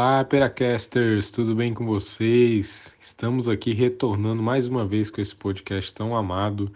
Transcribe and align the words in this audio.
Olá, 0.00 0.24
Peracasters, 0.24 1.32
tudo 1.32 1.56
bem 1.56 1.74
com 1.74 1.84
vocês? 1.84 2.96
Estamos 3.00 3.48
aqui 3.48 3.72
retornando 3.72 4.40
mais 4.40 4.68
uma 4.68 4.86
vez 4.86 5.10
com 5.10 5.20
esse 5.20 5.34
podcast 5.34 5.92
tão 5.92 6.16
amado 6.16 6.72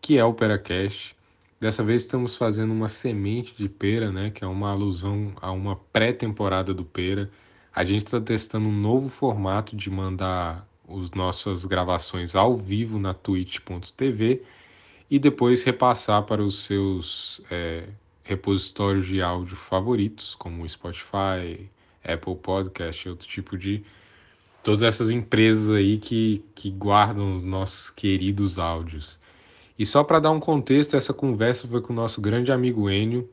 que 0.00 0.16
é 0.16 0.24
o 0.24 0.32
Peracast. 0.32 1.14
Dessa 1.60 1.84
vez 1.84 2.00
estamos 2.00 2.34
fazendo 2.34 2.72
uma 2.72 2.88
semente 2.88 3.54
de 3.54 3.68
pera, 3.68 4.10
né? 4.10 4.30
Que 4.30 4.42
é 4.42 4.46
uma 4.46 4.70
alusão 4.70 5.34
a 5.42 5.52
uma 5.52 5.76
pré-temporada 5.76 6.72
do 6.72 6.82
Pera. 6.82 7.30
A 7.74 7.84
gente 7.84 8.06
está 8.06 8.18
testando 8.18 8.70
um 8.70 8.80
novo 8.80 9.10
formato 9.10 9.76
de 9.76 9.90
mandar 9.90 10.66
as 10.88 11.10
nossas 11.10 11.66
gravações 11.66 12.34
ao 12.34 12.56
vivo 12.56 12.98
na 12.98 13.12
twitch.tv 13.12 14.44
e 15.10 15.18
depois 15.18 15.62
repassar 15.62 16.22
para 16.22 16.42
os 16.42 16.64
seus 16.64 17.42
é, 17.50 17.90
repositórios 18.24 19.06
de 19.06 19.20
áudio 19.20 19.56
favoritos, 19.56 20.34
como 20.34 20.62
o 20.62 20.68
Spotify, 20.68 21.68
Apple 22.04 22.36
Podcast, 22.36 23.08
outro 23.08 23.26
tipo 23.26 23.56
de. 23.56 23.84
Todas 24.62 24.82
essas 24.82 25.10
empresas 25.10 25.70
aí 25.70 25.98
que, 25.98 26.44
que 26.54 26.70
guardam 26.70 27.36
os 27.36 27.44
nossos 27.44 27.90
queridos 27.90 28.58
áudios. 28.58 29.18
E 29.76 29.84
só 29.84 30.04
para 30.04 30.20
dar 30.20 30.30
um 30.30 30.38
contexto, 30.38 30.96
essa 30.96 31.12
conversa 31.12 31.66
foi 31.66 31.80
com 31.80 31.92
o 31.92 31.96
nosso 31.96 32.20
grande 32.20 32.52
amigo 32.52 32.88
Enio. 32.88 33.28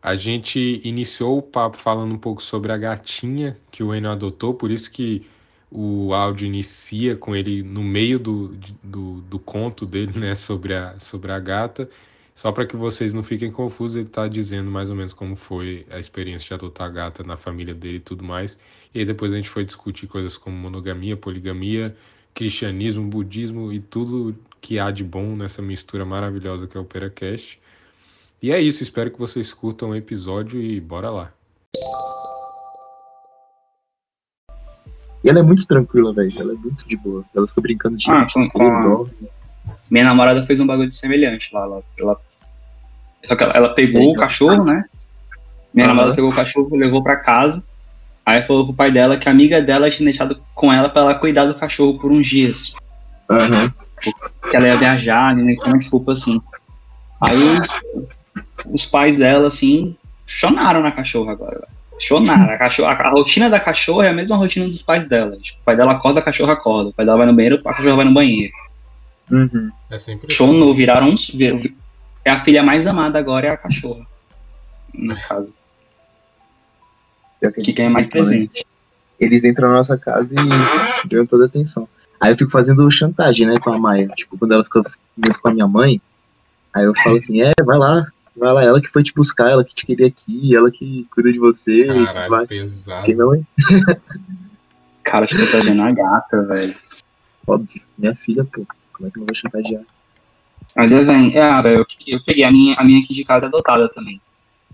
A 0.00 0.14
gente 0.14 0.80
iniciou 0.84 1.38
o 1.38 1.42
papo 1.42 1.76
falando 1.76 2.14
um 2.14 2.18
pouco 2.18 2.40
sobre 2.40 2.70
a 2.70 2.76
gatinha 2.76 3.58
que 3.72 3.82
o 3.82 3.92
Enio 3.92 4.10
adotou, 4.10 4.54
por 4.54 4.70
isso 4.70 4.88
que 4.90 5.26
o 5.70 6.14
áudio 6.14 6.46
inicia 6.46 7.16
com 7.16 7.34
ele 7.34 7.62
no 7.62 7.82
meio 7.82 8.18
do, 8.18 8.56
do, 8.82 9.20
do 9.22 9.38
conto 9.38 9.84
dele, 9.84 10.18
né, 10.18 10.34
sobre 10.34 10.74
a, 10.74 10.98
sobre 10.98 11.32
a 11.32 11.38
gata. 11.38 11.90
Só 12.38 12.52
para 12.52 12.64
que 12.64 12.76
vocês 12.76 13.12
não 13.12 13.24
fiquem 13.24 13.50
confusos, 13.50 13.96
ele 13.96 14.06
está 14.06 14.28
dizendo 14.28 14.70
mais 14.70 14.90
ou 14.90 14.94
menos 14.94 15.12
como 15.12 15.34
foi 15.34 15.84
a 15.90 15.98
experiência 15.98 16.46
de 16.46 16.54
adotar 16.54 16.86
a 16.86 16.90
gata 16.90 17.24
na 17.24 17.36
família 17.36 17.74
dele 17.74 17.96
e 17.96 18.00
tudo 18.00 18.22
mais. 18.22 18.56
E 18.94 19.00
aí 19.00 19.04
depois 19.04 19.32
a 19.32 19.36
gente 19.36 19.48
foi 19.48 19.64
discutir 19.64 20.06
coisas 20.06 20.36
como 20.36 20.56
monogamia, 20.56 21.16
poligamia, 21.16 21.96
cristianismo, 22.32 23.02
budismo 23.08 23.72
e 23.72 23.80
tudo 23.80 24.36
que 24.60 24.78
há 24.78 24.92
de 24.92 25.02
bom 25.02 25.34
nessa 25.34 25.60
mistura 25.60 26.04
maravilhosa 26.04 26.68
que 26.68 26.78
é 26.78 26.80
o 26.80 26.84
Peracast. 26.84 27.58
E 28.40 28.52
é 28.52 28.62
isso, 28.62 28.84
espero 28.84 29.10
que 29.10 29.18
vocês 29.18 29.52
curtam 29.52 29.90
o 29.90 29.96
episódio 29.96 30.62
e 30.62 30.80
bora 30.80 31.10
lá. 31.10 31.32
E 35.24 35.28
ela 35.28 35.40
é 35.40 35.42
muito 35.42 35.66
tranquila, 35.66 36.12
velho. 36.12 36.32
Ela 36.38 36.52
é 36.52 36.56
muito 36.56 36.86
de 36.86 36.96
boa. 36.96 37.24
Ela 37.34 37.48
fica 37.48 37.60
brincando 37.60 37.96
de 37.96 38.08
ah, 38.08 38.24
com, 38.32 38.48
com 38.48 39.10
Minha 39.90 40.04
namorada 40.04 40.44
fez 40.44 40.60
um 40.60 40.66
bagulho 40.68 40.92
semelhante 40.92 41.52
lá. 41.52 41.64
Ela, 41.64 41.82
ela 41.98 42.27
só 43.26 43.36
que 43.36 43.44
ela, 43.44 43.52
ela 43.54 43.68
pegou 43.74 44.12
o 44.12 44.16
cachorro, 44.16 44.64
né? 44.64 44.84
Minha 45.72 45.86
uhum. 45.86 45.94
namorada 45.94 46.14
pegou 46.14 46.30
o 46.30 46.34
cachorro, 46.34 46.76
levou 46.76 47.02
para 47.02 47.16
casa. 47.16 47.62
Aí 48.24 48.42
falou 48.44 48.66
pro 48.66 48.74
pai 48.74 48.90
dela 48.90 49.16
que 49.16 49.28
a 49.28 49.32
amiga 49.32 49.62
dela 49.62 49.90
tinha 49.90 50.04
deixado 50.04 50.40
com 50.54 50.72
ela 50.72 50.88
para 50.88 51.02
ela 51.02 51.14
cuidar 51.14 51.46
do 51.46 51.54
cachorro 51.54 51.98
por 51.98 52.12
uns 52.12 52.26
dias. 52.26 52.74
Uhum. 53.30 53.70
Que 54.50 54.56
ela 54.56 54.68
ia 54.68 54.76
viajar, 54.76 55.34
né? 55.34 55.54
Com 55.56 55.68
uma 55.68 55.78
desculpa 55.78 56.12
assim. 56.12 56.40
Aí 57.20 57.58
os 58.66 58.86
pais 58.86 59.18
dela, 59.18 59.46
assim, 59.46 59.96
chonaram 60.26 60.82
na 60.82 60.92
cachorra 60.92 61.32
agora. 61.32 61.66
Chonaram. 61.98 62.52
A, 62.52 62.58
cachorra, 62.58 62.92
a, 62.92 63.08
a, 63.08 63.10
rotina 63.10 63.50
da 63.50 63.58
cachorra 63.58 64.06
é 64.06 64.10
a 64.10 64.14
mesma 64.14 64.36
rotina 64.36 64.66
dos 64.66 64.82
pais 64.82 65.06
dela. 65.06 65.36
Tipo, 65.36 65.60
o 65.60 65.64
pai 65.64 65.76
dela 65.76 65.92
acorda, 65.92 66.20
a 66.20 66.22
cachorra 66.22 66.52
acorda. 66.52 66.90
O 66.90 66.92
pai 66.92 67.04
dela 67.04 67.18
vai 67.18 67.26
no 67.26 67.34
banheiro, 67.34 67.60
a 67.64 67.74
cachorra 67.74 67.96
vai 67.96 68.04
no 68.04 68.14
banheiro. 68.14 68.52
Uhum. 69.30 69.70
É 69.90 69.98
sempre 69.98 70.32
Chonou, 70.32 70.74
viraram 70.74 71.08
uns. 71.08 71.28
Vir, 71.30 71.74
é 72.28 72.32
a 72.32 72.38
filha 72.38 72.62
mais 72.62 72.86
amada 72.86 73.18
agora, 73.18 73.46
é 73.46 73.50
a 73.50 73.56
cachorra. 73.56 74.06
No 74.92 75.16
caso. 75.16 75.52
Que, 77.40 77.50
que 77.50 77.72
ganha 77.72 77.90
mais 77.90 78.06
presente. 78.06 78.66
Eles 79.18 79.44
entram 79.44 79.68
na 79.68 79.78
nossa 79.78 79.96
casa 79.96 80.34
e 80.34 81.08
ganham 81.08 81.26
toda 81.26 81.44
a 81.44 81.46
atenção. 81.46 81.88
Aí 82.20 82.32
eu 82.32 82.36
fico 82.36 82.50
fazendo 82.50 82.90
chantagem, 82.90 83.46
né, 83.46 83.58
com 83.58 83.70
a 83.70 83.78
Maia. 83.78 84.08
Tipo, 84.08 84.36
quando 84.36 84.52
ela 84.52 84.64
fica 84.64 84.82
muito 85.16 85.40
com 85.40 85.48
a 85.48 85.52
minha 85.52 85.66
mãe, 85.66 86.00
aí 86.74 86.84
eu 86.84 86.94
falo 86.94 87.16
assim, 87.16 87.40
é, 87.40 87.52
vai 87.64 87.78
lá, 87.78 88.06
vai 88.36 88.52
lá, 88.52 88.64
ela 88.64 88.80
que 88.80 88.88
foi 88.88 89.02
te 89.02 89.14
buscar, 89.14 89.50
ela 89.50 89.64
que 89.64 89.74
te 89.74 89.86
queria 89.86 90.08
aqui, 90.08 90.54
ela 90.54 90.70
que 90.70 91.06
cuida 91.10 91.32
de 91.32 91.38
você. 91.38 91.86
Caralho, 91.86 92.30
vai. 92.30 92.46
pesado. 92.46 93.06
Quem 93.06 93.14
não 93.14 93.34
é? 93.34 93.40
Cara, 95.02 95.26
chantageando 95.26 95.82
a 95.82 95.90
gata, 95.90 96.42
velho. 96.42 96.76
Óbvio, 97.46 97.80
minha 97.96 98.14
filha, 98.14 98.44
pô. 98.44 98.66
Como 98.92 99.08
é 99.08 99.10
que 99.10 99.16
eu 99.16 99.20
não 99.20 99.26
vou 99.26 99.34
chantagear? 99.34 99.82
Mas 100.76 100.92
é, 100.92 101.02
velho, 101.02 101.36
é, 101.38 101.76
eu, 101.76 101.86
eu 102.06 102.22
peguei 102.24 102.44
a 102.44 102.50
minha, 102.52 102.74
a 102.76 102.84
minha 102.84 103.00
aqui 103.00 103.12
de 103.14 103.24
casa 103.24 103.46
adotada 103.46 103.88
também. 103.88 104.20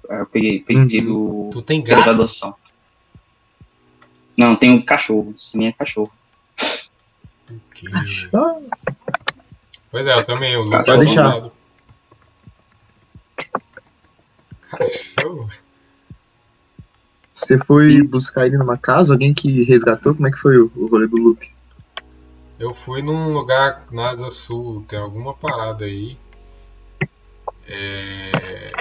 Eu 0.08 0.26
peguei, 0.26 0.60
peguei 0.60 1.00
Uhum. 1.00 1.06
do. 1.06 1.50
Tu 1.52 1.62
tem 1.62 1.82
gato? 1.82 2.10
adoção. 2.10 2.54
Não, 4.36 4.54
tenho 4.56 4.84
cachorro. 4.84 5.34
Minha 5.54 5.70
é 5.70 5.72
cachorro. 5.72 6.12
Que- 7.74 7.88
Ah, 8.34 8.58
Pois 9.90 10.06
é, 10.06 10.14
eu 10.14 10.24
também. 10.24 10.52
Eu 10.54 10.64
Pode 10.64 10.90
luto 10.90 10.98
deixar. 11.04 11.34
lado. 11.34 11.52
Cachorro? 14.70 15.50
Você 17.32 17.58
foi 17.58 18.02
buscar 18.02 18.46
ele 18.46 18.56
numa 18.58 18.76
casa? 18.76 19.12
Alguém 19.14 19.32
que 19.34 19.62
resgatou? 19.64 20.14
Como 20.14 20.26
é 20.26 20.30
que 20.30 20.36
foi 20.38 20.58
o, 20.58 20.70
o 20.76 20.86
rolê 20.86 21.06
do 21.06 21.16
loop? 21.16 21.48
Eu 22.58 22.72
fui 22.72 23.02
num 23.02 23.32
lugar 23.32 23.86
na 23.90 24.10
Asa 24.10 24.30
Sul, 24.30 24.84
tem 24.88 24.98
alguma 24.98 25.34
parada 25.34 25.84
aí. 25.84 26.16
É... 27.66 28.72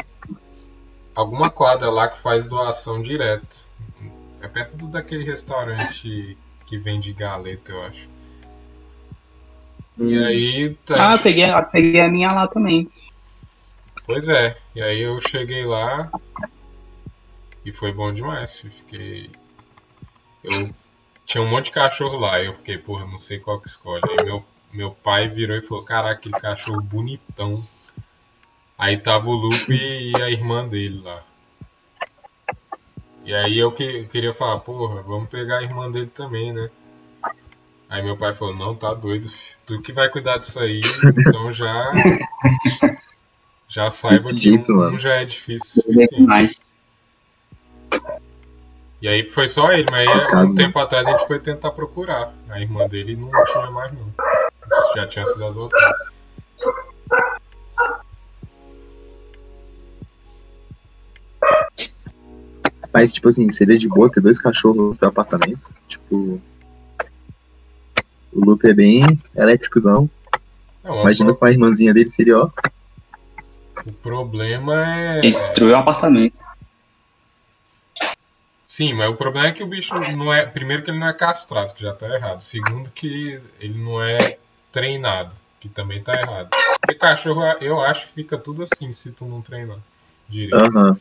Alguma 1.15 1.49
quadra 1.49 1.89
lá 1.91 2.07
que 2.07 2.19
faz 2.19 2.47
doação 2.47 3.01
direto. 3.01 3.63
É 4.41 4.47
perto 4.47 4.75
do- 4.75 4.87
daquele 4.87 5.23
restaurante 5.23 6.37
que 6.65 6.77
vende 6.77 7.13
galeta, 7.13 7.71
eu 7.71 7.81
acho. 7.83 8.09
E 9.97 10.17
Hum, 10.17 10.25
aí. 10.25 10.75
tá- 10.85 11.13
Ah, 11.13 11.17
peguei, 11.17 11.45
peguei 11.71 12.01
a 12.01 12.09
minha 12.09 12.31
lá 12.31 12.47
também. 12.47 12.89
Pois 14.05 14.27
é. 14.27 14.57
E 14.75 14.81
aí 14.81 15.01
eu 15.01 15.19
cheguei 15.21 15.65
lá 15.65 16.11
e 17.65 17.71
foi 17.71 17.91
bom 17.91 18.11
demais. 18.11 18.59
Fiquei. 18.59 19.29
Eu 20.43 20.69
tinha 21.25 21.43
um 21.43 21.49
monte 21.49 21.65
de 21.65 21.71
cachorro 21.71 22.17
lá. 22.17 22.41
E 22.41 22.45
eu 22.45 22.53
fiquei, 22.53 22.77
porra, 22.77 23.05
não 23.05 23.17
sei 23.17 23.39
qual 23.39 23.59
que 23.59 23.67
escolhe. 23.67 24.03
Aí 24.09 24.25
meu, 24.25 24.45
meu 24.71 24.91
pai 24.91 25.27
virou 25.27 25.57
e 25.57 25.61
falou: 25.61 25.83
Caraca, 25.83 26.13
aquele 26.13 26.39
cachorro 26.39 26.81
bonitão. 26.81 27.65
Aí 28.77 28.97
tava 28.97 29.27
o 29.29 29.33
Lupe 29.33 29.73
e 29.73 30.21
a 30.21 30.29
irmã 30.29 30.67
dele 30.67 31.01
lá. 31.01 31.23
E 33.25 33.33
aí 33.33 33.57
eu 33.57 33.71
que, 33.71 34.05
queria 34.05 34.33
falar: 34.33 34.59
Porra, 34.59 35.01
vamos 35.01 35.29
pegar 35.29 35.59
a 35.59 35.63
irmã 35.63 35.89
dele 35.89 36.07
também, 36.13 36.51
né? 36.51 36.69
Aí 37.89 38.01
meu 38.01 38.17
pai 38.17 38.33
falou: 38.33 38.55
Não, 38.55 38.75
tá 38.75 38.93
doido. 38.93 39.29
Tu 39.65 39.81
que 39.81 39.93
vai 39.93 40.09
cuidar 40.09 40.37
disso 40.37 40.59
aí, 40.59 40.81
então 41.27 41.51
já. 41.51 41.91
Já 43.73 43.89
saiba 43.89 44.29
que 44.29 44.51
um, 44.51 44.93
um 44.93 44.99
já 44.99 45.15
é 45.15 45.25
difícil 45.25 45.81
o 45.81 45.87
Peguei 45.87 46.05
suficiente. 46.05 46.72
E 49.03 49.07
aí 49.09 49.25
foi 49.25 49.49
só 49.49 49.69
ele, 49.73 49.85
mas 49.91 50.07
aí, 50.07 50.21
Coitado, 50.21 50.47
um 50.47 50.55
tempo 50.55 50.79
atrás 50.79 51.05
a 51.05 51.11
gente 51.11 51.27
foi 51.27 51.37
tentar 51.37 51.71
procurar. 51.71 52.33
A 52.47 52.61
irmã 52.61 52.87
dele 52.87 53.17
não 53.17 53.29
tinha 53.43 53.69
mais 53.69 53.91
não. 53.91 54.07
Já 54.95 55.05
tinha 55.07 55.25
sido 55.25 55.45
adotado. 55.45 55.95
Mas, 62.93 63.11
tipo 63.11 63.27
assim, 63.27 63.49
seria 63.49 63.77
de 63.77 63.89
boa 63.89 64.09
ter 64.09 64.21
dois 64.21 64.39
cachorros 64.39 64.77
no 64.77 64.95
teu 64.95 65.09
apartamento? 65.09 65.69
Tipo. 65.89 66.41
O 68.31 68.45
loop 68.45 68.65
é 68.65 68.73
bem 68.73 69.21
elétricozão. 69.35 70.09
Não, 70.81 71.01
Imagina 71.01 71.33
com 71.33 71.43
a 71.43 71.51
irmãzinha 71.51 71.93
dele, 71.93 72.09
seria 72.09 72.37
ó. 72.37 72.49
o 73.85 73.91
problema 73.91 74.87
é. 74.87 75.19
Ele 75.19 75.33
destruiu 75.33 75.73
o 75.73 75.79
apartamento. 75.79 76.37
Sim, 78.73 78.95
mas 78.95 79.07
o 79.07 79.15
problema 79.15 79.49
é 79.49 79.51
que 79.51 79.61
o 79.61 79.67
bicho 79.67 79.93
não 79.93 80.33
é. 80.33 80.47
Primeiro 80.47 80.81
que 80.81 80.89
ele 80.89 80.97
não 80.97 81.07
é 81.07 81.13
castrado, 81.13 81.75
que 81.75 81.83
já 81.83 81.93
tá 81.93 82.09
errado. 82.09 82.41
Segundo 82.41 82.89
que 82.89 83.39
ele 83.59 83.77
não 83.77 84.01
é 84.01 84.39
treinado, 84.71 85.35
que 85.59 85.69
também 85.69 86.01
tá 86.01 86.19
errado. 86.19 86.49
Porque 86.81 86.95
cachorro, 86.95 87.43
eu 87.61 87.79
acho 87.79 88.07
que 88.07 88.13
fica 88.13 88.35
tudo 88.35 88.63
assim 88.63 88.91
se 88.91 89.11
tu 89.11 89.25
não 89.25 89.43
treinar 89.43 89.77
direito. 90.27 90.55
Aham. 90.55 90.99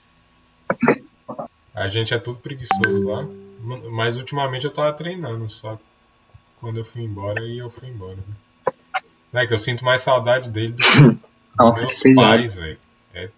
A 1.75 1.89
gente 1.89 2.13
é 2.13 2.19
tudo 2.19 2.41
preguiçoso 2.41 3.09
lá. 3.09 3.27
Mas 3.91 4.19
ultimamente 4.19 4.67
eu 4.67 4.71
tava 4.71 4.93
treinando, 4.93 5.49
só 5.49 5.81
quando 6.61 6.77
eu 6.77 6.85
fui 6.85 7.01
embora 7.01 7.41
e 7.41 7.57
eu 7.57 7.71
fui 7.71 7.89
embora. 7.89 8.17
Né? 8.17 8.75
Não 9.33 9.41
é 9.41 9.47
que 9.47 9.55
eu 9.55 9.59
sinto 9.59 9.83
mais 9.83 10.03
saudade 10.03 10.51
dele 10.51 10.75
do 10.75 10.83
que 10.83 11.01
dos 11.01 11.19
Nossa, 11.57 11.87
meus 11.87 12.03
pais, 12.17 12.55
velho. 12.55 12.79
É... 13.15 13.31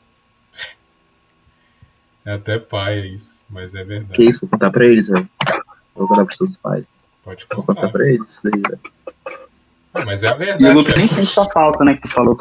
é 2.27 2.33
até 2.35 2.59
pai 2.59 3.01
é 3.01 3.07
isso, 3.07 3.43
mas 3.49 3.75
é 3.75 3.85
verdade. 3.85 4.13
Que 4.15 4.25
isso, 4.25 4.41
vou 4.41 4.51
contar 4.51 4.71
pra 4.71 4.85
eles, 4.85 5.09
velho. 5.09 5.29
Vou 5.95 6.09
contar 6.09 6.25
pros 6.25 6.37
seus 6.37 6.57
pais. 6.57 6.85
Pode 7.23 7.47
Vou 7.55 7.63
contar 7.65 7.83
contar. 7.83 7.93
pra 7.93 8.09
eles 8.09 8.29
isso 8.31 8.41
daí, 8.45 8.61
velho. 8.61 8.81
Não, 9.95 10.05
mas 10.05 10.23
é 10.23 10.29
a 10.29 10.33
E 10.33 10.35
o 10.35 10.39
verdade. 10.39 10.73
Lupe 10.75 10.93
nem 10.99 11.07
sente 11.07 11.27
sua 11.27 11.45
falta, 11.51 11.85
né? 11.85 11.95
Que 11.95 12.03
tu 12.03 12.09
falou. 12.09 12.37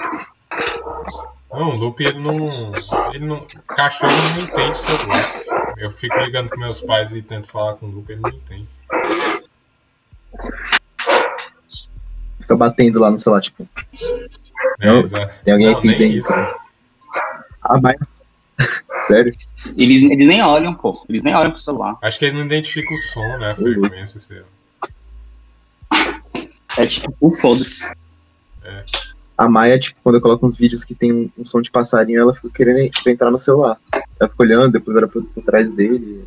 Não, 1.51 1.69
o 1.69 1.75
Lupe 1.75 2.03
ele 2.03 2.19
não. 2.19 2.71
Ele 3.13 3.25
não. 3.25 3.45
Cachorro 3.67 4.11
não 4.35 4.41
entende 4.41 4.77
celular. 4.77 5.23
Eu 5.77 5.91
fico 5.91 6.17
ligando 6.19 6.49
com 6.49 6.57
meus 6.59 6.81
pais 6.81 7.13
e 7.15 7.21
tento 7.21 7.47
falar 7.47 7.75
com 7.75 7.85
o 7.85 7.89
Luca, 7.89 8.11
ele 8.13 8.21
não 8.21 8.31
tem. 8.39 8.67
Fica 12.39 12.55
batendo 12.55 12.99
lá 12.99 13.09
no 13.11 13.17
celular, 13.17 13.41
tipo, 13.41 13.67
É, 14.81 14.87
Não, 14.91 15.03
tem 15.43 15.53
alguém 15.53 15.71
Não, 15.71 15.77
aqui 15.77 15.87
dentro. 15.89 16.17
isso. 16.17 16.33
Ah, 17.61 17.79
mas. 17.81 17.95
Sério? 19.07 19.35
Eles, 19.77 20.03
eles 20.03 20.27
nem 20.27 20.41
olham, 20.41 20.73
pô. 20.73 21.03
Eles 21.09 21.23
nem 21.23 21.35
olham 21.35 21.51
pro 21.51 21.59
celular. 21.59 21.97
Acho 22.01 22.19
que 22.19 22.25
eles 22.25 22.35
não 22.35 22.45
identificam 22.45 22.95
o 22.95 22.97
som, 22.97 23.37
né? 23.37 23.51
A 23.51 23.55
frequência, 23.55 24.19
sei 24.19 24.39
lá. 24.39 24.45
É 26.77 26.85
tipo, 26.85 27.31
foda-se. 27.37 27.87
A 29.37 29.49
Maia, 29.49 29.79
tipo, 29.79 29.99
quando 30.03 30.15
eu 30.15 30.21
coloco 30.21 30.45
uns 30.45 30.55
vídeos 30.55 30.83
que 30.83 30.95
tem 30.95 31.11
um, 31.11 31.29
um 31.37 31.45
som 31.45 31.61
de 31.61 31.71
passarinho, 31.71 32.21
ela 32.21 32.35
fica 32.35 32.49
querendo 32.49 32.89
tipo, 32.89 33.09
entrar 33.09 33.31
no 33.31 33.37
celular. 33.37 33.77
Ela 34.19 34.29
fica 34.29 34.43
olhando, 34.43 34.71
depois 34.71 34.95
era 34.95 35.07
por, 35.07 35.23
por 35.23 35.43
trás 35.43 35.71
dele. 35.71 36.23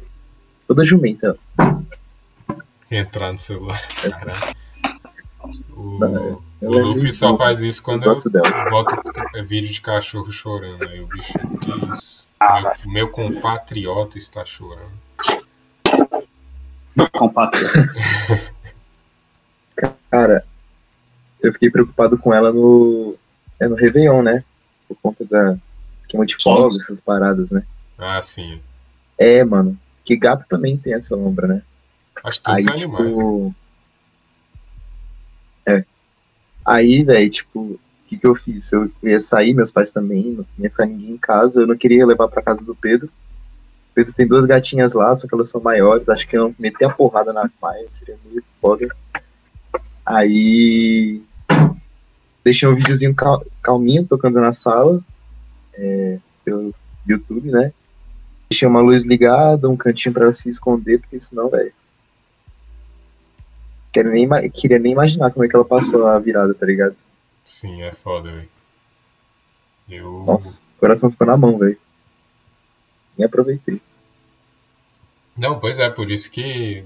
Toda 0.67 0.85
jumenta. 0.85 1.39
Entrar 2.91 3.33
no 3.33 3.39
celular. 3.39 3.81
Caralho. 4.03 4.57
O, 5.97 5.99
Não, 5.99 6.41
o 6.61 6.79
é 6.79 6.83
Luffy 6.83 7.13
só 7.13 7.37
faz 7.37 7.61
isso 7.61 7.83
quando 7.83 8.05
eu, 8.05 8.13
gosto 8.13 8.31
dela. 8.31 8.47
eu 8.49 8.71
boto 8.71 8.97
é, 9.35 9.43
vídeo 9.43 9.73
de 9.73 9.81
cachorro 9.81 10.31
chorando. 10.31 10.87
Aí 10.89 11.01
o 11.01 11.07
bicho, 11.07 11.33
que 11.61 11.91
isso? 11.93 12.27
Ah, 12.39 12.77
Meu, 12.85 12.93
meu 12.93 13.09
compatriota 13.09 14.19
está 14.19 14.45
chorando. 14.45 14.93
Compatriota. 17.13 17.93
Cara, 20.11 20.45
eu 21.43 21.53
fiquei 21.53 21.71
preocupado 21.71 22.17
com 22.19 22.33
ela 22.33 22.53
no. 22.53 23.17
É 23.61 23.69
no 23.69 23.75
Réveillon, 23.75 24.23
né? 24.23 24.45
Por 24.89 24.97
conta 25.03 25.25
da 25.25 25.57
queima 26.09 26.25
de 26.27 26.37
fogo, 26.37 26.77
essas 26.77 27.01
paradas, 27.01 27.51
né? 27.51 27.63
Ah, 27.99 28.21
sim. 28.21 28.61
É, 29.19 29.43
mano. 29.45 29.79
Que 30.05 30.17
gato 30.17 30.47
também 30.49 30.77
tem 30.77 30.95
essa 30.95 31.17
lombra, 31.17 31.47
né? 31.49 31.63
Acho 32.23 32.39
que 32.41 32.45
todos 32.45 32.67
Aí, 32.67 32.73
animais. 32.73 33.19
né? 33.19 33.55
É. 35.67 35.85
Aí, 36.65 37.03
velho, 37.05 37.31
tipo, 37.31 37.61
o 37.61 37.81
que 38.07 38.17
que 38.17 38.27
eu 38.27 38.35
fiz? 38.35 38.73
Eu 38.73 38.91
ia 39.03 39.21
sair, 39.21 39.55
meus 39.55 39.73
pais 39.73 39.91
também, 39.91 40.25
não 40.33 40.47
ia 40.59 40.71
ficar 40.71 40.87
ninguém 40.87 41.11
em 41.13 41.19
casa, 41.19 41.61
eu 41.61 41.67
não 41.67 41.77
queria 41.77 42.07
levar 42.07 42.29
pra 42.29 42.43
casa 42.43 42.65
do 42.65 42.75
Pedro. 42.75 43.07
O 43.09 43.95
Pedro 43.95 44.13
tem 44.13 44.27
duas 44.27 44.47
gatinhas 44.47 44.93
lá, 44.93 45.15
só 45.15 45.27
que 45.27 45.35
elas 45.35 45.49
são 45.49 45.61
maiores, 45.61 46.09
acho 46.09 46.27
que 46.29 46.37
eu 46.37 46.55
meter 46.59 46.85
a 46.85 46.91
porrada 46.93 47.33
na 47.33 47.51
maia 47.61 47.87
seria 47.91 48.17
meio 48.25 48.43
foda. 48.61 48.89
Aí. 50.05 51.23
Deixei 52.45 52.69
um 52.69 52.75
videozinho 52.75 53.13
cal- 53.15 53.45
calminho 53.61 54.07
tocando 54.07 54.41
na 54.41 54.53
sala, 54.53 55.03
é, 55.75 56.19
pelo 56.45 56.73
YouTube, 57.07 57.51
né? 57.51 57.73
Deixei 58.49 58.69
uma 58.69 58.81
luz 58.81 59.05
ligada, 59.05 59.69
um 59.69 59.77
cantinho 59.77 60.13
pra 60.13 60.25
ela 60.25 60.33
se 60.33 60.49
esconder, 60.49 61.01
porque 61.01 61.19
senão, 61.21 61.51
velho. 61.51 61.73
Quero 63.97 64.11
nem, 64.11 64.29
queria 64.51 64.79
nem 64.79 64.93
imaginar 64.93 65.31
como 65.31 65.43
é 65.43 65.49
que 65.49 65.57
ela 65.57 65.65
passou 65.65 66.07
a 66.07 66.19
virada, 66.19 66.53
tá 66.53 66.67
ligado? 66.67 66.95
Sim, 67.47 67.83
é 67.83 67.93
foda, 67.93 68.31
velho. 68.31 68.49
Eu. 69.89 70.23
Nossa, 70.27 70.61
o 70.77 70.81
coração 70.81 71.11
ficou 71.11 71.27
na 71.27 71.35
mão, 71.35 71.57
velho. 71.57 71.79
Nem 73.17 73.25
aproveitei. 73.25 73.81
Não, 75.35 75.59
pois 75.59 75.79
é, 75.79 75.89
por 75.89 76.11
isso 76.11 76.31
que 76.31 76.85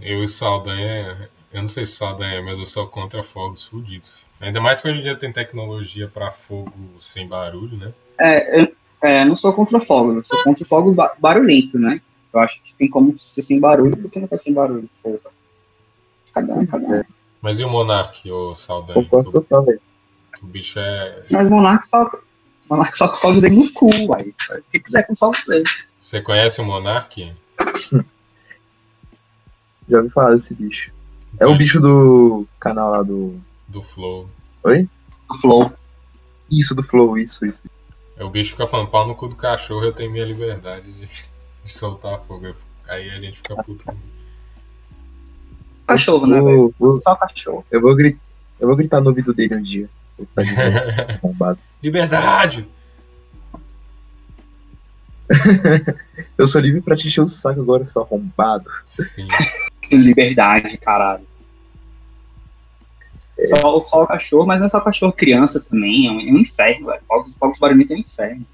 eu 0.00 0.22
e 0.22 0.28
Saldanha. 0.28 1.28
Eu 1.52 1.62
não 1.62 1.68
sei 1.68 1.84
se 1.84 1.96
Saldanha 1.96 2.34
é, 2.34 2.40
mas 2.40 2.56
eu 2.56 2.66
sou 2.66 2.86
contra 2.86 3.24
fogos 3.24 3.64
fudidos. 3.64 4.14
Ainda 4.40 4.60
mais 4.60 4.80
que 4.80 4.86
hoje 4.86 5.00
em 5.00 5.02
dia 5.02 5.18
tem 5.18 5.32
tecnologia 5.32 6.06
pra 6.06 6.30
fogo 6.30 6.72
sem 7.00 7.26
barulho, 7.26 7.76
né? 7.76 7.92
É, 8.20 8.60
eu 8.60 8.72
é, 9.02 9.24
não 9.24 9.34
sou 9.34 9.52
contra 9.52 9.80
fogo, 9.80 10.12
eu 10.12 10.24
sou 10.24 10.40
contra 10.44 10.64
fogo 10.64 10.92
ba- 10.92 11.16
barulhento, 11.18 11.80
né? 11.80 12.00
Eu 12.32 12.38
acho 12.38 12.62
que 12.62 12.72
tem 12.74 12.88
como 12.88 13.12
ser 13.16 13.42
sem 13.42 13.58
barulho, 13.58 13.96
porque 13.96 14.20
não 14.20 14.28
faz 14.28 14.42
sem 14.44 14.52
barulho, 14.52 14.88
porra. 15.02 15.32
Cada 16.32 16.54
um, 16.54 16.66
cada 16.66 16.86
um. 16.86 17.02
Mas 17.40 17.58
e 17.58 17.64
o 17.64 17.68
Monark, 17.68 18.30
ô 18.30 18.54
Saldanha? 18.54 19.04
Concordo 19.04 19.46
O, 19.50 20.44
o 20.44 20.46
bicho 20.46 20.78
é. 20.78 21.24
Mas 21.30 21.48
Monark 21.48 21.86
só. 21.86 22.08
Monark 22.70 22.96
só 22.96 23.14
fogo 23.14 23.40
dele 23.40 23.56
no 23.56 23.72
cu, 23.72 23.90
uai. 24.08 24.34
O 24.50 24.62
que 24.70 24.78
quiser 24.80 25.06
com 25.06 25.14
só 25.14 25.30
você. 25.30 25.64
Você 25.98 26.20
conhece 26.20 26.60
o 26.60 26.64
Monark? 26.64 27.32
Já 29.88 29.98
ouvi 29.98 30.10
falar 30.10 30.34
desse 30.34 30.54
bicho. 30.54 30.92
É 31.40 31.46
o 31.46 31.56
bicho 31.56 31.80
do 31.80 32.46
canal 32.60 32.90
lá 32.90 33.02
do. 33.02 33.40
Do 33.68 33.82
Flow. 33.82 34.28
O 34.64 35.34
Flow. 35.36 35.72
Isso, 36.50 36.74
do 36.74 36.82
Flow, 36.82 37.18
isso, 37.18 37.44
isso. 37.46 37.62
É 38.16 38.24
o 38.24 38.30
bicho 38.30 38.50
que 38.50 38.56
fica 38.56 38.68
falando 38.68 38.90
pau 38.90 39.06
no 39.06 39.14
cu 39.14 39.28
do 39.28 39.36
cachorro, 39.36 39.84
eu 39.84 39.92
tenho 39.92 40.12
minha 40.12 40.24
liberdade 40.24 40.92
de, 40.92 41.08
de 41.64 41.72
soltar 41.72 42.20
fogo. 42.20 42.54
Aí 42.86 43.10
a 43.10 43.18
gente 43.18 43.38
fica 43.38 43.56
puto 43.62 43.84
com 43.84 43.96
Cachorro, 45.92 46.26
né, 46.26 46.38
Eu 46.38 46.44
velho? 46.44 46.74
vou- 46.78 47.00
Só 47.00 47.14
cachorro. 47.16 47.64
Eu 47.70 47.80
vou, 47.80 47.94
gritar, 47.94 48.20
eu 48.60 48.66
vou 48.68 48.76
gritar 48.76 49.00
no 49.00 49.08
ouvido 49.10 49.32
dele 49.34 49.56
um 49.56 49.62
dia. 49.62 49.88
Liberdade! 51.82 52.66
Eu 56.36 56.46
sou 56.48 56.60
livre 56.60 56.80
pra 56.80 56.96
te 56.96 57.06
encher 57.08 57.22
o 57.22 57.26
saco 57.26 57.60
agora, 57.60 57.84
seu 57.84 58.02
arrombado. 58.02 58.68
Sim. 58.84 59.26
Liberdade, 59.90 60.76
caralho. 60.78 61.26
Só, 63.46 63.82
só 63.82 64.02
o 64.02 64.06
cachorro, 64.06 64.46
mas 64.46 64.60
não 64.60 64.66
é 64.66 64.68
só 64.68 64.78
o 64.78 64.82
cachorro, 64.82 65.12
criança 65.12 65.58
também. 65.60 66.06
É 66.06 66.10
um, 66.10 66.20
é 66.20 66.32
um 66.32 66.38
inferno, 66.38 66.86
velho. 66.86 67.02
Fogos, 67.08 67.34
fogos 67.34 67.58
barulhentos 67.58 67.90
é 67.90 67.94
um 67.96 67.98
inferno. 68.00 68.46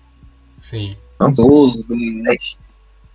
Sim. 0.57 0.97
Idoso, 1.21 1.85
doente. 1.85 2.57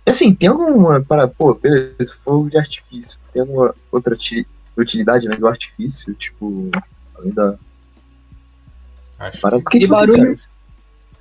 Assim, 0.06 0.34
tem 0.34 0.48
alguma. 0.48 1.00
Para, 1.00 1.26
pô, 1.28 1.54
beleza, 1.54 2.14
fogo 2.24 2.50
de 2.50 2.58
artifício. 2.58 3.18
Tem 3.32 3.40
alguma 3.42 3.74
outra 3.90 4.14
ti- 4.16 4.46
utilidade 4.76 5.28
né, 5.28 5.36
do 5.36 5.46
artifício? 5.48 6.14
Tipo, 6.14 6.70
além 7.16 7.32
da 7.32 7.54
Acho 9.18 9.40
Porque, 9.40 9.78
De 9.78 9.84
tipo, 9.86 9.94
assim, 9.94 10.06
barulho. 10.06 10.22
cara, 10.24 10.34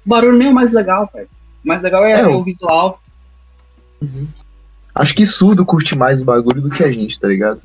O 0.06 0.09
barulho 0.09 0.38
nem 0.38 0.47
é 0.47 0.51
o 0.51 0.53
mais 0.53 0.74
legal, 0.74 1.09
velho. 1.13 1.30
O 1.63 1.68
mais 1.68 1.81
legal 1.81 2.03
é, 2.03 2.12
É, 2.13 2.27
o 2.27 2.44
visual. 2.44 3.01
acho 4.94 5.15
que 5.15 5.25
surdo 5.25 5.65
curte 5.65 5.95
mais 5.97 6.21
o 6.21 6.25
bagulho 6.25 6.62
do 6.62 6.69
que 6.69 6.83
a 6.83 6.91
gente, 6.91 7.18
tá 7.19 7.27
ligado? 7.27 7.62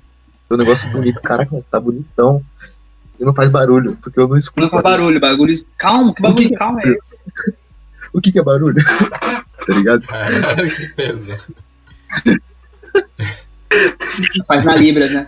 O 0.49 0.57
negócio 0.57 0.89
bonito, 0.91 1.21
caraca, 1.21 1.63
tá 1.71 1.81
bonitão. 1.81 2.43
E 3.19 3.25
não 3.25 3.35
faz 3.35 3.49
barulho, 3.51 3.99
porque 4.01 4.21
eu 4.21 4.29
não 4.29 4.37
escuto. 4.37 4.61
Não 4.61 4.69
faz 4.71 4.83
barulho, 4.85 5.19
bagulho. 5.21 5.67
Calma, 5.77 6.05
que 6.05 6.11
O 6.13 6.15
que 6.15 6.23
bagulho 6.23 6.49
que- 6.49 6.55
calma 6.57 6.81
é 6.83 6.89
esse? 6.91 7.19
O 8.13 8.21
que, 8.23 8.33
que 8.33 8.39
é 8.39 8.43
barulho? 8.43 8.81
tá 9.69 9.75
ligado? 9.77 10.07
Caralho, 10.07 10.71
que 10.75 10.89
peso. 10.89 11.37
Faz 14.47 14.65
na 14.65 14.77
Libras, 14.77 15.11
né? 15.13 15.27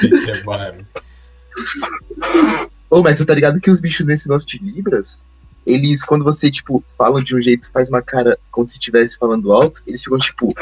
Que 0.00 0.30
é 0.30 0.42
barulho. 0.42 0.86
Ô, 2.90 3.02
mas 3.02 3.18
você 3.18 3.24
tá 3.24 3.34
ligado 3.34 3.60
que 3.60 3.70
os 3.70 3.80
bichos 3.80 4.06
nesse 4.06 4.28
negócio 4.28 4.46
de 4.48 4.58
Libras, 4.58 5.18
eles, 5.66 6.04
quando 6.04 6.24
você, 6.24 6.50
tipo, 6.50 6.84
fala 6.96 7.22
de 7.22 7.34
um 7.34 7.40
jeito, 7.42 7.70
faz 7.72 7.88
uma 7.88 8.02
cara 8.02 8.38
como 8.50 8.64
se 8.64 8.74
estivesse 8.74 9.18
falando 9.18 9.52
alto, 9.52 9.82
eles 9.86 10.02
ficam, 10.04 10.18
tipo, 10.18 10.54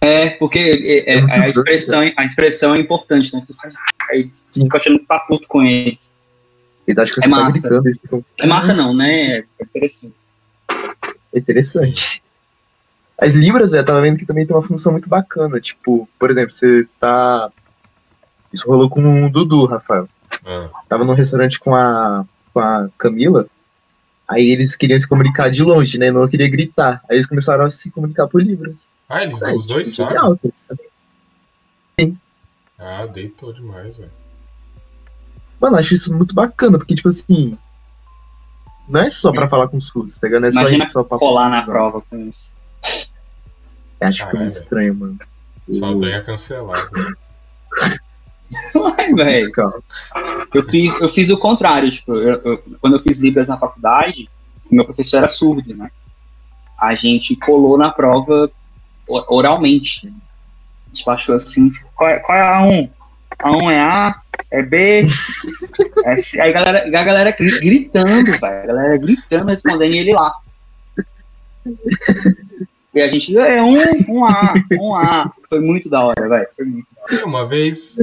É, 0.00 0.30
porque 0.30 0.58
é, 0.58 1.14
é, 1.14 1.18
É 1.18 1.40
a, 1.40 1.48
expressão, 1.48 2.00
a 2.16 2.24
expressão 2.24 2.74
é 2.74 2.78
importante, 2.78 3.34
né? 3.34 3.42
Tu 3.46 3.52
faz. 3.54 3.74
Aí, 4.08 4.30
Sim. 4.50 4.64
fica 4.64 4.78
achando 4.78 4.98
que 5.00 5.06
tá 5.06 5.18
puto 5.20 5.46
com 5.46 5.62
eles. 5.62 6.10
eles 6.86 6.98
acham 6.98 7.14
que 7.14 7.20
É 7.20 7.28
você 7.28 7.30
tá 7.30 7.36
massa. 7.42 7.60
gritando, 7.60 7.86
eles 7.86 8.00
ficam, 8.00 8.24
É 8.40 8.46
massa, 8.46 8.72
não, 8.72 8.94
né? 8.94 9.38
É 9.40 9.44
interessante. 9.60 10.14
É 11.34 11.38
interessante. 11.38 12.22
As 13.18 13.34
Libras, 13.34 13.70
velho, 13.70 13.82
eu 13.82 13.86
tava 13.86 14.00
vendo 14.00 14.16
que 14.18 14.24
também 14.26 14.46
tem 14.46 14.56
uma 14.56 14.66
função 14.66 14.92
muito 14.92 15.08
bacana, 15.08 15.60
tipo, 15.60 16.08
por 16.18 16.30
exemplo, 16.30 16.50
você 16.50 16.88
tá... 16.98 17.50
Isso 18.52 18.66
rolou 18.66 18.88
com 18.88 19.26
o 19.26 19.30
Dudu, 19.30 19.66
Rafael. 19.66 20.08
Ah, 20.44 20.68
Tava 20.88 21.04
num 21.04 21.12
restaurante 21.14 21.60
com 21.60 21.74
a, 21.74 22.24
com 22.52 22.60
a 22.60 22.88
Camila, 22.96 23.46
aí 24.26 24.48
eles 24.50 24.74
queriam 24.74 24.98
se 24.98 25.06
comunicar 25.06 25.50
de 25.50 25.62
longe, 25.62 25.98
né, 25.98 26.10
não 26.10 26.26
queria 26.26 26.48
gritar. 26.48 27.02
Aí 27.10 27.16
eles 27.16 27.26
começaram 27.26 27.64
a 27.64 27.70
se 27.70 27.90
comunicar 27.90 28.26
por 28.26 28.42
Libras. 28.42 28.88
Ah, 29.08 29.22
eles, 29.22 29.42
É, 29.42 29.52
os 29.54 29.66
dois 29.66 29.94
tipo, 29.94 30.08
sabem? 30.08 30.16
tá 30.16 30.22
ligado? 31.98 32.16
Ah, 32.78 33.06
deitou 33.06 33.52
demais, 33.52 33.96
velho. 33.96 34.10
Mano, 35.60 35.76
acho 35.76 35.92
isso 35.92 36.14
muito 36.14 36.34
bacana, 36.34 36.78
porque, 36.78 36.94
tipo 36.94 37.08
assim. 37.08 37.58
Não 38.90 39.00
é 39.00 39.08
só 39.10 39.30
pra 39.32 39.48
falar 39.48 39.68
com 39.68 39.80
surdos, 39.80 40.18
tá 40.18 40.26
ligado? 40.26 40.42
Não 40.42 40.48
é 40.48 40.52
só 40.52 40.60
Imagina 40.60 40.84
ir 40.84 40.86
só 40.88 41.02
pra 41.04 41.18
Colar 41.18 41.48
na 41.48 41.62
prova 41.62 42.00
com 42.02 42.18
isso. 42.28 42.50
Eu 44.00 44.08
Acho 44.08 44.18
que 44.18 44.24
Caralho. 44.24 44.38
muito 44.38 44.50
estranho, 44.50 44.94
mano. 44.94 45.18
Saldanha 45.70 46.22
cancelado. 46.22 46.88
né? 46.92 47.06
Ai, 48.98 49.12
velho. 49.14 49.52
Eu 50.52 50.62
fiz, 50.64 51.00
eu 51.00 51.08
fiz 51.08 51.30
o 51.30 51.38
contrário, 51.38 51.90
tipo, 51.90 52.14
eu- 52.14 52.40
eu- 52.42 52.64
quando 52.80 52.94
eu 52.96 53.00
fiz 53.00 53.18
Libras 53.20 53.46
na 53.48 53.56
faculdade, 53.56 54.28
o 54.70 54.74
meu 54.74 54.84
professor 54.84 55.18
era 55.18 55.28
surdo, 55.28 55.74
né? 55.76 55.90
A 56.78 56.94
gente 56.94 57.36
colou 57.36 57.78
na 57.78 57.90
prova 57.90 58.50
o- 59.06 59.34
oralmente. 59.36 60.08
A 60.08 60.88
gente 60.92 61.04
baixou 61.04 61.34
assim, 61.36 61.70
qual 61.94 62.10
é, 62.10 62.18
qual 62.18 62.36
é 62.36 62.42
a 62.42 62.62
1? 62.62 62.90
A 63.42 63.50
1 63.50 63.70
é 63.70 63.80
A, 63.80 64.20
é 64.50 64.62
B, 64.62 65.06
é 66.04 66.16
C. 66.16 66.40
Aí 66.40 66.50
a 66.50 66.52
galera, 66.52 66.86
a 67.00 67.04
galera 67.04 67.30
gri- 67.32 67.60
gritando, 67.60 68.30
velho. 68.32 68.44
A 68.44 68.66
galera 68.66 68.98
gritando, 68.98 69.48
respondendo 69.48 69.94
ele 69.94 70.12
lá. 70.12 70.32
E 72.94 73.00
a 73.00 73.08
gente, 73.08 73.36
é 73.38 73.62
um, 73.62 73.76
um 74.08 74.24
A, 74.24 74.54
um 74.80 74.94
A. 74.96 75.32
Foi 75.48 75.60
muito 75.60 75.88
da 75.88 76.02
hora, 76.04 76.28
velho. 76.28 76.48
Foi 76.56 76.64
muito 76.64 76.86
da 76.94 77.02
hora. 77.16 77.24
Uma 77.26 77.46
vez, 77.46 77.96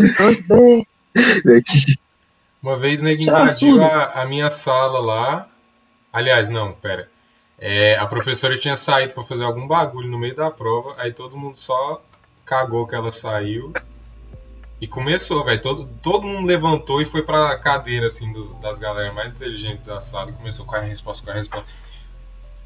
uma 2.61 2.77
vez 2.77 3.01
nego 3.01 3.21
invadiu 3.21 3.77
a, 3.83 4.21
a 4.21 4.25
minha 4.25 4.49
sala 4.49 4.99
lá. 4.99 5.47
Aliás, 6.11 6.49
não, 6.49 6.71
pera. 6.73 7.09
É, 7.59 7.97
a 7.97 8.05
professora 8.05 8.57
tinha 8.57 8.75
saído 8.75 9.13
pra 9.13 9.23
fazer 9.23 9.43
algum 9.43 9.67
bagulho 9.67 10.07
no 10.09 10.17
meio 10.19 10.35
da 10.35 10.49
prova, 10.51 10.95
aí 10.99 11.11
todo 11.11 11.37
mundo 11.37 11.55
só 11.57 12.01
cagou 12.45 12.85
que 12.87 12.95
ela 12.95 13.11
saiu. 13.11 13.73
E 14.79 14.87
começou, 14.87 15.43
velho. 15.43 15.59
Todo, 15.61 15.89
todo 16.03 16.27
mundo 16.27 16.45
levantou 16.45 17.01
e 17.01 17.05
foi 17.05 17.23
pra 17.23 17.57
cadeira, 17.57 18.07
assim, 18.07 18.31
do- 18.31 18.53
das 18.61 18.77
galera 18.77 19.11
mais 19.11 19.33
inteligentes 19.33 19.87
da 19.87 19.99
sala 19.99 20.29
e 20.29 20.33
começou 20.33 20.65
com 20.65 20.75
a 20.75 20.79
resposta, 20.81 21.25
com 21.25 21.31
a 21.31 21.33
resposta. 21.35 21.65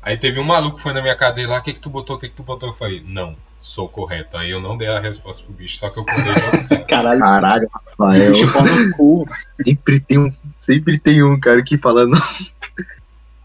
Aí 0.01 0.18
teve 0.18 0.39
um 0.39 0.44
maluco 0.44 0.77
que 0.77 0.84
foi 0.84 0.94
na 0.94 1.01
minha 1.01 1.15
cadeira 1.15 1.51
lá, 1.51 1.60
o 1.60 1.62
que 1.62 1.72
que 1.74 1.80
tu 1.80 1.89
botou, 1.89 2.15
o 2.15 2.20
que 2.20 2.27
que 2.27 2.36
tu 2.36 2.44
botou? 2.44 2.70
Eu 2.70 2.74
falei, 2.75 3.01
não, 3.06 3.36
sou 3.62 3.88
correto. 3.88 4.36
Aí 4.36 4.50
eu 4.50 4.60
não 4.60 4.75
dei 4.75 4.88
a 4.89 5.00
resposta 5.00 5.44
pro 5.44 5.53
bicho, 5.53 5.77
só 5.77 5.89
que 5.89 6.00
eu 6.00 6.06
contei. 6.06 6.80
Caralho, 6.89 7.20
Caralho, 7.20 7.70
Rafael. 7.72 8.32
bicho 8.32 8.51
pau 8.51 8.65
no 8.65 8.91
cu. 8.98 9.25
Sempre 9.63 10.00
tem 10.01 10.18
um, 10.20 10.34
sempre 10.60 11.00
tem 11.00 11.24
um 11.24 11.39
cara 11.39 11.63
que 11.63 11.77
fala, 11.77 12.06
não. 12.06 12.20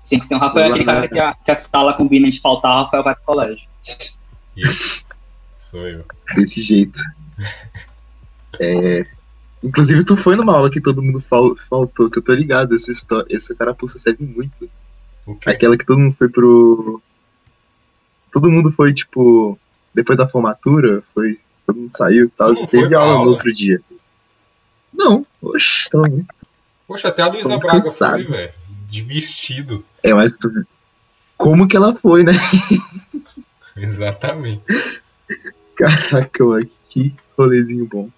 Sempre 0.02 0.26
tem 0.28 0.36
um 0.36 0.40
Rafael, 0.40 0.70
aquele 0.70 0.84
cara 0.84 1.06
que 1.08 1.18
a, 1.18 1.34
que 1.34 1.50
a 1.52 1.56
sala 1.56 1.92
combina 1.94 2.28
de 2.30 2.40
faltar, 2.40 2.72
o 2.72 2.84
Rafael 2.84 3.04
vai 3.04 3.14
pro 3.14 3.24
colégio. 3.24 3.68
Isso. 4.56 5.04
Sou 5.58 5.86
eu. 5.86 6.04
desse 6.34 6.62
jeito. 6.62 6.98
É, 8.60 9.06
Inclusive, 9.62 10.04
tu 10.04 10.16
foi 10.16 10.36
numa 10.36 10.54
aula 10.54 10.70
que 10.70 10.80
todo 10.80 11.02
mundo 11.02 11.20
fal- 11.20 11.56
faltou, 11.68 12.10
que 12.10 12.18
eu 12.18 12.22
tô 12.22 12.32
ligado, 12.34 12.74
essa 12.74 12.92
história, 12.92 13.26
essa 13.34 13.54
carapuça 13.54 13.98
serve 13.98 14.24
muito. 14.24 14.68
O 15.26 15.34
quê? 15.34 15.50
Aquela 15.50 15.76
que 15.76 15.84
todo 15.84 15.98
mundo 15.98 16.14
foi 16.16 16.28
pro. 16.28 17.02
Todo 18.32 18.50
mundo 18.50 18.70
foi, 18.70 18.92
tipo, 18.92 19.58
depois 19.94 20.16
da 20.18 20.28
formatura, 20.28 21.02
foi. 21.14 21.40
Todo 21.66 21.76
mundo 21.80 21.96
saiu 21.96 22.26
e 22.26 22.28
tal. 22.28 22.52
Não 22.52 22.66
Teve 22.66 22.88
pra 22.88 22.98
aula 23.00 23.12
no 23.14 23.18
aula? 23.20 23.30
outro 23.32 23.52
dia. 23.52 23.80
Não, 24.92 25.26
oxe, 25.42 25.88
tava 25.90 26.06
muito. 26.08 26.32
Poxa, 26.86 27.08
até 27.08 27.22
a 27.22 27.28
Luísa 27.28 27.56
Braga 27.58 27.80
cansado. 27.80 28.12
foi, 28.12 28.24
velho. 28.24 28.52
De 28.88 29.02
vestido. 29.02 29.84
É, 30.02 30.14
mas 30.14 30.32
tu. 30.32 30.48
Como 31.36 31.66
que 31.66 31.76
ela 31.76 31.94
foi, 31.94 32.22
né? 32.22 32.32
Exatamente. 33.76 34.62
Caraca, 35.74 36.44
mano, 36.44 36.66
que 36.88 37.12
rolezinho 37.36 37.86
bom. 37.86 38.08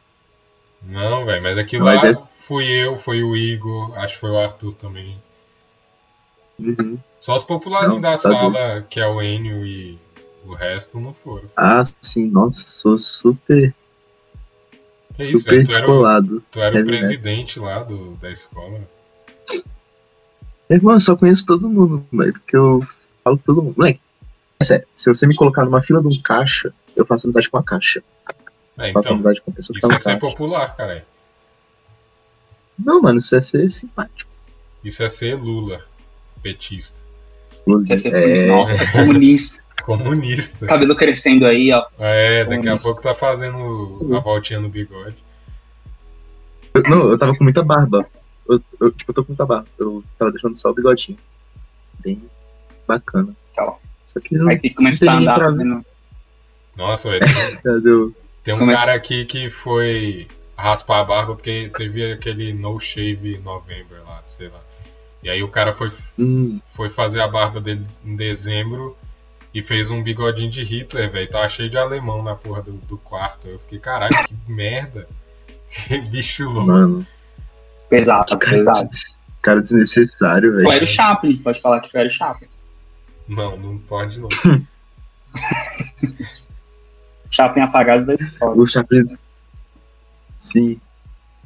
Não, 0.83 1.25
velho, 1.25 1.43
mas 1.43 1.59
aquilo 1.59 1.85
Mas 1.85 2.03
lá 2.03 2.09
é- 2.11 2.27
fui 2.27 2.67
eu, 2.67 2.97
foi 2.97 3.23
o 3.23 3.37
Igor, 3.37 3.97
acho 3.99 4.15
que 4.15 4.21
foi 4.21 4.31
o 4.31 4.39
Arthur 4.39 4.75
também. 4.75 5.21
Uhum. 6.59 6.99
Só 7.21 7.37
os 7.37 7.45
populares 7.45 8.01
da 8.01 8.13
tá 8.13 8.19
sala, 8.19 8.83
que 8.89 9.01
é 9.01 9.07
o 9.07 9.21
Enio 9.21 9.65
e 9.67 9.99
o 10.45 10.55
resto, 10.55 11.01
não 11.01 11.13
foram. 11.13 11.49
Ah, 11.57 11.83
sim, 12.01 12.31
nossa, 12.31 12.65
sou 12.67 12.97
super, 12.97 13.75
Que 15.15 15.27
isso, 15.27 15.39
super 15.39 15.53
velho? 15.53 15.67
Tu 15.67 15.77
era, 15.77 15.91
o, 15.91 16.41
tu 16.41 16.61
era 16.61 16.79
É 16.79 16.83
o 16.83 16.87
presidente 16.87 17.61
lá 17.61 17.83
do, 17.83 18.15
da 18.17 18.31
escola. 18.31 18.81
Irmão, 20.71 20.95
eu 20.95 21.01
só 21.01 21.17
conheço 21.17 21.47
todo 21.47 21.69
mundo, 21.69 22.05
velho, 22.13 22.33
porque 22.33 22.57
eu 22.57 22.87
falo 23.25 23.39
com 23.39 23.45
todo 23.45 23.63
mundo. 23.63 23.75
Moleque, 23.77 24.01
é 24.61 24.65
sério, 24.65 24.87
se 24.95 25.09
você 25.09 25.27
me 25.27 25.35
colocar 25.35 25.65
numa 25.65 25.83
fila 25.83 26.01
de 26.01 26.09
um 26.09 26.23
caixa, 26.23 26.73
eu 26.95 27.07
faço 27.07 27.27
amizade 27.27 27.49
com 27.49 27.59
a 27.59 27.63
caixa. 27.63 28.03
É, 28.79 28.91
então, 28.91 29.15
amizade 29.15 29.41
com 29.43 29.51
a 29.51 29.55
pessoa 29.55 29.75
que 29.75 29.79
isso 29.79 29.89
tá 29.89 29.95
é 29.95 29.99
ser 29.99 30.19
popular, 30.19 30.77
cara. 30.77 31.05
Não, 32.79 33.03
mano, 33.03 33.19
isso 33.19 33.35
é 33.35 33.41
ser 33.41 33.69
simpático. 33.71 34.31
Isso 34.85 35.03
é 35.03 35.09
ser 35.09 35.35
Lula, 35.35 35.85
petista. 36.43 36.97
Você 37.67 37.95
é 37.95 37.97
ser- 37.97 38.15
É, 38.15 38.47
Nossa, 38.47 38.93
comunista. 38.93 39.63
Comunista. 39.85 40.67
Cabelo 40.67 40.95
crescendo 40.97 41.47
aí, 41.47 41.73
ó. 41.73 41.87
É, 41.99 42.41
daqui 42.45 42.55
a 42.55 42.57
Comunista. 42.63 42.89
pouco 42.89 43.01
tá 43.03 43.15
fazendo 43.15 43.57
a 44.17 44.21
voltinha 44.21 44.61
no 44.61 44.69
bigode. 44.69 45.17
eu- 46.75 46.83
não, 46.83 47.11
eu 47.11 47.17
tava 47.19 47.35
com 47.37 47.45
muita 47.45 47.63
barba. 47.63 48.07
Eu, 48.49 48.61
eu, 48.81 48.91
tipo, 48.91 49.11
eu 49.11 49.15
tô 49.15 49.23
com 49.25 49.33
muita 49.33 49.47
barba. 49.47 49.67
Eu 49.79 50.03
tava 50.19 50.31
deixando 50.33 50.57
só 50.57 50.71
o 50.71 50.75
bigodinho. 50.75 51.17
Bem 52.01 52.21
bacana. 52.87 53.35
Tá. 53.55 53.73
Só 54.07 54.21
que 54.21 54.35
eu, 54.35 54.49
Aí 54.49 54.59
tem 54.59 54.71
que 54.71 54.77
começar 54.77 55.11
a 55.11 55.15
Não 55.15 55.21
andar 55.23 55.39
fazendo. 55.39 55.87
Nossa, 56.77 57.11
velho. 57.11 57.25
eu, 57.65 58.15
Tem 58.49 58.55
um 58.55 58.59
Começa- 58.61 58.87
cara 58.87 58.97
aqui 58.97 59.27
que 59.27 59.51
foi 59.51 60.27
raspar 60.57 61.01
a 61.01 61.05
barba 61.05 61.35
porque 61.35 61.71
teve 61.77 62.13
aquele 62.13 62.55
no 62.55 62.81
shave 62.81 63.37
November 63.45 64.03
lá, 64.07 64.23
sei 64.25 64.49
lá. 64.49 64.61
E 65.23 65.29
aí 65.29 65.43
o 65.43 65.49
cara 65.49 65.75
foi, 65.75 65.93
hum, 66.19 66.59
foi 66.65 66.89
fazer 66.89 67.21
a 67.21 67.29
barba 67.29 67.61
dele 67.61 67.85
em 68.03 68.17
dezembro 68.17 68.97
e 69.53 69.63
fez 69.63 69.91
um 69.91 70.03
bigodinho 70.03 70.49
de 70.49 70.63
Hitler, 70.63 71.11
velho. 71.13 71.29
Tava 71.29 71.47
cheio 71.51 71.69
de 71.69 71.77
alemão 71.77 72.23
na 72.23 72.35
porra 72.35 72.63
do, 72.63 72.73
do 72.73 72.97
quarto. 72.97 73.49
Eu 73.49 73.59
fiquei, 73.59 73.81
caralho, 73.81 74.17
que 74.27 74.35
merda. 74.51 75.07
Que 75.71 76.01
bicho 76.01 76.45
louco. 76.45 76.67
mano, 76.69 77.07
Pesado, 77.91 78.39
cara, 78.39 78.57
pesado. 78.65 78.89
des- 78.89 79.19
cara 79.43 79.61
desnecessário, 79.61 80.53
Tu 80.53 80.61
era 80.61 80.69
velho. 80.71 80.85
o 80.85 80.87
Chaplin, 80.87 81.37
pode 81.37 81.61
falar 81.61 81.81
que 81.81 81.91
tu 81.91 81.99
era 81.99 82.09
o 82.09 82.11
Chaplin. 82.11 82.49
Não, 83.29 83.59
não 83.59 83.77
pode 83.77 84.19
não. 84.19 84.31
Chaplin 87.31 87.63
apagado 87.63 88.07
da 88.07 88.15
história. 88.15 88.61
O 88.61 88.67
Chaplin. 88.67 89.17
Sim. 90.39 90.81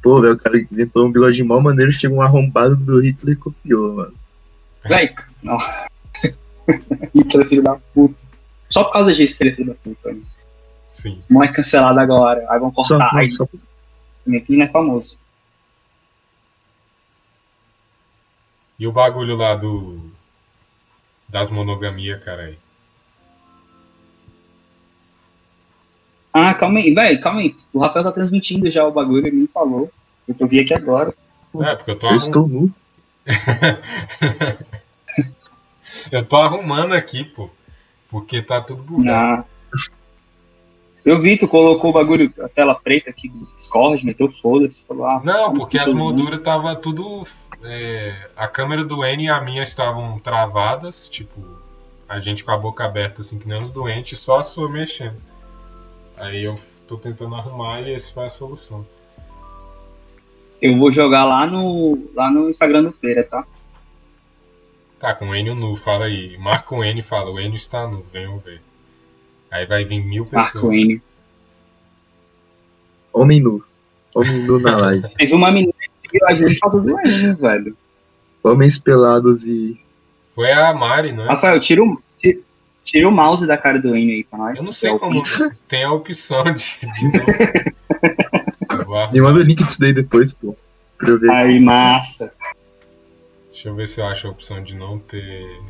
Pô, 0.02 0.20
velho, 0.20 0.34
o 0.34 0.38
cara 0.38 0.58
inventou 0.58 1.06
um 1.06 1.12
bigode 1.12 1.42
mó 1.44 1.60
maneiro, 1.60 1.92
chegou 1.92 2.18
um 2.18 2.22
arrombado 2.22 2.76
do 2.76 3.00
Hitler 3.00 3.34
e 3.34 3.38
copiou, 3.38 3.94
mano. 3.94 4.14
Véi, 4.84 5.14
não. 5.42 5.56
Hitler, 7.14 7.48
filho 7.48 7.62
da 7.62 7.76
puta. 7.94 8.20
Só 8.68 8.84
por 8.84 8.92
causa 8.92 9.14
disso 9.14 9.36
que 9.36 9.44
ele 9.44 9.50
é 9.50 9.54
filho 9.54 9.68
da 9.68 9.74
puta. 9.74 10.12
Né? 10.12 10.20
Sim. 10.88 11.22
Não 11.28 11.42
é 11.42 11.48
cancelado 11.48 12.00
agora. 12.00 12.44
Aí 12.48 12.58
vão 12.58 12.72
Só, 12.74 12.96
cortar. 12.96 13.12
não, 13.12 13.20
Aí 13.20 13.30
só, 13.30 13.46
meu 14.26 14.44
filho 14.44 14.58
não 14.58 14.66
é 14.66 14.70
famoso. 14.70 15.18
E 18.78 18.86
o 18.86 18.92
bagulho 18.92 19.36
lá 19.36 19.54
do. 19.54 20.10
Das 21.28 21.50
monogamias, 21.50 22.22
cara 22.22 22.54
Ah, 26.32 26.54
calma 26.54 26.78
aí, 26.80 26.92
velho, 26.94 27.20
calma 27.20 27.40
aí. 27.40 27.54
O 27.72 27.80
Rafael 27.80 28.04
tá 28.04 28.12
transmitindo 28.12 28.70
já 28.70 28.86
o 28.86 28.92
bagulho, 28.92 29.26
ele 29.26 29.36
me 29.36 29.46
falou. 29.46 29.90
Eu 30.26 30.34
tô 30.34 30.46
vi 30.46 30.60
aqui 30.60 30.74
agora. 30.74 31.14
É, 31.60 31.74
porque 31.74 31.90
eu 31.90 31.98
tô 31.98 32.06
eu 32.06 32.10
arrumando. 32.10 32.22
estou 32.22 32.48
nu. 32.48 32.74
eu 36.10 36.24
tô 36.24 36.36
arrumando 36.36 36.92
aqui, 36.94 37.24
pô. 37.24 37.50
Porque 38.08 38.42
tá 38.42 38.60
tudo 38.60 38.82
bugado. 38.82 39.44
Eu 41.04 41.20
vi, 41.20 41.36
tu 41.36 41.48
colocou 41.48 41.90
o 41.90 41.92
bagulho, 41.92 42.32
a 42.40 42.48
tela 42.48 42.74
preta 42.76 43.10
aqui 43.10 43.28
do 43.28 43.48
Discord, 43.56 44.04
meteu 44.06 44.30
foda-se, 44.30 44.84
falou, 44.86 45.04
ah, 45.06 45.20
Não, 45.24 45.52
porque 45.52 45.76
as 45.76 45.92
mundo. 45.92 45.98
molduras 45.98 46.40
tava 46.42 46.76
tudo. 46.76 47.26
é, 47.64 48.28
a 48.36 48.46
câmera 48.46 48.84
do 48.84 49.04
N 49.04 49.24
e 49.24 49.28
a 49.28 49.40
minha 49.40 49.62
estavam 49.62 50.18
travadas, 50.20 51.08
tipo, 51.08 51.40
a 52.08 52.20
gente 52.20 52.44
com 52.44 52.52
a 52.52 52.56
boca 52.56 52.84
aberta, 52.84 53.22
assim, 53.22 53.36
que 53.38 53.48
nem 53.48 53.60
os 53.60 53.70
doentes, 53.72 54.20
só 54.20 54.38
a 54.38 54.44
sua 54.44 54.68
mexendo. 54.68 55.16
Aí 56.22 56.44
eu 56.44 56.54
tô 56.86 56.96
tentando 56.96 57.34
arrumar 57.34 57.80
e 57.80 57.92
esse 57.92 58.12
foi 58.12 58.24
a 58.24 58.28
solução. 58.28 58.86
Eu 60.60 60.78
vou 60.78 60.88
jogar 60.88 61.24
lá 61.24 61.44
no, 61.48 61.98
lá 62.14 62.30
no 62.30 62.48
Instagram 62.48 62.84
do 62.84 62.92
Feira, 62.92 63.24
tá? 63.24 63.44
Tá, 65.00 65.16
com 65.16 65.30
o 65.30 65.34
N 65.34 65.52
nu, 65.52 65.74
fala 65.74 66.04
aí. 66.04 66.38
Marca 66.38 66.76
o 66.76 66.84
N 66.84 67.00
e 67.00 67.02
fala, 67.02 67.28
o 67.28 67.40
N 67.40 67.56
está 67.56 67.88
nu, 67.88 68.06
venham 68.12 68.38
ver. 68.38 68.60
Aí 69.50 69.66
vai 69.66 69.84
vir 69.84 70.00
mil 70.00 70.24
pessoas. 70.24 70.62
Marco 70.62 70.72
N. 70.72 71.02
Homem 73.12 73.40
nu. 73.40 73.64
Homem 74.14 74.42
nu 74.44 74.60
na 74.60 74.76
live. 74.76 75.08
Teve 75.18 75.34
uma 75.34 75.50
menina 75.50 75.72
que 75.72 76.00
seguiu 76.00 76.24
a 76.28 76.34
gente 76.34 76.54
por 76.54 76.60
causa 76.60 76.82
do 76.82 77.00
N, 77.00 77.34
velho. 77.34 77.76
Homens 78.44 78.78
pelados 78.78 79.44
e. 79.44 79.76
Foi 80.26 80.52
a 80.52 80.72
Mari, 80.72 81.10
não 81.10 81.24
é? 81.24 81.26
Rafael, 81.26 81.58
tira 81.58 81.82
o, 81.82 82.00
tira, 82.14 82.38
tira 82.82 83.08
o 83.08 83.12
mouse 83.12 83.46
da 83.46 83.56
cara 83.56 83.78
do 83.78 83.96
N 83.96 84.12
aí 84.12 84.24
pra 84.24 84.38
nós. 84.38 84.58
Eu 84.58 84.64
não 84.64 84.72
sei 84.72 84.90
é 84.90 84.98
como 84.98 85.22
tem 85.68 85.84
a 85.84 85.92
opção 85.92 86.44
de. 86.54 86.78
Me 89.12 89.20
manda 89.20 89.40
o 89.40 89.42
link 89.42 89.62
disso 89.64 89.80
daí 89.80 89.92
depois, 89.92 90.32
pô. 90.32 90.56
Pra 90.98 91.10
eu 91.10 91.18
ver. 91.18 91.30
Aí, 91.30 91.60
massa. 91.60 92.32
Deixa 93.50 93.68
eu 93.68 93.74
ver 93.74 93.86
se 93.86 94.00
eu 94.00 94.06
acho 94.06 94.26
a 94.26 94.30
opção 94.30 94.62
de 94.62 94.74
não 94.74 94.98
ter. 94.98 95.60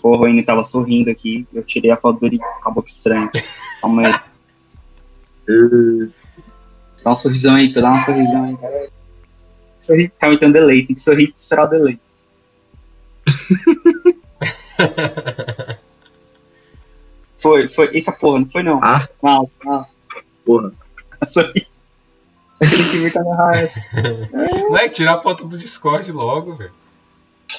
Porra, 0.00 0.22
o 0.22 0.28
N 0.28 0.44
tava 0.44 0.62
sorrindo 0.64 1.10
aqui. 1.10 1.46
Eu 1.52 1.62
tirei 1.62 1.90
a 1.90 1.96
foto 1.96 2.20
dele 2.20 2.38
com 2.38 2.68
a 2.68 2.72
boca 2.72 2.88
estranha. 2.88 3.30
Calma 3.80 4.06
aí. 4.06 4.14
Dá 7.02 7.12
um 7.12 7.16
sorrisão 7.16 7.54
aí, 7.54 7.72
tu 7.72 7.80
dá 7.80 7.92
um 7.92 8.00
sorrisão 8.00 8.44
aí, 8.44 8.56
cara. 8.56 8.90
Sorri, 9.80 10.12
calma 10.18 10.34
aí, 10.34 10.38
tem 10.38 10.48
um 10.48 10.52
delay, 10.52 10.84
tem 10.84 10.94
que 10.94 11.00
sorrir 11.00 11.28
e 11.28 11.34
esperar 11.36 11.64
o 11.64 11.68
delay. 11.68 11.98
Foi, 17.38 17.68
foi. 17.68 17.90
Eita 17.94 18.12
porra, 18.12 18.40
não 18.40 18.48
foi 18.48 18.62
não. 18.62 18.80
Ah. 18.82 19.08
Mal, 19.22 19.50
mal. 19.64 19.88
porra. 20.44 20.72
Sorri. 21.26 21.66
Aquele 22.60 22.90
que 22.90 22.96
me 22.98 23.10
tá 23.10 23.22
na. 23.22 24.62
Moleque, 24.68 24.96
tirar 24.96 25.14
a 25.14 25.22
foto 25.22 25.46
do 25.46 25.56
Discord 25.56 26.10
logo, 26.10 26.56
velho. 26.56 26.72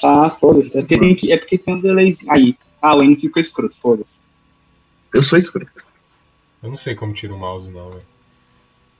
Ah, 0.04 0.28
foda-se. 0.30 0.78
É 0.78 0.82
porque 0.82 0.98
tem 0.98 1.14
que. 1.14 1.32
É 1.32 1.36
porque 1.38 1.58
tem 1.58 1.74
um 1.74 1.80
delayzinho. 1.80 2.30
Aí. 2.32 2.56
Ah, 2.82 2.96
o 2.96 3.02
N 3.02 3.16
ficou 3.16 3.40
escroto, 3.40 3.78
foda-se. 3.78 4.20
Eu 5.12 5.22
sou 5.22 5.38
escroto. 5.38 5.70
Eu 6.62 6.68
não 6.68 6.76
sei 6.76 6.94
como 6.94 7.12
tira 7.12 7.34
o 7.34 7.38
mouse, 7.38 7.68
não, 7.68 7.90
velho. 7.90 8.06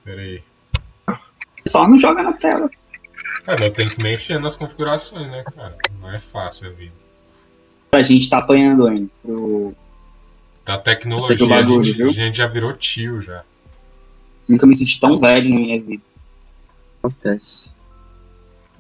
Pera 0.05 0.21
aí. 0.21 0.43
Só 1.69 1.87
não 1.87 1.99
joga 1.99 2.23
na 2.23 2.33
tela. 2.33 2.71
Cara, 3.45 3.65
eu 3.65 3.73
tenho 3.73 3.91
que 3.91 4.03
mexer 4.03 4.41
nas 4.41 4.57
configurações, 4.57 5.31
né, 5.31 5.45
cara? 5.55 5.77
Não 6.01 6.11
é 6.11 6.19
fácil 6.19 6.69
a 6.69 6.73
vida. 6.73 6.95
A 7.93 8.03
gente 8.03 8.29
tá 8.29 8.39
apanhando 8.39 8.85
o 8.85 8.89
N 8.89 9.11
pro. 9.23 9.75
Da 10.71 10.79
tecnologia, 10.79 11.37
Tem 11.37 11.49
que 11.49 11.53
o 11.53 11.57
a, 11.57 11.83
gente, 11.83 12.01
a 12.01 12.11
gente 12.11 12.37
já 12.37 12.47
virou 12.47 12.73
tio 12.73 13.21
já. 13.21 13.43
Nunca 14.49 14.65
me 14.69 14.77
senti 14.77 15.01
tão 15.01 15.19
velho 15.19 15.51
na 15.51 15.57
minha 15.57 15.83
vida. 15.83 16.01
Acontece. 17.03 17.73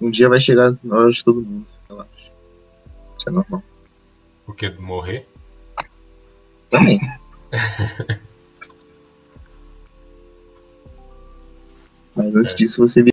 Um 0.00 0.08
dia 0.08 0.28
vai 0.28 0.38
chegar 0.38 0.72
na 0.84 0.96
hora 0.96 1.10
de 1.10 1.24
todo 1.24 1.42
mundo. 1.42 1.66
Relaxa. 1.88 2.30
Isso 3.18 3.28
é 3.28 3.32
normal. 3.32 3.60
O 4.46 4.52
quê? 4.52 4.70
Morrer? 4.78 5.26
Também. 6.70 7.00
Mas 12.14 12.36
antes 12.36 12.52
É. 12.52 12.54
disso 12.54 12.86
você 12.86 13.02
vê. 13.02 13.12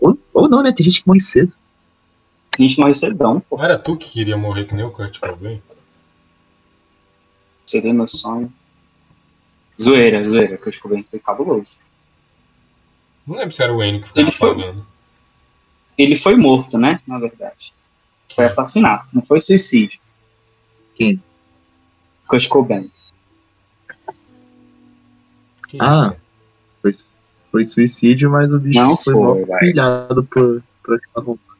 Ou, 0.00 0.16
ou 0.32 0.48
não, 0.48 0.62
né? 0.62 0.70
Tem 0.70 0.84
gente 0.84 1.02
que 1.02 1.08
morre 1.08 1.18
cedo. 1.18 1.52
A 2.56 2.62
gente 2.62 2.78
morre 2.78 2.94
cedão, 2.94 3.40
pô. 3.40 3.56
Não 3.56 3.64
era 3.64 3.76
tu 3.76 3.96
que 3.96 4.10
queria 4.12 4.36
morrer 4.36 4.64
que 4.64 4.76
nem 4.76 4.84
o 4.84 4.92
Kurt 4.92 5.18
Cobain? 5.18 5.60
Seria 7.72 7.94
meu 7.94 8.06
sonho. 8.06 8.52
Zoeira, 9.80 10.22
zoeira, 10.22 10.58
que 10.58 10.68
eu 10.68 10.70
descobri 10.70 11.06
foi 11.10 11.18
cabuloso. 11.18 11.78
Não 13.26 13.36
lembro 13.36 13.50
se 13.50 13.62
era 13.62 13.72
o 13.72 13.82
N 13.82 13.98
que 13.98 14.08
ficava 14.08 14.20
Ele 14.20 14.30
foi-. 14.30 14.74
Ele 15.96 16.16
foi 16.16 16.36
morto, 16.36 16.76
né? 16.76 17.00
Na 17.06 17.18
verdade. 17.18 17.72
Foi 18.34 18.44
assassinato, 18.44 19.14
não 19.14 19.24
foi 19.24 19.40
suicídio. 19.40 19.98
Quem? 20.94 21.22
Kurt 22.28 22.46
Cobain. 22.48 22.90
Que 25.66 25.78
Ah. 25.80 26.14
Foi, 26.82 26.92
foi 27.50 27.64
suicídio, 27.64 28.30
mas 28.30 28.52
o 28.52 28.58
bicho 28.58 28.78
Não 28.78 28.98
foi, 28.98 29.14
foi, 29.14 29.58
pilhado 29.60 30.22
por, 30.24 30.62
por 30.84 30.96
aquela 30.96 31.24
roupa. 31.24 31.56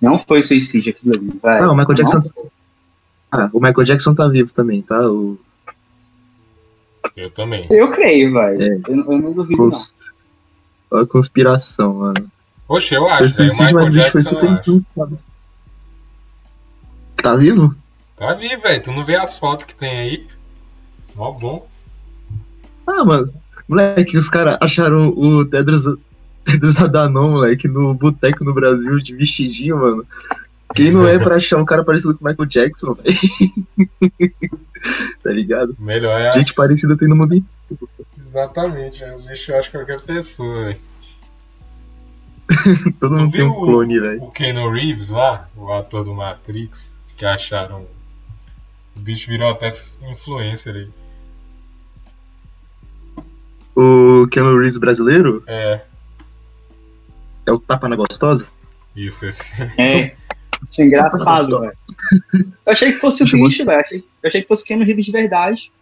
Não 0.00 0.16
foi 0.16 0.42
suicídio 0.42 0.92
aquilo 0.92 1.12
ali, 1.16 1.40
velho. 1.42 1.64
Ah, 1.64 1.72
o 1.72 1.76
Michael 1.76 1.94
Jackson. 1.94 2.18
Não, 2.18 2.50
Ah, 3.32 3.48
o 3.52 3.60
Michael 3.60 3.84
Jackson 3.84 4.14
tá 4.14 4.26
vivo 4.28 4.52
também, 4.52 4.82
tá? 4.82 5.08
O, 5.08 5.38
Eu 7.16 7.30
também. 7.30 7.66
Eu 7.70 7.90
creio, 7.90 8.32
velho. 8.32 8.62
É. 8.62 8.80
Eu, 8.88 8.96
eu 8.96 9.18
não 9.18 9.32
duvido, 9.32 9.62
não. 9.62 9.70
cons... 9.70 9.94
a 10.92 11.06
conspiração, 11.06 11.94
mano. 11.94 12.30
Oxe, 12.68 12.94
eu 12.94 13.06
acho, 13.06 13.18
velho. 13.18 13.26
O 13.26 13.30
suicídio, 13.30 13.74
mas 13.74 13.90
Michael 13.90 13.90
o 13.90 13.92
bicho 13.92 14.10
foi 14.10 14.22
Jackson, 14.22 14.30
super 14.30 14.44
eu 14.44 14.50
acho. 14.52 14.60
influenciado. 14.60 15.18
Tá 17.16 17.36
vivo? 17.36 17.74
Tá 18.16 18.34
vivo, 18.34 18.62
velho. 18.62 18.82
Tu 18.82 18.92
não 18.92 19.04
vê 19.04 19.16
as 19.16 19.38
fotos 19.38 19.66
que 19.66 19.74
tem 19.74 19.98
aí? 19.98 20.26
Mó 21.14 21.32
bom. 21.32 21.68
Ah, 22.86 23.04
mano. 23.04 23.32
Moleque, 23.68 24.16
os 24.16 24.28
caras 24.28 24.58
acharam 24.60 25.10
o 25.10 25.44
Tedros, 25.44 25.84
Tedros 26.44 26.78
Adhanom, 26.80 27.30
moleque, 27.32 27.68
no 27.68 27.94
boteco 27.94 28.42
no 28.44 28.52
Brasil 28.52 28.98
de 28.98 29.14
vestidinho, 29.14 29.78
mano. 29.78 30.04
Quem 30.74 30.90
não 30.92 31.06
é 31.06 31.18
pra 31.18 31.36
achar 31.36 31.58
um 31.58 31.64
cara 31.64 31.84
parecido 31.84 32.16
com 32.16 32.24
o 32.24 32.28
Michael 32.28 32.48
Jackson, 32.48 32.94
velho? 32.94 33.18
tá 35.22 35.30
ligado? 35.30 35.76
Melhor 35.78 36.20
é 36.20 36.30
a... 36.30 36.32
Gente 36.32 36.54
parecida 36.54 36.96
tem 36.96 37.08
no 37.08 37.16
mundo 37.16 37.34
inteiro. 37.34 37.88
Exatamente, 38.18 39.04
vezes 39.04 39.48
eu 39.48 39.58
acho 39.58 39.70
qualquer 39.70 40.00
pessoa, 40.02 40.54
velho. 40.64 40.80
Todo 43.00 43.16
Tu 43.16 43.20
mundo 43.22 43.32
tem 43.32 43.42
um 43.42 43.54
clone, 43.54 44.00
velho. 44.00 44.22
o 44.22 44.30
Keanu 44.30 44.70
Reeves 44.70 45.10
lá, 45.10 45.48
o 45.56 45.72
ator 45.72 46.04
do 46.04 46.14
Matrix, 46.14 46.96
que 47.16 47.24
acharam. 47.24 47.86
O 48.96 49.00
bicho 49.00 49.28
virou 49.30 49.50
até 49.50 49.68
influencer 50.10 50.74
aí. 50.74 50.90
O 53.74 54.26
Keanu 54.28 54.58
Reeves 54.58 54.78
brasileiro 54.78 55.42
É, 55.46 55.80
é 57.46 57.52
o 57.52 57.58
Tapa 57.58 57.88
na 57.88 57.96
Gostosa? 57.96 58.46
isso, 58.94 59.24
esse. 59.26 59.40
É. 59.78 60.16
Achei 60.68 60.84
engraçado, 60.86 61.60
velho. 61.60 61.76
Eu 62.34 62.72
achei 62.72 62.92
que 62.92 62.98
fosse 62.98 63.22
o 63.22 63.26
bicho, 63.26 63.64
velho. 63.64 63.80
Achei- 63.80 64.04
Eu 64.22 64.28
achei 64.28 64.42
que 64.42 64.48
fosse 64.48 64.64
Keanu 64.64 64.84
Reeves 64.84 65.04
de 65.06 65.12
verdade. 65.12 65.72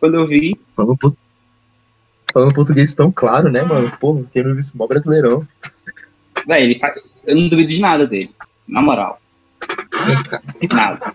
Quando 0.00 0.14
eu 0.16 0.26
vi. 0.26 0.58
Falando, 0.74 0.96
por- 0.96 1.16
falando 2.32 2.54
português 2.54 2.94
tão 2.94 3.10
claro, 3.12 3.50
né, 3.50 3.62
mano? 3.62 3.90
Pô, 4.00 4.12
o 4.12 4.24
Keanu 4.24 4.48
Reeves 4.48 4.72
mó 4.72 4.86
brasileirão. 4.86 5.46
Velho, 6.46 6.64
ele 6.64 6.78
faz... 6.78 7.00
eu 7.26 7.36
não 7.36 7.48
duvido 7.48 7.68
de 7.72 7.80
nada 7.80 8.06
dele. 8.06 8.34
Na 8.66 8.82
moral. 8.82 9.20
Nada. 10.72 11.14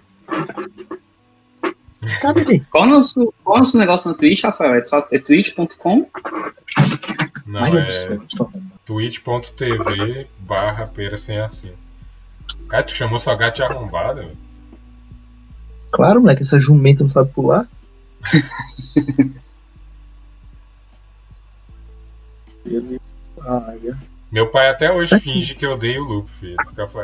Tá, 2.19 2.33
bebê. 2.33 2.61
Qual 2.71 2.85
é 2.85 2.87
o 2.87 2.89
nosso, 2.89 3.33
qual 3.43 3.57
é 3.57 3.59
o 3.59 3.63
nosso 3.63 3.77
negócio 3.77 4.09
na 4.09 4.17
Twitch, 4.17 4.43
Rafael? 4.43 4.73
É, 4.75 4.85
só- 4.85 5.07
é 5.11 5.19
twitch.com? 5.19 6.09
Não, 7.45 7.69
do 7.71 7.77
é 7.77 7.89
twitch.tv 8.85 10.27
barra 10.39 10.87
pera 10.87 11.15
sem 11.17 11.37
assim. 11.39 11.71
Cara, 12.67 12.83
tu 12.83 12.93
chamou 12.93 13.19
sua 13.19 13.35
gata 13.35 13.55
de 13.55 13.63
arrombada, 13.63 14.21
velho. 14.21 14.37
Claro, 15.91 16.21
moleque, 16.21 16.41
essa 16.41 16.57
jumenta 16.59 17.03
não 17.03 17.09
sabe 17.09 17.31
pular. 17.31 17.67
Meu 24.31 24.49
pai 24.49 24.69
até 24.69 24.91
hoje 24.91 25.09
Tá 25.09 25.17
aqui. 25.17 25.33
finge 25.33 25.55
que 25.55 25.65
eu 25.65 25.71
odeio 25.73 26.03
o 26.03 26.07
Luke, 26.07 26.31
filho. 26.31 26.55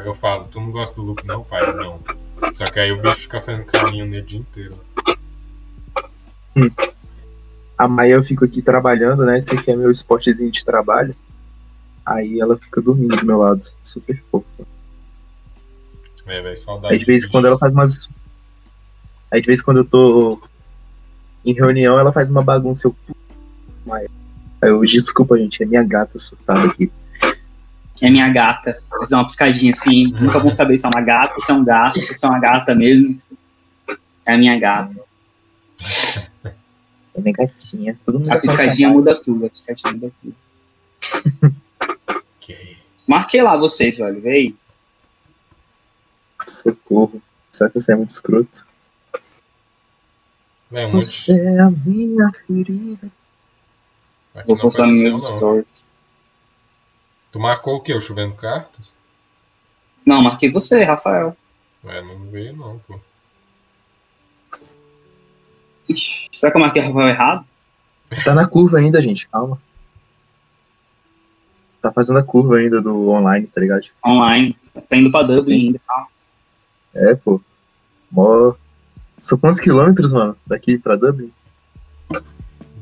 Eu 0.06 0.14
falo, 0.14 0.46
tu 0.46 0.62
não 0.62 0.72
gosta 0.72 0.96
do 0.96 1.02
Luke 1.02 1.28
não, 1.28 1.44
pai? 1.44 1.74
Não. 1.74 2.00
Só 2.54 2.64
que 2.66 2.80
aí 2.80 2.92
o 2.92 3.02
bicho 3.02 3.18
fica 3.18 3.42
fazendo 3.42 3.66
carinho 3.66 4.06
nele 4.06 4.22
o 4.22 4.26
dia 4.26 4.40
inteiro. 4.40 4.78
A 7.78 7.88
Maia 7.88 8.14
eu 8.14 8.24
fico 8.24 8.46
aqui 8.46 8.62
trabalhando, 8.62 9.26
né? 9.26 9.38
Esse 9.38 9.54
aqui 9.54 9.72
é 9.72 9.76
meu 9.76 9.92
esportezinho 9.92 10.52
de 10.52 10.64
trabalho. 10.64 11.16
Aí 12.06 12.40
ela 12.40 12.58
fica 12.58 12.82
dormindo 12.82 13.18
do 13.18 13.26
meu 13.26 13.38
lado. 13.38 13.62
Super 13.82 14.24
fofa. 14.32 14.46
É, 16.28 16.42
velho, 16.42 16.58
saudade. 16.58 16.94
Aí 16.94 17.00
de 17.00 17.06
vez 17.06 17.24
em 17.24 17.28
do 17.28 17.32
quando 17.32 17.48
ela 17.48 17.58
faz 17.58 17.74
umas. 17.74 18.10
Aí 19.32 19.42
de 19.42 19.48
vez 19.48 19.60
em 19.60 19.64
quando 19.64 19.78
eu 19.78 19.86
tô 19.86 20.42
em 21.46 21.54
reunião, 21.54 21.98
ela 22.00 22.12
faz 22.12 22.30
uma 22.30 22.44
bagunça. 22.44 22.88
Eu. 22.88 22.96
Aí 23.92 24.08
eu, 24.62 24.82
desculpa, 24.82 25.38
gente, 25.38 25.64
é 25.64 25.66
minha 25.66 25.84
gata 25.84 26.18
surtada 26.20 26.68
aqui. 26.68 26.92
É 28.02 28.10
minha 28.10 28.30
gata. 28.30 28.80
Fazer 28.90 29.16
uma 29.16 29.26
piscadinha 29.26 29.72
assim. 29.72 30.08
Nunca 30.12 30.40
vão 30.40 30.52
saber 30.52 30.78
se 30.78 30.86
é 30.86 30.90
uma 30.90 31.02
gata, 31.02 31.34
se 31.40 31.52
é 31.52 31.56
um 31.56 31.64
gato, 31.64 32.00
se 32.00 32.26
é 32.26 32.28
uma 32.28 32.40
gata 32.40 32.76
mesmo. 32.76 33.18
É 34.28 34.34
a 34.34 34.38
minha 34.38 34.60
gata. 34.60 35.00
É 37.16 37.22
minha 37.22 37.34
gatinha. 37.34 37.98
Todo 38.06 38.20
mundo 38.20 38.32
A 38.32 38.40
piscadinha 38.40 38.90
muda 38.90 39.16
tudo. 39.16 39.46
A 39.46 39.50
piscadinha 39.50 39.94
muda 39.94 40.12
tudo. 40.22 41.56
Que- 42.40 42.78
Marquei 43.08 43.42
lá 43.42 43.56
vocês, 43.56 43.98
velho. 43.98 44.22
Vê 44.22 44.54
Socorro. 46.52 47.22
Será 47.52 47.70
que 47.70 47.80
você 47.80 47.94
é 47.94 47.96
muito 47.96 48.10
escroto? 48.10 48.66
Velho, 50.70 50.92
muito... 50.92 51.06
Você 51.06 51.32
é 51.32 51.60
a 51.60 51.70
minha 51.70 52.32
ferida. 52.46 53.10
Aqui 54.36 54.48
Vou 54.48 54.58
postar 54.58 54.86
nos 54.88 54.98
meus 54.98 55.30
não. 55.30 55.38
stories. 55.38 55.86
Tu 57.32 57.40
marcou 57.40 57.76
o 57.76 57.82
quê? 57.82 57.94
O 57.94 58.02
chovendo 58.02 58.36
cartas? 58.36 58.94
Não, 60.06 60.22
marquei 60.22 60.52
você, 60.52 60.84
Rafael. 60.84 61.36
Ué, 61.84 62.02
não 62.02 62.30
veio 62.30 62.56
não, 62.56 62.80
pô. 62.80 63.00
Ixi, 65.90 66.28
será 66.32 66.52
que 66.52 66.58
eu 66.58 66.62
marquei 66.62 66.82
Rafael 66.82 67.08
errado? 67.08 67.46
Tá 68.24 68.34
na 68.34 68.48
curva 68.48 68.78
ainda, 68.78 69.02
gente. 69.02 69.28
Calma. 69.28 69.60
Tá 71.82 71.92
fazendo 71.92 72.20
a 72.20 72.24
curva 72.24 72.58
ainda 72.58 72.82
do 72.82 73.10
online, 73.10 73.48
tá 73.48 73.62
ligado? 73.62 73.88
Online. 74.06 74.58
Tá 74.90 74.96
indo 74.96 75.12
pra 75.12 75.24
Dublin 75.24 75.68
ainda. 75.68 75.82
tá? 75.86 76.08
É, 76.98 77.16
pô. 77.16 77.40
Mó. 78.12 78.54
São 79.22 79.38
quantos 79.38 79.60
quilômetros, 79.60 80.14
mano? 80.14 80.36
Daqui 80.46 80.78
pra 80.78 80.96
Dublin? 80.96 81.32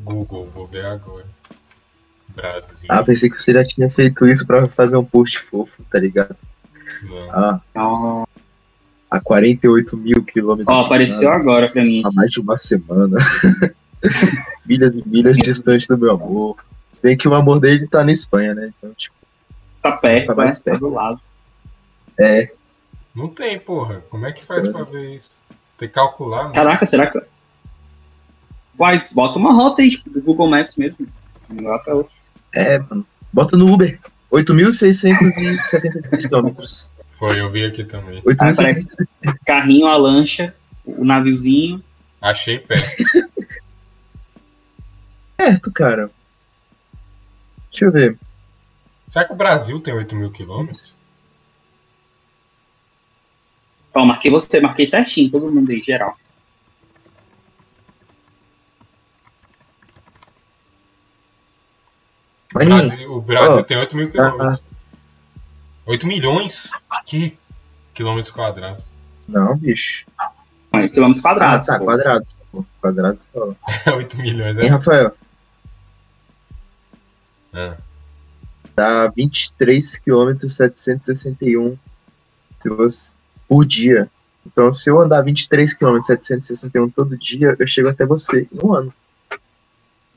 Google, 0.03 0.49
vou 0.53 0.65
ver 0.67 0.85
agora. 0.85 1.25
Brasil. 2.35 2.87
Ah, 2.89 3.03
pensei 3.03 3.29
que 3.29 3.41
você 3.41 3.53
já 3.53 3.63
tinha 3.63 3.89
feito 3.89 4.27
isso 4.27 4.45
pra 4.45 4.67
fazer 4.67 4.97
um 4.97 5.05
post 5.05 5.39
fofo, 5.39 5.83
tá 5.89 5.97
ligado? 5.97 6.35
Não. 7.03 7.31
Ah, 7.31 7.61
Então, 7.71 8.27
a 9.09 9.19
48 9.19 9.95
mil 9.97 10.23
quilômetros. 10.23 10.67
ó, 10.77 10.81
apareceu 10.81 11.29
nada, 11.29 11.41
agora 11.41 11.69
pra 11.71 11.83
mim. 11.83 12.01
Há 12.05 12.11
mais 12.11 12.29
de 12.31 12.39
uma 12.41 12.57
semana. 12.57 13.17
milhas 14.65 14.93
e 14.93 15.07
milhas 15.07 15.37
distante 15.37 15.87
do 15.87 15.97
meu 15.97 16.11
amor. 16.11 16.57
Se 16.91 17.01
bem 17.01 17.17
que 17.17 17.27
o 17.27 17.33
amor 17.33 17.59
dele 17.59 17.87
tá 17.87 18.03
na 18.03 18.11
Espanha, 18.11 18.53
né? 18.53 18.71
Então, 18.77 18.93
tipo, 18.95 19.15
Tá 19.81 19.93
perto, 19.93 20.27
Tá 20.27 20.35
mais 20.35 20.51
né? 20.51 20.63
Tá 20.63 20.71
perto. 20.71 20.79
do 20.81 20.89
lado. 20.93 21.19
é. 22.19 22.51
Não 23.15 23.29
tem, 23.29 23.57
porra. 23.57 24.03
Como 24.09 24.25
é 24.25 24.31
que 24.31 24.43
faz 24.43 24.67
pra 24.67 24.83
ver 24.83 25.15
isso? 25.15 25.39
Tem 25.77 25.87
que 25.87 25.95
calcular, 25.95 26.43
mano. 26.43 26.53
Caraca, 26.55 26.85
será 26.85 27.09
que. 27.09 27.21
Uai, 28.77 29.01
bota 29.13 29.39
uma 29.39 29.53
rota 29.53 29.81
aí, 29.81 29.89
tipo, 29.89 30.09
do 30.09 30.21
Google 30.21 30.49
Maps 30.49 30.75
mesmo. 30.75 31.07
Um 31.49 31.55
lugar 31.55 31.79
pra 31.79 31.95
outro. 31.95 32.13
É, 32.53 32.77
mano. 32.77 33.05
Bota 33.31 33.55
no 33.55 33.71
Uber. 33.71 33.97
8.676 34.31 36.27
quilômetros. 36.27 36.91
Foi, 37.11 37.39
eu 37.39 37.49
vi 37.49 37.63
aqui 37.63 37.85
também. 37.85 38.21
8.676 38.23 39.07
Carrinho, 39.45 39.87
a 39.87 39.95
lancha. 39.95 40.53
o 40.85 41.05
naviozinho. 41.05 41.81
Achei 42.21 42.59
perto. 42.59 42.85
Perto, 45.37 45.71
cara. 45.71 46.09
Deixa 47.69 47.85
eu 47.85 47.91
ver. 47.91 48.17
Será 49.07 49.25
que 49.25 49.33
o 49.33 49.35
Brasil 49.35 49.79
tem 49.79 49.93
8 49.93 50.15
mil 50.15 50.31
quilômetros? 50.31 50.94
Ó, 53.95 54.05
marquei 54.05 54.29
você, 54.29 54.59
marquei 54.59 54.85
certinho, 54.85 55.31
todo 55.31 55.51
mundo 55.51 55.71
aí, 55.71 55.81
geral. 55.81 56.15
O 62.53 62.57
Brasil, 62.59 63.11
o 63.13 63.21
Brasil 63.21 63.57
Ó, 63.59 63.63
tem 63.63 63.77
8 63.77 63.97
mil 63.97 64.09
quilômetros. 64.09 64.63
8 65.85 66.07
milhões? 66.07 66.69
Que 67.05 67.37
quilômetros 67.93 68.31
quadrados? 68.31 68.85
não, 69.27 69.57
bicho. 69.57 70.05
Olha, 70.71 70.89
quilômetros 70.89 71.23
Ah, 71.25 71.29
quadrados. 71.29 71.67
tá, 71.67 71.79
pô. 71.79 71.85
quadrados. 71.85 72.35
pô. 72.51 72.65
Quadrados 72.81 73.27
fala. 73.33 73.55
8 73.97 74.17
milhões, 74.17 74.57
Hein, 74.57 74.65
é? 74.65 74.69
Rafael? 74.69 75.15
Ah. 77.53 77.77
Dá 78.75 79.07
23 79.07 79.97
km 79.99 80.37
761 80.49 81.77
se 82.59 82.69
você, 82.69 83.17
por 83.47 83.65
dia. 83.65 84.09
Então, 84.45 84.71
se 84.71 84.89
eu 84.89 84.99
andar 84.99 85.21
23 85.21 85.73
km 85.73 86.01
761 86.01 86.89
todo 86.89 87.17
dia, 87.17 87.55
eu 87.59 87.67
chego 87.67 87.89
até 87.89 88.05
você 88.05 88.47
em 88.51 88.65
um 88.65 88.73
ano. 88.73 88.93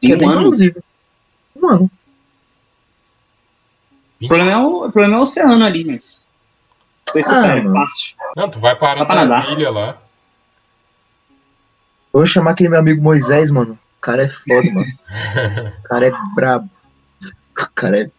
Em 0.03 0.09
que 0.09 0.13
é 0.13 0.17
um 0.17 0.19
bem 0.19 0.29
ano. 0.29 0.41
plausível. 0.41 0.83
Um 1.57 1.69
ano. 1.69 1.91
O 4.21 4.27
problema, 4.29 4.51
é 4.51 4.57
o, 4.57 4.87
o 4.87 4.93
problema 4.93 5.15
é 5.15 5.19
o 5.19 5.23
oceano 5.23 5.65
ali, 5.65 5.85
mas. 5.85 6.21
Foi 7.11 7.21
isso, 7.21 7.31
Ah, 7.31 7.43
cara, 7.43 7.61
é 7.61 7.73
fácil. 7.73 8.17
Não, 8.37 8.51
tu 8.51 8.61
vai 8.61 8.77
parar 8.77 9.07
pra 9.07 9.25
nas 9.25 9.49
ilhas 9.49 9.73
lá. 9.73 9.99
Eu 12.13 12.21
vou 12.21 12.27
chamar 12.27 12.51
aquele 12.51 12.69
meu 12.69 12.81
amigo 12.81 13.03
Moisés, 13.03 13.51
mano. 13.51 13.79
O 13.99 14.01
cara 14.01 14.25
é 14.25 14.29
foda, 14.29 14.73
mano. 14.73 14.93
O 15.79 15.83
cara 15.85 16.07
é 16.09 16.13
brabo. 16.35 16.69
O 17.61 17.71
cara 17.75 18.01
é. 18.03 18.11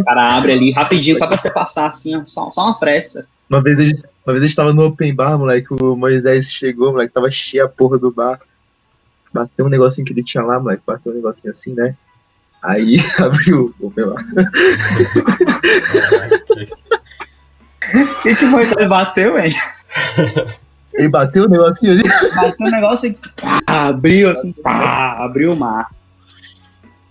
O 0.00 0.04
cara 0.04 0.36
abre 0.36 0.52
ali 0.52 0.70
rapidinho, 0.72 1.16
só 1.16 1.26
pra 1.26 1.36
você 1.38 1.50
passar 1.50 1.88
assim, 1.88 2.16
ó, 2.16 2.24
só, 2.24 2.50
só 2.50 2.64
uma 2.64 2.78
fresta. 2.78 3.26
Uma 3.48 3.62
vez, 3.62 3.78
a 3.78 3.84
gente, 3.84 4.02
uma 4.26 4.32
vez 4.32 4.42
a 4.42 4.46
gente 4.46 4.56
tava 4.56 4.72
no 4.72 4.84
open 4.84 5.14
bar, 5.14 5.38
moleque. 5.38 5.68
O 5.80 5.96
Moisés 5.96 6.50
chegou, 6.52 6.92
moleque. 6.92 7.14
Tava 7.14 7.30
cheia 7.30 7.64
a 7.64 7.68
porra 7.68 7.98
do 7.98 8.10
bar. 8.10 8.40
Bateu 9.32 9.66
um 9.66 9.70
negocinho 9.70 10.06
que 10.06 10.12
ele 10.12 10.24
tinha 10.24 10.42
lá, 10.42 10.58
moleque. 10.58 10.82
Bateu 10.86 11.12
um 11.12 11.14
negocinho 11.14 11.50
assim, 11.50 11.72
né? 11.74 11.94
Aí 12.62 12.98
abriu 13.18 13.74
o 13.78 13.86
open 13.86 14.06
bar. 14.06 14.24
O 17.94 18.22
que, 18.22 18.34
que 18.34 18.44
o 18.44 18.50
Moisés 18.50 18.88
bateu, 18.88 19.38
hein? 19.38 19.54
Ele 20.92 21.08
bateu 21.08 21.44
o 21.44 21.48
negocinho 21.48 21.92
ali. 21.92 22.02
Bateu 22.34 22.66
um 22.66 22.70
negócio 22.70 23.08
e 23.08 23.12
pá, 23.40 23.60
abriu 23.66 24.30
assim, 24.30 24.52
pá, 24.52 25.24
abriu 25.24 25.52
o 25.52 25.56
mar. 25.56 25.88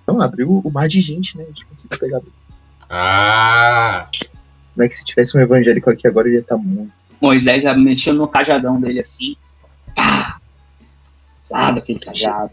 Não, 0.08 0.22
abriu 0.22 0.62
o 0.64 0.72
mar 0.72 0.88
de 0.88 1.02
gente, 1.02 1.38
né? 1.38 1.44
A 1.44 1.48
gente 1.48 1.66
conseguiu 1.66 2.00
pegar. 2.00 2.22
ah! 2.90 4.10
Como 4.74 4.86
é 4.86 4.88
que 4.88 4.96
se 4.96 5.04
tivesse 5.04 5.36
um 5.36 5.42
evangélico 5.42 5.90
aqui 5.90 6.08
agora, 6.08 6.28
ele 6.28 6.38
ia 6.38 6.42
estar 6.42 6.58
muito. 6.58 6.94
Moisés 7.20 7.64
mexeu 7.82 8.14
no 8.14 8.28
cajadão 8.28 8.80
dele 8.80 9.00
assim. 9.00 9.36
Pá! 9.96 10.40
Sabe 11.44 11.80
aquele 11.80 12.00
cajado. 12.00 12.52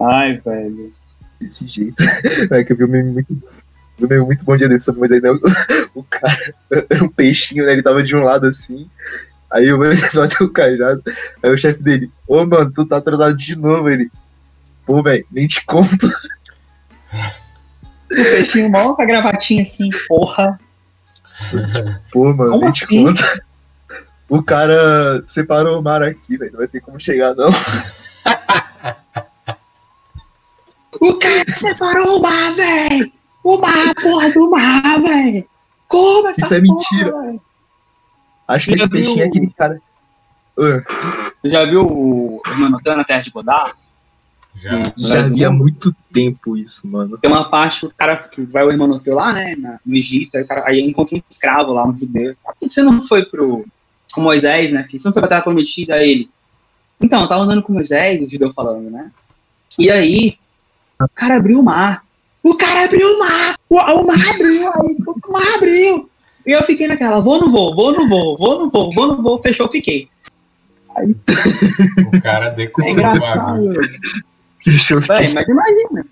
Ai, 0.00 0.38
velho. 0.38 0.92
desse 1.40 1.66
jeito. 1.66 2.02
É 2.50 2.64
que 2.64 2.72
eu 2.72 2.76
vi 2.76 2.84
um 2.84 2.88
meme 2.88 3.12
muito, 3.12 3.34
vi 3.98 4.04
um 4.06 4.08
meme 4.08 4.24
muito 4.24 4.44
bom 4.44 4.56
dia 4.56 4.68
desse 4.68 4.86
sobre 4.86 5.00
Moisés, 5.00 5.22
né? 5.22 5.30
O, 5.30 6.00
o 6.00 6.04
cara 6.04 6.54
era 6.90 7.04
um 7.04 7.08
peixinho, 7.08 7.66
né? 7.66 7.72
Ele 7.72 7.82
tava 7.82 8.02
de 8.02 8.16
um 8.16 8.22
lado 8.22 8.46
assim. 8.46 8.88
Aí 9.52 9.72
o 9.72 9.78
Moisés 9.78 10.14
bateu 10.14 10.46
o 10.46 10.50
cajado. 10.50 11.02
Aí 11.42 11.50
o 11.50 11.56
chefe 11.58 11.82
dele, 11.82 12.10
ô 12.26 12.44
mano, 12.46 12.72
tu 12.72 12.84
tá 12.86 12.96
atrasado 12.96 13.36
de 13.36 13.54
novo. 13.54 13.88
Ele, 13.88 14.10
pô, 14.86 15.02
velho, 15.02 15.26
nem 15.30 15.46
te 15.46 15.64
conto. 15.64 16.06
O 18.10 18.14
peixinho 18.14 18.70
mal 18.70 18.96
com 18.96 19.02
a 19.02 19.06
gravatinha 19.06 19.62
assim, 19.62 19.90
porra. 20.08 20.58
Pô, 22.10 22.32
mano, 22.34 22.50
Como 22.52 22.62
nem 22.64 22.72
te 22.72 22.84
assim? 22.84 23.04
conto. 23.04 23.22
O 24.28 24.42
cara 24.42 25.22
separou 25.26 25.78
o 25.78 25.82
mar 25.82 26.02
aqui, 26.02 26.38
velho. 26.38 26.52
Não 26.52 26.58
vai 26.60 26.66
ter 26.66 26.80
como 26.80 26.98
chegar, 26.98 27.34
não. 27.34 27.50
O 31.00 31.14
cara 31.18 31.44
separou 31.52 32.18
o 32.18 32.22
mar, 32.22 32.52
velho! 32.54 33.12
O 33.44 33.58
mar, 33.58 33.94
porra 34.00 34.30
do 34.30 34.48
mar, 34.50 35.00
velho! 35.02 35.44
Como 35.88 36.28
essa 36.28 36.40
Isso 36.40 36.54
é 36.54 36.60
porra, 36.62 36.74
mentira. 36.78 37.20
velho? 37.22 37.40
Acho 38.54 38.66
que 38.66 38.76
Já 38.76 38.84
esse 38.84 38.90
peixinho 38.90 39.22
é 39.22 39.26
aquele 39.26 39.50
cara. 39.50 39.80
Ah, 40.58 41.32
Você 41.42 41.50
já 41.50 41.64
viu 41.64 41.86
o 41.86 42.42
na 42.96 43.04
Terra 43.04 43.20
de 43.20 43.30
Godard? 43.30 43.74
Já. 44.54 44.92
já 44.96 45.22
vi 45.22 45.44
há 45.44 45.50
muito 45.50 45.94
tempo 46.12 46.56
isso, 46.56 46.86
mano. 46.86 47.16
Tem 47.16 47.30
uma 47.30 47.48
parte 47.48 47.80
que 47.80 47.86
o 47.86 47.92
cara 47.96 48.16
que 48.16 48.42
vai 48.42 48.62
o 48.64 48.70
Hermanoteu 48.70 49.14
lá, 49.14 49.32
né, 49.32 49.56
no 49.84 49.96
Egito, 49.96 50.36
aí, 50.36 50.42
o 50.42 50.46
cara, 50.46 50.68
aí 50.68 50.80
encontra 50.80 51.16
um 51.16 51.20
escravo 51.28 51.72
lá, 51.72 51.86
um 51.86 51.96
judeu. 51.96 52.36
Por 52.44 52.54
que 52.56 52.70
você 52.70 52.82
não 52.82 53.06
foi 53.06 53.24
pro 53.24 53.64
com 54.12 54.20
Moisés, 54.20 54.70
né? 54.70 54.82
Por 54.82 54.90
que 54.90 54.98
você 54.98 55.08
não 55.08 55.12
foi 55.12 55.22
pra 55.22 55.28
Terra 55.28 55.42
Prometida 55.42 55.94
a 55.94 56.04
ele? 56.04 56.28
Então, 57.00 57.22
eu 57.22 57.28
tava 57.28 57.44
andando 57.44 57.62
com 57.62 57.72
Moisés, 57.72 58.20
o 58.22 58.30
judeu 58.30 58.52
falando, 58.52 58.90
né? 58.90 59.10
E 59.78 59.90
aí, 59.90 60.38
o 61.00 61.08
cara 61.08 61.36
abriu 61.36 61.58
o 61.58 61.62
mar. 61.64 62.04
O 62.42 62.54
cara 62.54 62.84
abriu 62.84 63.08
o 63.08 63.18
mar! 63.20 63.56
O, 63.70 63.76
o 63.76 64.06
mar 64.06 64.28
abriu! 64.34 64.68
Aí, 64.68 64.96
o 65.06 65.32
mar 65.32 65.54
abriu! 65.54 66.10
E 66.46 66.52
eu 66.52 66.62
fiquei 66.64 66.86
naquela, 66.88 67.20
vou, 67.20 67.40
não 67.40 67.50
vou, 67.50 67.74
vou, 67.74 67.92
não 67.92 68.08
vou, 68.08 68.36
vou, 68.36 68.58
não 68.60 68.70
vou, 68.70 68.92
vou, 68.92 69.06
não 69.06 69.22
vou, 69.22 69.40
fechou, 69.42 69.68
fiquei. 69.68 70.08
O 72.14 72.20
cara 72.22 72.46
É 72.46 72.50
decorou 72.50 72.90
o 72.90 72.94
bagulho. 72.94 73.16
engraçado. 73.22 73.64
Eu 74.64 75.00
Véi, 75.00 75.32
mas 75.32 75.48
imagina. 75.48 76.06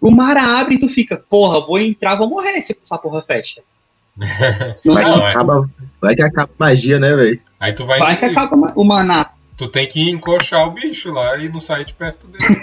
O 0.00 0.10
mar 0.10 0.36
abre 0.36 0.74
e 0.74 0.78
tu 0.78 0.88
fica, 0.88 1.16
porra, 1.16 1.60
vou 1.64 1.78
entrar, 1.78 2.16
vou 2.16 2.28
morrer 2.28 2.60
se 2.60 2.76
essa 2.82 2.98
porra 2.98 3.22
fecha. 3.22 3.62
Não 4.84 4.94
Vai 4.94 5.04
é? 5.04 5.12
que, 5.12 5.20
é. 5.20 5.28
acaba, 5.30 5.70
vai 6.00 6.14
que 6.16 6.22
acaba 6.22 6.50
a 6.58 6.64
magia, 6.64 6.98
né, 6.98 7.14
velho? 7.14 7.40
Aí 7.58 7.72
tu 7.72 7.86
vai. 7.86 7.98
Vai 7.98 8.18
que 8.18 8.24
acaba 8.26 8.72
o 8.74 8.84
maná. 8.84 9.30
Tu 9.56 9.68
tem 9.68 9.86
que 9.86 10.10
encoxar 10.10 10.66
o 10.66 10.72
bicho 10.72 11.10
lá 11.12 11.36
e 11.38 11.48
não 11.48 11.60
sair 11.60 11.84
de 11.84 11.94
perto 11.94 12.26
dele. 12.26 12.60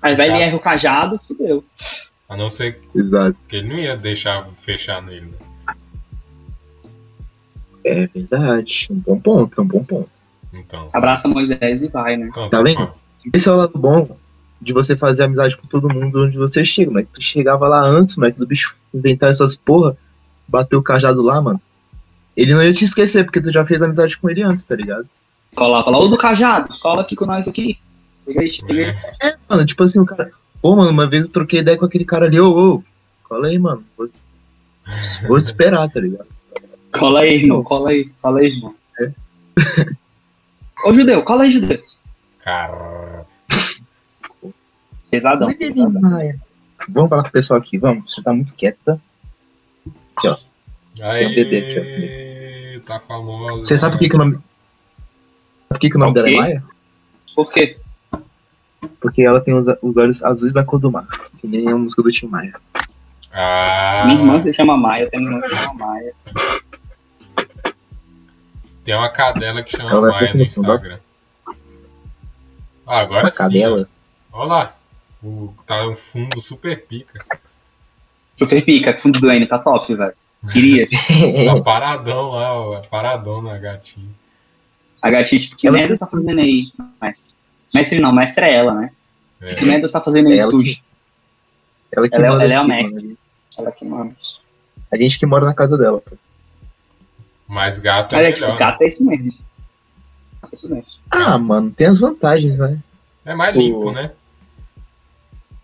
Aí 0.00 0.14
vai 0.14 0.28
Tá. 0.28 0.34
ele 0.34 0.42
erra 0.44 0.56
o 0.56 0.60
cajado, 0.60 1.18
fudeu. 1.18 1.64
A 2.28 2.36
não 2.36 2.48
ser 2.48 2.80
Exato. 2.94 3.36
que 3.48 3.56
ele 3.56 3.68
não 3.68 3.78
ia 3.78 3.96
deixar 3.96 4.46
fechar 4.48 5.02
nele. 5.02 5.26
né? 5.66 5.74
É 7.84 8.06
verdade. 8.06 8.88
Um 8.90 8.96
bom 8.96 9.18
ponto, 9.18 9.62
um 9.62 9.66
bom 9.66 9.82
ponto. 9.82 10.10
Então. 10.52 10.90
Abraça 10.92 11.26
Moisés 11.26 11.82
e 11.82 11.88
vai, 11.88 12.16
né? 12.16 12.28
então 12.28 12.50
Tá 12.50 12.62
vendo? 12.62 12.90
Esse 13.32 13.48
é 13.48 13.52
o 13.52 13.56
lado 13.56 13.78
bom 13.78 14.16
de 14.60 14.72
você 14.72 14.96
fazer 14.96 15.24
amizade 15.24 15.56
com 15.56 15.66
todo 15.66 15.88
mundo 15.88 16.24
onde 16.24 16.36
você 16.36 16.64
chega, 16.64 16.90
mas 16.90 17.06
tu 17.12 17.22
chegava 17.22 17.66
lá 17.68 17.80
antes, 17.80 18.16
mas 18.16 18.34
do 18.36 18.46
bicho 18.46 18.76
inventar 18.92 19.30
essas 19.30 19.54
porra, 19.54 19.96
bater 20.46 20.76
o 20.76 20.82
cajado 20.82 21.22
lá, 21.22 21.40
mano. 21.40 21.60
Ele 22.36 22.54
não 22.54 22.62
ia 22.62 22.72
te 22.72 22.84
esquecer, 22.84 23.24
porque 23.24 23.40
tu 23.40 23.52
já 23.52 23.64
fez 23.64 23.80
amizade 23.80 24.18
com 24.18 24.28
ele 24.28 24.42
antes, 24.42 24.64
tá 24.64 24.76
ligado? 24.76 25.08
Cola, 25.54 25.82
fala, 25.84 25.98
usa 25.98 26.14
o 26.14 26.18
cajado, 26.18 26.68
cola 26.80 27.02
aqui 27.02 27.16
com 27.16 27.26
nós 27.26 27.48
aqui. 27.48 27.78
Chega 28.24 28.40
aí, 28.40 28.50
chega 28.50 28.72
aí. 28.72 28.80
É. 29.20 29.28
É, 29.28 29.36
mano, 29.48 29.64
tipo 29.64 29.82
assim, 29.82 29.98
o 29.98 30.06
cara. 30.06 30.30
Pô, 30.60 30.74
mano, 30.74 30.90
uma 30.90 31.06
vez 31.06 31.24
eu 31.24 31.32
troquei 31.32 31.60
ideia 31.60 31.76
com 31.76 31.84
aquele 31.84 32.04
cara 32.04 32.26
ali, 32.26 32.40
ô, 32.40 32.76
ô, 32.76 32.84
cola 33.24 33.48
aí, 33.48 33.58
mano. 33.58 33.84
Vou, 33.96 34.08
vou 35.26 35.38
esperar, 35.38 35.88
tá 35.90 36.00
ligado? 36.00 36.26
Cola 36.92 37.20
aí, 37.20 37.34
irmão, 37.34 37.62
cola 37.62 37.90
aí, 37.90 38.10
cola 38.20 38.40
aí, 38.40 38.46
irmão. 38.46 38.74
É. 38.98 39.12
Ô, 40.84 40.92
judeu, 40.92 41.22
cola 41.22 41.44
aí, 41.44 41.50
judeu. 41.50 41.82
Cara. 42.40 43.26
Pesadão. 45.10 45.52
Pesadão. 45.52 46.00
Vamos 46.88 47.10
falar 47.10 47.22
com 47.22 47.28
o 47.28 47.32
pessoal 47.32 47.58
aqui, 47.58 47.78
vamos. 47.78 48.12
Você 48.12 48.22
tá 48.22 48.32
muito 48.32 48.54
quieto, 48.54 48.78
tá? 48.84 48.98
Aí. 51.02 51.26
um 51.26 51.34
bebê 51.34 51.58
aqui, 51.58 52.80
Tá 52.86 53.00
famoso. 53.00 53.64
Você 53.64 53.76
sabe 53.76 53.96
por 53.96 53.98
que, 54.00 54.08
que 54.08 54.16
o 54.16 54.18
nome. 54.18 54.38
Por 55.68 55.78
que, 55.78 55.90
que 55.90 55.96
o 55.96 55.98
nome 55.98 56.14
dela 56.14 56.28
é 56.28 56.36
Maia? 56.36 56.64
Por 57.34 57.50
quê? 57.50 57.78
Porque 59.00 59.22
ela 59.22 59.40
tem 59.40 59.54
os, 59.54 59.66
os 59.82 59.96
olhos 59.96 60.22
azuis 60.24 60.52
da 60.52 60.64
cor 60.64 60.78
do 60.78 60.90
mar. 60.90 61.06
Que 61.40 61.46
nem 61.46 61.68
a 61.68 61.76
música 61.76 62.02
do 62.02 62.10
Tim 62.10 62.26
Maia. 62.26 62.54
Ah, 63.32 64.04
Minha 64.06 64.18
irmã 64.20 64.42
se 64.42 64.52
chama 64.52 64.76
Maia, 64.76 65.08
tenho 65.10 65.22
uma 65.24 65.34
irmã 65.36 65.48
que 65.48 65.56
se 65.56 65.62
chama 65.62 65.86
Maia. 65.86 66.14
tem 68.84 68.94
uma 68.94 69.08
cadela 69.10 69.62
que 69.62 69.76
chama 69.76 69.90
Ela 69.90 70.00
vai 70.00 70.10
Maia 70.10 70.34
no. 70.34 70.42
Instagram. 70.42 70.98
Ah, 72.86 73.00
agora 73.00 73.24
Uma 73.24 73.30
sim. 73.30 73.36
cadela. 73.38 73.88
Olha 74.32 74.48
lá. 74.48 74.76
O, 75.22 75.52
tá 75.66 75.86
um 75.86 75.94
fundo 75.94 76.40
super 76.40 76.86
pica. 76.86 77.24
Super 78.36 78.64
pica, 78.64 78.96
fundo 78.96 79.20
do 79.20 79.30
N, 79.30 79.46
tá 79.46 79.58
top, 79.58 79.94
velho. 79.94 80.14
Queria. 80.52 80.86
Tá 81.44 81.60
paradão 81.60 82.30
lá, 82.30 82.54
ó. 82.54 82.80
Paradão 82.82 83.42
na 83.42 83.58
gatinha. 83.58 84.08
A 85.02 85.10
gatinha, 85.10 85.40
tipo, 85.40 85.56
que 85.56 85.66
Ela- 85.66 85.76
merda 85.78 85.94
você 85.96 86.00
tá 86.00 86.06
fazendo 86.06 86.40
aí, 86.40 86.70
mestre? 87.02 87.34
Mestre 87.74 88.00
não, 88.00 88.12
mestre 88.12 88.44
é 88.44 88.54
ela, 88.54 88.74
né? 88.74 88.90
É. 89.40 89.54
Que 89.54 89.64
merda 89.64 89.86
você 89.86 89.92
tá 89.92 90.00
fazendo 90.00 90.28
aí, 90.28 90.38
Ela 90.38 90.50
sujo? 90.50 90.80
Ela, 91.92 92.08
que 92.08 92.14
Ela 92.16 92.26
é- 92.26 92.30
manda 92.30 92.44
ela 92.44 92.52
é 92.52 92.56
a 92.56 92.60
aqui, 92.60 92.68
mestre. 92.68 93.02
mano. 93.04 93.18
Ela 93.58 93.72
que 93.72 93.84
manda. 93.84 94.16
A 94.90 94.96
gente 94.96 95.18
que 95.18 95.26
mora 95.26 95.44
na 95.44 95.54
casa 95.54 95.76
dela. 95.76 96.00
pô. 96.00 96.16
Mas 97.46 97.78
gato 97.78 98.14
é 98.14 98.18
é 98.18 98.22
melhor. 98.24 98.34
tipo, 98.34 98.46
né? 98.52 98.58
gato 98.58 98.82
é 98.82 98.86
isso 98.86 99.04
mesmo. 99.04 99.32
Gato 100.42 100.52
é 100.52 100.54
isso 100.54 100.68
mesmo. 100.68 100.86
Ah, 101.10 101.38
mano, 101.38 101.70
tem 101.70 101.86
as 101.86 101.98
vantagens, 102.00 102.58
né? 102.58 102.78
É 103.24 103.34
mais 103.34 103.54
o- 103.56 103.58
limpo, 103.58 103.90
né? 103.92 104.12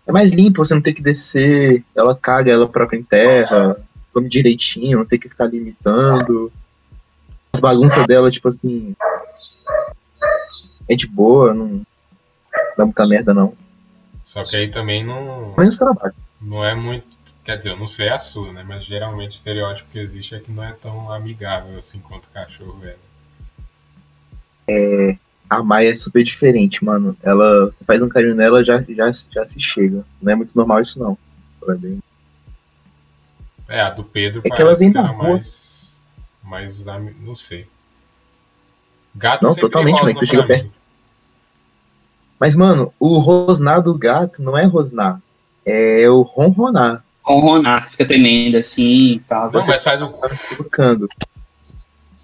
É 0.07 0.11
mais 0.11 0.31
limpo, 0.31 0.63
você 0.63 0.73
não 0.75 0.81
tem 0.81 0.93
que 0.93 1.01
descer, 1.01 1.83
ela 1.95 2.15
caga 2.15 2.51
ela 2.51 2.67
própria 2.67 2.97
em 2.97 3.03
terra, 3.03 3.75
come 4.13 4.29
direitinho, 4.29 4.99
não 4.99 5.05
tem 5.05 5.19
que 5.19 5.27
ficar 5.29 5.45
limitando. 5.47 6.51
As 7.53 7.59
bagunças 7.59 8.05
dela, 8.05 8.29
tipo 8.29 8.47
assim. 8.47 8.95
É 10.87 10.95
de 10.95 11.07
boa, 11.07 11.53
não 11.53 11.81
dá 12.77 12.85
muita 12.85 13.07
merda, 13.07 13.33
não. 13.33 13.53
Só 14.23 14.43
que 14.43 14.55
aí 14.55 14.69
também 14.69 15.03
não, 15.03 15.53
Menos 15.57 15.77
trabalho. 15.77 16.13
não 16.41 16.63
é 16.63 16.73
muito. 16.75 17.15
Quer 17.43 17.57
dizer, 17.57 17.71
eu 17.71 17.77
não 17.77 17.85
sei 17.87 18.09
a 18.09 18.17
sua, 18.17 18.51
né? 18.51 18.63
Mas 18.67 18.83
geralmente 18.83 19.31
o 19.31 19.35
estereótipo 19.35 19.89
que 19.91 19.99
existe 19.99 20.33
é 20.33 20.39
que 20.39 20.51
não 20.51 20.63
é 20.63 20.73
tão 20.73 21.11
amigável 21.11 21.77
assim 21.77 21.99
quanto 21.99 22.25
o 22.25 22.29
cachorro 22.29 22.79
é. 22.83 22.95
né? 24.67 25.19
A 25.47 25.61
Maia 25.63 25.91
é 25.91 25.95
super 25.95 26.23
diferente, 26.23 26.83
mano. 26.83 27.15
Ela, 27.21 27.67
você 27.67 27.83
faz 27.85 28.01
um 28.01 28.09
carinho 28.09 28.33
nela, 28.33 28.65
já, 28.65 28.81
já, 28.81 29.11
já 29.31 29.45
se 29.45 29.59
chega. 29.59 30.03
Não 30.19 30.31
é 30.31 30.35
muito 30.35 30.55
normal 30.57 30.81
isso, 30.81 30.97
não. 30.99 31.15
Ela 31.61 31.73
é 31.75 31.77
bem- 31.77 32.03
É, 33.67 33.81
a 33.81 33.91
do 33.91 34.03
Pedro 34.03 34.41
É 34.43 34.49
que 34.49 34.59
ela 34.61 34.73
vem 34.75 34.91
que 34.91 34.97
era 34.97 35.13
mais. 35.13 35.99
mais. 36.43 36.83
Não 37.21 37.35
sei. 37.35 37.67
Gato 39.15 39.43
Não, 39.45 39.55
totalmente, 39.55 40.01
mas 40.03 40.15
tu 40.15 40.25
chega 40.25 40.45
perto- 40.47 40.65
mim. 40.65 40.73
Mas, 42.39 42.55
mano, 42.55 42.93
o 42.99 43.17
rosnar 43.17 43.81
do 43.81 43.97
gato 43.97 44.41
não 44.41 44.57
é 44.57 44.65
rosnar. 44.65 45.21
É 45.65 46.09
o 46.09 46.21
ronronar. 46.21 47.03
Ronronar, 47.23 47.89
fica 47.89 48.05
tremendo 48.05 48.57
assim 48.57 49.13
e 49.13 49.19
tal. 49.21 49.51
Não, 49.51 49.65
mas 49.65 49.83
faz 49.83 50.01
o. 50.01 50.13
Tocando. 50.57 51.09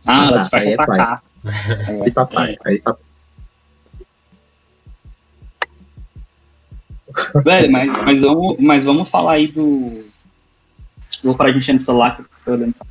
Ah, 0.05 0.27
ela 0.27 0.41
Ah, 0.43 0.49
faz 0.49 0.65
aí 0.65 0.71
é 0.71 0.73
atacar. 0.75 1.23
Aí 2.03 2.11
tá 2.11 2.25
pai. 2.25 2.57
Aí 2.65 2.79
tá 2.79 2.95
Velho, 7.43 7.71
mas, 7.71 8.03
mas, 8.03 8.21
vamos, 8.21 8.57
mas 8.59 8.85
vamos 8.85 9.09
falar 9.09 9.33
aí 9.33 9.47
do. 9.47 10.05
Vou 11.23 11.35
parar 11.35 11.49
de 11.49 11.57
mexer 11.57 11.73
no 11.73 11.79
celular 11.79 12.15
que 12.15 12.21
eu 12.21 12.25
tô 12.45 12.51
olhando 12.51 12.73
pra. 12.73 12.90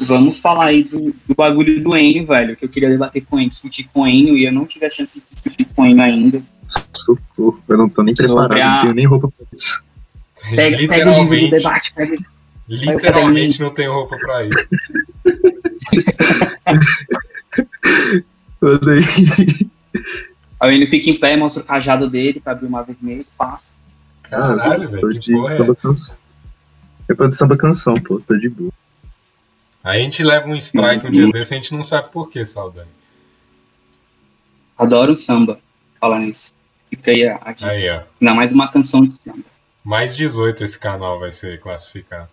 Vamos 0.00 0.38
falar 0.38 0.66
aí 0.66 0.84
do, 0.84 1.14
do 1.26 1.34
bagulho 1.34 1.82
do 1.82 1.96
Enio, 1.96 2.26
velho, 2.26 2.56
que 2.56 2.64
eu 2.64 2.68
queria 2.68 2.88
debater 2.88 3.24
com 3.26 3.38
ele, 3.38 3.48
discutir 3.50 3.88
com 3.92 4.02
o 4.02 4.06
Enio, 4.08 4.36
e 4.36 4.44
eu 4.46 4.52
não 4.52 4.64
tive 4.66 4.86
a 4.86 4.90
chance 4.90 5.18
de 5.20 5.26
discutir 5.26 5.64
com 5.74 5.82
o 5.82 5.86
Enio 5.86 6.02
ainda. 6.02 6.42
socorro. 6.94 7.60
Eu 7.68 7.76
não 7.78 7.88
tô 7.88 8.02
nem 8.02 8.14
Sobre 8.14 8.32
preparado, 8.32 8.60
a- 8.60 8.74
não 8.76 8.80
tenho 8.82 8.94
nem 8.94 9.06
roupa 9.06 9.28
pra 9.28 9.46
isso. 9.52 9.82
Pega, 10.54 10.76
pega 10.88 11.10
o 11.10 11.24
livro 11.24 11.28
do 11.28 11.34
literalmente, 11.34 11.50
debate, 11.50 11.94
pega. 11.94 12.16
literalmente 12.68 13.60
não 13.60 13.70
tem 13.74 13.88
roupa 13.88 14.16
pra 14.18 14.44
isso. 14.46 14.68
Aí. 18.62 19.68
Aí 20.60 20.74
ele 20.74 20.86
fica 20.86 21.10
em 21.10 21.18
pé, 21.18 21.36
mostra 21.36 21.62
o 21.62 21.66
cajado 21.66 22.08
dele 22.10 22.40
pra 22.40 22.52
abrir 22.52 22.66
uma 22.66 22.82
vermelha, 22.82 23.24
pá. 23.36 23.60
Caralho, 24.22 24.88
velho, 24.90 25.08
que 25.10 25.18
de 25.20 25.32
porra 25.32 25.50
é 25.54 25.56
samba 25.56 25.74
canção. 25.76 26.18
Eu 27.08 27.16
tô 27.16 27.28
de 27.28 27.36
samba 27.36 27.56
canção, 27.56 27.94
pô, 28.00 28.20
tô 28.20 28.36
de 28.36 28.48
boa. 28.48 28.72
Aí 29.82 30.00
a 30.00 30.02
gente 30.02 30.22
leva 30.22 30.48
um 30.48 30.56
strike 30.56 31.06
um 31.06 31.10
dia 31.10 31.28
desse 31.30 31.54
e 31.54 31.56
a 31.56 31.58
gente 31.58 31.72
não 31.72 31.82
sabe 31.82 32.08
por 32.10 32.28
que, 32.28 32.44
Saudade. 32.44 32.88
Adoro 34.76 35.16
samba, 35.16 35.58
falar 36.00 36.20
nisso. 36.20 36.52
Fica 36.88 37.10
aí 37.10 37.28
a, 37.28 37.52
dica. 37.52 37.66
Aí, 37.66 37.90
ó. 37.90 38.02
Não, 38.20 38.34
mais 38.34 38.52
uma 38.52 38.68
canção 38.68 39.04
de 39.04 39.14
samba. 39.14 39.44
Mais 39.84 40.14
18 40.14 40.64
esse 40.64 40.78
canal 40.78 41.18
vai 41.18 41.30
ser 41.30 41.60
classificado. 41.60 42.28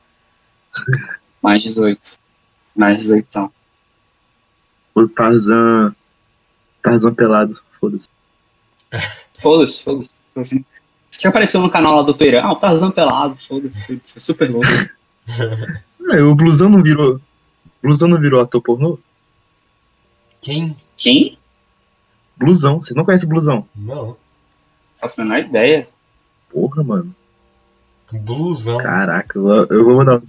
Mais 1.41 1.63
18. 1.63 2.17
Mais 2.75 2.97
18, 2.99 3.25
então. 3.29 3.51
O 4.93 5.07
Tarzan. 5.07 5.95
Tarzan 6.81 7.13
pelado, 7.13 7.59
foda-se. 7.79 8.07
Foda-se, 9.39 9.83
foda-se. 9.83 10.15
foda-se. 10.33 10.65
Já 11.19 11.29
apareceu 11.29 11.61
no 11.61 11.69
canal 11.69 11.95
lá 11.97 12.01
do 12.03 12.15
Pereira. 12.15 12.45
Ah, 12.45 12.51
o 12.51 12.55
Tarzan 12.55 12.91
pelado, 12.91 13.35
foda-se. 13.37 13.81
Foi, 13.85 14.01
foi 14.05 14.21
super 14.21 14.49
louco. 14.49 14.67
É, 16.11 16.21
o 16.21 16.35
blusão 16.35 16.69
não 16.69 16.83
virou. 16.83 17.19
Blusão 17.85 18.07
não 18.07 18.19
virou 18.19 18.41
ator 18.41 18.63
pornô? 18.63 18.97
Quem? 20.41 20.75
Quem? 20.97 21.37
Blusão, 22.35 22.81
vocês 22.81 22.95
não 22.95 23.05
conhecem 23.05 23.29
blusão? 23.29 23.67
Não. 23.75 24.17
Faço 24.97 25.21
a 25.21 25.23
menor 25.23 25.37
ideia. 25.37 25.87
Porra, 26.49 26.83
mano. 26.83 27.15
Blusão. 28.11 28.79
Caraca, 28.79 29.37
eu, 29.37 29.67
eu 29.67 29.85
vou 29.85 29.97
mandar. 29.97 30.17
um 30.17 30.27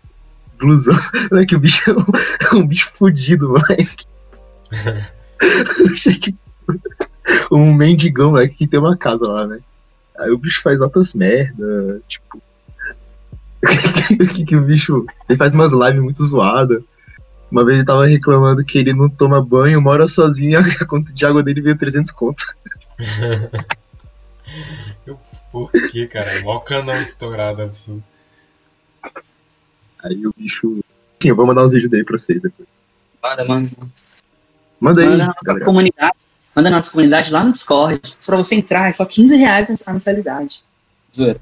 Blusão. 0.58 0.94
Moleque, 1.32 1.56
o 1.56 1.58
bicho 1.58 1.90
é 1.90 1.94
um, 1.96 2.58
é 2.58 2.62
um 2.62 2.66
bicho 2.66 2.92
fudido, 2.94 3.48
moleque. 3.48 4.04
Um 7.50 7.74
mendigão, 7.74 8.30
moleque, 8.30 8.54
que 8.54 8.66
tem 8.66 8.78
uma 8.78 8.96
casa 8.96 9.26
lá, 9.26 9.46
né? 9.46 9.60
Aí 10.18 10.30
o 10.30 10.38
bicho 10.38 10.62
faz 10.62 10.80
altas 10.80 11.14
merda, 11.14 12.00
tipo. 12.06 12.40
O 14.12 14.34
que, 14.34 14.44
que 14.44 14.56
o 14.56 14.62
bicho. 14.62 15.06
Ele 15.28 15.38
faz 15.38 15.54
umas 15.54 15.72
lives 15.72 16.02
muito 16.02 16.24
zoadas. 16.24 16.82
Uma 17.50 17.64
vez 17.64 17.78
ele 17.78 17.86
tava 17.86 18.06
reclamando 18.06 18.64
que 18.64 18.78
ele 18.78 18.92
não 18.92 19.08
toma 19.08 19.42
banho, 19.42 19.80
mora 19.80 20.08
sozinho, 20.08 20.58
a 20.80 20.86
conta 20.86 21.12
de 21.12 21.24
água 21.24 21.42
dele 21.42 21.60
veio 21.60 21.78
300 21.78 22.10
conto. 22.10 22.44
Por 25.52 25.70
que, 25.70 26.06
cara? 26.06 26.32
É 26.32 26.42
mó 26.42 26.58
canal 26.60 27.00
estourado 27.00 27.62
absurdo. 27.62 28.04
Aí 30.02 30.26
o 30.26 30.34
bicho. 30.36 30.80
Enfim, 31.18 31.28
eu 31.30 31.36
vou 31.36 31.46
mandar 31.46 31.64
uns 31.64 31.72
vídeos 31.72 31.90
dele 31.90 32.04
pra 32.04 32.18
vocês 32.18 32.42
depois. 32.42 32.68
Manda, 33.22 33.44
manda. 33.44 33.70
Manda 34.78 35.02
aí, 35.02 35.08
Manda 35.08 35.26
na 35.26 35.34
nossa 35.34 35.60
comunidade. 35.64 36.16
Manda 36.54 36.70
na 36.70 36.76
nossa 36.76 36.90
comunidade 36.90 37.32
lá 37.32 37.42
no 37.42 37.52
Discord. 37.52 38.16
Pra 38.24 38.36
você 38.36 38.54
entrar, 38.54 38.88
é 38.88 38.92
só 38.92 39.04
15 39.04 39.36
reais 39.36 39.82
a 39.86 39.92
mensalidade. 39.92 40.62
Zoeira. 41.14 41.40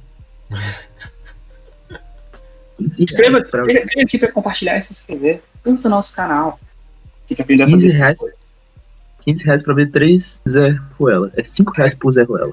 Escreva, 2.99 3.39
escreva 3.39 4.03
aqui 4.03 4.19
pra 4.19 4.31
compartilhar 4.31 4.79
e 4.79 4.83
se 4.83 4.93
inscrever. 4.93 5.43
Curta 5.65 5.89
o 5.89 5.91
nosso 5.91 6.15
canal. 6.15 6.61
Tem 7.27 7.35
que 7.35 7.43
aprender 7.43 7.63
a 7.63 7.67
15 7.67 7.87
fazer 7.87 7.99
reais. 7.99 8.17
isso. 8.17 8.31
15 9.23 9.45
reais 9.45 9.63
pra 9.63 9.75
ver 9.75 9.91
3 9.91 10.43
Zé 10.47 10.79
Ruela. 10.99 11.33
É 11.35 11.45
5 11.45 11.73
reais 11.73 11.95
por 11.95 12.13
Zé 12.13 12.23
Ruela. 12.23 12.53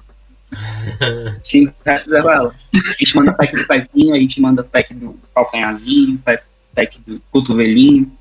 5 1.44 1.74
reais 1.86 2.02
fizeram 2.02 2.30
ela. 2.32 2.56
A 2.74 3.04
gente 3.04 3.16
manda 3.16 3.34
pack 3.34 3.56
do 3.56 3.68
pezinho, 3.68 4.16
a 4.16 4.18
gente 4.18 4.42
manda 4.42 4.64
pack 4.64 4.94
do 4.94 5.20
calcanharzinho, 5.36 6.18
pack, 6.20 6.44
pack 6.74 7.00
do 7.02 7.22
cotovelinho, 7.32 8.12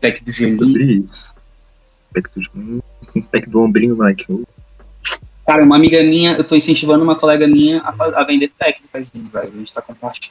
pack 0.00 0.24
do 0.24 0.32
gelinho. 0.32 1.02
Pack 2.12 2.28
do, 2.34 2.50
hum, 2.56 2.80
pack 3.30 3.48
do 3.48 3.60
ombrinho, 3.60 3.96
Mike. 3.96 4.44
Cara, 5.46 5.62
uma 5.62 5.76
amiga 5.76 6.02
minha, 6.02 6.32
eu 6.32 6.44
tô 6.44 6.54
incentivando 6.54 7.02
uma 7.02 7.16
colega 7.16 7.46
minha 7.46 7.80
a, 7.80 8.20
a 8.20 8.24
vender 8.24 8.52
pack 8.58 8.82
do 8.82 8.88
pezinho, 8.88 9.28
velho. 9.28 9.52
A 9.52 9.56
gente 9.56 9.72
tá 9.72 9.82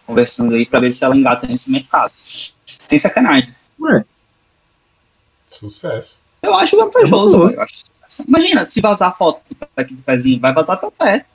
conversando 0.06 0.56
aí 0.56 0.66
pra 0.66 0.80
ver 0.80 0.92
se 0.92 1.04
ela 1.04 1.16
engata 1.16 1.48
nesse 1.48 1.72
mercado. 1.72 2.12
Sem 2.24 3.00
sacanagem. 3.00 3.54
Ué, 3.80 4.06
Sucesso. 5.50 6.18
Eu 6.42 6.54
acho 6.56 6.78
vantajoso, 6.78 7.40
velho. 7.40 7.56
Eu 7.56 7.62
acho 7.62 7.80
sucesso. 7.80 8.24
Imagina, 8.28 8.66
se 8.66 8.80
vazar 8.80 9.10
a 9.10 9.14
foto 9.14 9.42
do 9.50 9.56
pack 9.56 9.94
do 9.94 10.02
pezinho, 10.04 10.40
vai 10.40 10.54
vazar 10.54 10.80
teu 10.80 10.92
pé. 10.92 11.26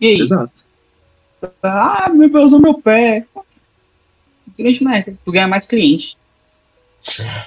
E 0.00 0.06
aí? 0.06 0.20
exato. 0.20 0.64
Ah, 1.62 2.08
meu 2.10 2.28
Deus, 2.28 2.52
o 2.52 2.60
meu 2.60 2.74
pé. 2.74 3.26
Grande 4.58 4.84
merda. 4.84 5.16
Tu 5.24 5.32
ganha 5.32 5.48
mais 5.48 5.66
cliente. 5.66 6.16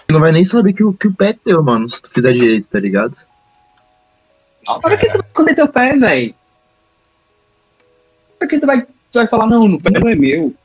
Não 0.10 0.20
vai 0.20 0.32
nem 0.32 0.44
saber 0.44 0.74
que 0.74 0.84
o, 0.84 0.94
que 0.94 1.08
o 1.08 1.13
pé 1.13 1.30
é 1.30 1.34
teu, 1.34 1.63
mano, 1.63 1.88
se 1.88 2.02
tu 2.02 2.10
fizer 2.10 2.34
direito, 2.34 2.68
tá 2.68 2.80
ligado? 2.80 3.16
Para 4.82 4.98
que 4.98 5.08
tu 5.08 5.18
vai 5.20 5.28
esconder 5.28 5.56
teu 5.56 5.68
pé, 5.68 5.96
velho? 5.96 6.36
Pra 8.39 8.48
que 8.48 8.60
tu 8.60 8.66
vai, 8.66 8.82
tu 8.82 8.89
vai 9.13 9.28
falar, 9.28 9.46
não, 9.46 9.66
o 9.66 9.82
pé 9.82 9.92
não 9.92 10.10
é 10.10 10.16
meu. 10.16 10.56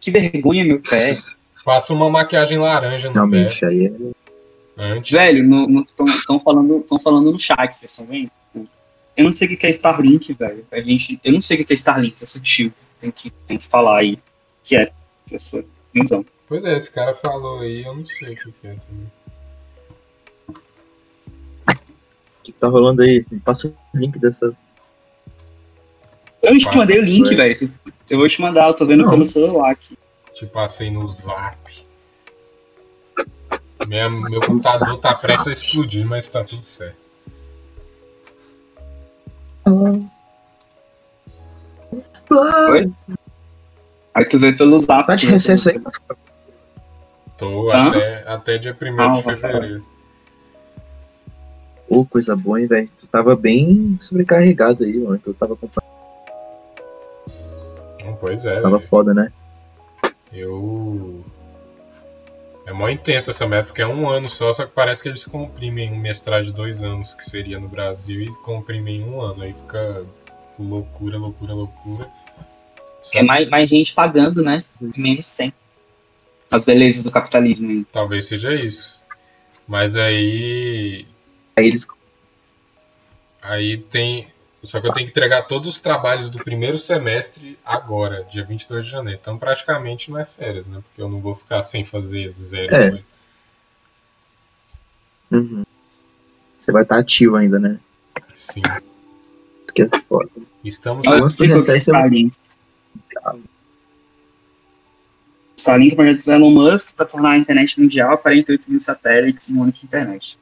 Que 0.00 0.10
vergonha, 0.10 0.64
meu 0.64 0.80
pé. 0.80 1.14
Faça 1.64 1.92
uma 1.92 2.08
maquiagem 2.08 2.58
laranja 2.58 3.08
no 3.08 3.14
Realmente, 3.14 3.64
aí 3.64 3.86
é. 3.86 3.90
pé 3.90 4.20
antes. 4.78 5.10
Velho, 5.10 5.84
estão 6.16 6.40
falando, 6.40 6.80
tão 6.80 6.98
falando 6.98 7.32
no 7.32 7.38
chat, 7.38 7.72
vocês 7.72 7.90
estão 7.90 8.06
vendo? 8.06 8.30
Eu 9.16 9.24
não 9.24 9.32
sei 9.32 9.48
o 9.48 9.56
que 9.56 9.66
é 9.66 9.70
Starlink, 9.70 10.32
velho. 10.32 10.64
A 10.70 10.80
gente, 10.80 11.20
eu 11.22 11.32
não 11.32 11.40
sei 11.40 11.60
o 11.60 11.64
que 11.64 11.72
é 11.72 11.76
Starlink, 11.76 12.16
é 12.20 12.26
sutil. 12.26 12.72
Tem 13.00 13.10
que, 13.10 13.30
tem 13.46 13.58
que 13.58 13.66
falar 13.66 13.98
aí. 13.98 14.18
Que 14.64 14.76
é, 14.76 14.92
professor. 15.26 15.64
Então, 15.94 16.24
Pois 16.50 16.64
é, 16.64 16.74
esse 16.74 16.90
cara 16.90 17.14
falou 17.14 17.60
aí, 17.60 17.84
eu 17.84 17.94
não 17.94 18.04
sei 18.04 18.32
o 18.32 18.36
que 18.36 18.66
é 18.66 18.74
também. 18.74 19.12
O 21.68 22.42
que, 22.42 22.52
tá 22.52 22.66
rolando 22.66 23.02
aí? 23.02 23.24
Me 23.30 23.38
passa 23.38 23.68
o 23.68 23.74
link 23.96 24.18
dessa. 24.18 24.52
eu 26.42 26.58
te 26.58 26.76
mandei 26.76 26.98
o 26.98 27.04
link, 27.04 27.32
velho. 27.36 27.72
Eu 28.08 28.18
vou 28.18 28.28
te 28.28 28.40
mandar, 28.40 28.66
eu 28.66 28.74
tô 28.74 28.84
vendo 28.84 29.04
Não. 29.04 29.10
pelo 29.10 29.24
celular 29.24 29.70
aqui. 29.70 29.96
Te 30.40 30.46
passei 30.46 30.90
no 30.90 31.06
zap. 31.06 31.86
Minha, 33.86 34.08
meu 34.08 34.40
computador 34.40 34.96
tá 34.96 35.14
prestes 35.14 35.46
a 35.48 35.52
explodir, 35.52 36.06
mas 36.06 36.30
tá 36.30 36.42
tudo 36.42 36.62
certo. 36.62 36.96
Oi? 42.70 42.90
Aí 44.14 44.24
tu 44.24 44.38
vê 44.38 44.54
pelo 44.54 44.78
zap. 44.80 45.06
Tá 45.06 45.14
de 45.14 45.26
né? 45.26 45.32
recesso 45.32 45.68
aí? 45.68 45.78
Tô 47.36 47.70
Hã? 47.70 47.88
até, 47.88 48.24
até 48.26 48.56
dia 48.56 48.74
1 48.80 48.98
Ah, 48.98 49.16
de 49.16 49.22
fevereiro. 49.22 49.84
Ô, 51.86 52.06
coisa 52.06 52.34
boa, 52.34 52.58
hein, 52.58 52.66
velho? 52.66 52.88
Tu 52.98 53.06
tava 53.08 53.36
bem 53.36 53.98
sobrecarregado 54.00 54.84
aí, 54.84 54.98
mano. 54.98 55.18
Que 55.18 55.28
eu 55.28 55.34
tava 55.34 55.54
comprando. 55.54 55.84
Pois 58.18 58.42
é, 58.46 58.58
Tava 58.62 58.78
velho. 58.78 58.88
foda, 58.88 59.12
né? 59.12 59.30
Eu. 60.32 61.24
É 62.66 62.72
mó 62.72 62.88
intensa 62.88 63.30
essa 63.30 63.46
meta, 63.46 63.66
porque 63.66 63.82
é 63.82 63.86
um 63.86 64.08
ano 64.08 64.28
só, 64.28 64.52
só 64.52 64.64
que 64.64 64.72
parece 64.72 65.02
que 65.02 65.08
eles 65.08 65.24
comprimem 65.24 65.90
um 65.92 65.98
mestrado 65.98 66.44
de 66.44 66.52
dois 66.52 66.82
anos, 66.82 67.14
que 67.14 67.24
seria 67.24 67.58
no 67.58 67.68
Brasil, 67.68 68.20
e 68.20 68.36
comprimem 68.42 69.00
em 69.00 69.04
um 69.04 69.20
ano. 69.20 69.42
Aí 69.42 69.52
fica 69.52 70.04
loucura, 70.58 71.18
loucura, 71.18 71.54
loucura. 71.54 72.10
Só 73.02 73.18
É 73.18 73.22
mais, 73.22 73.48
mais 73.48 73.68
gente 73.68 73.94
pagando, 73.94 74.42
né? 74.42 74.64
Menos 74.80 75.32
tempo. 75.32 75.56
As 76.52 76.64
belezas 76.64 77.04
do 77.04 77.10
capitalismo. 77.10 77.84
Talvez 77.92 78.26
seja 78.26 78.52
isso. 78.54 78.98
Mas 79.66 79.96
aí. 79.96 81.06
Aí 81.56 81.66
eles. 81.66 81.86
Aí 83.40 83.78
tem. 83.78 84.26
Só 84.62 84.80
que 84.80 84.86
eu 84.86 84.92
tenho 84.92 85.06
que 85.06 85.12
entregar 85.12 85.42
todos 85.42 85.68
os 85.68 85.80
trabalhos 85.80 86.28
do 86.28 86.38
primeiro 86.38 86.76
semestre 86.76 87.58
agora, 87.64 88.24
dia 88.24 88.44
22 88.44 88.84
de 88.84 88.90
janeiro. 88.90 89.18
Então 89.20 89.38
praticamente 89.38 90.10
não 90.10 90.18
é 90.18 90.26
férias, 90.26 90.66
né? 90.66 90.82
Porque 90.82 91.00
eu 91.00 91.08
não 91.08 91.20
vou 91.20 91.34
ficar 91.34 91.62
sem 91.62 91.82
fazer 91.82 92.34
zero. 92.38 92.74
É. 92.74 92.90
coisa. 92.90 93.04
Uhum. 95.30 95.64
Você 96.58 96.72
vai 96.72 96.82
estar 96.82 96.98
ativo 96.98 97.36
ainda, 97.36 97.58
né? 97.58 97.80
Isso 98.54 99.74
que 99.74 99.82
é 99.82 99.88
foda. 100.08 100.30
Estamos. 100.62 101.06
Olha, 101.06 101.22
Antes 101.22 101.36
do 101.36 101.44
recesso, 101.44 101.90
Starlink. 101.90 102.36
Projeto 105.94 106.24
do 106.24 106.32
Elon 106.32 106.50
Musk 106.50 106.92
para 106.92 107.06
tornar 107.06 107.32
a 107.32 107.38
internet 107.38 107.80
mundial 107.80 108.16
48 108.18 108.70
mil 108.70 108.80
satélites 108.80 109.48
em 109.48 109.54
uma 109.54 109.62
única 109.64 109.84
internet. 109.84 110.38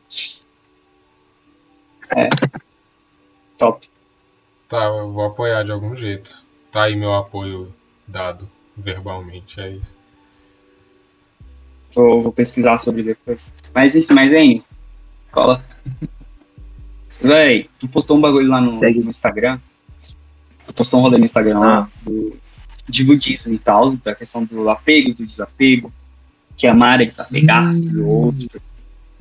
É. 2.11 2.28
Top. 3.59 3.88
Tá, 4.68 4.85
eu 4.85 5.11
vou 5.11 5.24
apoiar 5.24 5.62
de 5.62 5.72
algum 5.72 5.96
jeito. 5.96 6.44
Tá 6.70 6.85
aí 6.85 6.94
meu 6.94 7.14
apoio 7.14 7.72
dado 8.07 8.48
verbalmente, 8.76 9.61
é 9.61 9.70
isso. 9.70 9.96
Vou, 11.94 12.22
vou 12.22 12.33
pesquisar 12.33 12.76
sobre 12.78 13.02
depois. 13.02 13.50
Mas 13.74 13.96
enfim, 13.96 14.12
mas 14.12 14.33
hein, 14.35 14.62
cola. 15.33 15.64
Véi, 17.20 17.68
tu 17.81 17.88
postou 17.88 18.16
um 18.16 18.20
bagulho 18.20 18.48
lá 18.48 18.61
no, 18.61 18.66
Segue. 18.66 19.00
no 19.00 19.11
Instagram. 19.11 19.59
Tu 20.66 20.74
postou 20.74 21.00
um 21.00 21.02
rolê 21.02 21.18
no 21.18 21.24
Instagram 21.24 21.59
lá 21.59 21.78
Ah, 21.78 21.88
do, 22.02 22.37
de 22.88 23.02
budismo 23.04 23.54
e 23.54 23.59
tal, 23.59 23.96
da 23.96 24.14
questão 24.14 24.44
do 24.44 24.68
apego, 24.68 25.14
do 25.14 25.26
desapego, 25.26 25.92
que 26.57 26.66
amar 26.66 27.00
é 27.00 27.07
desapegar-se 27.07 27.83
Sim. 27.85 27.92
do 27.94 28.07
outro, 28.07 28.61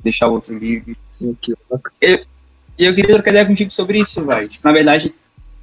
deixar 0.00 0.28
o 0.28 0.32
outro 0.32 0.56
livre. 0.56 0.96
sim, 1.10 1.32
aqui. 1.32 1.54
E 2.78 2.84
eu 2.84 2.94
queria 2.94 3.14
trocar 3.14 3.30
ideia 3.30 3.46
contigo 3.46 3.70
sobre 3.70 3.98
isso. 3.98 4.24
Tipo, 4.48 4.68
na 4.68 4.72
verdade, 4.72 5.12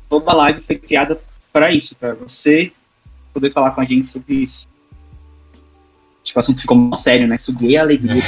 toda 0.10 0.32
a 0.32 0.36
live 0.36 0.62
foi 0.62 0.78
criada 0.78 1.20
para 1.52 1.72
isso, 1.72 1.96
para 1.96 2.14
você 2.14 2.72
poder 3.34 3.52
falar 3.52 3.72
com 3.72 3.82
a 3.82 3.86
gente 3.86 4.08
sobre 4.08 4.36
isso. 4.36 4.68
Tipo, 6.24 6.40
o 6.40 6.42
assunto 6.42 6.62
ficou 6.62 6.78
muito 6.78 6.98
sério, 6.98 7.28
né? 7.28 7.38
Suguei 7.38 7.78
a 7.78 7.82
alegria 7.82 8.24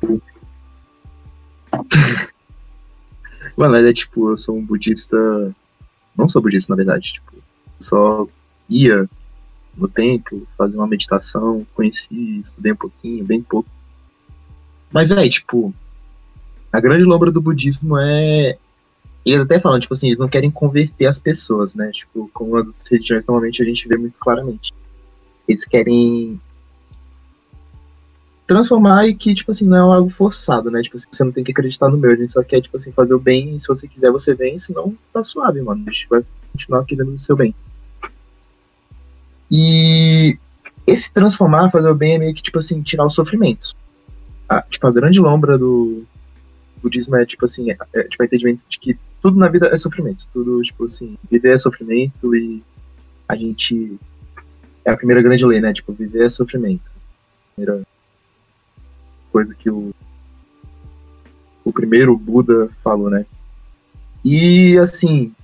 do. 0.00 0.22
Mano, 3.56 3.76
é 3.76 3.92
tipo, 3.92 4.30
eu 4.30 4.38
sou 4.38 4.56
um 4.56 4.64
budista. 4.64 5.16
Não 6.16 6.28
sou 6.28 6.40
budista, 6.42 6.72
na 6.72 6.76
verdade. 6.76 7.14
Tipo, 7.14 7.32
só 7.78 8.26
ia 8.68 9.08
no 9.76 9.88
templo, 9.88 10.46
fazer 10.56 10.76
uma 10.76 10.86
meditação, 10.86 11.66
conheci, 11.74 12.40
estudei 12.40 12.72
um 12.72 12.76
pouquinho, 12.76 13.24
bem 13.24 13.42
pouco. 13.42 13.68
Mas, 14.90 15.10
velho, 15.10 15.28
tipo, 15.28 15.74
a 16.72 16.80
grande 16.80 17.04
lombra 17.04 17.30
do 17.30 17.42
budismo 17.42 17.98
é. 17.98 18.58
Eles 19.26 19.40
até 19.40 19.58
falam, 19.58 19.80
tipo 19.80 19.92
assim, 19.92 20.06
eles 20.06 20.20
não 20.20 20.28
querem 20.28 20.52
converter 20.52 21.06
as 21.06 21.18
pessoas, 21.18 21.74
né? 21.74 21.90
Tipo, 21.90 22.30
como 22.32 22.54
as 22.56 22.66
outras 22.66 22.86
religiões 22.88 23.26
normalmente 23.26 23.60
a 23.60 23.66
gente 23.66 23.88
vê 23.88 23.96
muito 23.96 24.16
claramente. 24.20 24.72
Eles 25.48 25.64
querem 25.64 26.40
transformar 28.46 29.08
e 29.08 29.14
que, 29.14 29.34
tipo 29.34 29.50
assim, 29.50 29.66
não 29.66 29.92
é 29.92 29.96
algo 29.96 30.08
forçado, 30.08 30.70
né? 30.70 30.80
Tipo 30.80 30.94
assim, 30.94 31.08
você 31.10 31.24
não 31.24 31.32
tem 31.32 31.42
que 31.42 31.50
acreditar 31.50 31.88
no 31.88 31.98
meu, 31.98 32.12
a 32.12 32.14
gente 32.14 32.32
só 32.32 32.42
quer, 32.44 32.60
tipo 32.60 32.76
assim, 32.76 32.92
fazer 32.92 33.14
o 33.14 33.18
bem, 33.18 33.56
e 33.56 33.58
se 33.58 33.66
você 33.66 33.88
quiser, 33.88 34.12
você 34.12 34.32
vem, 34.32 34.56
senão 34.58 34.96
tá 35.12 35.24
suave, 35.24 35.60
mano. 35.60 35.82
A 35.84 35.90
gente 35.90 36.06
vai 36.08 36.24
continuar 36.52 36.84
querendo 36.84 37.12
o 37.12 37.18
seu 37.18 37.34
bem. 37.34 37.52
E 39.50 40.38
esse 40.86 41.12
transformar, 41.12 41.70
fazer 41.72 41.88
o 41.88 41.94
bem 41.96 42.14
é 42.14 42.18
meio 42.18 42.34
que, 42.34 42.42
tipo 42.42 42.60
assim, 42.60 42.80
tirar 42.80 43.04
o 43.04 43.10
sofrimento. 43.10 43.74
A, 44.48 44.62
tipo, 44.62 44.86
a 44.86 44.92
grande 44.92 45.18
lombra 45.18 45.58
do 45.58 46.04
budismo 46.80 47.16
é, 47.16 47.26
tipo 47.26 47.44
assim, 47.44 47.72
é, 47.72 47.76
é, 47.92 48.04
tipo, 48.04 48.22
a 48.22 48.26
entendimento 48.26 48.64
de 48.68 48.78
que 48.78 48.96
tudo 49.26 49.40
na 49.40 49.48
vida 49.48 49.66
é 49.72 49.76
sofrimento. 49.76 50.28
Tudo, 50.32 50.62
tipo 50.62 50.84
assim, 50.84 51.18
viver 51.28 51.52
é 51.54 51.58
sofrimento 51.58 52.34
e 52.34 52.62
a 53.28 53.34
gente... 53.34 53.98
É 54.84 54.92
a 54.92 54.96
primeira 54.96 55.20
grande 55.20 55.44
lei, 55.44 55.60
né? 55.60 55.72
Tipo, 55.72 55.92
viver 55.92 56.24
é 56.24 56.28
sofrimento. 56.28 56.92
Primeira 57.56 57.82
coisa 59.32 59.52
que 59.52 59.68
o 59.68 59.92
o 61.64 61.72
primeiro 61.72 62.16
Buda 62.16 62.70
falou, 62.84 63.10
né? 63.10 63.26
E 64.24 64.78
assim, 64.78 65.34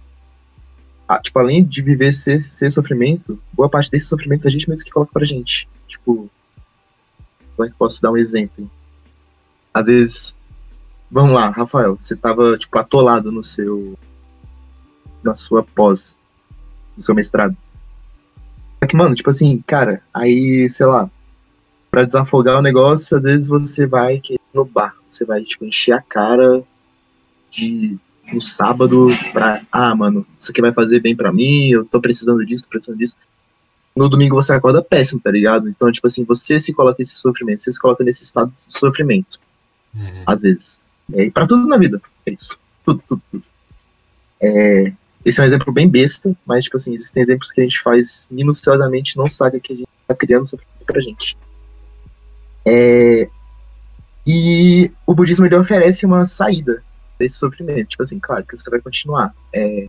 a- 1.08 1.18
tipo, 1.18 1.36
além 1.40 1.64
de 1.64 1.82
viver 1.82 2.12
ser, 2.12 2.48
ser 2.48 2.70
sofrimento, 2.70 3.36
boa 3.52 3.68
parte 3.68 3.90
desses 3.90 4.08
sofrimentos 4.08 4.46
a 4.46 4.50
gente 4.50 4.68
mesmo 4.70 4.84
que 4.84 4.92
coloca 4.92 5.12
pra 5.12 5.24
gente. 5.24 5.68
Tipo, 5.88 6.30
como 7.56 7.66
é 7.66 7.72
que 7.72 7.76
posso 7.76 8.00
dar 8.00 8.12
um 8.12 8.16
exemplo? 8.16 8.70
Às 9.74 9.86
vezes, 9.86 10.34
vamos 11.12 11.32
lá, 11.34 11.50
Rafael, 11.50 11.96
você 11.98 12.16
tava, 12.16 12.56
tipo, 12.58 12.76
atolado 12.78 13.30
no 13.30 13.42
seu, 13.42 13.96
na 15.22 15.34
sua 15.34 15.62
pós, 15.62 16.16
no 16.96 17.02
seu 17.02 17.14
mestrado. 17.14 17.56
Só 18.82 18.88
que, 18.88 18.96
mano, 18.96 19.14
tipo 19.14 19.30
assim, 19.30 19.62
cara, 19.66 20.02
aí, 20.12 20.68
sei 20.70 20.86
lá, 20.86 21.08
pra 21.90 22.04
desafogar 22.04 22.58
o 22.58 22.62
negócio, 22.62 23.16
às 23.16 23.22
vezes 23.24 23.46
você 23.46 23.86
vai 23.86 24.20
no 24.52 24.64
bar, 24.64 24.96
você 25.10 25.24
vai, 25.24 25.42
tipo, 25.44 25.64
encher 25.66 25.92
a 25.92 26.00
cara 26.00 26.64
de 27.50 27.98
no 28.32 28.40
sábado 28.40 29.08
pra, 29.30 29.60
ah, 29.70 29.94
mano, 29.94 30.26
isso 30.38 30.50
aqui 30.50 30.62
vai 30.62 30.72
fazer 30.72 31.00
bem 31.00 31.14
pra 31.14 31.30
mim, 31.30 31.68
eu 31.68 31.84
tô 31.84 32.00
precisando 32.00 32.44
disso, 32.46 32.64
tô 32.64 32.70
precisando 32.70 32.96
disso. 32.96 33.14
No 33.94 34.08
domingo 34.08 34.34
você 34.34 34.54
acorda 34.54 34.82
péssimo, 34.82 35.20
tá 35.20 35.30
ligado? 35.30 35.68
Então, 35.68 35.92
tipo 35.92 36.06
assim, 36.06 36.24
você 36.24 36.58
se 36.58 36.72
coloca 36.72 36.96
nesse 36.98 37.16
sofrimento, 37.16 37.60
você 37.60 37.70
se 37.70 37.78
coloca 37.78 38.02
nesse 38.02 38.24
estado 38.24 38.50
de 38.56 38.64
sofrimento, 38.72 39.38
Uhum. 39.94 40.22
às 40.24 40.40
vezes. 40.40 40.80
É, 41.12 41.30
pra 41.30 41.46
tudo 41.46 41.66
na 41.66 41.76
vida, 41.76 42.00
é 42.26 42.32
isso. 42.32 42.58
Tudo, 42.84 43.02
tudo, 43.08 43.22
tudo. 43.30 43.44
É, 44.40 44.92
esse 45.24 45.40
é 45.40 45.44
um 45.44 45.46
exemplo 45.46 45.72
bem 45.72 45.88
besta, 45.88 46.34
mas, 46.44 46.64
tipo 46.64 46.76
assim, 46.76 46.94
existem 46.94 47.22
exemplos 47.22 47.52
que 47.52 47.60
a 47.60 47.64
gente 47.64 47.80
faz 47.80 48.28
minuciosamente, 48.30 49.16
não 49.16 49.26
sabe 49.26 49.60
que 49.60 49.72
a 49.72 49.76
gente 49.76 49.88
tá 50.06 50.14
criando 50.14 50.46
sofrimento 50.46 50.84
pra 50.84 51.00
gente. 51.00 51.36
É, 52.66 53.28
e 54.26 54.90
o 55.06 55.14
budismo 55.14 55.46
ele 55.46 55.56
oferece 55.56 56.06
uma 56.06 56.24
saída 56.24 56.82
desse 57.18 57.36
sofrimento. 57.36 57.90
Tipo 57.90 58.02
assim, 58.02 58.18
claro 58.18 58.44
que 58.44 58.56
você 58.56 58.68
vai 58.70 58.80
continuar 58.80 59.34
é, 59.52 59.86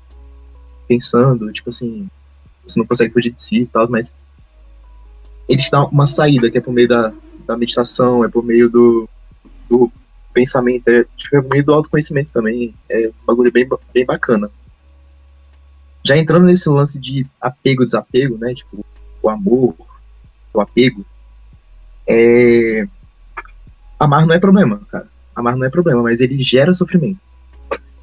pensando, 0.88 1.52
tipo 1.52 1.69
assim, 1.69 2.08
você 2.67 2.80
não 2.80 2.88
consegue 2.88 3.13
fugir 3.13 3.32
de 3.32 3.39
si 3.39 3.62
e 3.62 3.65
tal, 3.65 3.89
mas 3.89 4.12
ele 5.47 5.62
te 5.62 5.69
dá 5.69 5.86
uma 5.86 6.08
saída, 6.08 6.49
que 6.49 6.58
é 6.58 6.62
por 6.62 6.74
meio 6.74 6.88
da, 6.88 7.14
da 7.45 7.57
meditação, 7.57 8.24
é 8.24 8.30
por 8.30 8.43
meio 8.43 8.70
do, 8.70 9.09
do 9.70 9.91
pensamento, 10.34 10.88
é, 10.88 11.05
tipo, 11.15 11.36
é 11.38 11.41
meio 11.41 11.63
do 11.63 11.73
autoconhecimento 11.73 12.34
também. 12.34 12.75
É 12.89 13.07
um 13.07 13.25
bagulho 13.25 13.51
bem, 13.51 13.67
bem 13.93 14.05
bacana. 14.05 14.49
Já 16.05 16.17
entrando 16.17 16.45
nesse 16.45 16.67
lance 16.69 16.99
de 16.99 17.25
apego 17.39 17.86
desapego, 17.86 18.38
né? 18.38 18.53
Tipo, 18.53 18.84
o 19.21 19.29
amor, 19.29 19.75
o 20.53 20.59
apego, 20.59 21.05
é, 22.07 22.86
amar 23.99 24.25
não 24.25 24.36
é 24.36 24.39
problema, 24.39 24.81
cara. 24.89 25.07
Amar 25.36 25.55
não 25.55 25.65
é 25.65 25.69
problema, 25.69 26.03
mas 26.03 26.19
ele 26.19 26.43
gera 26.43 26.73
sofrimento. 26.73 27.19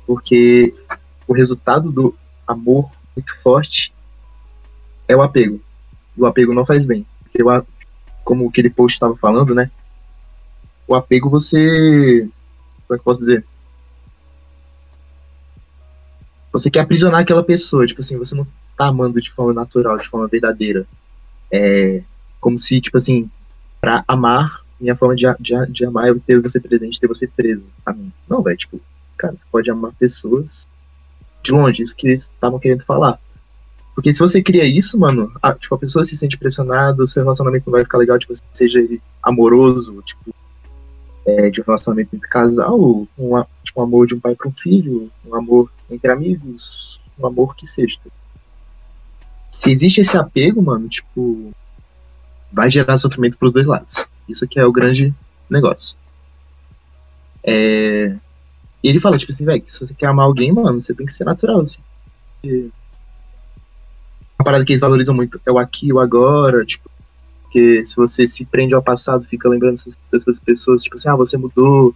Porque 0.06 0.74
o 1.28 1.32
resultado 1.34 1.92
do 1.92 2.14
amor 2.46 2.90
muito 3.14 3.36
forte 3.42 3.92
é 5.06 5.14
o 5.14 5.22
apego. 5.22 5.60
O 6.16 6.26
apego 6.26 6.54
não 6.54 6.64
faz 6.66 6.84
bem. 6.84 7.06
Porque, 7.22 7.42
a- 7.48 7.64
como 8.24 8.48
aquele 8.48 8.70
post 8.70 8.94
estava 8.96 9.16
falando, 9.16 9.54
né? 9.54 9.70
O 10.90 10.94
apego 10.96 11.30
você. 11.30 12.28
Como 12.88 12.94
é 12.94 12.94
que 12.96 13.00
eu 13.00 13.04
posso 13.04 13.20
dizer? 13.20 13.44
Você 16.50 16.68
quer 16.68 16.80
aprisionar 16.80 17.20
aquela 17.20 17.44
pessoa. 17.44 17.86
Tipo 17.86 18.00
assim, 18.00 18.18
você 18.18 18.34
não 18.34 18.44
tá 18.76 18.86
amando 18.86 19.22
de 19.22 19.30
forma 19.30 19.52
natural, 19.52 19.96
de 19.98 20.08
forma 20.08 20.26
verdadeira. 20.26 20.84
É 21.48 22.02
como 22.40 22.58
se, 22.58 22.80
tipo 22.80 22.96
assim, 22.96 23.30
pra 23.80 24.02
amar, 24.08 24.64
minha 24.80 24.96
forma 24.96 25.14
de, 25.14 25.26
de, 25.38 25.54
de 25.70 25.84
amar 25.84 26.08
é 26.08 26.14
ter 26.26 26.40
você 26.40 26.58
presente, 26.58 26.98
ter 26.98 27.06
você 27.06 27.28
preso 27.28 27.70
a 27.86 27.92
mim. 27.92 28.12
Não, 28.28 28.42
velho, 28.42 28.56
tipo, 28.56 28.80
cara, 29.16 29.34
você 29.36 29.44
pode 29.48 29.70
amar 29.70 29.92
pessoas 29.92 30.66
de 31.40 31.52
longe, 31.52 31.84
isso 31.84 31.94
que 31.94 32.08
eles 32.08 32.22
estavam 32.22 32.58
querendo 32.58 32.82
falar. 32.82 33.20
Porque 33.94 34.12
se 34.12 34.18
você 34.18 34.42
cria 34.42 34.64
isso, 34.64 34.98
mano, 34.98 35.30
a, 35.40 35.54
tipo, 35.54 35.72
a 35.72 35.78
pessoa 35.78 36.02
se 36.02 36.16
sente 36.16 36.36
pressionada, 36.36 37.00
o 37.00 37.06
seu 37.06 37.22
relacionamento 37.22 37.66
não 37.66 37.74
vai 37.74 37.84
ficar 37.84 37.98
legal, 37.98 38.18
tipo, 38.18 38.32
seja 38.52 38.80
amoroso, 39.22 40.02
tipo, 40.02 40.34
é, 41.26 41.50
de 41.50 41.60
um 41.60 41.64
relacionamento 41.64 42.16
entre 42.16 42.28
casal, 42.28 43.06
um, 43.18 43.36
a- 43.36 43.46
tipo, 43.62 43.80
um 43.80 43.84
amor 43.84 44.06
de 44.06 44.14
um 44.14 44.20
pai 44.20 44.34
para 44.34 44.48
um 44.48 44.52
filho, 44.52 45.10
um 45.26 45.34
amor 45.34 45.70
entre 45.90 46.10
amigos, 46.10 47.00
um 47.18 47.26
amor 47.26 47.54
que 47.54 47.66
seja. 47.66 47.98
Se 49.52 49.70
existe 49.70 50.00
esse 50.00 50.16
apego, 50.16 50.62
mano, 50.62 50.88
tipo, 50.88 51.50
vai 52.52 52.70
gerar 52.70 52.96
sofrimento 52.96 53.36
pros 53.36 53.52
dois 53.52 53.66
lados. 53.66 54.06
Isso 54.28 54.46
que 54.46 54.58
é 54.58 54.64
o 54.64 54.72
grande 54.72 55.14
negócio. 55.48 55.96
É... 57.44 58.16
Ele 58.82 59.00
fala, 59.00 59.18
tipo 59.18 59.30
assim, 59.30 59.44
velho, 59.44 59.62
se 59.66 59.78
você 59.80 59.92
quer 59.92 60.06
amar 60.06 60.24
alguém, 60.24 60.52
mano, 60.52 60.80
você 60.80 60.94
tem 60.94 61.06
que 61.06 61.12
ser 61.12 61.24
natural, 61.24 61.60
assim. 61.60 61.82
E- 62.42 62.70
Uma 64.38 64.44
parada 64.44 64.64
que 64.64 64.72
eles 64.72 64.80
valorizam 64.80 65.14
muito 65.14 65.38
é 65.44 65.52
o 65.52 65.58
aqui 65.58 65.92
o 65.92 65.98
agora, 66.00 66.64
tipo, 66.64 66.88
porque 67.50 67.84
se 67.84 67.96
você 67.96 68.28
se 68.28 68.44
prende 68.44 68.74
ao 68.74 68.82
passado, 68.82 69.24
fica 69.24 69.48
lembrando 69.48 69.72
dessas, 69.72 69.98
dessas 70.12 70.38
pessoas, 70.38 70.84
tipo 70.84 70.94
assim, 70.94 71.08
ah, 71.08 71.16
você 71.16 71.36
mudou. 71.36 71.92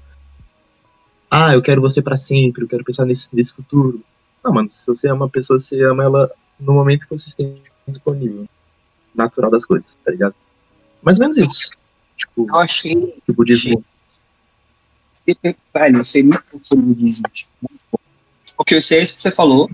Ah, 1.31 1.55
eu 1.55 1.63
quero 1.63 1.81
você 1.81 2.03
pra 2.03 2.17
sempre, 2.17 2.65
eu 2.65 2.69
quero 2.69 2.85
pensar 2.85 3.05
nesse, 3.07 3.29
nesse 3.33 3.55
futuro. 3.55 4.03
Não, 4.43 4.53
mano, 4.53 4.69
se 4.69 4.85
você 4.85 5.07
ama 5.09 5.25
uma 5.27 5.31
pessoa, 5.31 5.61
você 5.61 5.81
ama 5.85 6.03
ela 6.03 6.29
no 6.59 6.73
momento 6.73 7.05
que 7.07 7.11
vocês 7.17 7.35
têm 7.37 7.63
disponível. 7.87 8.49
Natural 9.15 9.49
das 9.49 9.65
coisas, 9.65 9.95
tá 10.05 10.11
ligado? 10.11 10.35
Mais 11.01 11.19
ou 11.19 11.23
menos 11.23 11.37
isso. 11.37 11.71
Tipo, 12.17 12.49
Eu 12.49 12.57
achei. 12.57 12.95
que 13.25 13.31
o 13.31 13.35
budismo. 13.35 13.85
Velho, 15.73 15.99
eu 15.99 16.05
sei 16.05 16.23
muito 16.25 16.43
pouco 16.51 16.67
sobre 16.67 16.85
o 16.85 16.89
budismo. 16.89 17.25
Tipo, 17.33 17.71
o 18.59 18.65
que 18.65 18.75
eu 18.75 18.83
sei 18.83 18.99
é 18.99 19.03
isso 19.03 19.15
que 19.15 19.23
você 19.23 19.31
falou, 19.31 19.71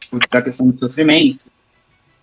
tipo, 0.00 0.18
da 0.28 0.42
questão 0.42 0.68
do 0.68 0.76
sofrimento. 0.76 1.40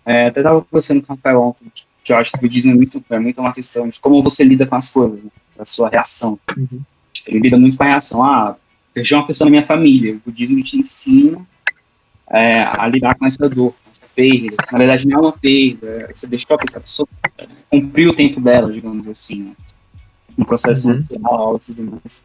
É, 0.04 0.26
até 0.26 0.42
tava 0.42 0.62
conversando 0.62 1.02
com 1.02 1.14
o 1.14 1.16
Rafael 1.16 1.40
ontem, 1.40 1.70
que- 1.74 1.87
que 2.08 2.12
eu 2.14 2.16
acho 2.16 2.32
que 2.32 2.38
o 2.38 2.40
budismo 2.40 2.72
é 2.72 2.74
muito, 2.74 3.04
é 3.10 3.18
muito 3.18 3.38
uma 3.38 3.52
questão 3.52 3.86
de 3.86 4.00
como 4.00 4.22
você 4.22 4.42
lida 4.42 4.66
com 4.66 4.76
as 4.76 4.88
coisas, 4.88 5.22
né? 5.22 5.30
a 5.58 5.66
sua 5.66 5.90
reação. 5.90 6.40
Uhum. 6.56 6.80
Ele 7.26 7.40
lida 7.40 7.58
muito 7.58 7.76
com 7.76 7.82
a 7.82 7.88
reação. 7.88 8.24
Ah, 8.24 8.56
perdi 8.94 9.14
uma 9.14 9.26
pessoa 9.26 9.44
na 9.44 9.50
minha 9.50 9.62
família. 9.62 10.14
O 10.14 10.20
budismo 10.24 10.62
te 10.62 10.78
ensina 10.78 11.46
é, 12.30 12.60
a 12.60 12.88
lidar 12.88 13.14
com 13.14 13.26
essa 13.26 13.46
dor, 13.46 13.72
com 13.72 13.90
essa 13.90 14.06
perda. 14.16 14.56
Na 14.72 14.78
verdade, 14.78 15.06
não 15.06 15.18
é 15.18 15.20
uma 15.20 15.32
perda. 15.32 16.10
Você 16.14 16.26
deixou 16.26 16.56
a 16.56 16.58
pessoa, 16.58 16.78
a 16.78 16.80
pessoa 16.80 17.08
é, 17.36 17.46
cumpriu 17.68 18.10
o 18.10 18.16
tempo 18.16 18.40
dela, 18.40 18.72
digamos 18.72 19.06
assim. 19.06 19.42
Né? 19.42 19.52
Um 20.38 20.44
processo 20.44 20.88
Uhum. 20.88 21.04
e 21.10 21.60
tudo 21.66 22.00
mais. 22.02 22.22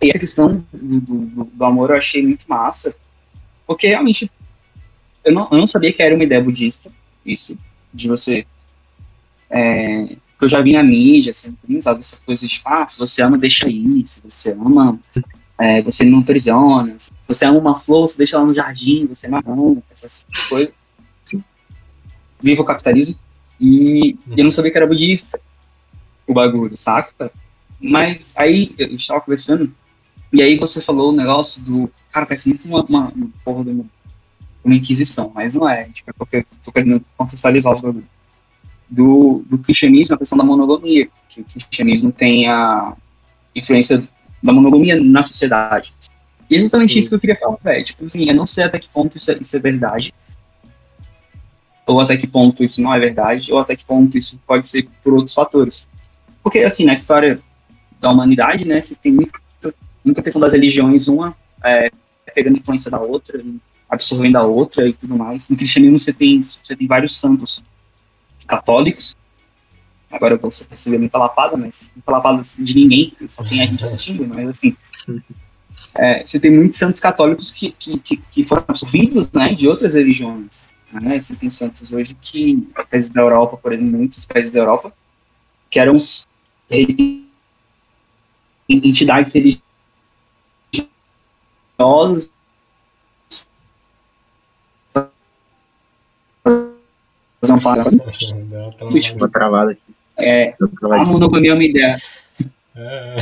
E 0.00 0.08
essa 0.10 0.20
questão 0.20 0.64
do, 0.72 1.00
do, 1.00 1.44
do 1.52 1.64
amor 1.64 1.90
eu 1.90 1.96
achei 1.96 2.24
muito 2.24 2.44
massa, 2.46 2.94
porque 3.66 3.88
realmente 3.88 4.30
eu 5.24 5.32
não, 5.32 5.48
eu 5.50 5.58
não 5.58 5.66
sabia 5.66 5.92
que 5.92 6.00
era 6.00 6.14
uma 6.14 6.22
ideia 6.22 6.40
budista, 6.40 6.92
isso, 7.26 7.58
de 7.92 8.06
você. 8.06 8.46
É, 9.50 10.16
eu 10.40 10.48
já 10.48 10.60
vi 10.60 10.72
na 10.72 10.82
mídia, 10.82 11.30
assim, 11.30 11.56
usado 11.68 11.98
essa 11.98 12.16
coisa 12.24 12.46
de, 12.46 12.60
ah, 12.64 12.86
se 12.88 12.98
você 12.98 13.22
ama, 13.22 13.36
deixa 13.36 13.68
ir, 13.68 14.06
se 14.06 14.20
você 14.22 14.52
ama, 14.52 14.98
é, 15.58 15.82
você 15.82 16.04
não 16.04 16.20
aprisiona, 16.20 16.94
se 16.98 17.10
você 17.26 17.44
ama 17.44 17.58
uma 17.58 17.78
flor, 17.78 18.08
você 18.08 18.16
deixa 18.16 18.36
ela 18.36 18.46
no 18.46 18.54
jardim, 18.54 19.06
você 19.06 19.26
não 19.26 19.38
arranca, 19.38 19.82
essas 19.90 20.24
coisas. 20.48 20.72
Sim. 21.24 21.42
Viva 22.40 22.62
o 22.62 22.64
capitalismo. 22.64 23.16
E 23.60 24.16
eu 24.36 24.44
não 24.44 24.52
sabia 24.52 24.70
que 24.70 24.76
era 24.76 24.86
budista 24.86 25.40
o 26.26 26.32
bagulho, 26.32 26.76
saca? 26.76 27.32
Mas 27.80 28.32
aí 28.36 28.74
eu 28.78 28.94
estava 28.94 29.20
conversando, 29.20 29.72
e 30.32 30.42
aí 30.42 30.56
você 30.56 30.80
falou 30.80 31.10
o 31.10 31.16
negócio 31.16 31.62
do. 31.62 31.90
Cara, 32.12 32.26
parece 32.26 32.48
muito 32.48 32.68
uma, 32.68 32.84
uma, 32.84 33.08
uma 33.08 33.30
porra 33.44 33.64
de 33.64 33.70
uma, 33.70 33.84
uma 34.62 34.74
inquisição, 34.74 35.32
mas 35.34 35.54
não 35.54 35.68
é. 35.68 35.84
Tipo, 35.88 36.10
é 36.10 36.12
porque 36.12 36.36
eu 36.36 36.46
tô 36.64 36.70
querendo 36.70 37.04
contextualizar 37.16 37.72
os 37.72 37.80
bagulhos. 37.80 38.17
Do, 38.90 39.44
do 39.48 39.58
cristianismo, 39.58 40.14
a 40.14 40.18
questão 40.18 40.38
da 40.38 40.44
monogamia. 40.44 41.08
Que 41.28 41.40
o 41.40 41.44
cristianismo 41.44 42.10
tem 42.10 42.48
a 42.48 42.94
influência 43.54 44.06
da 44.42 44.52
monogamia 44.52 45.00
na 45.00 45.22
sociedade. 45.22 45.92
E 46.48 46.54
é 46.54 46.58
exatamente 46.58 46.94
Sim. 46.94 46.98
isso 46.98 47.08
que 47.08 47.14
eu 47.14 47.20
queria 47.20 47.36
falar, 47.36 47.58
velho. 47.62 47.84
Tipo 47.84 48.06
assim, 48.06 48.28
eu 48.28 48.34
não 48.34 48.46
sei 48.46 48.64
até 48.64 48.78
que 48.78 48.88
ponto 48.88 49.16
isso 49.16 49.30
é, 49.30 49.38
isso 49.40 49.56
é 49.56 49.60
verdade. 49.60 50.14
Ou 51.86 52.00
até 52.00 52.16
que 52.16 52.26
ponto 52.26 52.62
isso 52.62 52.80
não 52.80 52.92
é 52.92 52.98
verdade, 52.98 53.52
ou 53.52 53.58
até 53.58 53.74
que 53.74 53.84
ponto 53.84 54.16
isso 54.16 54.38
pode 54.46 54.68
ser 54.68 54.88
por 55.02 55.14
outros 55.14 55.34
fatores. 55.34 55.86
Porque, 56.42 56.60
assim, 56.60 56.84
na 56.84 56.92
história 56.92 57.40
da 58.00 58.10
humanidade, 58.10 58.64
né, 58.64 58.80
você 58.80 58.94
tem 58.94 59.12
muita, 59.12 59.38
muita 60.04 60.22
questão 60.22 60.40
das 60.40 60.52
religiões, 60.52 61.08
uma 61.08 61.34
é, 61.64 61.90
pegando 62.34 62.58
influência 62.58 62.90
da 62.90 63.00
outra, 63.00 63.42
absorvendo 63.88 64.36
a 64.36 64.42
outra 64.42 64.86
e 64.88 64.92
tudo 64.92 65.16
mais. 65.16 65.48
No 65.48 65.56
cristianismo 65.56 65.98
você 65.98 66.12
tem, 66.12 66.42
você 66.42 66.76
tem 66.76 66.86
vários 66.86 67.18
santos 67.18 67.62
católicos. 68.44 69.16
Agora 70.10 70.34
eu 70.34 70.38
posso 70.38 70.66
perceber 70.66 70.98
muita 70.98 71.18
lapada, 71.18 71.56
mas 71.56 71.90
muita 71.94 72.10
lapada 72.10 72.40
de 72.58 72.74
ninguém, 72.74 73.14
só 73.28 73.44
tem 73.44 73.62
a 73.62 73.66
gente 73.66 73.84
assistindo, 73.84 74.26
mas 74.26 74.48
assim. 74.48 74.76
é, 75.94 76.24
você 76.24 76.40
tem 76.40 76.50
muitos 76.50 76.78
santos 76.78 76.98
católicos 76.98 77.50
que, 77.50 77.72
que, 77.72 77.98
que, 77.98 78.16
que 78.16 78.44
foram 78.44 78.64
absorvidos 78.66 79.30
né, 79.32 79.52
de 79.52 79.68
outras 79.68 79.94
religiões. 79.94 80.66
Né? 80.92 81.20
Você 81.20 81.36
tem 81.36 81.50
santos 81.50 81.92
hoje 81.92 82.16
que, 82.20 82.66
países 82.90 83.10
da 83.10 83.20
Europa, 83.20 83.58
por 83.58 83.72
exemplo, 83.72 83.98
muitos 83.98 84.24
países 84.24 84.52
da 84.52 84.60
Europa, 84.60 84.92
que 85.70 85.78
eram 85.78 85.96
entidades 88.68 89.34
religiosas 89.34 89.62
um 97.58 97.62
paralelo. 97.62 97.96
Dá 97.96 98.58
uma 98.58 98.90
Twitch. 98.90 99.12
Uma 99.12 99.28
travada 99.28 99.72
aqui. 99.72 99.82
É, 100.16 100.54
a 100.82 101.04
monogamia 101.04 101.52
é 101.52 101.54
uma 101.54 101.64
ideia. 101.64 102.02
É. 102.74 103.16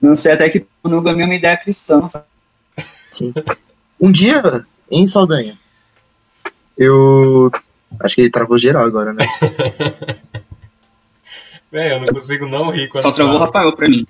Não 0.00 0.16
sei 0.16 0.32
até 0.32 0.48
que 0.48 0.66
monogamia 0.82 1.24
é 1.24 1.26
uma 1.26 1.34
ideia 1.34 1.56
cristã. 1.56 2.10
Sim. 3.08 3.32
Um 4.00 4.10
dia, 4.10 4.66
em 4.90 5.06
Saldanha, 5.06 5.58
eu. 6.76 7.52
Acho 8.00 8.14
que 8.14 8.22
ele 8.22 8.30
travou 8.30 8.58
geral 8.58 8.84
agora, 8.84 9.12
né? 9.12 9.24
Véi, 11.70 11.92
eu 11.92 12.00
não 12.00 12.06
consigo 12.06 12.46
não 12.46 12.70
rir 12.70 12.88
quando 12.88 13.02
Só 13.02 13.12
travou 13.12 13.34
o 13.34 13.38
fala. 13.38 13.46
Rafael 13.46 13.76
pra 13.76 13.88
mim. 13.88 14.06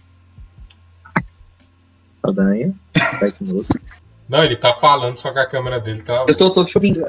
Saldanha. 2.20 2.72
Back 3.20 3.44
Moço. 3.44 3.72
Não, 4.28 4.42
ele 4.42 4.56
tá 4.56 4.72
falando, 4.72 5.16
só 5.18 5.32
que 5.32 5.38
a 5.38 5.46
câmera 5.46 5.78
dele 5.78 6.02
travou. 6.02 6.26
Eu 6.28 6.36
tô, 6.36 6.50
tô 6.50 6.64
te 6.64 6.76
ouvindo. 6.76 7.04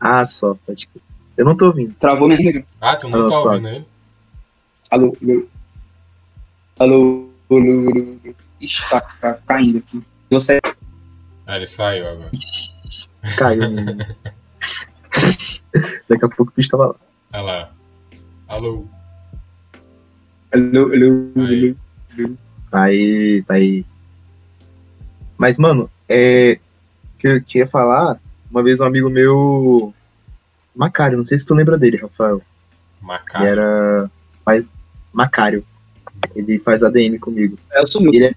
Ah, 0.00 0.24
só, 0.24 0.54
pode 0.66 0.86
crer. 0.86 1.02
Eu 1.36 1.44
não 1.44 1.56
tô 1.56 1.66
ouvindo. 1.66 1.94
Travou 1.94 2.28
minha 2.28 2.38
câmera. 2.38 2.64
Ah, 2.80 2.96
tu 2.96 3.08
não 3.08 3.20
Alô, 3.20 3.30
tá 3.30 3.38
ouvindo 3.40 3.68
ele? 3.68 3.86
Alô, 4.90 5.16
alô. 5.22 5.46
Alô, 6.78 7.30
alô, 7.50 7.90
alô. 7.90 8.18
Ixi, 8.60 8.88
tá, 8.90 9.00
tá 9.00 9.34
caindo 9.46 9.78
aqui. 9.78 10.02
Você 10.30 10.60
Ah, 11.46 11.56
ele 11.56 11.66
saiu 11.66 12.06
agora. 12.08 12.30
Caiu. 13.36 13.70
menino. 13.70 13.96
Daqui 16.08 16.24
a 16.24 16.28
pouco 16.28 16.52
o 16.52 16.54
bicho 16.56 16.70
tava 16.70 16.86
lá. 16.88 16.94
Olha 17.32 17.42
lá. 17.42 17.70
Alô. 18.48 18.86
Alô, 20.52 20.92
alô, 20.92 21.32
Aí. 21.46 21.76
alô. 22.18 22.36
Tá 22.70 22.82
aí, 22.84 23.42
tá 23.46 23.54
aí. 23.54 23.84
Mas, 25.38 25.58
mano, 25.58 25.90
é. 26.08 26.58
O 27.14 27.18
que 27.18 27.28
eu 27.28 27.42
queria 27.42 27.66
falar, 27.66 28.20
uma 28.50 28.62
vez 28.62 28.80
um 28.80 28.84
amigo 28.84 29.08
meu. 29.08 29.94
Macário, 30.74 31.18
não 31.18 31.24
sei 31.24 31.38
se 31.38 31.44
tu 31.46 31.54
lembra 31.54 31.76
dele, 31.78 31.96
Rafael. 31.98 32.36
Ele 32.36 33.06
Macaco. 33.06 33.44
era. 33.44 34.10
Faz... 34.44 34.64
Macário. 35.12 35.64
Ele 36.34 36.58
faz 36.58 36.82
ADM 36.82 37.18
comigo. 37.18 37.58
Eu 37.72 37.86
sumiu. 37.86 38.12
Ele 38.14 38.26
é. 38.26 38.34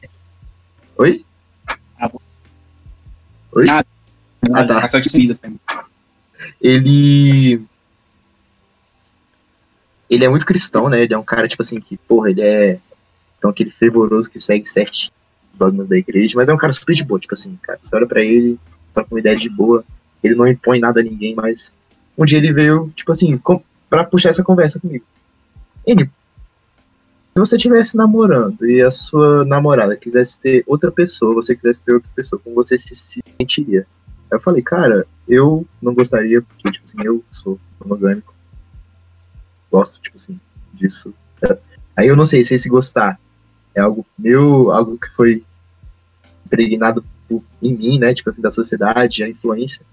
Oi? 0.97 1.25
Ah. 1.99 2.11
Oi? 3.53 3.69
Ah, 3.69 3.83
Ah, 4.53 4.65
tá. 4.65 4.79
Rafael 4.79 5.01
tinha 5.01 5.11
sumido 5.11 5.35
pra 5.35 5.49
mim. 5.49 5.59
ele. 6.61 7.61
Ele 10.09 10.23
é 10.25 10.29
muito 10.29 10.45
cristão, 10.45 10.87
né? 10.89 11.01
Ele 11.01 11.13
é 11.13 11.17
um 11.17 11.23
cara, 11.23 11.47
tipo 11.47 11.61
assim, 11.61 11.79
que, 11.79 11.97
porra, 11.97 12.29
ele 12.29 12.41
é. 12.41 12.79
Então, 13.37 13.49
aquele 13.49 13.71
fervoroso 13.71 14.29
que 14.29 14.39
segue 14.39 14.65
certinho 14.69 15.11
os 15.51 15.57
dogmas 15.57 15.87
da 15.87 15.97
igreja, 15.97 16.33
mas 16.35 16.49
é 16.49 16.53
um 16.53 16.57
cara 16.57 16.73
super 16.73 16.93
de 16.93 17.03
boa, 17.03 17.19
tipo 17.19 17.33
assim, 17.33 17.57
cara. 17.61 17.79
Você 17.81 17.95
olha 17.95 18.05
pra 18.07 18.21
ele, 18.23 18.59
troca 18.93 19.13
uma 19.13 19.19
ideia 19.19 19.35
de 19.35 19.49
boa, 19.49 19.83
ele 20.23 20.35
não 20.35 20.47
impõe 20.47 20.79
nada 20.79 20.99
a 20.99 21.03
ninguém, 21.03 21.33
mas 21.35 21.71
um 22.17 22.25
dia 22.25 22.37
ele 22.37 22.53
veio, 22.53 22.91
tipo 22.95 23.11
assim, 23.11 23.39
pra 23.89 24.03
puxar 24.03 24.29
essa 24.29 24.43
conversa 24.43 24.79
comigo. 24.79 25.05
Ele, 25.85 26.05
se 26.05 27.39
você 27.39 27.57
estivesse 27.57 27.97
namorando 27.97 28.65
e 28.65 28.81
a 28.81 28.89
sua 28.89 29.43
namorada 29.45 29.97
quisesse 29.97 30.39
ter 30.39 30.63
outra 30.65 30.91
pessoa, 30.91 31.35
você 31.35 31.55
quisesse 31.55 31.83
ter 31.83 31.93
outra 31.93 32.09
pessoa, 32.15 32.39
como 32.43 32.55
você 32.55 32.77
se 32.77 33.21
sentiria? 33.37 33.85
Eu 34.31 34.39
falei, 34.39 34.61
cara, 34.61 35.05
eu 35.27 35.67
não 35.81 35.93
gostaria, 35.93 36.41
porque, 36.41 36.71
tipo 36.71 36.85
assim, 36.85 36.97
eu 37.05 37.23
sou 37.29 37.59
monogâmico. 37.79 38.33
Gosto, 39.71 40.01
tipo 40.01 40.15
assim, 40.15 40.39
disso. 40.73 41.13
Aí 41.95 42.07
eu 42.07 42.15
não 42.15 42.25
sei 42.25 42.43
se 42.43 42.55
esse 42.55 42.69
gostar 42.69 43.19
é 43.73 43.81
algo 43.81 44.05
meu, 44.17 44.71
algo 44.71 44.97
que 44.97 45.09
foi 45.09 45.43
impregnado 46.45 47.03
em 47.61 47.73
mim, 47.73 47.99
né? 47.99 48.13
Tipo 48.13 48.29
assim, 48.29 48.41
da 48.41 48.51
sociedade, 48.51 49.23
a 49.23 49.29
influência. 49.29 49.85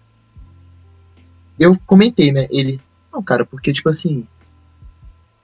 Eu 1.58 1.78
comentei, 1.86 2.32
né? 2.32 2.46
Ele, 2.50 2.80
não, 3.12 3.22
cara, 3.22 3.44
porque, 3.44 3.72
tipo 3.72 3.88
assim, 3.88 4.26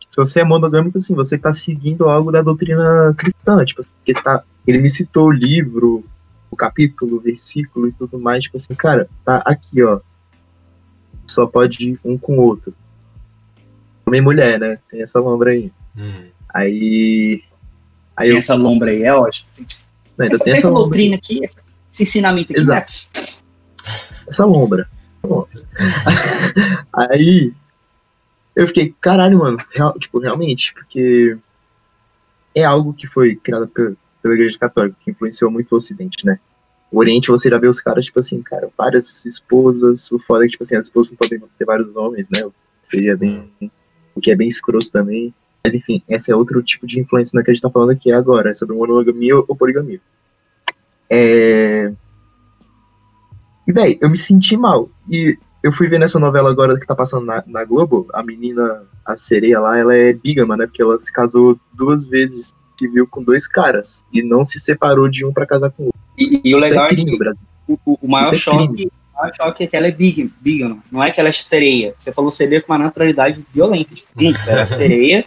se 0.08 0.16
você 0.16 0.40
é 0.40 0.44
monogâmico, 0.44 0.98
assim, 0.98 1.14
você 1.14 1.36
tá 1.38 1.52
seguindo 1.52 2.08
algo 2.08 2.32
da 2.32 2.42
doutrina 2.42 3.14
cristã, 3.16 3.64
tipo, 3.64 3.82
porque 3.82 4.14
tá, 4.14 4.42
ele 4.66 4.78
me 4.78 4.88
citou 4.88 5.26
o 5.26 5.32
livro, 5.32 6.04
o 6.50 6.56
capítulo, 6.56 7.16
o 7.16 7.20
versículo 7.20 7.88
e 7.88 7.92
tudo 7.92 8.18
mais, 8.18 8.44
tipo 8.44 8.56
assim, 8.56 8.74
cara, 8.74 9.08
tá 9.24 9.42
aqui, 9.44 9.82
ó. 9.82 10.00
Só 11.26 11.46
pode 11.46 11.90
ir 11.90 12.00
um 12.04 12.16
com 12.16 12.38
o 12.38 12.40
outro. 12.40 12.74
Homem 14.06 14.20
e 14.20 14.24
mulher, 14.24 14.58
né? 14.58 14.78
Tem 14.90 15.02
essa 15.02 15.20
lombra 15.20 15.50
aí. 15.50 15.70
Hum. 15.96 16.24
Aí. 16.54 17.44
Aí 18.16 18.26
Tem 18.26 18.32
eu. 18.32 18.38
essa 18.38 18.54
lombra 18.54 18.90
aí, 18.90 19.02
é 19.02 19.14
ótimo. 19.14 19.46
não, 20.16 20.24
ainda 20.24 20.34
essa, 20.36 20.44
tem 20.44 20.54
essa 20.54 20.70
doutrina 20.70 21.16
aqui, 21.16 21.40
esse 21.92 22.02
ensinamento 22.02 22.52
aqui. 22.52 22.60
Exato. 22.62 22.92
né? 23.14 23.22
essa 24.26 24.44
lombra. 24.44 24.88
Aí 26.92 27.52
eu 28.56 28.66
fiquei, 28.66 28.94
caralho, 29.00 29.38
mano, 29.38 29.58
real- 29.72 29.98
tipo, 29.98 30.18
realmente, 30.18 30.74
porque 30.74 31.36
é 32.54 32.64
algo 32.64 32.92
que 32.92 33.06
foi 33.06 33.36
criado 33.36 33.68
pe- 33.68 33.94
pela 34.22 34.34
Igreja 34.34 34.58
Católica, 34.58 34.96
que 35.00 35.10
influenciou 35.10 35.50
muito 35.50 35.70
o 35.72 35.76
Ocidente, 35.76 36.26
né? 36.26 36.38
O 36.90 36.98
Oriente 36.98 37.28
você 37.28 37.48
já 37.50 37.58
vê 37.58 37.68
os 37.68 37.80
caras, 37.80 38.06
tipo 38.06 38.18
assim, 38.18 38.42
cara, 38.42 38.68
várias 38.76 39.24
esposas, 39.26 40.10
o 40.10 40.18
foda 40.18 40.44
é 40.44 40.46
que, 40.46 40.52
tipo 40.52 40.64
assim, 40.64 40.76
as 40.76 40.86
esposas 40.86 41.12
não 41.12 41.18
podem 41.18 41.40
ter 41.58 41.64
vários 41.64 41.94
homens, 41.94 42.28
né? 42.30 42.42
Seria 42.82 43.16
bem. 43.16 43.50
O 44.14 44.20
que 44.20 44.30
é 44.30 44.36
bem 44.36 44.48
escroto 44.48 44.90
também. 44.90 45.32
Mas 45.62 45.74
enfim, 45.74 46.02
esse 46.08 46.32
é 46.32 46.34
outro 46.34 46.62
tipo 46.62 46.86
de 46.86 46.98
influência 46.98 47.36
né, 47.36 47.44
que 47.44 47.50
a 47.50 47.54
gente 47.54 47.62
tá 47.62 47.70
falando 47.70 47.90
aqui 47.90 48.10
agora, 48.10 48.50
é 48.50 48.54
sobre 48.54 48.74
monogamia 48.74 49.36
ou 49.36 49.54
poligamia. 49.56 50.00
É. 51.10 51.92
E, 53.68 53.72
véi, 53.72 53.98
eu 54.00 54.08
me 54.08 54.16
senti 54.16 54.56
mal. 54.56 54.88
E 55.08 55.36
eu 55.62 55.70
fui 55.70 55.86
ver 55.88 55.98
nessa 55.98 56.18
novela 56.18 56.50
agora 56.50 56.78
que 56.80 56.86
tá 56.86 56.94
passando 56.94 57.26
na, 57.26 57.44
na 57.46 57.64
Globo, 57.64 58.08
a 58.14 58.22
menina, 58.22 58.82
a 59.04 59.14
sereia 59.14 59.60
lá, 59.60 59.78
ela 59.78 59.94
é 59.94 60.12
bígama, 60.14 60.56
né? 60.56 60.66
Porque 60.66 60.80
ela 60.82 60.98
se 60.98 61.12
casou 61.12 61.58
duas 61.74 62.06
vezes, 62.06 62.54
se 62.78 62.88
viu 62.88 63.06
com 63.06 63.22
dois 63.22 63.46
caras. 63.46 64.02
E 64.12 64.22
não 64.22 64.42
se 64.42 64.58
separou 64.58 65.08
de 65.08 65.24
um 65.26 65.32
pra 65.32 65.46
casar 65.46 65.70
com 65.70 65.82
o 65.82 65.86
outro. 65.86 66.00
E, 66.16 66.40
e 66.42 66.54
o 66.54 66.56
Isso 66.56 66.66
legal 66.66 66.84
é 66.84 66.86
é, 66.86 66.88
crime 66.88 67.04
no 67.10 67.12
que 67.12 67.18
Brasil. 67.18 67.46
o, 67.68 67.78
o- 67.84 68.08
maior 68.08 68.32
é 68.34 68.38
choque, 68.38 68.68
crime. 68.74 68.90
o 69.14 69.18
maior 69.20 69.34
choque 69.36 69.64
é 69.64 69.66
que 69.66 69.76
ela 69.76 69.86
é 69.86 69.90
big, 69.92 70.32
big, 70.40 70.80
não 70.90 71.02
é 71.04 71.10
que 71.10 71.20
ela 71.20 71.28
é 71.28 71.32
sereia. 71.32 71.94
Você 71.98 72.12
falou 72.12 72.30
sereia 72.30 72.62
com 72.62 72.72
uma 72.72 72.78
naturalidade 72.78 73.44
violenta. 73.52 73.94
Tipo, 73.94 74.08
hum, 74.16 74.32
ela 74.46 74.60
é 74.62 74.66
sereia, 74.66 75.24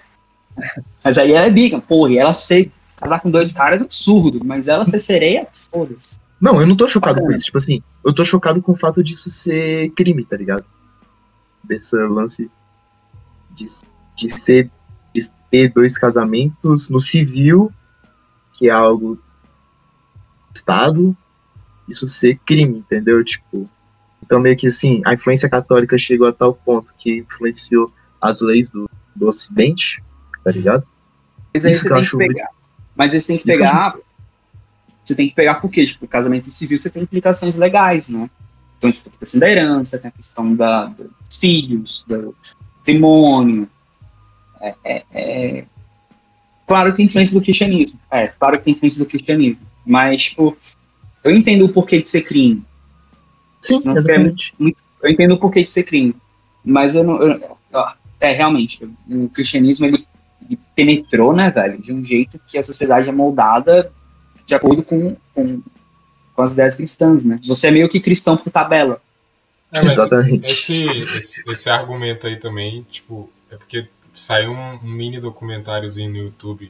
mas 1.03 1.17
aí 1.17 1.31
ela 1.31 1.45
é 1.45 1.49
biga. 1.51 1.79
Porra, 1.79 2.11
e 2.11 2.17
ela 2.17 2.33
ser 2.33 2.71
casar 2.97 3.19
com 3.19 3.29
dois 3.29 3.51
caras 3.53 3.81
é 3.81 3.85
absurdo, 3.85 4.39
mas 4.43 4.67
ela 4.67 4.85
ser 4.85 4.99
sereia, 4.99 5.47
foda-se. 5.53 6.20
Não, 6.41 6.59
eu 6.59 6.65
não 6.65 6.75
tô 6.75 6.87
chocado 6.87 7.15
com 7.15 7.21
Bacana. 7.21 7.35
isso. 7.35 7.45
Tipo 7.45 7.59
assim, 7.59 7.83
eu 8.03 8.11
tô 8.11 8.25
chocado 8.25 8.61
com 8.63 8.71
o 8.71 8.75
fato 8.75 9.03
disso 9.03 9.29
ser 9.29 9.91
crime, 9.91 10.25
tá 10.25 10.35
ligado? 10.35 10.65
Desse 11.63 11.95
lance 11.95 12.49
de, 13.51 13.65
de 14.17 14.29
ser. 14.29 14.71
de 15.13 15.29
ter 15.51 15.71
dois 15.71 15.97
casamentos 15.97 16.89
no 16.89 16.99
civil, 16.99 17.71
que 18.53 18.69
é 18.69 18.71
algo. 18.71 19.19
Estado, 20.53 21.15
isso 21.87 22.07
ser 22.07 22.39
crime, 22.39 22.79
entendeu? 22.79 23.23
Tipo. 23.23 23.69
Então, 24.23 24.39
meio 24.39 24.57
que 24.57 24.67
assim, 24.67 25.01
a 25.05 25.13
influência 25.13 25.49
católica 25.49 25.97
chegou 25.97 26.27
a 26.27 26.33
tal 26.33 26.53
ponto 26.53 26.93
que 26.97 27.17
influenciou 27.17 27.91
as 28.19 28.39
leis 28.41 28.69
do, 28.69 28.89
do 29.15 29.27
Ocidente, 29.27 30.01
tá 30.43 30.51
ligado? 30.51 30.87
Mas 31.53 31.65
aí 31.65 31.71
Isso 31.71 31.81
você 31.81 31.87
que 31.87 31.93
eu 31.93 31.95
tem 31.95 32.01
acho 32.01 32.17
que 32.17 32.27
pegar. 32.27 32.49
Mas 32.95 33.11
você 33.11 33.27
tem 33.27 33.37
que 33.37 33.49
Isso 33.49 33.57
pegar. 33.59 33.97
Você 35.11 35.15
tem 35.15 35.27
que 35.27 35.35
pegar 35.35 35.55
por 35.55 35.69
quê? 35.69 35.85
Tipo, 35.85 36.05
o 36.05 36.07
casamento 36.07 36.49
civil 36.49 36.77
você 36.77 36.89
tem 36.89 37.03
implicações 37.03 37.57
legais, 37.57 38.07
né? 38.07 38.29
Então, 38.77 38.89
tipo, 38.89 39.09
tem 39.09 39.17
a 39.17 39.19
questão 39.19 39.39
da 39.41 39.49
herança, 39.49 39.97
tem 39.97 40.07
a 40.07 40.11
questão 40.11 40.55
da, 40.55 40.85
dos 40.85 41.35
filhos, 41.37 42.05
do 42.07 42.33
patrimônio. 42.77 43.67
É, 44.61 44.75
é- 44.85 45.03
é- 45.13 45.65
Claro 46.65 46.91
que 46.91 46.97
tem 46.97 47.05
influência 47.07 47.37
do 47.37 47.43
cristianismo. 47.43 47.99
É, 48.09 48.27
claro 48.29 48.57
que 48.57 48.63
tem 48.63 48.73
influência 48.73 49.03
do 49.03 49.09
cristianismo. 49.09 49.59
Mas, 49.85 50.23
tipo, 50.23 50.55
eu 51.25 51.35
entendo 51.35 51.65
o 51.65 51.69
porquê 51.73 52.01
de 52.01 52.09
ser 52.09 52.21
crime. 52.21 52.63
Sim, 53.61 53.81
Não 53.83 53.97
exatamente. 53.97 54.53
Eu 55.03 55.09
entendo 55.09 55.33
o 55.33 55.37
porquê 55.37 55.61
de 55.61 55.69
ser 55.69 55.83
crime. 55.83 56.15
Mas 56.63 56.95
eu 56.95 57.03
não. 57.03 57.21
eu- 57.21 57.57
é, 58.21 58.31
realmente, 58.31 58.87
o 59.09 59.27
cristianismo 59.27 59.87
ele, 59.87 60.07
ele 60.49 60.57
penetrou, 60.73 61.33
né, 61.35 61.49
velho, 61.49 61.81
de 61.81 61.91
um 61.91 62.01
jeito 62.05 62.39
que 62.47 62.57
a 62.57 62.63
sociedade 62.63 63.09
é 63.09 63.11
moldada 63.11 63.91
de 64.51 64.55
acordo 64.55 64.83
com, 64.83 65.15
com, 65.33 65.61
com 66.35 66.41
as 66.41 66.51
ideias 66.51 66.75
cristãs, 66.75 67.23
né? 67.23 67.39
Você 67.47 67.67
é 67.67 67.71
meio 67.71 67.87
que 67.87 68.01
cristão 68.01 68.35
por 68.35 68.51
tabela. 68.51 69.01
É, 69.71 69.79
mas 69.79 69.91
Exatamente. 69.91 70.45
Esse, 70.45 70.83
esse, 71.17 71.43
esse 71.49 71.69
argumento 71.69 72.27
aí 72.27 72.35
também, 72.37 72.85
tipo, 72.91 73.29
é 73.49 73.55
porque 73.55 73.87
saiu 74.11 74.51
um, 74.51 74.73
um 74.83 74.89
mini 74.91 75.21
documentáriozinho 75.21 76.11
no 76.11 76.17
YouTube, 76.17 76.69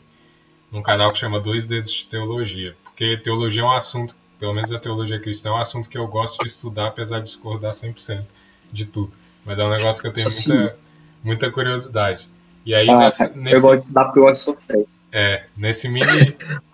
num 0.72 0.84
canal 0.84 1.12
que 1.12 1.18
chama 1.18 1.40
Dois 1.40 1.66
Dedos 1.66 1.92
de 1.92 2.06
Teologia. 2.06 2.76
Porque 2.84 3.18
teologia 3.18 3.64
é 3.64 3.66
um 3.66 3.72
assunto, 3.72 4.16
pelo 4.40 4.54
menos 4.54 4.72
a 4.72 4.78
teologia 4.78 5.20
cristã, 5.20 5.50
é 5.50 5.54
um 5.54 5.58
assunto 5.58 5.90
que 5.90 5.98
eu 5.98 6.06
gosto 6.08 6.40
de 6.44 6.48
estudar, 6.52 6.90
apesar 6.90 7.18
de 7.18 7.26
discordar 7.26 7.74
100% 7.74 8.24
de 8.72 8.86
tudo. 8.86 9.12
Mas 9.44 9.58
é 9.58 9.64
um 9.64 9.72
negócio 9.72 10.00
que 10.00 10.08
eu 10.08 10.14
tenho 10.14 10.28
muita, 10.30 10.78
muita 11.24 11.50
curiosidade. 11.52 12.30
E 12.64 12.76
aí, 12.76 12.88
Ah, 12.88 12.98
nessa- 13.00 13.30
nesse, 13.30 13.56
Eu 13.56 13.62
gosto 13.62 13.76
de 13.78 13.82
estudar 13.82 14.06
porque 14.06 14.20
eu 14.20 14.24
gosto 14.24 14.36
de 14.36 14.60
sofrer. 14.60 14.86
é, 15.12 15.46
nesse 15.58 15.90
mini, 15.90 16.36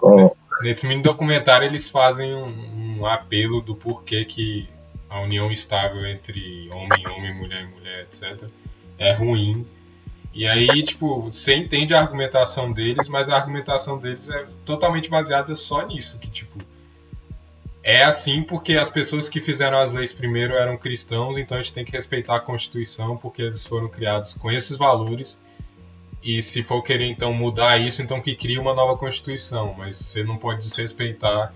Nesse 0.62 0.88
mini 0.88 1.01
documentário 1.01 1.68
eles 1.68 1.88
fazem 1.89 2.34
um, 2.34 2.99
um 2.99 3.05
apelo 3.05 3.62
do 3.62 3.76
porquê 3.76 4.26
que 4.26 4.68
a 5.10 5.22
união 5.22 5.51
estável 5.51 6.05
entre 6.05 6.70
homem 6.72 7.01
e 7.01 7.08
homem, 7.08 7.34
mulher 7.34 7.64
e 7.64 7.68
mulher, 7.68 8.01
etc. 8.01 8.49
é 8.97 9.14
ruim. 9.14 9.66
E 10.34 10.45
aí, 10.47 10.84
tipo, 10.84 11.22
você 11.22 11.55
entende 11.55 11.95
a 11.95 11.99
argumentação 11.99 12.72
deles, 12.72 13.08
mas 13.08 13.30
a 13.30 13.36
argumentação 13.36 13.97
deles 13.97 14.30
é 14.30 14.45
totalmente 14.66 15.10
baseada 15.10 15.55
só 15.55 15.88
nisso, 15.88 16.20
que 16.20 16.30
tipo 16.30 16.60
é 17.88 18.03
assim 18.03 18.43
porque 18.43 18.74
as 18.74 18.89
pessoas 18.89 19.30
que 19.30 19.39
fizeram 19.39 19.78
as 19.78 19.93
leis 19.93 20.12
primeiro 20.12 20.55
eram 20.55 20.76
cristãos, 20.76 21.38
então 21.38 21.58
a 21.58 21.62
gente 21.62 21.72
tem 21.72 21.86
que 21.86 21.93
respeitar 21.93 22.36
a 22.36 22.39
Constituição 22.41 23.16
porque 23.16 23.41
eles 23.41 23.66
foram 23.66 23.88
criados 23.88 24.34
com 24.34 24.51
esses 24.51 24.78
valores. 24.78 25.39
E 26.24 26.41
se 26.41 26.63
for 26.63 26.82
querer 26.82 27.05
então 27.05 27.34
mudar 27.34 27.78
isso, 27.78 28.01
então 28.01 28.20
que 28.22 28.36
crie 28.36 28.57
uma 28.57 28.74
nova 28.74 28.97
Constituição, 28.97 29.74
mas 29.78 29.95
você 29.97 30.24
não 30.24 30.38
pode 30.38 30.61
desrespeitar 30.61 31.53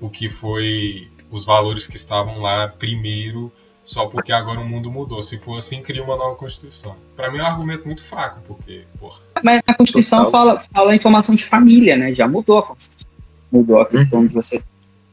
o 0.00 0.08
que 0.08 0.28
foi 0.28 1.08
os 1.30 1.44
valores 1.44 1.86
que 1.86 1.96
estavam 1.96 2.40
lá 2.40 2.68
primeiro, 2.68 3.52
só 3.84 4.06
porque 4.06 4.32
agora 4.32 4.60
o 4.60 4.64
mundo 4.64 4.90
mudou. 4.90 5.22
Se 5.22 5.36
for 5.38 5.58
assim, 5.58 5.82
cria 5.82 6.02
uma 6.02 6.16
nova 6.16 6.36
Constituição. 6.36 6.96
Pra 7.16 7.30
mim 7.30 7.38
é 7.38 7.42
um 7.42 7.46
argumento 7.46 7.84
muito 7.86 8.02
fraco, 8.02 8.40
porque, 8.46 8.84
porra, 8.98 9.20
Mas 9.42 9.60
a 9.66 9.74
Constituição 9.74 10.30
fala, 10.30 10.60
fala 10.72 10.94
em 10.94 10.98
formação 10.98 11.34
de 11.34 11.44
família, 11.44 11.96
né? 11.96 12.14
Já 12.14 12.28
mudou 12.28 12.58
a 12.58 12.62
Constituição. 12.62 13.10
Mudou 13.50 13.80
a 13.80 13.86
questão 13.86 14.26
de 14.26 14.32
você 14.32 14.62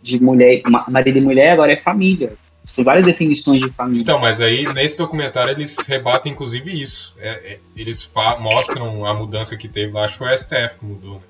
de 0.02 0.22
mulher, 0.22 0.62
ma- 0.68 0.86
marido 0.88 1.18
e 1.18 1.22
mulher, 1.22 1.52
agora 1.52 1.74
é 1.74 1.78
família. 1.78 2.38
São 2.70 2.84
várias 2.84 3.04
definições 3.04 3.64
de 3.64 3.70
família. 3.72 4.02
Então, 4.02 4.20
mas 4.20 4.40
aí 4.40 4.64
nesse 4.74 4.96
documentário 4.96 5.52
eles 5.52 5.76
rebatem 5.88 6.32
inclusive 6.32 6.80
isso. 6.80 7.16
É, 7.18 7.54
é, 7.54 7.60
eles 7.76 8.08
mostram 8.40 9.08
a 9.08 9.14
mudança 9.14 9.58
que 9.58 9.68
teve 9.68 9.92
lá, 9.92 10.06
acho 10.06 10.14
que 10.14 10.20
foi 10.20 10.32
o 10.32 10.38
STF 10.38 10.78
que 10.80 10.86
mudou, 10.86 11.16
né? 11.16 11.22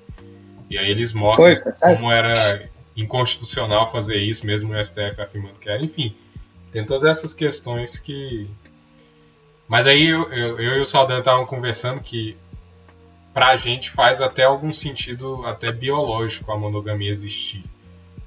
E 0.68 0.76
aí 0.76 0.90
eles 0.90 1.14
mostram 1.14 1.56
como 1.80 2.12
era 2.12 2.68
inconstitucional 2.94 3.90
fazer 3.90 4.16
isso, 4.16 4.44
mesmo 4.44 4.74
o 4.74 4.84
STF 4.84 5.20
afirmando 5.20 5.54
que 5.54 5.68
era. 5.68 5.82
Enfim, 5.82 6.14
tem 6.70 6.84
todas 6.84 7.04
essas 7.04 7.32
questões 7.32 7.98
que. 7.98 8.46
Mas 9.66 9.86
aí 9.86 10.08
eu, 10.08 10.30
eu, 10.30 10.60
eu 10.60 10.76
e 10.76 10.80
o 10.80 10.84
Saldanha 10.84 11.20
estavam 11.20 11.46
conversando 11.46 12.00
que 12.00 12.36
pra 13.32 13.56
gente 13.56 13.90
faz 13.90 14.20
até 14.20 14.44
algum 14.44 14.72
sentido 14.72 15.46
até 15.46 15.72
biológico 15.72 16.52
a 16.52 16.58
monogamia 16.58 17.10
existir. 17.10 17.64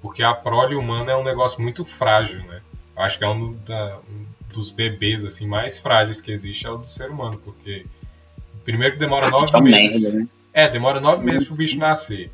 Porque 0.01 0.23
a 0.23 0.33
prole 0.33 0.75
humana 0.75 1.11
é 1.11 1.15
um 1.15 1.23
negócio 1.23 1.61
muito 1.61 1.85
frágil, 1.85 2.43
né? 2.45 2.61
Eu 2.95 3.03
acho 3.03 3.17
que 3.17 3.23
é 3.23 3.27
um, 3.27 3.53
da- 3.65 3.99
um 4.09 4.25
dos 4.53 4.69
bebês 4.71 5.23
assim 5.25 5.47
mais 5.47 5.79
frágeis 5.79 6.21
que 6.21 6.31
existe 6.31 6.65
é 6.67 6.69
o 6.69 6.77
do 6.77 6.85
ser 6.87 7.09
humano, 7.09 7.39
porque 7.43 7.85
primeiro 8.63 8.93
que 8.93 8.99
demora 8.99 9.29
nove 9.29 9.51
É 9.53 9.55
uma 9.57 9.61
meses. 9.63 10.03
merda, 10.03 10.19
né? 10.19 10.27
É, 10.53 10.69
demora 10.69 10.99
nove 10.99 11.23
meses 11.25 11.45
pro 11.45 11.55
bicho 11.55 11.77
nascer. 11.77 12.31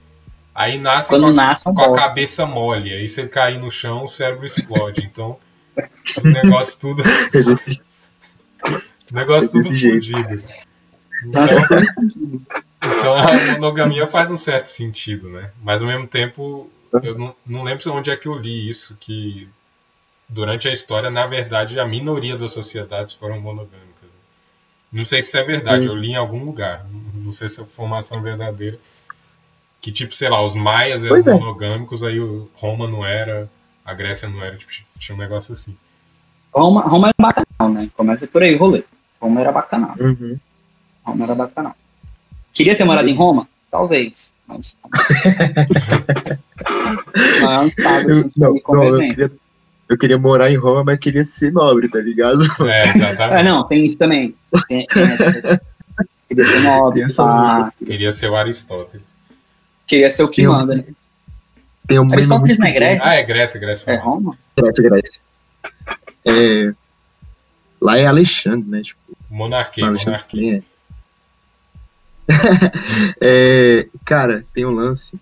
Aí 0.53 0.77
nasce 0.77 1.09
Quando 1.09 1.23
com 1.23 1.29
a, 1.29 1.33
nasce, 1.33 1.63
com 1.63 1.81
a 1.81 1.95
cabeça 1.95 2.45
mole. 2.45 2.93
Aí 2.93 3.07
se 3.07 3.21
ele 3.21 3.29
cair 3.29 3.57
no 3.59 3.71
chão, 3.71 4.03
o 4.03 4.07
cérebro 4.07 4.45
explode. 4.45 5.03
Então, 5.05 5.37
os 6.17 6.23
negócios 6.25 6.75
tudo, 6.75 7.01
negócio 9.11 9.51
tudo. 9.51 9.63
Nossa, 11.33 11.59
Então, 11.59 12.41
então 12.99 13.13
a 13.13 13.51
monogamia 13.53 14.07
faz 14.07 14.29
um 14.29 14.35
certo 14.37 14.67
sentido, 14.67 15.29
né? 15.29 15.51
Mas 15.61 15.81
ao 15.81 15.87
mesmo 15.87 16.07
tempo, 16.07 16.69
eu 17.03 17.17
não, 17.17 17.35
não 17.45 17.63
lembro 17.63 17.91
onde 17.93 18.09
é 18.09 18.15
que 18.17 18.27
eu 18.27 18.35
li 18.35 18.69
isso, 18.69 18.95
que 18.99 19.47
durante 20.29 20.67
a 20.67 20.71
história, 20.71 21.09
na 21.09 21.25
verdade, 21.25 21.79
a 21.79 21.85
minoria 21.85 22.37
das 22.37 22.51
sociedades 22.51 23.13
foram 23.13 23.41
monogâmicas. 23.41 23.89
Não 24.91 25.03
sei 25.03 25.21
se 25.21 25.29
isso 25.29 25.37
é 25.37 25.43
verdade, 25.43 25.87
eu 25.87 25.95
li 25.95 26.09
em 26.11 26.15
algum 26.15 26.45
lugar. 26.45 26.85
Não 27.13 27.31
sei 27.31 27.49
se 27.49 27.59
é 27.59 27.63
informação 27.63 28.21
verdadeira. 28.21 28.79
Que, 29.81 29.91
tipo, 29.91 30.15
sei 30.15 30.29
lá, 30.29 30.43
os 30.43 30.53
maias 30.55 31.03
eram 31.03 31.15
Pois 31.15 31.27
é. 31.27 31.33
monogâmicos, 31.33 32.03
aí 32.03 32.19
o 32.19 32.49
Roma 32.55 32.87
não 32.87 33.05
era, 33.05 33.49
a 33.83 33.93
Grécia 33.93 34.29
não 34.29 34.43
era, 34.43 34.57
tipo, 34.57 34.71
tinha 34.97 35.15
um 35.15 35.19
negócio 35.19 35.51
assim. 35.51 35.75
Roma, 36.53 36.81
Roma 36.81 37.07
era 37.07 37.15
bacanal, 37.17 37.69
né? 37.73 37.89
Começa 37.95 38.27
por 38.27 38.43
aí, 38.43 38.55
rolê. 38.55 38.83
Roma 39.21 39.41
era 39.41 39.51
bacanal. 39.51 39.95
Uhum. 39.99 40.39
Roma 41.03 41.23
era 41.23 41.35
bacanal. 41.35 41.75
Queria 42.53 42.75
ter 42.75 42.83
morado 42.83 43.07
em 43.07 43.15
Roma? 43.15 43.47
Talvez. 43.71 44.33
Mas. 44.47 44.75
não 47.41 47.67
estado 47.67 48.09
Eu, 48.09 48.29
que 48.29 48.39
não, 48.39 48.53
não, 48.67 48.83
eu, 48.83 48.97
queria, 48.97 49.31
eu 49.89 49.97
queria 49.97 50.17
morar 50.17 50.51
em 50.51 50.55
Roma, 50.55 50.83
mas 50.83 50.99
queria 50.99 51.25
ser 51.25 51.51
nobre, 51.51 51.89
tá 51.89 51.99
ligado? 51.99 52.43
É, 52.65 52.81
É, 52.81 52.89
exatamente. 52.89 53.43
não, 53.43 53.63
tem 53.67 53.85
isso 53.85 53.97
também. 53.97 54.35
Tem, 54.67 54.85
tem 54.87 55.03
essa- 55.03 55.61
queria 56.27 56.45
ser 56.45 56.59
nobre, 56.61 57.01
Essa 57.01 57.23
pá, 57.23 57.73
Queria 57.85 58.11
ser 58.11 58.29
o 58.29 58.35
Aristóteles. 58.35 59.05
queria 59.87 60.09
ser 60.11 60.23
o 60.23 60.29
que 60.29 60.37
Tem 60.37 60.47
um- 60.47 60.51
manda, 60.53 60.75
né? 60.75 60.83
Tem 61.87 61.99
um 61.99 62.07
Aristóteles 62.11 62.57
muito 62.59 62.69
é 62.69 62.73
Grécia? 62.73 63.09
Ah, 63.09 63.15
é 63.15 63.23
Grécia, 63.23 63.59
Grécia. 63.59 63.91
É. 63.91 63.95
Roma? 63.95 64.37
Grécia, 64.55 64.83
Grécia. 64.83 65.21
É, 66.23 66.73
lá 67.81 67.97
é 67.97 68.05
Alexandre, 68.05 68.69
né? 68.69 68.81
Tipo, 68.83 68.99
Monarquia, 69.29 69.85
Alexandre 69.87 70.11
monarquia. 70.11 70.57
é. 70.57 70.69
É, 73.21 73.87
cara, 74.05 74.45
tem 74.53 74.65
um 74.65 74.71
lance. 74.71 75.19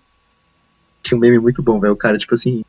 Tinha 1.02 1.16
um 1.16 1.20
meme 1.20 1.38
muito 1.38 1.62
bom, 1.62 1.80
velho. 1.80 1.94
O 1.94 1.96
cara, 1.96 2.18
tipo 2.18 2.34
assim, 2.34 2.62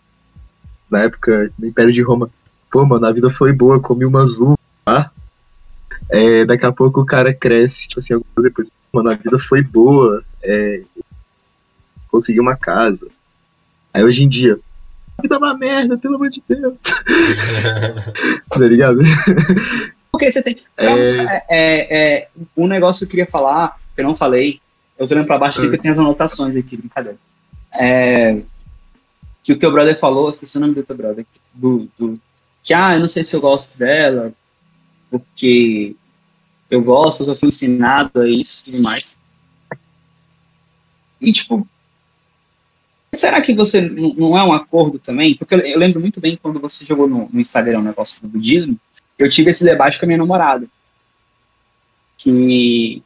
na 0.89 1.03
época, 1.03 1.51
no 1.57 1.67
Império 1.67 1.93
de 1.93 2.01
Roma, 2.01 2.29
pô, 2.71 2.85
mano, 2.85 3.05
a 3.05 3.11
vida 3.11 3.29
foi 3.29 3.53
boa, 3.53 3.79
comi 3.79 4.05
umas 4.05 4.39
uvas, 4.39 4.57
tá? 4.85 5.11
É, 6.09 6.45
daqui 6.45 6.65
a 6.65 6.71
pouco 6.71 7.01
o 7.01 7.05
cara 7.05 7.33
cresce, 7.33 7.87
tipo 7.87 7.99
assim, 7.99 8.19
depois, 8.41 8.69
mano, 8.91 9.11
a 9.11 9.15
vida 9.15 9.37
foi 9.37 9.61
boa, 9.61 10.23
é, 10.41 10.81
consegui 12.09 12.39
uma 12.39 12.55
casa. 12.55 13.07
Aí 13.93 14.03
hoje 14.03 14.23
em 14.23 14.29
dia, 14.29 14.59
a 15.17 15.21
vida 15.21 15.35
é 15.35 15.37
uma 15.37 15.53
merda, 15.53 15.97
pelo 15.97 16.15
amor 16.15 16.29
de 16.29 16.41
Deus. 16.47 16.77
tá 18.49 18.59
ligado? 18.59 18.99
Porque 20.11 20.31
você 20.31 20.41
tem 20.41 20.55
que. 20.55 20.63
É. 20.77 20.85
É, 20.85 21.45
é, 21.49 22.17
é, 22.17 22.27
um 22.57 22.67
negócio 22.67 22.99
que 22.99 23.05
eu 23.05 23.09
queria 23.09 23.27
falar, 23.27 23.77
que 23.95 24.01
eu 24.01 24.05
não 24.05 24.15
falei, 24.15 24.59
eu 24.97 25.07
tô 25.07 25.13
olhando 25.13 25.27
pra 25.27 25.37
baixo 25.37 25.59
aqui 25.59 25.67
Hum. 25.67 25.71
porque 25.71 25.83
tem 25.83 25.91
as 25.91 25.97
anotações 25.97 26.55
aqui, 26.55 26.75
brincadeira. 26.75 27.17
É, 27.71 28.41
que 29.49 29.53
o 29.53 29.57
teu 29.57 29.71
brother 29.71 29.97
falou, 29.97 30.29
esqueci 30.29 30.57
o 30.57 30.59
nome 30.59 30.75
do 30.75 30.83
teu 30.83 30.95
brother, 30.95 31.25
do, 31.55 31.89
do, 31.97 32.21
que, 32.61 32.71
ah, 32.71 32.93
eu 32.93 32.99
não 32.99 33.07
sei 33.07 33.23
se 33.23 33.35
eu 33.35 33.41
gosto 33.41 33.75
dela, 33.75 34.31
porque 35.09 35.95
eu 36.69 36.83
gosto, 36.83 37.21
eu 37.21 37.25
só 37.25 37.35
fui 37.35 37.47
ensinado 37.47 38.21
a 38.21 38.29
isso 38.29 38.61
e 38.61 38.65
tudo 38.65 38.83
mais. 38.83 39.17
E, 41.19 41.33
tipo, 41.33 41.67
será 43.11 43.41
que 43.41 43.55
você 43.55 43.81
não 43.81 44.37
é 44.37 44.43
um 44.43 44.53
acordo 44.53 44.99
também? 44.99 45.35
Porque 45.35 45.55
eu, 45.55 45.59
eu 45.61 45.79
lembro 45.79 45.99
muito 45.99 46.21
bem 46.21 46.37
quando 46.39 46.59
você 46.59 46.85
jogou 46.85 47.07
no, 47.07 47.27
no 47.33 47.41
Instagram 47.41 47.79
o 47.79 47.83
negócio 47.83 48.21
do 48.21 48.27
budismo, 48.27 48.79
eu 49.17 49.27
tive 49.31 49.49
esse 49.49 49.63
debate 49.63 49.97
com 49.97 50.05
a 50.05 50.07
minha 50.07 50.19
namorada. 50.19 50.67
Que, 52.17 53.01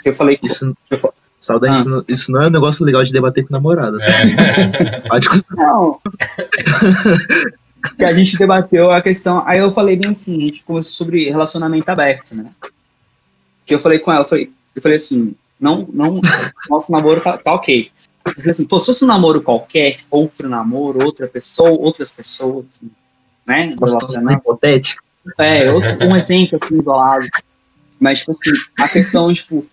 que 0.00 0.08
eu 0.08 0.14
falei. 0.14 0.38
Isso, 0.44 0.76
que 0.86 0.94
eu 0.94 1.12
saudade, 1.40 1.76
Ah. 1.76 1.80
isso, 1.80 1.88
não, 1.88 2.04
isso 2.08 2.32
não 2.32 2.42
é 2.42 2.46
um 2.46 2.50
negócio 2.50 2.84
legal 2.84 3.04
de 3.04 3.12
debater 3.12 3.46
com 3.46 3.52
namorada. 3.52 3.98
sabe? 4.00 4.34
É. 5.08 5.56
Não. 5.56 6.00
que 7.96 8.04
a 8.04 8.12
gente 8.12 8.36
debateu 8.36 8.90
a 8.90 9.00
questão. 9.00 9.42
Aí 9.46 9.58
eu 9.58 9.72
falei 9.72 9.96
bem 9.96 10.10
assim, 10.10 10.36
a 10.36 10.40
gente 10.40 10.64
começou 10.64 10.92
sobre 10.92 11.28
relacionamento 11.30 11.88
aberto, 11.88 12.34
né? 12.34 12.50
Que 13.64 13.74
eu 13.74 13.80
falei 13.80 13.98
com 13.98 14.12
ela, 14.12 14.24
eu 14.24 14.28
falei, 14.28 14.50
eu 14.74 14.82
falei 14.82 14.96
assim, 14.96 15.34
não, 15.60 15.88
não, 15.92 16.20
nosso 16.68 16.90
namoro 16.90 17.20
tá, 17.20 17.36
tá 17.38 17.52
ok. 17.52 17.90
Eu 18.24 18.32
falei 18.34 18.50
assim, 18.50 18.64
pô, 18.66 18.78
se 18.80 18.86
fosse 18.86 19.04
um 19.04 19.08
namoro 19.08 19.42
qualquer, 19.42 20.00
outro 20.10 20.48
namoro, 20.48 21.04
outra 21.04 21.26
pessoa, 21.26 21.70
outras 21.70 22.10
pessoas, 22.10 22.66
assim, 22.70 22.90
né? 23.46 23.74
uma 23.76 23.86
situação 23.86 24.00
relacionamento, 24.00 24.42
hipotética. 24.42 25.02
É, 25.38 25.70
outro, 25.70 25.90
um 26.06 26.16
exemplo 26.16 26.58
assim, 26.60 26.78
isolado. 26.78 27.26
Mas, 28.00 28.20
tipo 28.20 28.30
assim, 28.32 28.50
a 28.78 28.88
questão, 28.88 29.32
tipo, 29.32 29.66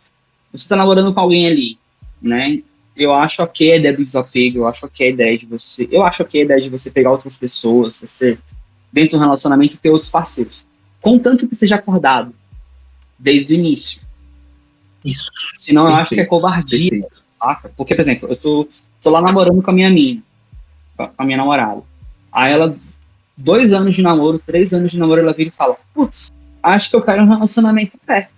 você 0.57 0.69
tá 0.69 0.75
namorando 0.75 1.13
com 1.13 1.19
alguém 1.19 1.47
ali, 1.47 1.77
né? 2.21 2.61
Eu 2.95 3.13
acho 3.13 3.43
ok 3.43 3.73
a 3.73 3.75
ideia 3.75 3.95
do 3.95 4.05
desapego, 4.05 4.59
eu 4.59 4.67
acho 4.67 4.85
ok 4.85 5.07
a 5.07 5.09
ideia 5.09 5.37
de 5.37 5.45
você. 5.45 5.87
Eu 5.91 6.03
acho 6.03 6.23
ok 6.23 6.41
a 6.41 6.45
ideia 6.45 6.61
de 6.61 6.69
você 6.69 6.89
pegar 6.89 7.11
outras 7.11 7.35
pessoas, 7.35 7.97
você, 7.97 8.37
dentro 8.91 9.17
do 9.17 9.23
relacionamento, 9.23 9.77
ter 9.77 9.89
outros 9.89 10.09
parceiros. 10.09 10.65
Contanto 11.01 11.47
que 11.47 11.55
seja 11.55 11.75
acordado 11.75 12.33
desde 13.19 13.53
o 13.53 13.55
início. 13.55 14.01
Isso. 15.03 15.29
Senão 15.55 15.87
eu 15.87 15.95
acho 15.95 16.09
que 16.09 16.15
é 16.15 16.23
Perfeito, 16.23 16.29
covardia, 16.29 16.89
Perfeito. 16.89 17.23
saca? 17.37 17.71
Porque, 17.75 17.93
por 17.93 18.01
exemplo, 18.01 18.29
eu 18.29 18.35
tô, 18.35 18.67
tô 19.03 19.09
lá 19.09 19.21
namorando 19.21 19.61
com 19.61 19.71
a 19.71 19.73
minha 19.73 19.89
mina, 19.89 20.23
com 20.97 21.11
a 21.17 21.25
minha 21.25 21.37
namorada. 21.37 21.83
Aí 22.31 22.51
ela, 22.51 22.75
dois 23.37 23.71
anos 23.71 23.93
de 23.93 24.01
namoro, 24.01 24.39
três 24.39 24.73
anos 24.73 24.91
de 24.91 24.97
namoro, 24.97 25.21
ela 25.21 25.33
vira 25.33 25.49
e 25.49 25.51
fala: 25.51 25.77
Putz, 25.93 26.31
acho 26.63 26.89
que 26.89 26.95
eu 26.95 27.01
quero 27.01 27.23
um 27.23 27.27
relacionamento 27.27 27.97
perto. 28.05 28.34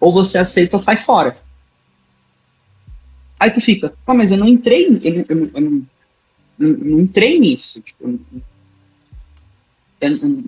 Ou 0.00 0.12
você 0.12 0.38
aceita 0.38 0.76
ou 0.76 0.80
sai 0.80 0.96
fora. 0.96 1.38
Aí 3.38 3.50
tu 3.50 3.60
fica, 3.60 3.94
pô, 4.04 4.14
mas 4.14 4.32
eu 4.32 4.38
não 4.38 4.48
entrei, 4.48 4.86
eu, 5.02 5.24
eu, 5.28 5.50
eu 5.54 5.60
não, 5.60 5.86
não, 6.58 6.68
não 6.68 7.00
entrei 7.00 7.38
nisso. 7.38 7.80
Tipo, 7.80 8.04
eu, 8.04 8.08
não- 8.10 8.42
eu 10.00 10.10
não- 10.18 10.44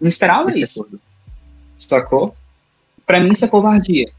não 0.00 0.08
esperava 0.08 0.48
Esse 0.48 0.62
isso 0.62 0.80
acordo. 0.80 1.00
sacou? 1.76 2.36
Pra 3.06 3.20
mim 3.20 3.32
isso 3.32 3.44
é 3.44 3.48
covardia. 3.48 4.12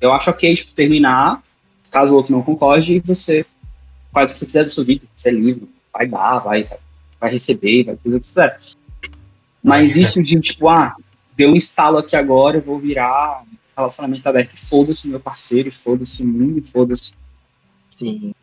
Eu 0.00 0.12
acho 0.12 0.28
ok, 0.30 0.54
tipo, 0.54 0.72
terminar, 0.74 1.42
caso 1.90 2.12
o 2.12 2.16
outro 2.16 2.32
não 2.32 2.42
concorde, 2.42 2.94
e 2.96 3.00
você 3.00 3.46
faz 4.12 4.30
o 4.30 4.34
que 4.34 4.40
você 4.40 4.46
quiser 4.46 4.62
da 4.64 4.68
sua 4.68 4.84
vida, 4.84 5.06
você 5.16 5.30
é 5.30 5.32
livre, 5.32 5.68
vai 5.92 6.06
dar, 6.06 6.38
vai, 6.40 6.68
vai 7.18 7.30
receber, 7.30 7.84
vai 7.84 7.96
fazer 7.96 8.16
o 8.16 8.20
que 8.20 8.26
quiser. 8.26 8.58
Mas 9.62 9.96
isso 9.96 10.22
de, 10.22 10.38
tipo, 10.38 10.68
ah, 10.68 10.94
deu 11.34 11.50
um 11.50 11.56
estalo 11.56 11.96
aqui 11.98 12.14
agora, 12.14 12.58
eu 12.58 12.62
vou 12.62 12.78
virar 12.78 13.42
relacionamento 13.76 14.28
aberto, 14.28 14.54
e 14.54 14.58
foda-se 14.58 15.08
meu 15.08 15.20
parceiro, 15.20 15.68
e 15.68 15.72
foda-se 15.72 16.22
o 16.22 16.26
mundo, 16.26 16.58
e 16.58 16.62
foda-se. 16.62 17.12
Sim. 17.94 18.34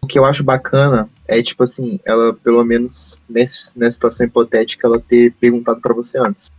O 0.00 0.06
que 0.06 0.18
eu 0.18 0.24
acho 0.24 0.42
bacana 0.42 1.08
é, 1.26 1.42
tipo 1.42 1.62
assim, 1.62 2.00
ela, 2.04 2.34
pelo 2.34 2.64
menos 2.64 3.18
nesse, 3.28 3.78
nessa 3.78 3.94
situação 3.94 4.26
hipotética, 4.26 4.86
ela 4.86 5.00
ter 5.00 5.32
perguntado 5.34 5.80
pra 5.80 5.94
você 5.94 6.18
antes. 6.18 6.50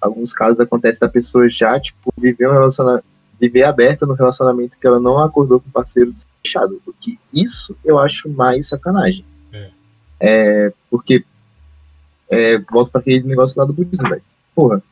Alguns 0.00 0.32
casos 0.32 0.60
acontece 0.60 1.00
da 1.00 1.08
pessoa 1.08 1.48
já, 1.48 1.78
tipo, 1.78 2.12
viver 2.16 2.48
um 2.48 2.52
relacionamento, 2.52 3.04
viver 3.40 3.64
aberta 3.64 4.06
no 4.06 4.14
relacionamento 4.14 4.78
que 4.78 4.86
ela 4.86 5.00
não 5.00 5.18
acordou 5.18 5.60
com 5.60 5.68
o 5.68 5.72
parceiro 5.72 6.12
fechado. 6.42 6.80
Porque 6.84 7.18
isso 7.32 7.76
eu 7.84 7.98
acho 7.98 8.28
mais 8.28 8.68
sacanagem. 8.68 9.24
É. 9.52 9.70
É, 10.20 10.72
porque, 10.90 11.24
é, 12.30 12.58
volto 12.70 12.90
pra 12.90 13.00
aquele 13.00 13.26
negócio 13.26 13.58
lá 13.58 13.66
do 13.66 13.72
budismo, 13.72 14.08
velho. 14.08 14.22
Porra. 14.54 14.82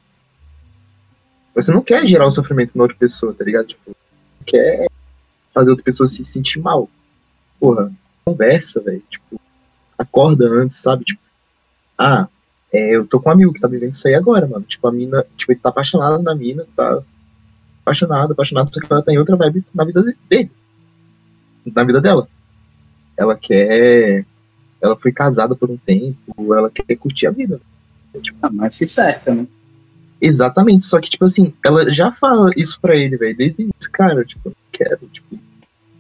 Você 1.55 1.72
não 1.72 1.82
quer 1.82 2.07
gerar 2.07 2.26
o 2.26 2.30
sofrimento 2.30 2.76
na 2.76 2.82
outra 2.82 2.96
pessoa, 2.96 3.32
tá 3.32 3.44
ligado? 3.44 3.68
Tipo, 3.68 3.96
quer 4.44 4.88
fazer 5.52 5.70
outra 5.70 5.84
pessoa 5.84 6.07
se 6.07 6.24
sentir 6.24 6.59
mal. 6.59 6.88
Porra, 7.61 7.92
conversa, 8.24 8.80
velho. 8.80 9.02
Tipo, 9.09 9.40
acorda 9.96 10.46
antes, 10.46 10.78
sabe? 10.78 11.05
Tipo, 11.05 11.20
ah, 11.96 12.28
é, 12.72 12.96
eu 12.96 13.07
tô 13.07 13.20
com 13.20 13.28
um 13.28 13.32
amigo 13.32 13.52
que 13.52 13.61
tá 13.61 13.68
vivendo 13.68 13.92
isso 13.92 14.07
aí 14.09 14.14
agora, 14.14 14.46
mano. 14.46 14.64
Tipo, 14.64 14.88
a 14.88 14.92
mina, 14.92 15.24
tipo, 15.36 15.52
ele 15.52 15.61
tá 15.61 15.68
apaixonado 15.68 16.20
na 16.20 16.34
mina, 16.34 16.66
tá 16.74 17.02
apaixonado, 17.82 18.32
apaixonado, 18.32 18.74
só 18.74 18.80
que 18.80 18.92
ela 18.92 19.02
tá 19.02 19.12
em 19.12 19.18
outra 19.18 19.36
vibe 19.36 19.64
na 19.72 19.84
vida 19.84 20.02
dele. 20.28 20.50
Na 21.64 21.84
vida 21.84 22.00
dela. 22.00 22.28
Ela 23.16 23.36
quer. 23.36 24.26
Ela 24.82 24.96
foi 24.96 25.12
casada 25.12 25.55
por 25.55 25.70
um 25.70 25.76
tempo, 25.76 26.52
ela 26.52 26.68
quer 26.68 26.96
curtir 26.96 27.28
a 27.28 27.30
vida. 27.30 27.61
Ah, 28.42 28.50
mas 28.50 28.76
que 28.76 28.86
certa, 28.86 29.34
né? 29.34 29.46
Exatamente, 30.26 30.84
só 30.84 30.98
que, 31.02 31.10
tipo 31.10 31.26
assim, 31.26 31.52
ela 31.62 31.92
já 31.92 32.10
fala 32.10 32.50
isso 32.56 32.80
pra 32.80 32.96
ele, 32.96 33.14
velho, 33.14 33.36
desde 33.36 33.60
o 33.60 33.64
início, 33.64 33.90
cara, 33.92 34.24
tipo, 34.24 34.48
eu 34.48 34.56
quero, 34.72 35.06
tipo, 35.08 35.38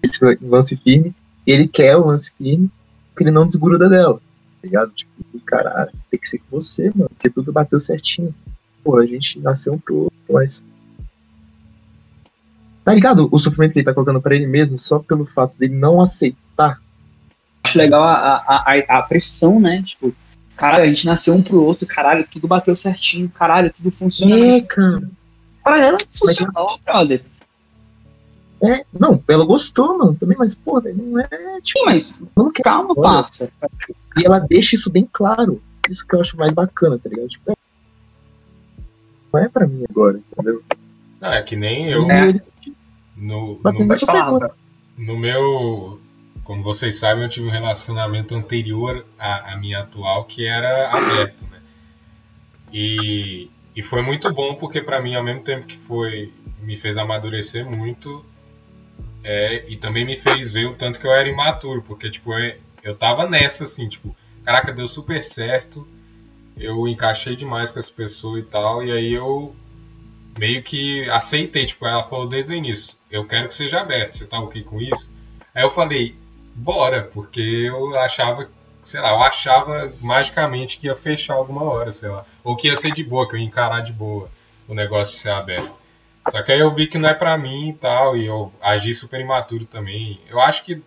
esse 0.02 0.18
lance 0.40 0.74
firme, 0.78 1.14
ele 1.46 1.68
quer 1.68 1.94
o 1.98 2.06
lance 2.06 2.32
firme, 2.38 2.70
porque 3.10 3.24
ele 3.24 3.30
não 3.30 3.46
desgruda 3.46 3.86
dela, 3.86 4.14
tá 4.14 4.20
ligado? 4.62 4.92
Tipo, 4.92 5.12
caralho, 5.44 5.92
tem 6.10 6.18
que 6.18 6.26
ser 6.26 6.38
com 6.38 6.58
você, 6.58 6.84
mano, 6.94 7.10
porque 7.10 7.28
tudo 7.28 7.52
bateu 7.52 7.78
certinho. 7.78 8.34
Pô, 8.82 8.96
a 8.96 9.04
gente 9.04 9.38
nasceu 9.40 9.74
um 9.74 9.78
pro 9.78 10.10
mas. 10.30 10.64
Tá 12.82 12.94
ligado? 12.94 13.28
O 13.30 13.38
sofrimento 13.38 13.74
que 13.74 13.80
ele 13.80 13.86
tá 13.86 13.92
colocando 13.92 14.22
pra 14.22 14.34
ele 14.34 14.46
mesmo, 14.46 14.78
só 14.78 15.00
pelo 15.00 15.26
fato 15.26 15.58
dele 15.58 15.74
não 15.74 16.00
aceitar. 16.00 16.80
Acho 17.62 17.76
legal 17.76 18.02
a, 18.02 18.14
a, 18.14 18.72
a, 18.72 18.98
a 18.98 19.02
pressão, 19.02 19.60
né? 19.60 19.82
Tipo, 19.82 20.14
caralho, 20.56 20.84
a 20.84 20.88
gente 20.88 21.06
nasceu 21.06 21.34
um 21.34 21.42
pro 21.42 21.62
outro, 21.62 21.86
caralho, 21.86 22.26
tudo 22.30 22.48
bateu 22.48 22.74
certinho, 22.74 23.28
caralho, 23.28 23.72
tudo 23.72 23.90
funciona. 23.90 24.36
É, 24.36 24.60
cara. 24.60 25.08
Pra 25.62 25.80
ela 25.80 25.98
funcionou, 26.12 26.78
brother. 26.84 27.22
É, 28.62 28.84
não, 28.92 29.22
ela 29.28 29.44
gostou, 29.44 29.98
mano, 29.98 30.14
também, 30.14 30.36
mas, 30.38 30.54
pô, 30.54 30.80
não 30.80 31.20
é, 31.20 31.60
tipo, 31.62 31.80
Sim, 31.80 31.84
mas 31.84 32.20
não 32.36 32.50
quer 32.50 32.62
calma, 32.62 32.94
Olha. 32.96 33.02
passa. 33.02 33.50
E 34.16 34.24
ela 34.24 34.38
deixa 34.38 34.74
isso 34.74 34.90
bem 34.90 35.08
claro. 35.12 35.60
Isso 35.88 36.06
que 36.06 36.14
eu 36.14 36.20
acho 36.20 36.36
mais 36.36 36.54
bacana, 36.54 36.98
tá 36.98 37.10
ligado? 37.10 37.28
Tipo, 37.28 37.52
é, 37.52 37.54
não 39.32 39.40
é 39.40 39.48
pra 39.48 39.66
mim 39.66 39.84
agora, 39.88 40.18
entendeu? 40.32 40.62
Ah, 41.20 41.34
é 41.34 41.42
que 41.42 41.56
nem 41.56 41.90
eu. 41.90 42.10
É. 42.10 42.32
No, 43.16 43.60
no, 43.62 43.88
pergunta. 43.88 44.50
no 44.96 45.18
meu 45.18 46.00
como 46.44 46.62
vocês 46.62 46.96
sabem, 46.96 47.24
eu 47.24 47.28
tive 47.28 47.46
um 47.46 47.50
relacionamento 47.50 48.34
anterior 48.36 49.04
à, 49.18 49.52
à 49.52 49.56
minha 49.56 49.80
atual 49.80 50.24
que 50.24 50.46
era 50.46 50.90
aberto, 50.90 51.46
né? 51.46 51.60
E, 52.70 53.50
e 53.74 53.82
foi 53.82 54.02
muito 54.02 54.32
bom 54.32 54.54
porque 54.54 54.82
para 54.82 55.00
mim, 55.00 55.14
ao 55.14 55.24
mesmo 55.24 55.42
tempo 55.42 55.66
que 55.66 55.78
foi 55.78 56.32
me 56.60 56.76
fez 56.76 56.96
amadurecer 56.98 57.64
muito, 57.64 58.24
é, 59.22 59.64
e 59.68 59.76
também 59.76 60.04
me 60.04 60.16
fez 60.16 60.52
ver 60.52 60.66
o 60.66 60.74
tanto 60.74 61.00
que 61.00 61.06
eu 61.06 61.12
era 61.12 61.28
imaturo, 61.28 61.82
porque 61.82 62.10
tipo 62.10 62.32
eu, 62.34 62.56
eu 62.82 62.94
tava 62.94 63.26
nessa 63.26 63.64
assim, 63.64 63.88
tipo, 63.88 64.14
caraca, 64.44 64.70
deu 64.70 64.86
super 64.86 65.22
certo, 65.22 65.88
eu 66.56 66.86
encaixei 66.86 67.34
demais 67.34 67.70
com 67.70 67.78
essa 67.78 67.92
pessoa 67.92 68.38
e 68.38 68.42
tal, 68.42 68.84
e 68.84 68.92
aí 68.92 69.12
eu 69.12 69.56
meio 70.38 70.62
que 70.62 71.08
aceitei, 71.08 71.64
tipo, 71.64 71.86
ela 71.86 72.02
falou 72.02 72.28
desde 72.28 72.52
o 72.52 72.56
início, 72.56 72.98
eu 73.10 73.26
quero 73.26 73.48
que 73.48 73.54
seja 73.54 73.80
aberto, 73.80 74.18
você 74.18 74.26
tá 74.26 74.38
ok 74.38 74.62
com 74.62 74.80
isso? 74.80 75.10
Aí 75.54 75.62
eu 75.62 75.70
falei, 75.70 76.16
bora, 76.54 77.02
porque 77.02 77.40
eu 77.40 77.98
achava, 77.98 78.48
sei 78.82 79.00
lá, 79.00 79.10
eu 79.10 79.22
achava 79.22 79.92
magicamente 80.00 80.78
que 80.78 80.86
ia 80.86 80.94
fechar 80.94 81.34
alguma 81.34 81.64
hora, 81.64 81.90
sei 81.90 82.08
lá, 82.08 82.24
ou 82.42 82.56
que 82.56 82.68
ia 82.68 82.76
ser 82.76 82.92
de 82.92 83.02
boa, 83.02 83.28
que 83.28 83.34
eu 83.34 83.40
ia 83.40 83.46
encarar 83.46 83.80
de 83.80 83.92
boa 83.92 84.30
o 84.68 84.74
negócio 84.74 85.12
de 85.12 85.18
ser 85.18 85.30
aberto. 85.30 85.72
Só 86.30 86.42
que 86.42 86.52
aí 86.52 86.60
eu 86.60 86.72
vi 86.72 86.86
que 86.86 86.98
não 86.98 87.08
é 87.08 87.14
pra 87.14 87.36
mim 87.36 87.70
e 87.70 87.74
tal, 87.74 88.16
e 88.16 88.24
eu 88.24 88.52
agi 88.60 88.94
super 88.94 89.20
imaturo 89.20 89.66
também. 89.66 90.20
Eu 90.28 90.40
acho 90.40 90.62
que 90.62 90.82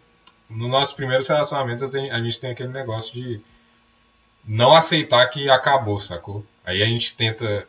nos 0.49 0.69
nossos 0.69 0.93
primeiros 0.93 1.27
relacionamentos 1.27 1.83
a 1.83 2.19
gente 2.21 2.39
tem 2.39 2.51
aquele 2.51 2.69
negócio 2.69 3.13
de 3.13 3.41
não 4.47 4.73
aceitar 4.73 5.27
que 5.27 5.49
acabou, 5.49 5.99
sacou? 5.99 6.43
Aí 6.65 6.81
a 6.81 6.85
gente 6.85 7.13
tenta. 7.15 7.67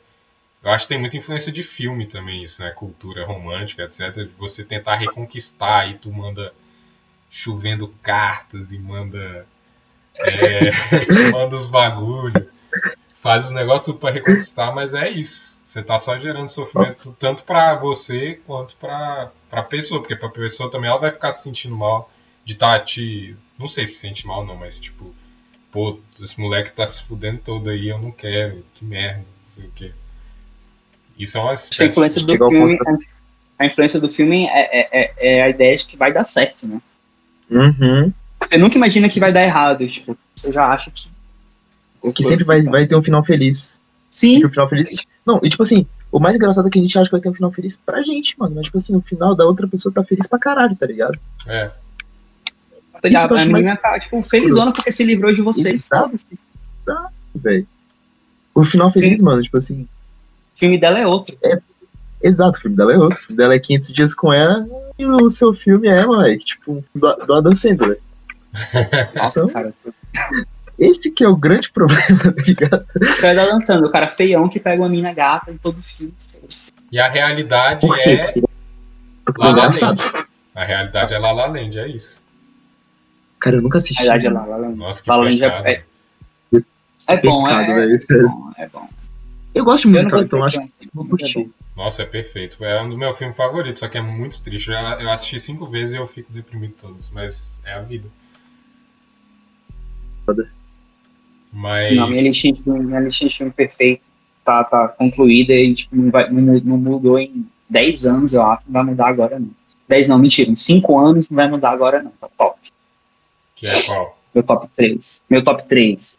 Eu 0.63 0.71
acho 0.71 0.85
que 0.85 0.89
tem 0.89 0.99
muita 0.99 1.17
influência 1.17 1.53
de 1.53 1.63
filme 1.63 2.07
também, 2.07 2.43
isso, 2.43 2.63
né? 2.63 2.71
Cultura 2.71 3.27
romântica, 3.27 3.83
etc. 3.85 4.13
De 4.13 4.31
você 4.39 4.65
tentar 4.65 4.97
reconquistar 4.97 5.89
e 5.91 5.99
tu 5.99 6.11
manda 6.11 6.53
chovendo 7.31 7.89
cartas 8.03 8.73
e 8.73 8.79
manda. 8.79 9.47
É, 10.19 11.31
manda 11.31 11.57
os 11.57 11.69
bagulho. 11.69 12.51
Faz 13.17 13.47
os 13.47 13.53
negócios 13.53 13.87
tudo 13.87 13.99
pra 13.99 14.11
reconquistar, 14.11 14.73
mas 14.75 14.95
é 14.95 15.09
isso. 15.11 15.59
Você 15.65 15.83
tá 15.83 15.99
só 15.99 16.19
gerando 16.19 16.49
sofrimento 16.49 16.89
Nossa. 16.89 17.17
tanto 17.19 17.45
para 17.45 17.75
você 17.75 18.41
quanto 18.47 18.75
pra, 18.77 19.31
pra 19.51 19.63
pessoa, 19.63 20.01
porque 20.01 20.17
pra 20.17 20.31
pessoa 20.31 20.71
também 20.71 20.89
ela 20.89 20.99
vai 20.99 21.13
ficar 21.13 21.31
se 21.33 21.43
sentindo 21.43 21.77
mal 21.77 22.11
de 22.45 22.55
estar 22.55 22.79
tá 22.79 22.85
te. 22.85 23.37
Não 23.59 23.69
sei 23.69 23.85
se 23.85 23.93
se 23.93 23.99
sente 23.99 24.27
mal, 24.27 24.47
não, 24.47 24.57
mas 24.57 24.79
tipo, 24.79 25.15
pô, 25.71 26.01
esse 26.21 26.41
moleque 26.41 26.71
tá 26.71 26.87
se 26.87 27.03
fudendo 27.03 27.41
todo 27.41 27.69
aí, 27.69 27.89
eu 27.89 27.99
não 27.99 28.11
quero, 28.11 28.65
que 28.75 28.85
merda, 28.85 29.19
não 29.19 29.55
sei 29.55 29.67
o 29.67 29.73
quê. 29.73 29.93
Isso 31.19 31.37
é 31.37 31.41
uma 31.41 31.53
Acho 31.53 31.83
a 31.83 31.87
influência 31.87 32.23
do 32.23 32.49
filme. 32.49 32.79
A 33.59 33.67
influência 33.67 34.01
do 34.01 34.09
filme 34.09 34.47
é, 34.47 34.81
é, 34.81 35.15
é, 35.19 35.43
a 35.43 35.49
ideia 35.49 35.77
de 35.77 35.85
que 35.85 35.97
vai 35.97 36.13
dar 36.13 36.25
certo, 36.25 36.67
né? 36.67 36.81
Uhum. 37.51 38.13
Você 38.41 38.59
nunca 38.59 38.77
imagina 38.77 39.09
que 39.09 39.21
vai 39.21 39.33
dar 39.33 39.43
errado, 39.43 39.87
tipo, 39.87 40.17
você 40.35 40.53
já 40.53 40.67
acha 40.67 40.91
que. 40.91 41.09
Que 42.15 42.23
sempre 42.23 42.45
vai, 42.45 42.63
vai 42.63 42.87
ter 42.87 42.97
um 42.97 43.03
final 43.03 43.25
feliz. 43.25 43.81
Sim. 44.11 44.45
um 44.45 44.49
final 44.49 44.69
feliz. 44.69 45.07
Não, 45.27 45.41
e 45.43 45.49
tipo 45.49 45.63
assim, 45.63 45.87
o 46.11 46.21
mais 46.21 46.37
engraçado 46.37 46.69
é 46.69 46.71
que 46.71 46.79
a 46.79 46.83
gente 46.83 46.97
acha 46.99 47.07
que 47.07 47.13
vai 47.13 47.21
ter 47.21 47.29
um 47.29 47.35
final 47.35 47.51
feliz 47.51 47.77
pra 47.77 48.03
gente, 48.03 48.39
mano. 48.39 48.55
Mas, 48.57 48.67
tipo 48.67 48.79
assim, 48.79 48.97
o 48.97 49.01
final 49.01 49.35
da 49.35 49.45
outra 49.45 49.67
pessoa 49.67 49.93
tá 49.93 50.05
feliz 50.05 50.27
pra 50.27 50.39
caralho, 50.39 50.77
tá 50.77 50.87
ligado? 50.87 51.19
É. 51.47 51.71
Isso 53.05 53.17
a, 53.17 53.25
a 53.25 53.45
menina 53.45 53.53
mais... 53.53 53.81
tá, 53.81 53.99
tipo, 53.99 54.21
felizona 54.23 54.73
porque 54.73 54.91
se 54.91 55.05
livrou 55.05 55.33
de 55.33 55.43
você. 55.43 55.71
Exato, 55.71 56.17
exato 56.81 57.19
velho. 57.35 57.67
O 58.55 58.65
final 58.65 58.91
feliz, 58.91 59.19
Sim. 59.19 59.25
mano, 59.25 59.43
tipo 59.43 59.57
assim. 59.57 59.83
O 59.83 60.59
filme 60.59 60.79
dela 60.79 60.99
é 60.99 61.07
outro. 61.07 61.37
É, 61.45 61.61
exato, 62.23 62.59
o 62.59 62.63
filme 62.63 62.77
dela 62.77 62.93
é 62.93 62.99
outro. 62.99 63.19
O 63.19 63.23
filme 63.23 63.37
dela 63.37 63.55
é 63.55 63.59
500 63.59 63.93
dias 63.93 64.15
com 64.15 64.33
ela 64.33 64.67
e 64.99 65.07
o 65.07 65.31
seu 65.31 65.55
filme 65.55 65.89
é, 65.89 66.05
moleque, 66.05 66.45
tipo, 66.45 66.85
do, 66.95 67.15
do 67.15 67.35
Adam 67.35 67.55
Sandler. 67.55 68.01
Nossa, 69.15 69.41
então, 69.41 69.53
cara. 69.53 69.75
Esse 70.79 71.11
que 71.11 71.25
é 71.25 71.29
o 71.29 71.37
grande 71.37 71.71
problema, 71.73 72.33
tá 72.33 72.43
ligado? 72.43 72.87
O 72.97 73.21
cara 73.21 73.35
tá 73.35 73.45
lançando, 73.53 73.87
o 73.87 73.91
cara 73.91 74.09
feião 74.09 74.49
que 74.49 74.61
pega 74.61 74.83
uma 74.83 74.89
mina 74.89 75.13
gata 75.13 75.51
em 75.51 75.57
todo 75.57 75.83
filme. 75.83 76.15
E 76.91 76.99
a 76.99 77.09
realidade 77.09 77.85
é. 77.85 78.33
Porque 79.25 79.47
é 79.47 79.51
engraçado. 79.51 80.03
A 80.55 80.65
realidade 80.65 81.15
é 81.15 81.19
La 81.19 81.33
La 81.33 81.47
Land, 81.47 81.79
é 81.79 81.89
isso. 81.89 82.21
Cara, 83.39 83.57
eu 83.57 83.63
nunca 83.63 83.79
assisti. 83.79 84.03
A 84.03 84.13
verdade 84.13 84.27
é 84.27 84.31
lá, 84.31 84.45
lá, 84.45 84.69
Nossa, 84.69 85.03
que 85.03 85.09
La 85.09 85.17
Land 85.17 85.45
é, 85.45 85.47
é, 85.47 85.85
é 87.07 87.17
bom, 87.23 87.49
é, 87.49 87.53
é, 87.53 87.95
é, 87.95 88.23
bom, 88.23 88.53
é 88.57 88.69
bom. 88.69 88.89
Eu 89.59 89.65
gosto 89.65 89.89
de 89.89 89.95
musical, 89.95 90.23
então 90.23 90.45
acho 90.45 90.61
que 90.61 90.89
vou 90.95 91.05
curtir. 91.05 91.51
Nossa, 91.77 92.03
é 92.03 92.07
perfeito. 92.07 92.65
É 92.65 92.81
um 92.81 92.89
dos 92.89 92.97
meus 92.97 93.19
filmes 93.19 93.37
favoritos, 93.37 93.81
só 93.81 93.89
que 93.89 93.99
é 93.99 94.01
muito 94.01 94.41
triste. 94.41 94.71
Eu, 94.71 94.77
eu 94.77 95.11
assisti 95.11 95.37
cinco 95.41 95.67
vezes 95.67 95.95
e 95.95 95.99
eu 95.99 96.07
fico 96.07 96.33
deprimido 96.33 96.75
todos, 96.81 97.11
mas 97.11 97.61
é 97.65 97.73
a 97.73 97.81
vida. 97.81 98.09
Mas... 101.53 101.97
Não, 101.97 102.09
minha 102.09 102.23
listinha 102.23 102.53
de 102.53 102.63
filme, 102.63 102.85
minha 102.85 103.01
listinha 103.01 103.29
de 103.29 103.37
filme 103.37 103.53
perfeito 103.53 104.03
tá, 104.45 104.63
tá 104.63 104.89
concluída 104.89 105.53
e 105.53 105.75
tipo, 105.75 105.97
não, 105.97 106.11
vai, 106.11 106.31
não, 106.31 106.61
não 106.61 106.77
mudou 106.79 107.19
em 107.19 107.45
10 107.69 108.07
anos, 108.07 108.35
eu 108.35 108.43
acho. 108.43 108.63
Não 108.67 108.73
vai 108.75 108.85
mudar 108.85 109.09
agora, 109.09 109.41
não. 109.41 109.51
10 109.89 110.07
não, 110.07 110.19
mentira. 110.19 110.51
Em 110.51 110.57
5 110.57 110.99
anos 110.99 111.29
não 111.29 111.37
vai 111.37 111.51
mudar 111.51 111.71
agora, 111.71 112.01
não. 112.01 112.13
Tá 112.13 112.29
top. 112.39 112.61
Que 113.57 113.67
é 113.67 113.83
qual? 113.83 114.17
Meu 114.33 114.45
top 114.45 114.69
3. 114.77 115.23
Meu 115.29 115.43
top 115.43 115.65
3 115.65 116.17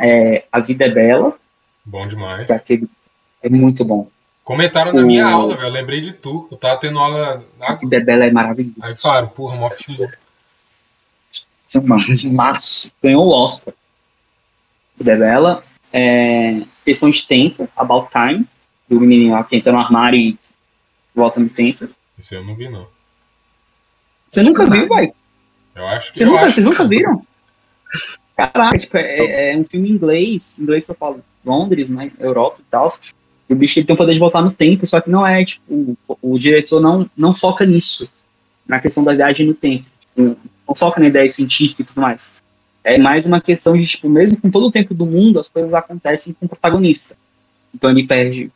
é 0.00 0.44
A 0.50 0.60
Vida 0.60 0.86
é 0.86 0.90
Bela. 0.90 1.38
Bom 1.84 2.06
demais. 2.06 2.48
É, 2.48 2.62
é 3.42 3.48
muito 3.48 3.84
bom. 3.84 4.08
Comentaram 4.44 4.92
na 4.92 5.02
o... 5.02 5.06
minha 5.06 5.26
aula, 5.26 5.54
velho. 5.54 5.68
Eu 5.68 5.72
lembrei 5.72 6.00
de 6.00 6.12
tu. 6.12 6.48
Eu 6.50 6.56
tava 6.56 6.78
tendo 6.78 6.98
aula. 6.98 7.44
A 7.64 7.74
Vida 7.74 7.96
é 7.96 8.28
é 8.28 8.32
maravilhoso. 8.32 8.76
Aí 8.82 8.94
falaram, 8.94 9.28
porra, 9.28 9.56
mó 9.56 9.70
filho. 9.70 10.10
Filmaço. 11.68 12.90
Ganhou 13.02 13.26
o 13.26 13.30
Oscar. 13.30 13.74
Vida 14.96 15.12
é 15.12 15.16
Bela. 15.16 15.64
É... 15.92 16.62
Questão 16.84 17.10
de 17.10 17.26
tempo, 17.26 17.68
About 17.76 18.08
Time. 18.10 18.46
Do 18.88 19.00
menininho 19.00 19.32
lá 19.32 19.44
que 19.44 19.56
entra 19.56 19.72
no 19.72 19.78
armário 19.78 20.18
e 20.18 20.38
volta 21.14 21.38
no 21.38 21.48
tempo. 21.48 21.88
Esse 22.18 22.34
eu 22.34 22.44
não 22.44 22.54
vi, 22.54 22.68
não. 22.68 22.88
Você 24.28 24.42
nunca 24.42 24.68
viu, 24.68 24.88
vai? 24.88 25.12
Eu 25.74 25.86
acho 25.86 26.12
que. 26.12 26.18
Vocês, 26.18 26.28
eu 26.28 26.32
nunca, 26.32 26.46
acho 26.46 26.54
vocês 26.54 26.66
nunca 26.66 26.88
viram? 26.88 27.26
Caraca, 28.36 28.78
tipo, 28.78 28.96
é, 28.96 29.52
é, 29.52 29.56
um 29.56 29.64
filme 29.64 29.90
em 29.90 29.92
inglês, 29.92 30.58
inglês 30.58 30.88
eu 30.88 30.94
falo 30.94 31.22
Londres, 31.44 31.88
né, 31.88 32.10
Europa 32.18 32.58
e 32.60 32.70
tal. 32.70 32.92
E 33.48 33.52
o 33.52 33.56
bicho 33.56 33.78
ele 33.78 33.86
tem 33.86 33.94
o 33.94 33.96
poder 33.96 34.12
de 34.12 34.18
voltar 34.18 34.42
no 34.42 34.50
tempo, 34.50 34.86
só 34.86 35.00
que 35.00 35.10
não 35.10 35.26
é, 35.26 35.44
tipo, 35.44 35.96
o, 36.06 36.16
o 36.22 36.38
diretor 36.38 36.80
não, 36.80 37.08
não 37.16 37.34
foca 37.34 37.66
nisso, 37.66 38.08
na 38.66 38.78
questão 38.78 39.02
da 39.02 39.14
viagem 39.14 39.46
no 39.46 39.54
tempo. 39.54 39.86
Tipo, 39.98 40.36
não 40.68 40.74
foca 40.74 41.00
na 41.00 41.08
ideia 41.08 41.28
científica 41.28 41.82
e 41.82 41.84
tudo 41.84 42.00
mais. 42.00 42.32
É 42.84 42.98
mais 42.98 43.26
uma 43.26 43.40
questão 43.40 43.76
de, 43.76 43.86
tipo, 43.86 44.08
mesmo 44.08 44.36
com 44.36 44.50
todo 44.50 44.66
o 44.66 44.72
tempo 44.72 44.94
do 44.94 45.04
mundo, 45.04 45.40
as 45.40 45.48
coisas 45.48 45.72
acontecem 45.74 46.32
com 46.32 46.46
o 46.46 46.48
protagonista. 46.48 47.16
Então 47.74 47.90
ele 47.90 48.06
perde. 48.06 48.50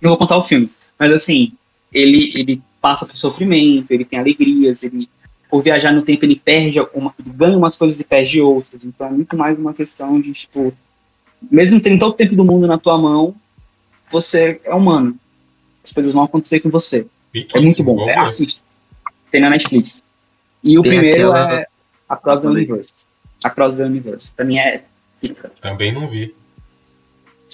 Não 0.00 0.10
vou 0.10 0.18
contar 0.18 0.36
o 0.36 0.44
filme, 0.44 0.70
mas 0.98 1.10
assim, 1.10 1.52
ele, 1.92 2.30
ele 2.34 2.62
passa 2.80 3.04
por 3.04 3.16
sofrimento, 3.16 3.90
ele 3.90 4.04
tem 4.04 4.18
alegrias, 4.18 4.82
ele 4.82 5.08
por 5.50 5.62
viajar 5.62 5.92
no 5.92 6.02
tempo, 6.02 6.24
ele 6.24 6.36
perde, 6.36 6.78
uma, 6.94 7.14
ganha 7.18 7.56
umas 7.56 7.76
coisas 7.76 7.98
e 7.98 8.04
perde 8.04 8.40
outras. 8.40 8.84
Então 8.84 9.06
é 9.06 9.10
muito 9.10 9.36
mais 9.36 9.58
uma 9.58 9.72
questão 9.72 10.20
de, 10.20 10.32
tipo, 10.32 10.74
mesmo 11.50 11.80
tendo 11.80 11.98
todo 11.98 12.10
o 12.10 12.16
tempo 12.16 12.34
do 12.34 12.44
mundo 12.44 12.66
na 12.66 12.78
tua 12.78 12.98
mão, 12.98 13.34
você 14.10 14.60
é 14.64 14.74
humano. 14.74 15.18
As 15.84 15.92
coisas 15.92 16.12
vão 16.12 16.24
acontecer 16.24 16.60
com 16.60 16.70
você. 16.70 17.06
é 17.54 17.60
muito 17.60 17.82
bom. 17.82 18.08
É, 18.08 18.18
assista. 18.18 18.62
Tem 19.30 19.40
na 19.40 19.50
Netflix. 19.50 20.02
E 20.62 20.78
o 20.78 20.82
Tem 20.82 20.92
primeiro 20.92 21.30
aquela... 21.30 21.60
é 21.60 21.66
Across 22.08 22.40
the 22.40 22.48
Universe. 22.48 23.06
Across 23.44 23.76
the 23.76 23.84
Universe. 23.84 24.32
Pra 24.32 24.44
mim 24.44 24.58
é 24.58 24.82
pica. 25.20 25.52
Também 25.60 25.92
não 25.92 26.06
vi. 26.06 26.34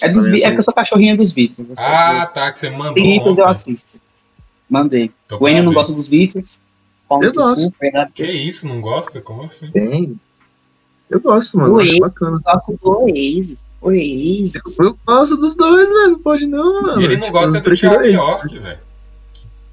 É, 0.01 0.09
dos, 0.09 0.27
é 0.27 0.51
que 0.51 0.57
eu 0.57 0.63
sou 0.63 0.73
cachorrinha 0.73 1.15
dos 1.15 1.31
Beatles. 1.31 1.69
Ah, 1.77 2.25
tá, 2.25 2.51
que 2.51 2.57
você 2.57 2.69
mandou. 2.69 2.93
Beatles 2.95 3.37
eu 3.37 3.47
assisto. 3.47 3.99
Mandei. 4.69 5.11
o 5.39 5.47
Enio 5.47 5.63
não 5.63 5.73
gosta 5.73 5.93
dos 5.93 6.07
Beatles. 6.07 6.59
Eu 7.09 7.33
gosto. 7.33 7.77
que 8.13 8.25
isso, 8.25 8.67
não 8.67 8.81
gosta? 8.81 9.21
Como 9.21 9.43
assim? 9.43 9.69
Tem. 9.71 10.19
Eu 11.09 11.19
gosto, 11.19 11.57
mano. 11.57 11.75
Oasis, 11.75 11.99
bacana. 11.99 12.37
Eu 12.37 12.53
gosto 12.53 12.79
do 12.83 12.91
Oasis. 12.91 13.65
Oasis. 13.81 14.55
Eu, 14.55 14.85
eu 14.85 14.99
gosto 15.05 15.37
dos 15.37 15.55
dois, 15.55 15.87
velho. 15.87 16.11
Não 16.11 16.19
pode 16.19 16.47
não, 16.47 16.81
mano. 16.81 17.01
E 17.01 17.05
ele 17.05 17.17
não 17.17 17.27
tipo, 17.27 17.39
gosta 17.39 17.61
do 17.61 17.75
Thiago 17.75 18.05
York, 18.05 18.59
velho. 18.59 18.79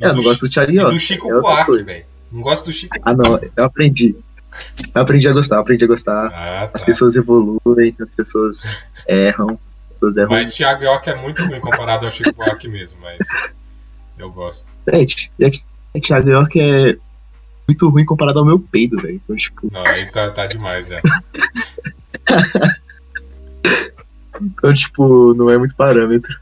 É, 0.01 0.07
eu 0.09 0.15
não 0.15 0.23
gosto 0.23 0.41
do 0.41 0.51
Thiago 0.51 0.73
York. 0.73 0.93
do 0.93 0.99
Chico 0.99 1.33
é 1.33 1.41
Buarque, 1.41 1.83
velho. 1.83 2.05
Não 2.31 2.41
gosto 2.41 2.67
do 2.67 2.73
Chico 2.73 2.97
Ah, 3.03 3.15
não. 3.15 3.41
Eu 3.57 3.65
aprendi. 3.65 4.17
Eu 4.95 5.03
aprendi 5.03 5.29
a 5.29 5.33
gostar, 5.33 5.59
aprendi 5.59 5.85
a 5.85 5.89
gostar. 5.89 6.27
Ah, 6.27 6.67
tá. 6.67 6.71
As 6.75 6.85
pessoas 6.85 7.17
evoluem, 7.17 7.97
as 8.01 8.11
pessoas 8.11 8.77
erram. 9.09 9.59
As 9.69 9.95
pessoas 9.95 10.17
erram. 10.19 10.31
Mas 10.33 10.53
Thiago 10.53 10.85
York 10.85 11.09
é 11.09 11.15
muito 11.15 11.43
ruim 11.45 11.61
comparado 11.61 12.05
ao 12.05 12.13
Chico 12.13 12.35
Buarque 12.35 12.69
mesmo, 12.69 12.99
mas 13.01 13.19
eu 14.19 14.31
gosto. 14.31 14.67
Gente, 14.93 15.33
é 15.41 16.01
Thiago 16.01 16.29
York 16.29 16.61
é 16.61 16.99
muito 17.73 17.89
ruim 17.89 18.05
comparado 18.05 18.39
ao 18.39 18.45
meu 18.45 18.59
peido, 18.59 18.97
velho. 18.99 19.21
Então, 19.25 19.37
tipo... 19.37 19.69
Não, 19.73 19.83
aí 19.87 20.11
tá, 20.11 20.31
tá 20.31 20.47
demais, 20.47 20.91
é. 20.91 21.01
então, 24.41 24.75
tipo, 24.75 25.35
não 25.35 25.51
é 25.51 25.59
muito 25.59 25.75
parâmetro. 25.75 26.39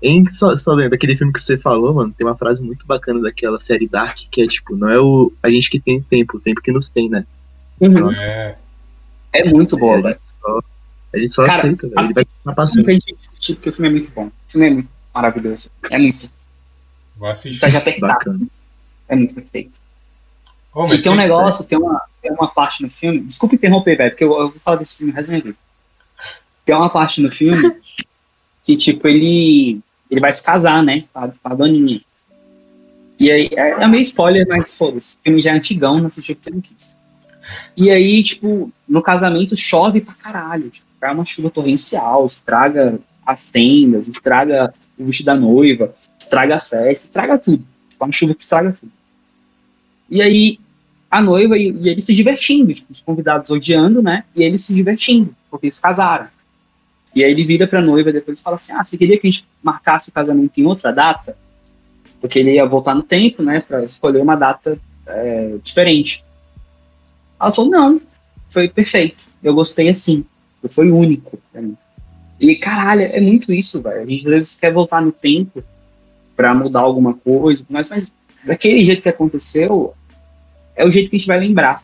Em, 0.00 0.30
só, 0.30 0.56
só 0.56 0.72
lendo, 0.72 0.94
aquele 0.94 1.16
filme 1.16 1.32
que 1.32 1.40
você 1.40 1.58
falou, 1.58 1.94
mano, 1.94 2.14
tem 2.16 2.26
uma 2.26 2.36
frase 2.36 2.62
muito 2.62 2.86
bacana 2.86 3.20
daquela 3.20 3.58
série 3.58 3.88
Dark, 3.88 4.16
que 4.30 4.42
é 4.42 4.46
tipo, 4.46 4.76
não 4.76 4.88
é 4.88 5.00
o, 5.00 5.32
a 5.42 5.50
gente 5.50 5.68
que 5.68 5.80
tem 5.80 6.00
tempo, 6.00 6.36
o 6.36 6.40
tempo 6.40 6.60
que 6.60 6.70
nos 6.70 6.88
tem, 6.88 7.08
né? 7.08 7.26
Uhum. 7.80 8.12
É, 8.12 8.56
É 9.32 9.44
muito 9.44 9.76
boa, 9.76 10.00
velho. 10.00 10.18
Só- 10.40 10.62
Ele 11.12 11.28
só 11.28 11.44
Cara, 11.44 11.58
aceita, 11.58 11.88
velho. 11.88 12.00
Ele 12.06 12.14
vai 12.14 12.24
continuar 12.24 12.54
passando. 12.54 12.88
a 12.88 12.92
gente 12.92 13.16
discutir, 13.16 13.54
porque 13.56 13.68
o 13.70 13.72
filme 13.72 13.88
é 13.88 13.92
muito 13.92 14.10
bom. 14.14 14.26
O 14.26 14.32
filme 14.48 14.66
é 14.66 14.70
muito 14.70 14.88
maravilhoso. 15.12 15.68
É 15.90 15.98
muito. 15.98 16.30
vou 17.16 17.28
assistir. 17.28 17.60
Tá 17.60 17.68
já. 17.68 17.82
Bacana. 18.00 18.46
É 19.08 19.16
muito 19.16 19.34
perfeito. 19.34 19.83
E 20.74 20.78
mas 20.88 21.02
tem 21.02 21.12
um 21.12 21.16
tem- 21.16 21.24
negócio, 21.24 21.64
tem 21.64 21.78
uma, 21.78 22.02
tem 22.20 22.32
uma 22.32 22.48
parte 22.48 22.82
no 22.82 22.90
filme. 22.90 23.20
Desculpa 23.20 23.54
interromper, 23.54 23.96
velho, 23.96 24.10
porque 24.10 24.24
eu, 24.24 24.32
eu 24.32 24.50
vou 24.50 24.60
falar 24.64 24.76
desse 24.78 24.96
filme 24.96 25.12
vida. 25.12 25.54
Tem 26.64 26.74
uma 26.74 26.90
parte 26.90 27.20
no 27.20 27.30
filme 27.30 27.76
que, 28.64 28.76
tipo, 28.76 29.06
ele, 29.06 29.80
ele 30.10 30.20
vai 30.20 30.32
se 30.32 30.42
casar, 30.42 30.82
né? 30.82 31.04
Com 31.12 31.20
a, 31.20 31.28
com 31.28 31.48
a 31.48 31.54
Doninha. 31.54 32.00
E 33.20 33.30
aí, 33.30 33.48
é, 33.52 33.70
é 33.70 33.86
meio 33.86 34.02
spoiler, 34.02 34.46
mas 34.48 34.74
foda-se. 34.74 35.14
O 35.14 35.18
filme 35.22 35.40
já 35.40 35.50
é 35.52 35.54
antigão, 35.54 35.98
não 35.98 36.06
assistiu 36.06 36.34
porque 36.34 36.50
não 36.50 36.60
quis. 36.60 36.94
E 37.76 37.90
aí, 37.90 38.22
tipo, 38.22 38.72
no 38.88 39.02
casamento 39.02 39.56
chove 39.56 40.00
pra 40.00 40.14
caralho. 40.14 40.70
Tipo, 40.70 40.86
cai 41.00 41.14
uma 41.14 41.24
chuva 41.24 41.50
torrencial, 41.50 42.26
estraga 42.26 42.98
as 43.24 43.46
tendas, 43.46 44.08
estraga 44.08 44.74
o 44.98 45.04
vestido 45.04 45.26
da 45.26 45.34
noiva, 45.34 45.94
estraga 46.18 46.56
a 46.56 46.60
festa, 46.60 47.06
estraga 47.06 47.38
tudo. 47.38 47.64
Tipo, 47.88 48.02
é 48.02 48.06
uma 48.06 48.12
chuva 48.12 48.34
que 48.34 48.42
estraga 48.42 48.76
tudo. 48.78 48.92
E 50.10 50.20
aí, 50.20 50.58
a 51.14 51.22
noiva 51.22 51.56
e, 51.56 51.70
e 51.70 51.88
ele 51.88 52.02
se 52.02 52.12
divertindo, 52.12 52.74
tipo, 52.74 52.92
os 52.92 53.00
convidados 53.00 53.48
odiando, 53.48 54.02
né? 54.02 54.24
E 54.34 54.42
eles 54.42 54.64
se 54.64 54.74
divertindo, 54.74 55.32
porque 55.48 55.66
eles 55.66 55.78
casaram. 55.78 56.26
E 57.14 57.22
aí 57.22 57.30
ele 57.30 57.44
vira 57.44 57.68
pra 57.68 57.80
noiva 57.80 58.12
depois 58.12 58.42
fala 58.42 58.56
assim: 58.56 58.72
Ah, 58.72 58.82
você 58.82 58.98
queria 58.98 59.16
que 59.16 59.28
a 59.28 59.30
gente 59.30 59.46
marcasse 59.62 60.08
o 60.08 60.12
casamento 60.12 60.58
em 60.58 60.66
outra 60.66 60.90
data? 60.90 61.36
Porque 62.20 62.40
ele 62.40 62.54
ia 62.54 62.66
voltar 62.66 62.96
no 62.96 63.02
tempo, 63.04 63.44
né? 63.44 63.60
Pra 63.60 63.84
escolher 63.84 64.20
uma 64.20 64.34
data 64.34 64.76
é, 65.06 65.56
diferente. 65.62 66.24
Ela 67.40 67.52
falou: 67.52 67.70
Não, 67.70 68.00
foi 68.48 68.68
perfeito. 68.68 69.28
Eu 69.40 69.54
gostei 69.54 69.88
assim. 69.88 70.24
Foi 70.70 70.90
único 70.90 71.38
pra 71.52 71.62
mim. 71.62 71.76
E 72.40 72.56
caralho, 72.56 73.02
é 73.02 73.20
muito 73.20 73.52
isso, 73.52 73.80
velho. 73.80 74.00
A 74.00 74.06
gente 74.06 74.26
às 74.26 74.32
vezes 74.32 74.54
quer 74.56 74.72
voltar 74.72 75.00
no 75.00 75.12
tempo 75.12 75.62
pra 76.34 76.52
mudar 76.52 76.80
alguma 76.80 77.14
coisa, 77.14 77.64
mas, 77.68 77.88
mas 77.88 78.12
daquele 78.44 78.84
jeito 78.84 79.02
que 79.02 79.08
aconteceu, 79.08 79.94
é 80.76 80.84
o 80.84 80.90
jeito 80.90 81.10
que 81.10 81.16
a 81.16 81.18
gente 81.18 81.28
vai 81.28 81.40
lembrar. 81.40 81.82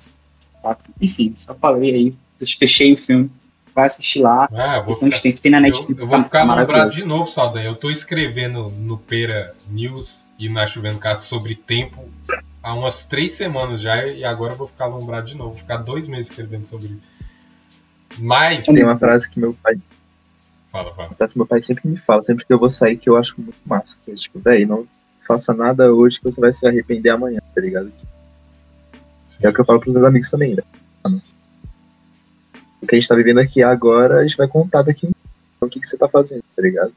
saca? 0.62 0.80
Enfim, 1.00 1.32
só 1.36 1.54
falei 1.54 1.94
aí, 1.94 2.14
eu 2.40 2.46
fechei 2.46 2.92
o 2.92 2.96
filme. 2.96 3.30
Vai 3.74 3.86
assistir 3.86 4.20
lá. 4.20 4.48
Ah, 4.52 4.78
eu 4.78 4.84
vou 4.84 4.94
ficar, 4.94 5.20
tem 5.20 5.52
na 5.52 5.58
eu, 5.58 5.62
Netflix. 5.62 6.02
eu 6.02 6.08
vou 6.08 6.18
tá- 6.18 6.24
ficar 6.24 6.46
tá 6.46 6.54
lembrado 6.54 6.90
de 6.90 7.04
novo, 7.04 7.30
Saldanha. 7.30 7.66
Eu 7.66 7.76
tô 7.76 7.88
escrevendo 7.88 8.68
no 8.68 8.98
Pera 8.98 9.54
News 9.70 10.28
e 10.38 10.48
na 10.48 10.66
Chovendo 10.66 10.98
Cartas 10.98 11.26
sobre 11.26 11.54
tempo 11.54 12.04
há 12.62 12.74
umas 12.74 13.04
três 13.06 13.32
semanas 13.32 13.80
já 13.80 14.06
e 14.06 14.24
agora 14.24 14.54
eu 14.54 14.56
vou 14.58 14.66
ficar 14.66 14.86
lembrado 14.86 15.26
de 15.26 15.36
novo. 15.36 15.50
Vou 15.50 15.58
ficar 15.58 15.78
dois 15.78 16.08
meses 16.08 16.30
escrevendo 16.30 16.64
sobre 16.66 16.88
isso. 16.88 17.00
Mas. 18.18 18.64
Tem 18.66 18.84
uma 18.84 18.98
frase 18.98 19.30
que 19.30 19.38
meu 19.38 19.54
pai, 19.54 19.76
Fala, 20.70 20.92
fala. 20.94 21.08
uma 21.08 21.14
frase 21.16 21.32
que 21.32 21.38
meu 21.38 21.46
pai 21.46 21.62
sempre 21.62 21.88
me 21.88 21.96
fala, 21.96 22.22
sempre 22.22 22.44
que 22.44 22.52
eu 22.52 22.58
vou 22.58 22.70
sair, 22.70 22.96
que 22.96 23.08
eu 23.08 23.16
acho 23.16 23.34
muito 23.40 23.58
massa. 23.64 23.96
Que 24.04 24.10
é 24.10 24.14
tipo, 24.14 24.40
velho, 24.40 24.66
não 24.68 24.88
faça 25.26 25.54
nada 25.54 25.92
hoje 25.92 26.18
que 26.18 26.24
você 26.24 26.40
vai 26.40 26.52
se 26.52 26.66
arrepender 26.66 27.10
amanhã, 27.10 27.40
tá 27.54 27.60
ligado? 27.60 27.92
É 29.42 29.48
o 29.48 29.54
que 29.54 29.60
eu 29.60 29.64
falo 29.64 29.80
pros 29.80 29.92
meus 29.92 30.04
amigos 30.04 30.30
também, 30.30 30.54
velho. 30.54 30.66
O 32.82 32.86
que 32.86 32.94
a 32.94 32.98
gente 32.98 33.08
tá 33.08 33.14
vivendo 33.14 33.38
aqui 33.38 33.62
agora, 33.62 34.18
a 34.18 34.22
gente 34.22 34.36
vai 34.36 34.48
contar 34.48 34.82
daqui 34.82 35.08
o 35.60 35.68
que, 35.68 35.78
que 35.78 35.86
você 35.86 35.98
tá 35.98 36.08
fazendo, 36.08 36.42
tá 36.56 36.62
ligado? 36.62 36.92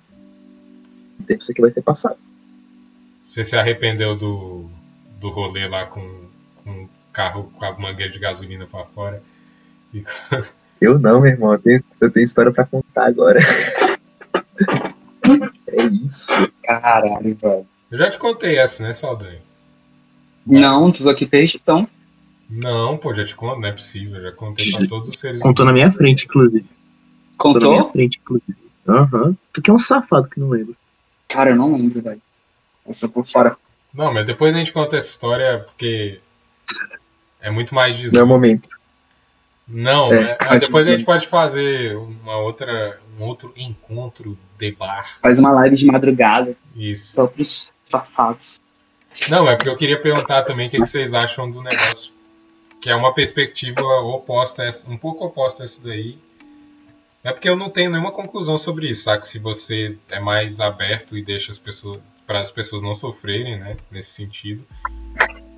O 1.20 1.24
tempo 1.24 1.42
isso 1.42 1.52
aqui 1.52 1.62
vai 1.62 1.72
ser 1.72 1.82
passado. 1.82 2.18
Você 3.22 3.44
se 3.44 3.58
arrependeu 3.58 4.16
do, 4.16 4.70
do 5.20 5.30
rolê 5.30 5.68
lá 5.68 5.86
com, 5.86 6.02
com 6.64 6.84
o 6.84 6.90
carro 7.12 7.52
com 7.56 7.66
a 7.66 7.78
mangueira 7.78 8.12
de 8.12 8.20
gasolina 8.20 8.66
pra 8.66 8.86
fora? 8.86 9.22
E- 9.94 10.04
Eu 10.82 11.00
não, 11.00 11.22
meu 11.22 11.32
irmão, 11.32 11.54
eu 11.54 11.60
tenho, 11.60 11.80
eu 12.02 12.12
tenho 12.12 12.26
história 12.26 12.52
pra 12.52 12.66
contar 12.66 13.06
agora. 13.06 13.40
é 15.68 15.84
isso. 15.86 16.34
Caralho, 16.62 17.36
velho. 17.36 17.66
Eu 17.90 17.98
já 17.98 18.10
te 18.10 18.18
contei 18.18 18.58
essa, 18.58 18.84
né, 18.84 18.92
Saldanha? 18.92 19.40
Não, 20.46 20.92
tu 20.92 21.10
aqui 21.10 21.26
peixe, 21.26 21.58
então. 21.62 21.88
Não, 22.62 22.98
pô, 22.98 23.14
já 23.14 23.26
te 23.26 23.36
conto, 23.36 23.60
não 23.60 23.68
é 23.68 23.72
possível. 23.72 24.22
Já 24.22 24.32
contei 24.32 24.72
pra 24.72 24.86
todos 24.88 25.10
os 25.10 25.18
seres 25.18 25.42
Contou 25.42 25.66
na 25.66 25.74
minha 25.74 25.92
frente, 25.92 26.26
inclusive. 26.26 26.66
Contou 27.38 27.62
na 27.62 27.68
minha 27.70 27.78
Contou? 27.82 27.92
frente, 27.94 28.20
inclusive. 28.22 28.58
Aham. 28.88 29.36
Tu 29.52 29.62
que 29.62 29.72
é 29.72 29.74
um 29.74 29.80
safado 29.80 30.28
que 30.30 30.40
não 30.40 30.50
lembra. 30.50 30.76
Cara, 31.28 31.52
eu 31.52 31.56
não 31.56 31.76
lembro, 31.76 32.02
velho. 32.02 32.22
Eu 32.86 32.94
sou 32.94 33.10
por 33.10 33.26
fora. 33.26 33.58
Não, 33.94 34.14
mas 34.14 34.26
depois 34.26 34.54
a 34.54 34.58
gente 34.58 34.74
conta 34.74 34.98
essa 34.98 35.08
história 35.08 35.60
porque 35.60 36.20
é 37.42 37.50
muito 37.50 37.74
mais 37.74 37.96
Não 37.98 38.04
é 38.04 38.08
o 38.08 38.12
disso. 38.12 38.26
momento. 38.28 38.70
Não, 39.68 40.14
É, 40.14 40.32
é- 40.40 40.46
faz 40.46 40.60
depois 40.60 40.86
a 40.88 40.92
gente 40.92 41.06
pode 41.06 41.26
fazer 41.28 41.96
uma 41.96 42.36
outra, 42.38 43.00
um 43.18 43.24
outro 43.24 43.54
encontro 43.56 44.38
de 44.60 44.72
bar. 44.74 45.18
Faz 45.22 45.40
uma 45.40 45.52
live 45.52 45.76
de 45.78 45.86
madrugada, 45.86 46.56
Isso. 46.76 47.14
só 47.14 47.26
pros 47.28 47.72
safados. 47.84 48.60
Não, 49.30 49.48
é 49.48 49.56
porque 49.56 49.70
eu 49.70 49.78
queria 49.78 50.00
perguntar 50.02 50.44
também 50.44 50.68
o 50.68 50.70
que, 50.70 50.78
que 50.80 50.86
vocês 50.86 51.14
acham 51.14 51.50
do 51.50 51.62
negócio. 51.62 52.12
Que 52.84 52.90
é 52.90 52.96
uma 52.96 53.14
perspectiva 53.14 53.82
oposta, 53.82 54.62
um 54.90 54.98
pouco 54.98 55.24
oposta 55.24 55.64
a 55.64 55.66
essa 55.66 55.82
daí. 55.82 56.20
É 57.24 57.32
porque 57.32 57.48
eu 57.48 57.56
não 57.56 57.70
tenho 57.70 57.90
nenhuma 57.90 58.12
conclusão 58.12 58.58
sobre 58.58 58.90
isso, 58.90 59.04
sabe? 59.04 59.26
Se 59.26 59.40
você 59.40 59.98
é 60.10 60.20
mais 60.20 60.60
aberto 60.60 61.18
e 61.18 61.24
deixa 61.24 61.50
as 61.50 61.58
pessoas 61.58 62.02
para 62.28 62.42
as 62.42 62.52
pessoas 62.52 62.82
não 62.82 62.94
sofrerem, 62.94 63.58
né, 63.58 63.78
nesse 63.90 64.10
sentido, 64.12 64.68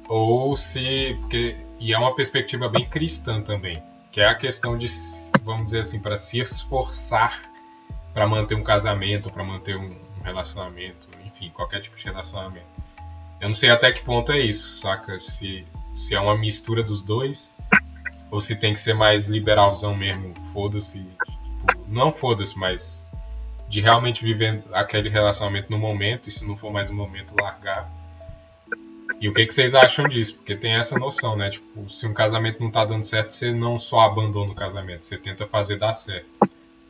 ou 0.08 0.56
se 0.56 1.18
porque 1.22 1.56
e 1.80 1.94
é 1.94 1.98
uma 1.98 2.16
perspectiva 2.16 2.70
bem 2.70 2.88
cristã 2.88 3.42
também, 3.42 3.82
que 4.12 4.22
é 4.22 4.28
a 4.28 4.36
questão 4.36 4.78
de, 4.78 4.86
vamos 5.42 5.66
dizer 5.66 5.80
assim, 5.80 6.00
para 6.00 6.16
se 6.16 6.38
esforçar 6.38 7.52
para 8.14 8.28
manter 8.28 8.54
um 8.54 8.64
casamento, 8.64 9.32
para 9.32 9.44
manter 9.44 9.76
um 9.76 9.96
relacionamento, 10.24 11.10
enfim, 11.26 11.50
qualquer 11.50 11.82
tipo 11.82 11.98
de 11.98 12.04
relacionamento. 12.04 12.68
Eu 13.42 13.48
não 13.48 13.56
sei 13.56 13.72
até 13.72 13.92
que 13.92 14.04
ponto 14.04 14.32
é 14.32 14.40
isso, 14.40 14.80
saca? 14.80 15.20
Se, 15.20 15.66
se 15.96 16.14
é 16.14 16.20
uma 16.20 16.38
mistura 16.38 16.84
dos 16.84 17.02
dois, 17.02 17.56
ou 18.30 18.42
se 18.42 18.56
tem 18.56 18.74
que 18.74 18.80
ser 18.80 18.94
mais 18.94 19.26
liberalzão 19.26 19.96
mesmo, 19.96 20.36
foda-se. 20.52 21.00
Tipo, 21.00 21.86
não 21.88 22.12
foda-se, 22.12 22.58
mas 22.58 23.10
de 23.70 23.82
realmente 23.82 24.24
viver 24.24 24.62
aquele 24.74 25.10
relacionamento 25.10 25.72
no 25.72 25.80
momento, 25.80 26.28
e 26.28 26.32
se 26.32 26.46
não 26.46 26.56
for 26.56 26.72
mais 26.72 26.90
um 26.90 26.96
momento, 26.96 27.34
largar. 27.40 27.90
E 29.22 29.30
o 29.30 29.34
que, 29.34 29.46
que 29.46 29.54
vocês 29.54 29.74
acham 29.74 30.08
disso? 30.08 30.36
Porque 30.36 30.56
tem 30.56 30.74
essa 30.74 31.00
noção, 31.00 31.38
né? 31.38 31.50
Tipo, 31.50 31.90
se 31.90 32.06
um 32.06 32.14
casamento 32.14 32.62
não 32.62 32.70
tá 32.70 32.84
dando 32.84 33.04
certo, 33.04 33.32
você 33.32 33.52
não 33.52 33.80
só 33.80 34.02
abandona 34.02 34.52
o 34.52 34.56
casamento, 34.56 35.06
você 35.06 35.18
tenta 35.18 35.48
fazer 35.48 35.80
dar 35.80 35.94
certo. 35.94 36.28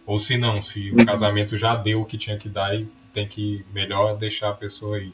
Ou 0.05 0.17
se 0.17 0.37
não, 0.37 0.61
se 0.61 0.91
o 0.91 1.05
casamento 1.05 1.55
já 1.55 1.75
deu 1.75 2.01
o 2.01 2.05
que 2.05 2.17
tinha 2.17 2.37
que 2.37 2.49
dar 2.49 2.75
e 2.75 2.87
tem 3.13 3.27
que 3.27 3.63
melhor 3.71 4.17
deixar 4.17 4.49
a 4.49 4.53
pessoa 4.53 4.97
aí. 4.97 5.09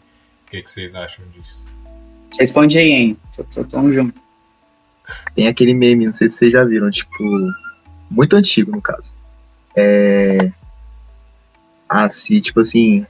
O 0.48 0.50
que, 0.50 0.62
que 0.62 0.70
vocês 0.70 0.96
acham 0.96 1.26
disso? 1.30 1.66
Responde 2.40 2.78
aí, 2.78 2.92
hein? 2.92 3.18
Tamo 3.70 3.92
junto. 3.92 4.20
Tem 5.36 5.48
aquele 5.48 5.74
meme, 5.74 6.06
não 6.06 6.14
sei 6.14 6.30
se 6.30 6.38
vocês 6.38 6.52
já 6.52 6.64
viram, 6.64 6.90
tipo. 6.90 7.24
Muito 8.10 8.36
antigo, 8.36 8.72
no 8.72 8.82
caso. 8.82 9.14
É. 9.76 10.52
Se, 12.10 12.40
tipo 12.42 12.60
assim. 12.62 13.06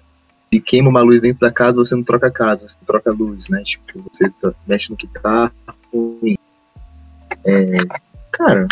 Se 0.53 0.59
queima 0.59 0.89
uma 0.89 1.01
luz 1.01 1.21
dentro 1.21 1.39
da 1.39 1.51
casa, 1.51 1.77
você 1.77 1.95
não 1.95 2.03
troca 2.03 2.27
a 2.27 2.31
casa, 2.31 2.67
você 2.67 2.77
troca 2.85 3.09
a 3.09 3.13
luz, 3.13 3.47
né? 3.47 3.63
Tipo, 3.63 4.03
você 4.11 4.29
tá- 4.41 4.53
mexe 4.67 4.89
no 4.89 4.97
que 4.97 5.07
tá 5.07 5.51
ruim. 5.93 6.37
É. 7.45 7.75
Cara, 8.31 8.67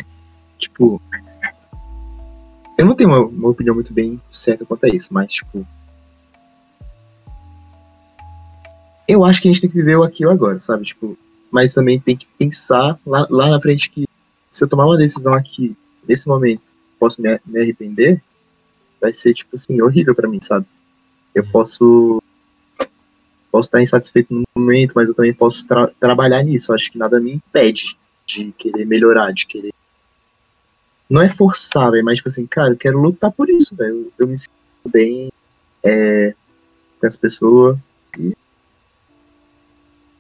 tipo. 0.58 1.02
Eu 2.78 2.86
não 2.86 2.96
tenho 2.96 3.10
uma, 3.10 3.20
uma 3.20 3.50
opinião 3.50 3.76
muito 3.76 3.94
bem 3.94 4.22
certa 4.32 4.66
quanto 4.66 4.86
a 4.86 4.90
isso, 4.90 5.14
mas, 5.14 5.32
tipo. 5.32 5.66
Eu 9.10 9.26
acho 9.26 9.42
que 9.42 9.48
a 9.48 9.52
gente 9.52 9.62
tem 9.62 9.70
que 9.72 9.76
viver 9.76 9.96
o 9.96 10.04
aqui 10.04 10.24
e 10.24 10.28
agora, 10.28 10.60
sabe? 10.60 10.86
Tipo, 10.86 11.18
mas 11.50 11.74
também 11.74 12.00
tem 12.00 12.16
que 12.16 12.28
pensar 12.38 13.00
lá, 13.04 13.26
lá 13.28 13.50
na 13.50 13.60
frente 13.60 13.90
que 13.90 14.06
se 14.48 14.64
eu 14.64 14.68
tomar 14.68 14.86
uma 14.86 14.98
decisão 15.00 15.34
aqui, 15.34 15.76
nesse 16.08 16.28
momento, 16.28 16.62
posso 17.00 17.20
me, 17.20 17.40
me 17.44 17.60
arrepender, 17.60 18.22
vai 19.02 19.12
ser, 19.12 19.34
tipo 19.34 19.56
assim, 19.56 19.82
horrível 19.82 20.14
pra 20.14 20.30
mim, 20.30 20.40
sabe? 20.40 20.68
Eu 21.34 21.44
posso 21.50 22.22
posso 23.52 23.68
estar 23.68 23.82
insatisfeito 23.82 24.32
no 24.32 24.44
momento, 24.56 24.94
mas 24.96 25.08
eu 25.08 25.16
também 25.16 25.34
posso 25.34 25.68
tra- 25.68 25.92
trabalhar 26.00 26.44
nisso. 26.44 26.72
Eu 26.72 26.76
acho 26.76 26.92
que 26.92 27.00
nada 27.00 27.20
me 27.20 27.34
impede 27.34 27.98
de 28.28 28.52
querer 28.52 28.86
melhorar, 28.86 29.34
de 29.34 29.48
querer. 29.48 29.74
Não 31.10 31.20
é 31.20 31.30
forçar, 31.30 31.90
velho, 31.90 32.06
mas 32.06 32.18
tipo 32.18 32.28
assim, 32.28 32.46
cara, 32.46 32.74
eu 32.74 32.78
quero 32.78 33.02
lutar 33.02 33.32
por 33.32 33.50
isso, 33.50 33.76
velho. 33.76 33.96
Eu, 33.96 34.14
eu 34.20 34.28
me 34.28 34.38
sinto 34.38 34.52
bem 34.86 35.32
é, 35.84 36.36
com 37.00 37.08
essa 37.08 37.18
pessoa. 37.18 37.80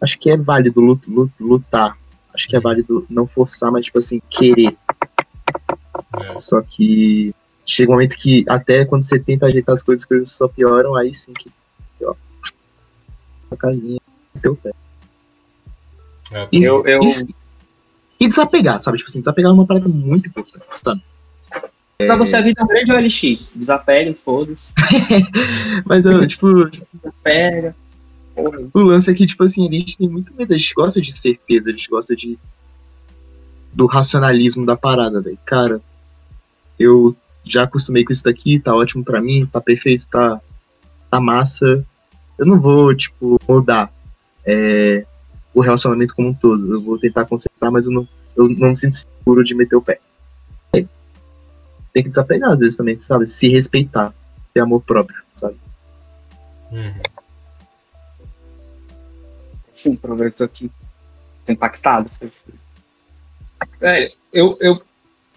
Acho 0.02 0.18
que 0.18 0.30
é 0.30 0.38
válido 0.38 0.80
lut- 0.82 1.08
lut- 1.10 1.34
lutar. 1.39 1.97
Acho 2.34 2.47
que 2.47 2.56
é 2.56 2.60
válido 2.60 3.06
não 3.10 3.28
forçar, 3.28 3.72
mas 3.72 3.86
tipo 3.86 4.00
assim, 4.00 4.22
querer. 4.30 4.78
É. 6.22 6.36
Só 6.36 6.62
que 6.62 7.34
chega 7.66 7.91
um 7.91 7.95
momento 7.95 8.16
que 8.18 8.45
até 8.47 8.86
quando 8.86 9.04
você 9.04 9.20
tenta 9.20 9.45
ajeitar 9.47 9.76
as 9.76 9.84
coisas, 9.84 10.04
as 10.04 10.08
coisas 10.08 10.32
só 10.32 10.47
pioram, 10.47 10.95
aí 10.95 11.14
sim 11.14 11.34
que 11.34 11.52
ó, 12.04 12.16
a 13.52 13.56
casinha 13.58 14.00
teu 14.41 14.56
pé. 14.56 14.72
É, 16.32 16.47
E, 16.52 16.64
Eu- 16.64 16.86
eu- 16.86 17.00
e 17.02 17.36
E 18.22 18.28
desapegar, 18.28 18.82
sabe? 18.82 18.97
Tipo 18.97 19.10
assim, 19.10 19.20
desapegar 19.20 19.50
é 19.50 19.54
uma 19.54 19.66
parada 19.66 19.88
muito 19.88 20.28
importante, 20.28 20.66
sabe? 20.70 21.02
Pra 21.97 22.16
você 22.18 22.36
a 22.36 22.41
vida 22.41 22.62
é 22.62 22.66
grande 22.66 22.91
OLX. 22.91 23.54
Desapega, 23.56 24.14
foda-se. 24.14 24.74
Mas 25.86 26.04
eu, 26.06 26.28
tipo, 26.28 26.66
Desapega. 26.93 27.76
O 28.74 28.82
lance 28.82 29.10
é 29.10 29.14
que, 29.14 29.26
tipo 29.26 29.44
assim, 29.44 29.70
gente 29.72 29.98
tem 29.98 30.08
muito 30.08 30.34
medo, 30.34 30.54
a 30.54 30.58
gente 30.58 30.74
gosta 30.74 31.02
de 31.02 31.14
certeza, 31.14 31.70
a 31.70 31.72
gente 31.72 31.90
gosta 31.90 32.16
de 32.16 32.38
do 33.74 33.86
racionalismo 33.86 34.66
da 34.66 34.76
parada, 34.76 35.22
velho. 35.22 35.38
Cara, 35.46 35.82
eu 36.78 37.16
já 37.44 37.64
acostumei 37.64 38.04
com 38.04 38.12
isso 38.12 38.24
daqui, 38.24 38.60
tá 38.60 38.76
ótimo 38.76 39.04
pra 39.04 39.22
mim, 39.22 39.46
tá 39.46 39.62
perfeito, 39.62 40.08
tá, 40.08 40.42
tá 41.10 41.20
massa. 41.20 41.86
Eu 42.38 42.46
não 42.46 42.60
vou, 42.60 42.96
tipo, 42.96 43.40
mudar 43.48 43.92
é, 44.46 45.06
o 45.54 45.62
relacionamento 45.62 46.16
como 46.16 46.30
um 46.30 46.34
todo. 46.34 46.74
Eu 46.74 46.82
vou 46.82 46.98
tentar 46.98 47.26
consertar, 47.26 47.72
mas 47.72 47.86
eu 47.86 47.92
não, 47.92 48.08
eu 48.36 48.50
não 48.50 48.70
me 48.70 48.76
sinto 48.76 48.96
seguro 48.96 49.44
de 49.44 49.56
meter 49.56 49.76
o 49.76 49.82
pé. 49.82 50.00
É. 50.74 50.86
Tem 51.94 52.04
que 52.04 52.10
desapegar 52.10 52.52
às 52.52 52.60
vezes 52.60 52.76
também, 52.76 52.98
sabe? 52.98 53.28
Se 53.28 53.50
respeitar, 53.50 54.14
ter 54.54 54.62
amor 54.62 54.82
próprio, 54.82 55.18
sabe? 55.34 55.58
Uhum. 56.72 56.94
Sim, 59.80 59.94
aproveitou 59.94 60.46
aqui. 60.46 60.70
Tô 61.46 61.54
impactado. 61.54 62.12
Velho, 63.80 64.12
eu, 64.34 64.58
eu, 64.60 64.82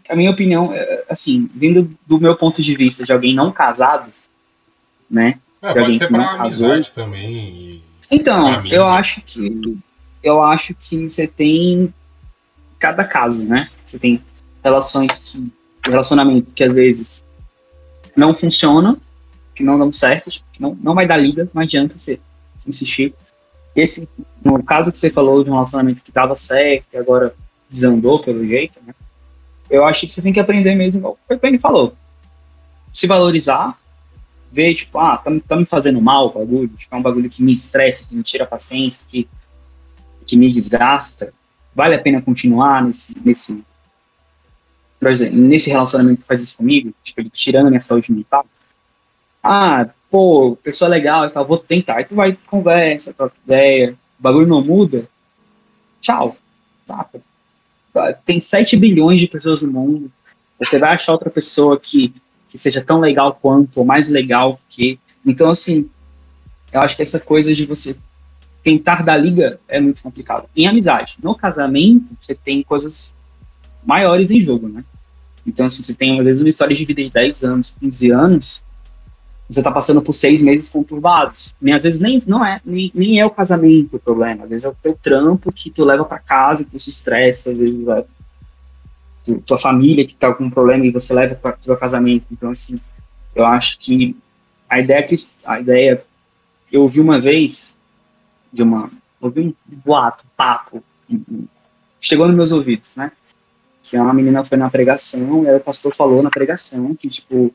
a 0.08 0.16
minha 0.16 0.30
opinião, 0.30 0.72
é, 0.74 1.04
assim, 1.08 1.48
vindo 1.54 1.96
do 2.06 2.20
meu 2.20 2.36
ponto 2.36 2.60
de 2.60 2.74
vista 2.76 3.04
de 3.04 3.12
alguém 3.12 3.34
não 3.34 3.52
casado, 3.52 4.12
né? 5.08 5.38
É, 5.62 5.72
De 5.72 5.78
alguém 5.78 5.84
pode 5.84 5.98
ser 5.98 6.06
que 6.08 6.12
não 6.12 6.36
casou. 6.36 6.72
amizade 6.72 6.92
também. 6.92 7.82
Então, 8.10 8.66
eu 8.66 8.84
né? 8.84 8.90
acho 8.90 9.22
que 9.22 9.78
eu 10.22 10.42
acho 10.42 10.74
que 10.74 11.08
você 11.08 11.26
tem 11.26 11.92
cada 12.78 13.04
caso, 13.04 13.44
né? 13.44 13.70
Você 13.86 13.98
tem 13.98 14.22
relações 14.62 15.18
que 15.18 15.52
relacionamentos 15.86 16.52
que 16.52 16.64
às 16.64 16.72
vezes 16.72 17.24
não 18.16 18.34
funcionam, 18.34 19.00
que 19.54 19.62
não 19.62 19.78
dão 19.78 19.92
certo, 19.92 20.30
que 20.52 20.60
não, 20.60 20.76
não 20.80 20.94
vai 20.94 21.06
dar 21.06 21.16
liga, 21.16 21.48
não 21.54 21.62
adianta 21.62 21.96
você 21.96 22.20
insistir. 22.66 23.14
Esse, 23.74 24.08
no 24.44 24.62
caso 24.62 24.92
que 24.92 24.98
você 24.98 25.10
falou 25.10 25.42
de 25.42 25.50
um 25.50 25.54
relacionamento 25.54 26.02
que 26.02 26.12
dava 26.12 26.34
certo 26.34 26.86
e 26.92 26.96
agora 26.96 27.34
desandou 27.70 28.20
pelo 28.20 28.46
jeito, 28.46 28.78
né? 28.86 28.94
Eu 29.70 29.84
acho 29.86 30.06
que 30.06 30.14
você 30.14 30.20
tem 30.20 30.32
que 30.32 30.40
aprender 30.40 30.74
mesmo, 30.74 31.00
igual 31.00 31.18
o 31.28 31.46
ele 31.46 31.58
falou. 31.58 31.94
Se 32.92 33.06
valorizar, 33.06 33.78
ver, 34.50 34.74
tipo, 34.74 34.98
ah, 34.98 35.16
tá, 35.16 35.30
tá 35.48 35.56
me 35.56 35.64
fazendo 35.64 36.00
mal 36.00 36.26
o 36.26 36.32
bagulho, 36.32 36.68
tipo, 36.68 36.94
é 36.94 36.98
um 36.98 37.02
bagulho 37.02 37.30
que 37.30 37.42
me 37.42 37.54
estressa, 37.54 38.04
que 38.04 38.14
me 38.14 38.22
tira 38.22 38.44
a 38.44 38.46
paciência, 38.46 39.06
que, 39.08 39.26
que 40.26 40.36
me 40.36 40.52
desgasta. 40.52 41.32
Vale 41.74 41.94
a 41.94 41.98
pena 41.98 42.20
continuar 42.20 42.84
nesse, 42.84 43.16
nesse, 43.24 43.64
por 45.00 45.10
exemplo, 45.10 45.38
nesse 45.38 45.70
relacionamento 45.70 46.20
que 46.20 46.26
faz 46.26 46.42
isso 46.42 46.58
comigo, 46.58 46.92
tipo, 47.02 47.24
tirando 47.30 47.68
a 47.68 47.70
minha 47.70 47.80
saúde 47.80 48.12
mental? 48.12 48.44
Ah, 49.42 49.88
pô, 50.12 50.58
pessoa 50.62 50.90
legal 50.90 51.24
e 51.24 51.30
tal, 51.30 51.46
vou 51.46 51.56
tentar. 51.56 51.96
Aí 51.96 52.04
tu 52.04 52.14
vai, 52.14 52.38
conversa, 52.46 53.14
troca 53.14 53.34
ideia, 53.46 53.96
o 54.20 54.22
bagulho 54.22 54.46
não 54.46 54.62
muda, 54.62 55.08
tchau, 56.02 56.36
saca? 56.84 57.18
Tem 58.26 58.38
7 58.38 58.76
bilhões 58.76 59.18
de 59.18 59.26
pessoas 59.26 59.62
no 59.62 59.72
mundo, 59.72 60.12
você 60.58 60.78
vai 60.78 60.90
achar 60.90 61.12
outra 61.12 61.30
pessoa 61.30 61.80
que, 61.80 62.14
que 62.46 62.58
seja 62.58 62.82
tão 62.82 63.00
legal 63.00 63.38
quanto, 63.40 63.78
ou 63.78 63.86
mais 63.86 64.10
legal 64.10 64.60
que. 64.68 65.00
Então, 65.24 65.48
assim, 65.48 65.88
eu 66.70 66.82
acho 66.82 66.94
que 66.94 67.02
essa 67.02 67.18
coisa 67.18 67.54
de 67.54 67.64
você 67.64 67.96
tentar 68.62 69.02
dar 69.02 69.16
liga 69.16 69.58
é 69.66 69.80
muito 69.80 70.02
complicado. 70.02 70.46
Em 70.54 70.66
amizade, 70.66 71.16
no 71.22 71.34
casamento, 71.34 72.06
você 72.20 72.34
tem 72.34 72.62
coisas 72.62 73.14
maiores 73.82 74.30
em 74.30 74.38
jogo, 74.38 74.68
né? 74.68 74.84
Então, 75.46 75.66
assim, 75.66 75.82
você 75.82 75.94
tem, 75.94 76.20
às 76.20 76.26
vezes, 76.26 76.42
uma 76.42 76.50
história 76.50 76.76
de 76.76 76.84
vida 76.84 77.02
de 77.02 77.10
10 77.10 77.44
anos, 77.44 77.76
15 77.80 78.10
anos, 78.10 78.62
você 79.52 79.62
tá 79.62 79.70
passando 79.70 80.00
por 80.00 80.12
seis 80.12 80.42
meses 80.42 80.68
conturbados. 80.68 81.54
Nem, 81.60 81.74
às 81.74 81.82
vezes 81.82 82.00
nem, 82.00 82.22
não 82.26 82.44
é, 82.44 82.60
nem, 82.64 82.90
nem 82.94 83.20
é 83.20 83.26
o 83.26 83.30
casamento 83.30 83.96
o 83.96 84.00
problema, 84.00 84.44
às 84.44 84.50
vezes 84.50 84.64
é 84.64 84.68
o 84.68 84.76
teu 84.82 84.98
trampo 85.00 85.52
que 85.52 85.70
tu 85.70 85.84
leva 85.84 86.04
para 86.04 86.18
casa, 86.18 86.64
tu 86.64 86.78
se 86.78 86.90
estressa, 86.90 87.50
às 87.50 87.58
vezes 87.58 87.86
é 87.88 88.04
tu- 89.24 89.40
tua 89.40 89.58
família 89.58 90.06
que 90.06 90.14
tá 90.14 90.32
com 90.32 90.44
um 90.44 90.50
problema 90.50 90.86
e 90.86 90.90
você 90.90 91.12
leva 91.14 91.34
para 91.34 91.56
o 91.66 91.76
casamento. 91.76 92.26
Então, 92.30 92.50
assim, 92.50 92.80
eu 93.34 93.44
acho 93.44 93.78
que 93.78 94.16
a 94.68 94.80
ideia 94.80 95.02
que 95.02 95.14
a 95.44 95.60
ideia 95.60 96.04
eu 96.70 96.82
ouvi 96.82 97.00
uma 97.00 97.18
vez 97.18 97.74
de 98.52 98.62
uma 98.62 98.90
ouvi 99.20 99.40
um 99.40 99.54
boato, 99.84 100.24
um 100.24 100.30
papo, 100.36 100.82
chegou 102.00 102.26
nos 102.26 102.36
meus 102.36 102.52
ouvidos, 102.52 102.96
né? 102.96 103.12
Que 103.82 103.96
uma 103.98 104.14
menina 104.14 104.42
foi 104.44 104.56
na 104.56 104.70
pregação 104.70 105.44
e 105.44 105.48
aí 105.48 105.56
o 105.56 105.60
pastor 105.60 105.94
falou 105.94 106.22
na 106.22 106.30
pregação 106.30 106.94
que 106.94 107.08
tipo 107.08 107.52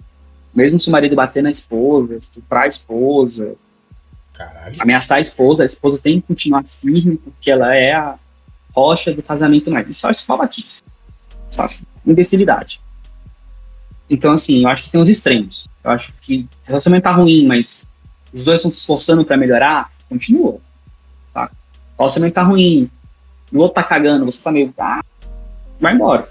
mesmo 0.57 0.79
se 0.79 0.89
o 0.89 0.91
marido 0.91 1.15
bater 1.15 1.43
na 1.43 1.51
esposa, 1.51 2.15
estuprar 2.15 2.63
a 2.63 2.67
esposa, 2.67 3.55
Caralho. 4.33 4.75
ameaçar 4.79 5.19
a 5.19 5.21
esposa, 5.21 5.61
a 5.61 5.67
esposa 5.67 6.01
tem 6.01 6.19
que 6.19 6.25
continuar 6.25 6.63
firme 6.63 7.17
porque 7.17 7.51
ela 7.51 7.75
é 7.75 7.93
a 7.93 8.17
rocha 8.75 9.13
do 9.13 9.21
casamento 9.21 9.69
mais. 9.69 9.87
Isso 9.87 10.07
eu 10.07 10.09
acho 10.09 10.25
babaquice. 10.25 10.81
Isso 11.51 11.61
eu 11.61 11.65
acho 11.65 11.83
imbecilidade. 12.03 12.81
Então, 14.09 14.31
assim, 14.31 14.63
eu 14.63 14.69
acho 14.69 14.85
que 14.85 14.89
tem 14.89 14.99
os 14.99 15.07
extremos. 15.07 15.69
Eu 15.83 15.91
acho 15.91 16.11
que 16.19 16.49
o 16.63 16.67
relacionamento 16.67 17.03
tá 17.03 17.11
ruim, 17.11 17.45
mas 17.45 17.87
os 18.33 18.43
dois 18.43 18.57
estão 18.57 18.71
se 18.71 18.79
esforçando 18.79 19.23
para 19.23 19.37
melhorar, 19.37 19.91
continua. 20.09 20.59
Tá? 21.35 21.51
O 21.95 22.01
relacionamento 22.01 22.33
tá 22.33 22.43
ruim, 22.43 22.89
o 23.53 23.59
outro 23.59 23.75
tá 23.75 23.83
cagando, 23.83 24.25
você 24.25 24.41
tá 24.41 24.51
meio. 24.51 24.73
Ah, 24.79 25.03
vai 25.79 25.93
embora. 25.93 26.27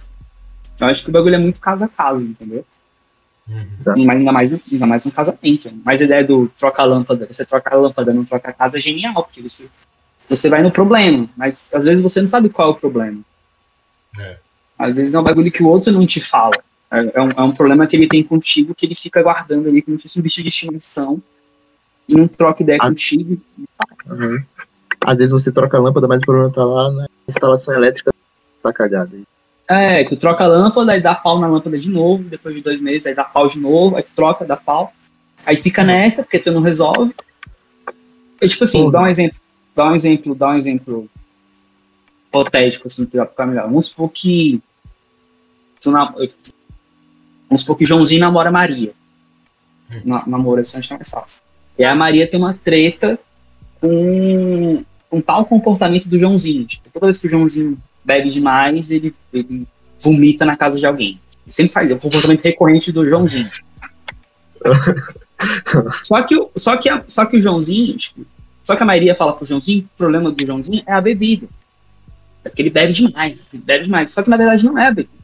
Eu 0.81 0.89
acho 0.89 1.05
que 1.05 1.11
o 1.11 1.13
bagulho 1.13 1.37
é 1.37 1.39
muito 1.39 1.61
caso 1.61 1.85
a 1.85 1.89
caso, 1.89 2.23
entendeu? 2.23 2.67
Uhum. 3.49 3.67
Mas 4.05 4.17
ainda 4.17 4.33
mais, 4.33 4.53
ainda 4.73 4.87
mais 4.87 5.05
no 5.05 5.13
casamento. 5.13 5.69
né? 5.71 5.79
Mas 5.85 6.01
a 6.01 6.05
ideia 6.05 6.25
do 6.25 6.49
troca 6.59 6.83
a 6.83 6.85
lâmpada, 6.85 7.29
você 7.31 7.45
troca 7.45 7.75
a 7.75 7.79
lâmpada, 7.79 8.13
não 8.13 8.25
troca 8.25 8.51
a 8.51 8.53
casa 8.53 8.79
é 8.79 8.81
genial, 8.81 9.23
porque 9.25 9.41
você, 9.41 9.69
você 10.29 10.49
vai 10.49 10.63
no 10.63 10.71
problema, 10.71 11.29
mas 11.37 11.69
às 11.73 11.85
vezes 11.85 12.03
você 12.03 12.21
não 12.21 12.29
sabe 12.29 12.49
qual 12.49 12.69
é 12.69 12.73
o 12.73 12.75
problema. 12.75 13.21
É. 14.19 14.37
Às 14.79 14.97
vezes 14.97 15.15
é 15.15 15.21
um 15.21 15.23
bagulho 15.23 15.51
que 15.53 15.63
o 15.63 15.69
outro 15.69 15.93
não 15.93 16.07
te 16.07 16.21
fala. 16.21 16.55
É, 16.91 17.19
é 17.19 17.23
um, 17.23 17.31
é 17.31 17.43
um 17.43 17.53
problema 17.53 17.87
que 17.87 17.97
ele 17.97 18.09
tem 18.09 18.23
contigo 18.23 18.75
que 18.75 18.87
ele 18.87 18.95
fica 18.95 19.23
guardando 19.23 19.69
ali 19.69 19.83
como 19.83 19.97
se 19.97 20.05
fosse 20.05 20.19
um 20.19 20.23
bicho 20.23 20.43
de 20.43 20.49
estimação 20.49 21.23
e 22.09 22.15
não 22.15 22.27
troca 22.29 22.63
ideia 22.63 22.79
Ah. 22.81 22.89
contigo. 22.89 23.41
Uhum. 24.07 24.43
Às 25.05 25.19
vezes 25.19 25.33
você 25.33 25.53
troca 25.53 25.77
a 25.77 25.81
lâmpada, 25.81 26.09
mas 26.09 26.19
o 26.19 26.27
problema 26.27 26.51
tá 26.51 26.65
lá 26.65 26.91
na 26.91 27.07
instalação 27.29 27.75
elétrica 27.75 28.13
tá 28.63 28.73
cagada. 28.73 29.17
É, 29.69 30.05
tu 30.05 30.17
troca 30.17 30.45
a 30.45 30.47
lâmpada, 30.47 30.93
aí 30.93 31.01
dá 31.01 31.15
pau 31.15 31.41
na 31.41 31.49
lâmpada 31.49 31.77
de 31.79 31.91
novo, 31.91 32.23
depois 32.25 32.55
de 32.55 32.61
dois 32.61 32.81
meses, 32.81 33.07
aí 33.07 33.15
dá 33.15 33.25
pau 33.25 33.49
de 33.49 33.59
novo, 33.59 33.97
aí 33.97 34.03
tu 34.03 34.13
troca, 34.15 34.45
dá 34.45 34.57
pau. 34.57 34.93
Aí 35.45 35.57
fica 35.57 35.83
nessa, 35.83 36.23
porque 36.23 36.39
tu 36.39 36.53
não 36.53 36.61
resolve. 36.61 37.15
É 38.41 38.47
tipo 38.47 38.65
assim, 38.65 38.79
Porra. 38.79 38.93
dá 38.93 39.03
um 39.03 39.07
exemplo, 39.07 39.39
dá 39.75 39.91
um 39.91 39.95
exemplo, 39.95 40.35
dá 40.35 40.49
um 40.51 40.55
exemplo 40.55 41.11
hipotético, 42.29 42.87
assim, 42.87 43.07
pra 43.07 43.27
ficar 43.27 43.47
melhor. 43.47 43.65
Vamos 43.65 43.87
supor 43.87 44.11
que. 44.11 44.63
Tu 45.81 45.91
na, 45.91 46.13
vamos 47.49 47.61
supor 47.61 47.77
que 47.77 47.87
Joãozinho 47.87 48.21
namora 48.21 48.51
Maria. 48.51 48.93
Na, 50.05 50.27
namora, 50.27 50.63
assim, 50.63 50.79
acho 50.79 50.89
que 50.89 50.95
é 50.95 50.97
mais 50.97 51.09
fácil. 51.09 51.41
E 51.79 51.85
aí 51.85 51.91
a 51.91 51.95
Maria 51.95 52.27
tem 52.27 52.39
uma 52.39 52.55
treta 52.55 53.19
com, 53.81 54.85
com 55.09 55.21
tal 55.21 55.45
comportamento 55.45 56.09
do 56.09 56.19
Joãozinho. 56.19 56.67
Tipo, 56.67 56.91
toda 56.93 57.07
vez 57.07 57.19
que 57.19 57.27
o 57.27 57.31
Joãozinho 57.31 57.79
bebe 58.07 58.31
demais, 58.31 58.91
ele, 58.91 59.15
ele 59.33 59.67
vomita 60.01 60.45
na 60.45 60.57
casa 60.57 60.79
de 60.79 60.87
alguém. 60.87 61.21
Ele 61.45 61.53
sempre 61.53 61.73
faz, 61.73 61.91
é 61.91 61.95
um 61.95 61.99
comportamento 61.99 62.43
recorrente 62.43 62.93
do 62.93 63.07
Joãozinho. 63.09 63.51
só, 66.03 66.23
que, 66.23 66.37
o- 66.37 66.51
só, 66.57 66.77
que 66.77 66.89
a- 66.89 67.05
só 67.09 67.25
que 67.27 67.37
o 67.37 67.41
Joãozinho, 67.41 67.97
tipo, 67.97 68.25
só 68.65 68.75
que 68.75 68.83
a 68.83 68.87
Maria 68.87 69.15
fala 69.15 69.33
pro 69.35 69.47
Joãozinho 69.47 69.83
que 69.83 69.89
o 69.95 69.99
problema 69.99 70.31
do 70.31 70.47
Joãozinho 70.47 70.83
é 70.87 70.93
a 70.93 71.01
bebida. 71.01 71.47
É 72.45 72.49
porque 72.49 72.63
ele 72.63 72.71
bebe 72.71 72.93
demais, 72.93 73.41
ele 73.53 73.63
bebe 73.63 73.85
demais. 73.85 74.11
Só 74.11 74.23
que 74.23 74.31
na 74.31 74.37
verdade 74.37 74.65
não 74.65 74.79
é 74.79 74.87
a 74.87 74.91
bebida. 74.91 75.15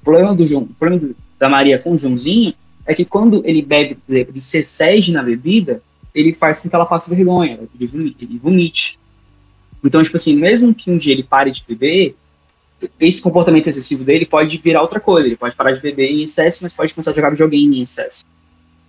O 0.00 0.04
problema, 0.04 0.34
do 0.34 0.46
João, 0.46 0.62
o 0.64 0.74
problema 0.74 1.00
do- 1.06 1.16
da 1.38 1.48
Maria 1.48 1.78
com 1.78 1.92
o 1.92 1.98
Joãozinho 1.98 2.54
é 2.86 2.94
que 2.94 3.04
quando 3.04 3.42
ele 3.44 3.62
bebe, 3.62 3.96
ele 4.08 4.40
se 4.40 4.58
excede 4.58 5.12
na 5.12 5.22
bebida, 5.22 5.80
ele 6.14 6.32
faz 6.34 6.60
com 6.60 6.68
que 6.68 6.74
ela 6.74 6.84
passe 6.84 7.08
vergonha, 7.08 7.60
ele 7.78 7.86
vomite. 7.86 8.16
Ele 8.20 8.38
vomite. 8.38 8.98
Então, 9.84 10.02
tipo 10.02 10.16
assim, 10.16 10.36
mesmo 10.36 10.74
que 10.74 10.90
um 10.90 10.98
dia 10.98 11.12
ele 11.12 11.22
pare 11.22 11.50
de 11.50 11.64
beber, 11.66 12.14
esse 13.00 13.20
comportamento 13.20 13.68
excessivo 13.68 14.04
dele 14.04 14.26
pode 14.26 14.58
virar 14.58 14.82
outra 14.82 15.00
coisa. 15.00 15.26
Ele 15.26 15.36
pode 15.36 15.54
parar 15.54 15.72
de 15.72 15.80
beber 15.80 16.10
em 16.10 16.22
excesso, 16.22 16.60
mas 16.62 16.74
pode 16.74 16.94
começar 16.94 17.10
a 17.10 17.14
jogar 17.14 17.30
videogame 17.30 17.78
em 17.78 17.82
excesso. 17.82 18.24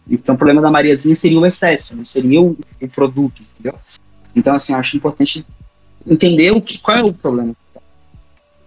Então, 0.09 0.35
o 0.35 0.37
problema 0.37 0.61
da 0.61 0.69
Mariazinha 0.69 1.15
seria 1.15 1.39
o 1.39 1.45
excesso, 1.45 1.95
não 1.95 2.05
seria 2.05 2.41
o, 2.41 2.57
o 2.81 2.87
produto, 2.89 3.41
entendeu? 3.41 3.79
Então, 4.35 4.53
assim, 4.53 4.73
eu 4.73 4.79
acho 4.79 4.97
importante 4.97 5.45
entender 6.05 6.51
o 6.51 6.61
que, 6.61 6.77
qual 6.77 6.97
é 6.97 7.03
o 7.03 7.13
problema. 7.13 7.55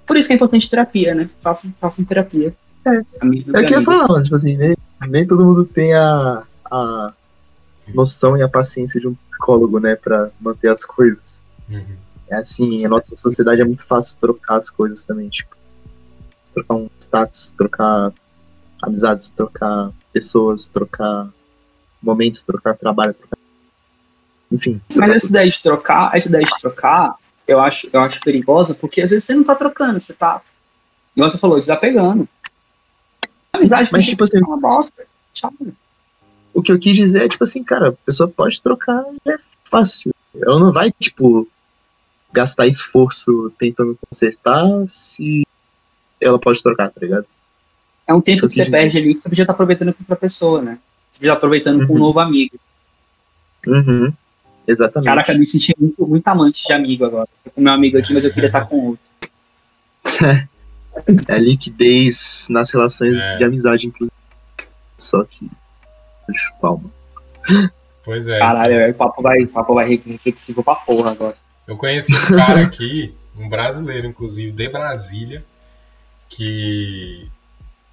Por 0.06 0.16
isso 0.16 0.28
que 0.28 0.32
é 0.32 0.36
importante 0.36 0.70
terapia, 0.70 1.14
né? 1.14 1.28
Façam, 1.40 1.72
façam 1.80 2.04
terapia. 2.04 2.54
É. 2.86 2.96
É 2.96 3.60
o 3.60 3.66
que 3.66 3.74
eu 3.74 3.80
ia 3.80 3.84
falar, 3.84 4.08
mano, 4.08 4.22
tipo 4.22 4.36
assim, 4.36 4.56
nem, 4.56 4.76
nem 5.08 5.26
todo 5.26 5.44
mundo 5.44 5.64
tem 5.64 5.92
a, 5.92 6.44
a 6.70 7.12
noção 7.92 8.36
e 8.36 8.42
a 8.42 8.48
paciência 8.48 9.00
de 9.00 9.08
um 9.08 9.14
psicólogo, 9.14 9.80
né, 9.80 9.96
pra 9.96 10.30
manter 10.40 10.70
as 10.70 10.84
coisas. 10.84 11.42
Uhum. 11.68 11.96
É 12.28 12.36
assim, 12.36 12.84
a 12.84 12.88
nossa 12.88 13.14
sociedade 13.14 13.60
é 13.60 13.64
muito 13.64 13.86
fácil 13.86 14.16
trocar 14.20 14.56
as 14.56 14.68
coisas 14.68 15.04
também, 15.04 15.28
tipo. 15.28 15.56
trocar 16.52 16.74
um 16.74 16.90
status, 16.98 17.52
trocar 17.56 18.12
amizades, 18.82 19.30
trocar 19.30 19.90
pessoas, 20.12 20.68
trocar 20.68 21.28
momentos, 22.02 22.42
trocar 22.42 22.76
trabalho, 22.76 23.14
trocar. 23.14 23.38
Enfim. 24.50 24.80
Mas 24.96 25.10
essa 25.10 25.26
ideia 25.26 25.50
de 25.50 25.62
trocar, 25.62 26.10
essa 26.14 26.28
ideia 26.28 26.44
de 26.44 26.58
trocar, 26.60 27.16
eu 27.46 27.60
acho, 27.60 27.88
eu 27.92 28.00
acho 28.00 28.20
perigosa, 28.20 28.74
porque 28.74 29.02
às 29.02 29.10
vezes 29.10 29.24
você 29.24 29.34
não 29.34 29.44
tá 29.44 29.54
trocando, 29.54 30.00
você 30.00 30.12
tá, 30.12 30.42
igual 31.14 31.30
você 31.30 31.38
falou, 31.38 31.60
desapegando. 31.60 32.28
A 33.52 33.58
amizade 33.58 33.90
mas, 33.92 34.06
tipo 34.06 34.24
assim, 34.24 34.38
é 34.38 34.44
uma 34.44 34.60
bosta. 34.60 35.06
Tchau. 35.32 35.52
O 36.52 36.62
que 36.62 36.72
eu 36.72 36.78
quis 36.78 36.94
dizer 36.94 37.24
é, 37.24 37.28
tipo 37.28 37.44
assim, 37.44 37.62
cara, 37.62 37.90
a 37.90 37.92
pessoa 37.92 38.28
pode 38.28 38.60
trocar, 38.60 39.04
é 39.28 39.36
fácil. 39.64 40.14
Ela 40.34 40.58
não 40.58 40.72
vai, 40.72 40.90
tipo, 40.92 41.48
gastar 42.36 42.66
esforço 42.66 43.50
tentando 43.58 43.98
consertar 44.06 44.66
se 44.88 45.46
ela 46.20 46.38
pode 46.38 46.62
trocar, 46.62 46.90
tá 46.90 47.00
ligado? 47.00 47.26
É 48.06 48.12
um 48.14 48.20
tempo 48.20 48.46
que 48.46 48.54
você 48.54 48.64
que 48.66 48.70
perde 48.70 48.98
ali 48.98 49.14
que 49.14 49.20
você 49.20 49.28
podia 49.28 49.42
estar 49.42 49.52
aproveitando 49.54 49.92
com 49.94 50.02
outra 50.02 50.16
pessoa, 50.16 50.60
né? 50.60 50.78
Você 51.10 51.18
podia 51.20 51.30
estar 51.30 51.36
aproveitando 51.38 51.86
com 51.86 51.94
um 51.94 51.96
Uhum. 51.96 52.02
novo 52.02 52.20
amigo. 52.20 52.56
Uhum. 53.66 54.12
Exatamente. 54.68 55.06
Caraca, 55.06 55.32
eu 55.32 55.38
me 55.38 55.46
senti 55.46 55.74
muito, 55.78 56.06
muito 56.06 56.28
amante 56.28 56.64
de 56.66 56.72
amigo 56.72 57.04
agora. 57.04 57.28
Eu 57.44 57.50
com 57.52 57.60
meu 57.60 57.72
amigo 57.72 57.98
aqui, 57.98 58.12
mas 58.12 58.24
eu 58.24 58.32
queria 58.32 58.48
estar 58.48 58.66
com 58.66 58.88
outro. 58.90 59.00
é 61.28 61.32
a 61.34 61.38
liquidez 61.38 62.46
nas 62.50 62.70
relações 62.70 63.18
É. 63.18 63.36
de 63.38 63.44
amizade, 63.44 63.86
inclusive. 63.86 64.12
Só 64.98 65.24
que. 65.24 65.48
Palma. 66.60 66.90
Pois 68.04 68.26
é. 68.26 68.38
Caralho, 68.38 68.90
o 68.90 68.94
papo 68.94 69.22
vai, 69.22 69.42
o 69.44 69.48
papo 69.48 69.74
vai 69.74 69.94
reflexivo 69.94 70.62
pra 70.62 70.74
porra 70.74 71.12
agora. 71.12 71.36
Eu 71.66 71.76
conheci 71.76 72.14
um 72.14 72.36
cara 72.36 72.62
aqui, 72.62 73.14
um 73.36 73.48
brasileiro, 73.48 74.06
inclusive, 74.06 74.52
de 74.52 74.68
Brasília, 74.68 75.44
que 76.28 77.28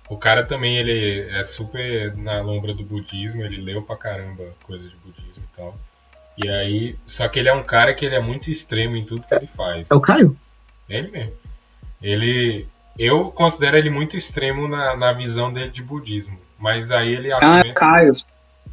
o 0.09 0.17
cara 0.17 0.43
também 0.43 0.77
ele 0.77 1.27
é 1.29 1.41
super 1.41 2.15
na 2.15 2.41
lombra 2.41 2.73
do 2.73 2.83
budismo, 2.83 3.41
ele 3.41 3.61
leu 3.61 3.81
pra 3.81 3.95
caramba 3.95 4.43
coisas 4.63 4.89
de 4.89 4.95
budismo 4.97 5.43
e 5.51 5.57
tal. 5.57 5.77
E 6.37 6.49
aí, 6.49 6.95
só 7.05 7.27
que 7.27 7.39
ele 7.39 7.49
é 7.49 7.53
um 7.53 7.63
cara 7.63 7.93
que 7.93 8.05
ele 8.05 8.15
é 8.15 8.19
muito 8.19 8.49
extremo 8.49 8.95
em 8.95 9.05
tudo 9.05 9.27
que 9.27 9.33
ele 9.33 9.47
faz. 9.47 9.89
É 9.89 9.95
o 9.95 10.01
Caio? 10.01 10.37
É 10.89 10.97
ele 10.97 11.11
mesmo. 11.11 11.33
Ele, 12.01 12.67
eu 12.97 13.31
considero 13.31 13.77
ele 13.77 13.89
muito 13.89 14.17
extremo 14.17 14.67
na, 14.67 14.95
na 14.97 15.13
visão 15.13 15.53
dele 15.53 15.69
de 15.69 15.81
budismo, 15.81 16.37
mas 16.59 16.91
aí 16.91 17.13
ele 17.13 17.31
Ah, 17.31 17.37
argumenta, 17.37 17.79
Caio. 17.79 18.15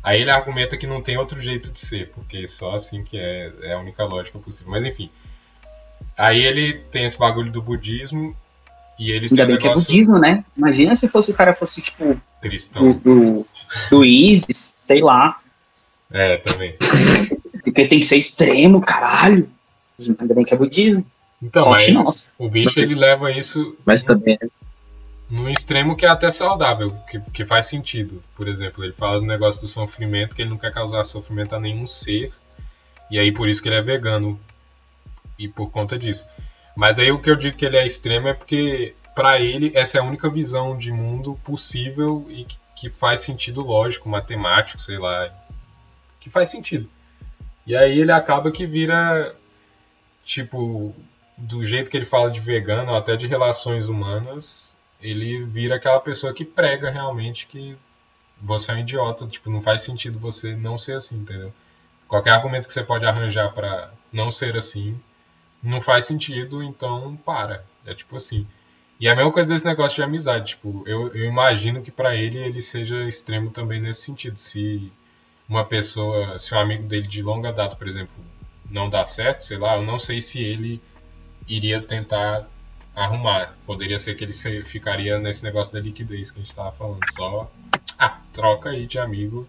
Aí 0.03 0.21
ele 0.21 0.31
argumenta 0.31 0.77
que 0.77 0.87
não 0.87 1.03
tem 1.03 1.17
outro 1.17 1.41
jeito 1.41 1.71
de 1.71 1.79
ser, 1.79 2.11
porque 2.11 2.47
só 2.47 2.75
assim 2.75 3.05
que 3.05 3.19
é, 3.19 3.53
é 3.63 3.73
a 3.75 3.79
única 3.79 4.05
lógica 4.05 4.39
possível. 4.39 4.71
Mas 4.71 4.85
enfim, 4.85 5.11
aí 6.17 6.45
ele 6.45 6.81
tem 6.91 7.05
esse 7.05 7.19
bagulho 7.19 7.51
do 7.51 7.63
budismo 7.63 8.37
e 8.99 9.11
ele 9.11 9.29
Ainda 9.31 9.37
tem 9.37 9.45
um 9.45 9.49
bem 9.49 9.59
que 9.59 9.67
é 9.67 9.71
negócio 9.71 9.87
budismo, 9.87 10.19
né? 10.19 10.45
Imagina 10.57 10.95
se 10.95 11.09
fosse 11.09 11.31
o 11.31 11.35
cara 11.35 11.55
fosse, 11.55 11.81
tipo, 11.81 12.15
do, 12.15 12.21
cristão. 12.41 12.93
do, 12.93 13.47
do 13.91 14.05
ISIS, 14.05 14.75
sei 14.77 15.01
lá. 15.01 15.41
É, 16.11 16.37
também. 16.39 16.77
Porque 17.65 17.87
tem 17.87 18.01
que 18.01 18.07
ser 18.07 18.17
extremo, 18.17 18.81
caralho. 18.81 19.49
Ainda 19.99 20.35
bem 20.35 20.45
que 20.45 20.53
é 20.53 20.57
budismo. 20.57 21.07
Então, 21.43 21.63
Sorte 21.63 21.87
aí, 21.87 21.93
nossa. 21.93 22.31
o 22.39 22.49
bicho 22.49 22.79
ele 22.79 22.95
leva 22.95 23.31
isso 23.33 23.77
Mas 23.85 24.05
também. 24.05 24.39
Num 25.31 25.49
extremo 25.49 25.97
que 25.97 26.05
é 26.05 26.09
até 26.09 26.31
saudável, 26.31 26.97
que, 27.09 27.21
que 27.31 27.45
faz 27.45 27.67
sentido. 27.67 28.23
Por 28.35 28.49
exemplo, 28.49 28.83
ele 28.83 28.93
fala 28.93 29.21
do 29.21 29.27
negócio 29.27 29.61
do 29.61 29.69
sofrimento, 29.69 30.35
que 30.35 30.43
ele 30.43 30.51
não 30.51 30.59
quer 30.59 30.73
causar 30.73 31.05
sofrimento 31.05 31.55
a 31.55 31.61
nenhum 31.61 31.87
ser, 31.87 32.33
e 33.11 33.19
aí 33.19 33.33
por 33.33 33.49
isso 33.49 33.63
que 33.63 33.69
ele 33.69 33.77
é 33.77 33.83
vegano, 33.83 34.39
e 35.39 35.49
por 35.49 35.71
conta 35.71 35.99
disso. 35.99 36.27
Mas 36.77 36.99
aí 36.99 37.11
o 37.13 37.19
que 37.19 37.31
eu 37.31 37.37
digo 37.37 37.57
que 37.57 37.65
ele 37.65 37.77
é 37.77 37.87
extremo 37.87 38.29
é 38.29 38.35
porque, 38.35 38.95
pra 39.15 39.41
ele, 39.41 39.73
essa 39.75 39.99
é 39.99 40.01
a 40.01 40.05
única 40.05 40.29
visão 40.29 40.77
de 40.77 40.93
mundo 40.93 41.39
possível 41.45 42.27
e 42.29 42.45
que, 42.45 42.59
que 42.77 42.91
faz 42.91 43.21
sentido 43.21 43.63
lógico, 43.63 44.09
matemático, 44.09 44.81
sei 44.81 44.99
lá, 44.99 45.33
que 46.19 46.29
faz 46.29 46.51
sentido. 46.51 46.91
E 47.67 47.77
aí 47.77 48.01
ele 48.01 48.13
acaba 48.13 48.51
que 48.51 48.67
vira, 48.67 49.35
tipo, 50.25 50.95
do 51.37 51.65
jeito 51.65 51.91
que 51.91 51.97
ele 51.97 52.05
fala 52.05 52.31
de 52.31 52.41
vegano, 52.41 52.95
até 52.95 53.17
de 53.17 53.27
relações 53.27 53.89
humanas, 53.89 54.77
ele 55.01 55.45
vira 55.45 55.77
aquela 55.77 56.01
pessoa 56.01 56.33
que 56.33 56.45
prega 56.45 56.91
realmente 56.91 57.47
que 57.47 57.77
você 58.41 58.71
é 58.71 58.75
um 58.75 58.79
idiota, 58.79 59.27
tipo, 59.27 59.51
não 59.51 59.61
faz 59.61 59.83
sentido 59.83 60.19
você 60.19 60.55
não 60.55 60.79
ser 60.79 60.95
assim, 60.97 61.17
entendeu? 61.17 61.53
Qualquer 62.09 62.31
argumento 62.31 62.67
que 62.67 62.73
você 62.73 62.83
pode 62.83 63.05
arranjar 63.05 63.53
pra 63.53 63.93
não 64.13 64.31
ser 64.31 64.57
assim, 64.57 64.99
não 65.63 65.81
faz 65.81 66.07
sentido, 66.07 66.63
então 66.63 67.17
para. 67.25 67.65
É 67.85 67.95
tipo 67.95 68.17
assim. 68.17 68.47
E 68.99 69.09
é 69.09 69.13
a 69.13 69.17
mesma 69.17 69.33
coisa 69.33 69.49
desse 69.49 69.65
negócio 69.65 69.97
de 69.97 70.03
amizade, 70.03 70.51
tipo, 70.51 70.83
eu, 70.87 71.15
eu 71.15 71.25
imagino 71.25 71.83
que 71.83 71.91
pra 71.91 72.15
ele 72.15 72.39
ele 72.39 72.61
seja 72.61 73.07
extremo 73.07 73.51
também 73.51 73.81
nesse 73.81 74.03
sentido. 74.03 74.39
Se 74.39 74.93
uma 75.49 75.65
pessoa, 75.65 76.39
se 76.39 76.55
um 76.55 76.59
amigo 76.59 76.85
dele 76.85 77.07
de 77.07 77.23
longa 77.23 77.53
data, 77.53 77.77
por 77.77 77.89
exemplo, 77.89 78.15
não 78.71 78.89
dá 78.89 79.05
certo, 79.05 79.43
sei 79.43 79.59
lá, 79.59 79.77
eu 79.77 79.83
não 79.83 79.99
sei 79.99 80.21
se 80.21 80.41
ele 80.43 80.83
iria 81.49 81.81
tentar 81.81 82.49
arrumar. 82.95 83.57
Poderia 83.67 83.99
ser 83.99 84.15
que 84.15 84.25
ele 84.25 84.33
ficaria 84.65 85.19
nesse 85.19 85.43
negócio 85.43 85.73
da 85.73 85.81
liquidez 85.81 86.31
que 86.31 86.39
a 86.39 86.43
gente 86.43 86.55
tava 86.55 86.73
falando. 86.73 87.01
Só, 87.13 87.51
ah, 87.99 88.19
troca 88.33 88.71
aí 88.71 88.87
de 88.87 88.99
amigo. 88.99 89.47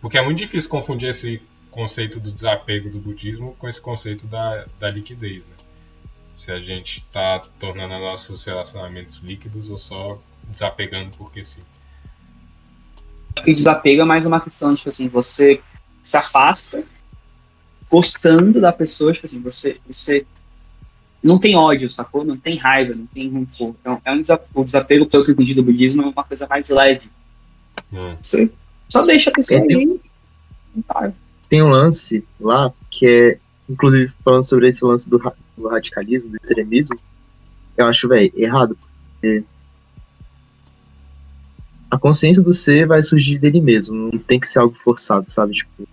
Porque 0.00 0.18
é 0.18 0.22
muito 0.22 0.38
difícil 0.38 0.70
confundir 0.70 1.08
esse 1.08 1.42
conceito 1.70 2.18
do 2.18 2.32
desapego 2.32 2.88
do 2.88 2.98
budismo 2.98 3.54
com 3.58 3.68
esse 3.68 3.80
conceito 3.80 4.26
da, 4.26 4.66
da 4.78 4.90
liquidez, 4.90 5.38
né? 5.38 5.56
Se 6.34 6.52
a 6.52 6.60
gente 6.60 7.02
tá 7.10 7.44
tornando 7.58 7.94
os 7.94 8.00
nossos 8.00 8.44
relacionamentos 8.44 9.18
líquidos 9.18 9.70
ou 9.70 9.78
só 9.78 10.18
desapegando 10.44 11.16
porque 11.16 11.44
sim. 11.44 11.62
E 13.46 13.54
desapego 13.54 14.02
é 14.02 14.04
mais 14.04 14.26
uma 14.26 14.40
questão, 14.40 14.74
tipo 14.74 14.88
assim, 14.88 15.08
você 15.08 15.60
se 16.02 16.16
afasta 16.16 16.84
gostando 17.90 18.60
da 18.60 18.72
pessoa, 18.72 19.12
tipo 19.12 19.26
assim, 19.26 19.40
você, 19.40 19.80
você 19.86 20.26
não 21.26 21.38
tem 21.38 21.56
ódio, 21.56 21.90
sacou? 21.90 22.24
Não 22.24 22.36
tem 22.36 22.56
raiva, 22.56 22.94
não 22.94 23.06
tem 23.06 23.28
rancor. 23.30 23.74
Então, 23.80 24.00
é 24.04 24.12
um 24.12 24.20
desa- 24.22 24.40
o 24.54 24.64
desapego, 24.64 25.06
pelo 25.06 25.24
que 25.24 25.30
eu 25.30 25.34
entendi 25.34 25.54
do 25.54 25.62
budismo, 25.62 26.02
é 26.02 26.06
uma 26.06 26.24
coisa 26.24 26.46
mais 26.46 26.68
leve. 26.70 27.10
Hum. 27.92 28.16
Você 28.22 28.50
só 28.88 29.02
deixa 29.04 29.30
a 29.30 29.32
pessoa 29.32 29.58
É, 29.60 29.66
tem- 29.66 29.76
ali. 29.76 30.00
e 30.76 30.82
vai. 30.86 31.12
Tem 31.48 31.62
um 31.62 31.68
lance 31.68 32.24
lá 32.40 32.72
que 32.90 33.06
é, 33.06 33.38
inclusive, 33.68 34.12
falando 34.24 34.44
sobre 34.44 34.68
esse 34.68 34.84
lance 34.84 35.08
do, 35.08 35.18
ra- 35.18 35.34
do 35.56 35.68
radicalismo, 35.68 36.30
do 36.30 36.36
extremismo, 36.36 36.98
eu 37.76 37.86
acho, 37.86 38.08
velho, 38.08 38.32
errado. 38.36 38.76
Porque 39.12 39.44
a 41.90 41.98
consciência 41.98 42.42
do 42.42 42.52
ser 42.52 42.86
vai 42.86 43.02
surgir 43.02 43.38
dele 43.38 43.60
mesmo. 43.60 44.10
Não 44.12 44.18
tem 44.18 44.40
que 44.40 44.48
ser 44.48 44.58
algo 44.58 44.74
forçado, 44.74 45.28
sabe? 45.28 45.52
Tipo, 45.54 45.86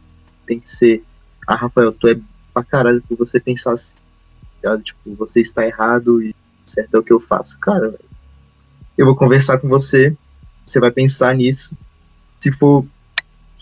tem 0.45 0.59
que 0.59 0.67
ser. 0.69 1.03
Ah, 1.47 1.55
Rafael, 1.55 1.91
tu 1.91 2.07
é 2.07 2.19
pra 2.53 2.63
caralho 2.63 3.01
por 3.07 3.17
você 3.17 3.39
pensar 3.39 3.73
assim. 3.73 3.97
Ligado? 4.63 4.83
Tipo, 4.83 5.15
você 5.15 5.41
está 5.41 5.65
errado 5.65 6.21
e 6.21 6.35
certo 6.65 6.95
é 6.95 6.99
o 6.99 7.03
que 7.03 7.13
eu 7.13 7.19
faço. 7.19 7.57
Cara, 7.59 7.93
eu 8.97 9.05
vou 9.05 9.15
conversar 9.15 9.57
com 9.59 9.67
você, 9.67 10.15
você 10.65 10.79
vai 10.79 10.91
pensar 10.91 11.35
nisso. 11.35 11.75
Se 12.39 12.51
for 12.51 12.85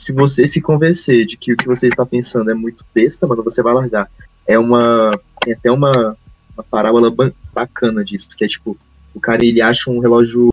se 0.02 0.12
você 0.12 0.48
se 0.48 0.60
convencer 0.60 1.28
de 1.28 1.38
que 1.38 1.54
o 1.54 1.58
que 1.58 1.68
você 1.68 1.88
está 1.88 2.04
pensando 2.04 2.50
é 2.50 2.56
muito 2.56 2.84
besta, 2.94 3.28
mano, 3.28 3.44
você 3.44 3.62
vai 3.62 3.74
largar. 3.74 4.10
É 4.48 4.58
uma. 4.58 5.12
Tem 5.44 5.54
até 5.54 5.72
uma, 5.72 6.18
uma 6.56 6.64
parábola 6.64 7.12
ba- 7.12 7.32
bacana 7.54 8.04
disso, 8.04 8.30
que 8.36 8.44
é 8.44 8.48
tipo, 8.48 8.76
o 9.14 9.20
cara 9.20 9.46
ele 9.46 9.62
acha 9.62 9.92
um 9.92 10.00
relógio 10.00 10.52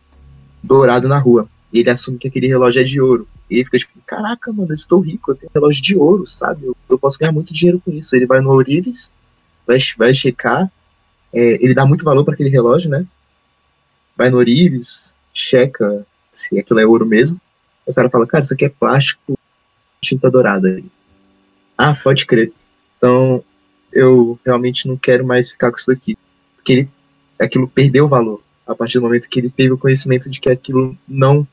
dourado 0.62 1.08
na 1.08 1.18
rua. 1.18 1.48
Ele 1.72 1.88
assume 1.88 2.18
que 2.18 2.28
aquele 2.28 2.46
relógio 2.46 2.82
é 2.82 2.84
de 2.84 3.00
ouro. 3.00 3.26
Ele 3.48 3.64
fica 3.64 3.78
tipo, 3.78 3.98
caraca, 4.06 4.52
mano, 4.52 4.70
eu 4.70 4.74
estou 4.74 5.00
rico, 5.00 5.30
eu 5.30 5.36
tenho 5.36 5.50
um 5.50 5.58
relógio 5.58 5.82
de 5.82 5.96
ouro, 5.96 6.26
sabe? 6.26 6.66
Eu, 6.66 6.76
eu 6.88 6.98
posso 6.98 7.18
ganhar 7.18 7.32
muito 7.32 7.54
dinheiro 7.54 7.80
com 7.82 7.90
isso. 7.90 8.14
Ele 8.14 8.26
vai 8.26 8.40
no 8.42 8.50
Ourives, 8.50 9.10
vai, 9.68 9.78
vai 9.98 10.14
checar. 10.14 10.70
é, 11.32 11.62
ele 11.62 11.74
dá 11.74 11.84
muito 11.84 12.04
valor 12.04 12.24
para 12.24 12.32
aquele 12.32 12.48
relógio, 12.48 12.90
né? 12.90 13.06
Vai 14.16 14.30
no 14.30 14.38
Ourives, 14.38 15.14
checa 15.34 16.06
se 16.32 16.58
aquilo 16.58 16.80
é 16.80 16.86
ouro 16.86 17.04
mesmo. 17.04 17.38
O 17.86 17.92
cara 17.92 18.10
fala, 18.10 18.26
cara, 18.26 18.42
isso 18.42 18.54
aqui 18.54 18.64
é 18.64 18.68
plástico, 18.68 19.38
tinta 20.00 20.30
dourada. 20.30 20.82
Ah, 21.76 21.94
pode 21.94 22.26
crer. 22.26 22.52
Então, 22.96 23.44
eu 23.92 24.38
realmente 24.44 24.88
não 24.88 24.96
quero 24.96 25.24
mais 25.24 25.50
ficar 25.50 25.70
com 25.70 25.76
isso 25.76 25.86
daqui. 25.86 26.18
Porque 26.56 26.72
ele, 26.72 26.88
aquilo 27.38 27.68
perdeu 27.68 28.08
valor 28.08 28.42
a 28.66 28.74
partir 28.74 28.98
do 28.98 29.02
momento 29.02 29.28
que 29.28 29.38
ele 29.38 29.50
teve 29.50 29.72
o 29.72 29.78
conhecimento 29.78 30.28
de 30.28 30.40
que 30.40 30.50
aquilo 30.50 30.96
não 31.06 31.46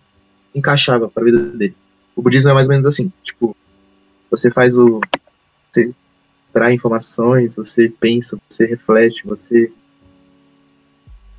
encaixava 0.53 1.07
para 1.07 1.21
a 1.21 1.25
vida 1.25 1.41
dele. 1.41 1.75
O 2.15 2.21
budismo 2.21 2.49
é 2.49 2.53
mais 2.53 2.67
ou 2.67 2.71
menos 2.71 2.85
assim, 2.85 3.11
tipo, 3.23 3.55
você 4.31 4.49
faz 4.51 4.75
o 4.75 4.99
você 5.71 5.93
traz 6.55 6.73
informações, 6.73 7.53
você 7.53 7.89
pensa, 7.99 8.39
você 8.49 8.65
reflete, 8.65 9.27
você 9.27 9.71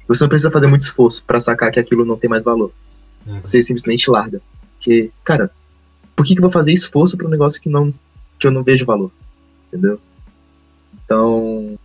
você 0.06 0.22
não 0.22 0.28
precisa 0.28 0.52
fazer 0.52 0.68
muito 0.68 0.82
esforço 0.82 1.24
para 1.24 1.40
sacar 1.40 1.72
que 1.72 1.80
aquilo 1.80 2.05
não 2.05 2.16
tem 2.16 2.30
mais 2.30 2.44
valor 2.44 2.70
Hum. 3.26 3.40
você 3.43 3.62
simplesmente 3.62 4.09
larga. 4.10 4.40
Porque, 4.76 5.10
cara, 5.24 5.51
por 6.14 6.24
que, 6.24 6.34
que 6.34 6.38
eu 6.38 6.43
vou 6.43 6.51
fazer 6.51 6.72
esforço 6.72 7.16
para 7.16 7.26
um 7.26 7.30
negócio 7.30 7.60
que, 7.60 7.68
não, 7.68 7.93
que 8.38 8.47
eu 8.47 8.51
não 8.51 8.62
vejo 8.62 8.86
valor? 8.86 9.10
Entendeu? 9.68 10.01
Então, 11.05 11.78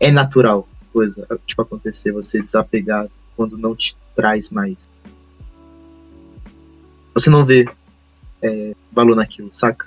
é 0.00 0.10
natural 0.10 0.68
coisa, 0.92 1.26
tipo, 1.46 1.62
acontecer, 1.62 2.10
você 2.10 2.42
desapegar 2.42 3.06
quando 3.36 3.56
não 3.56 3.76
te 3.76 3.96
traz 4.16 4.50
mais. 4.50 4.88
Você 7.14 7.30
não 7.30 7.44
vê 7.44 7.68
é, 8.42 8.74
valor 8.92 9.14
naquilo, 9.14 9.48
saca? 9.52 9.86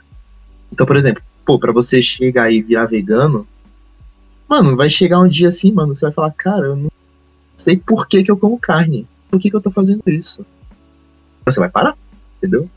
Então, 0.71 0.85
por 0.85 0.95
exemplo, 0.95 1.21
pô, 1.45 1.59
pra 1.59 1.71
você 1.71 2.01
chegar 2.01 2.51
e 2.51 2.61
virar 2.61 2.85
vegano, 2.85 3.47
mano, 4.47 4.75
vai 4.75 4.89
chegar 4.89 5.19
um 5.19 5.27
dia 5.27 5.47
assim, 5.47 5.71
mano, 5.71 5.95
você 5.95 6.01
vai 6.05 6.11
falar, 6.13 6.31
cara, 6.31 6.67
eu 6.67 6.75
não 6.75 6.91
sei 7.55 7.77
por 7.77 8.07
que, 8.07 8.23
que 8.23 8.31
eu 8.31 8.37
como 8.37 8.59
carne. 8.59 9.07
Por 9.29 9.39
que, 9.39 9.49
que 9.49 9.55
eu 9.55 9.61
tô 9.61 9.71
fazendo 9.71 10.01
isso? 10.07 10.45
Você 11.45 11.59
vai 11.59 11.69
parar, 11.69 11.97
entendeu? 12.37 12.69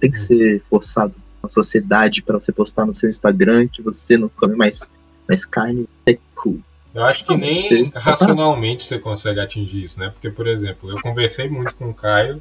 Tem 0.00 0.10
que 0.10 0.18
ser 0.18 0.62
forçado 0.70 1.14
na 1.42 1.48
sociedade 1.48 2.22
para 2.22 2.38
você 2.40 2.52
postar 2.52 2.86
no 2.86 2.94
seu 2.94 3.08
Instagram 3.08 3.68
que 3.68 3.82
você 3.82 4.16
não 4.16 4.28
come 4.28 4.56
mais, 4.56 4.86
mais 5.28 5.44
carne. 5.44 5.88
É 6.06 6.16
cool. 6.34 6.60
Eu 6.94 7.04
acho 7.04 7.24
que 7.24 7.30
Não, 7.30 7.38
nem 7.38 7.62
você- 7.64 7.90
racionalmente 7.94 8.84
você 8.84 8.98
consegue 8.98 9.40
atingir 9.40 9.84
isso, 9.84 9.98
né? 9.98 10.10
Porque, 10.10 10.30
por 10.30 10.46
exemplo, 10.46 10.90
eu 10.90 11.00
conversei 11.00 11.48
muito 11.48 11.74
com 11.76 11.88
o 11.88 11.94
Caio 11.94 12.40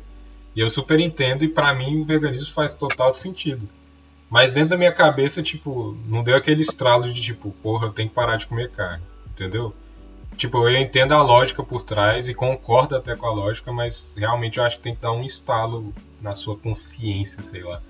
e 0.56 0.60
eu 0.60 0.70
super 0.70 1.00
entendo 1.00 1.44
e 1.44 1.48
pra 1.48 1.74
mim 1.74 2.02
o 2.02 2.06
veganismo 2.06 2.54
faz 2.54 2.76
total 2.76 3.14
sentido. 3.16 3.68
Mas 4.32 4.50
dentro 4.50 4.70
da 4.70 4.78
minha 4.78 4.94
cabeça, 4.94 5.44
tipo, 5.44 5.94
não 6.08 6.24
deu 6.24 6.38
aquele 6.38 6.62
estralo 6.62 7.12
de 7.12 7.22
tipo, 7.22 7.52
porra, 7.62 7.88
eu 7.88 7.92
tenho 7.92 8.08
que 8.08 8.16
parar 8.16 8.38
de 8.38 8.48
comer 8.48 8.70
carne, 8.70 9.04
entendeu? 9.30 9.74
Tipo, 10.38 10.70
eu 10.70 10.78
entendo 10.78 11.14
a 11.14 11.22
lógica 11.22 11.62
por 11.62 11.82
trás 11.82 12.30
e 12.30 12.34
concordo 12.34 12.96
até 12.96 13.14
com 13.14 13.26
a 13.26 13.34
lógica, 13.34 13.74
mas 13.74 14.16
realmente 14.18 14.58
eu 14.58 14.64
acho 14.64 14.78
que 14.78 14.84
tem 14.84 14.96
que 14.96 15.02
dar 15.02 15.12
um 15.12 15.26
estalo 15.26 15.94
na 16.22 16.34
sua 16.34 16.56
consciência, 16.56 17.42
sei 17.42 17.62
lá, 17.62 17.82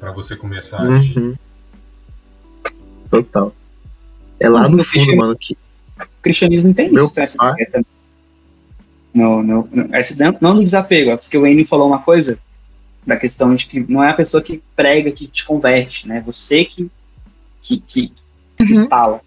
pra 0.00 0.10
você 0.10 0.34
começar 0.34 0.78
a 0.78 0.94
agir. 0.94 1.18
Uhum. 1.18 1.34
Total. 3.10 3.52
É 4.40 4.48
lá 4.48 4.66
no 4.66 4.78
No 4.78 4.84
fundo, 4.84 5.14
mano, 5.14 5.36
que 5.36 5.54
O 6.00 6.22
cristianismo 6.22 6.72
tem 6.72 6.90
Meu 6.90 7.04
isso, 7.04 7.14
tem 7.14 7.24
essa 7.24 7.46
ideia 7.46 7.70
também. 7.70 7.86
No, 9.12 9.78
esse 9.94 10.18
não, 10.18 10.36
não 10.40 10.54
do 10.54 10.64
desapego, 10.64 11.10
é 11.10 11.16
porque 11.18 11.36
o 11.36 11.46
Enio 11.46 11.66
falou 11.66 11.86
uma 11.86 12.00
coisa 12.00 12.38
da 13.06 13.16
questão 13.16 13.54
de 13.54 13.66
que 13.66 13.80
não 13.80 14.02
é 14.02 14.10
a 14.10 14.14
pessoa 14.14 14.42
que 14.42 14.62
prega 14.74 15.10
que 15.12 15.26
te 15.26 15.44
converte, 15.44 16.08
né? 16.08 16.20
Você 16.26 16.64
que, 16.64 16.90
que, 17.62 17.78
que, 17.80 18.08
que 18.56 18.62
Uhum. 18.62 18.70
instala. 18.70 19.20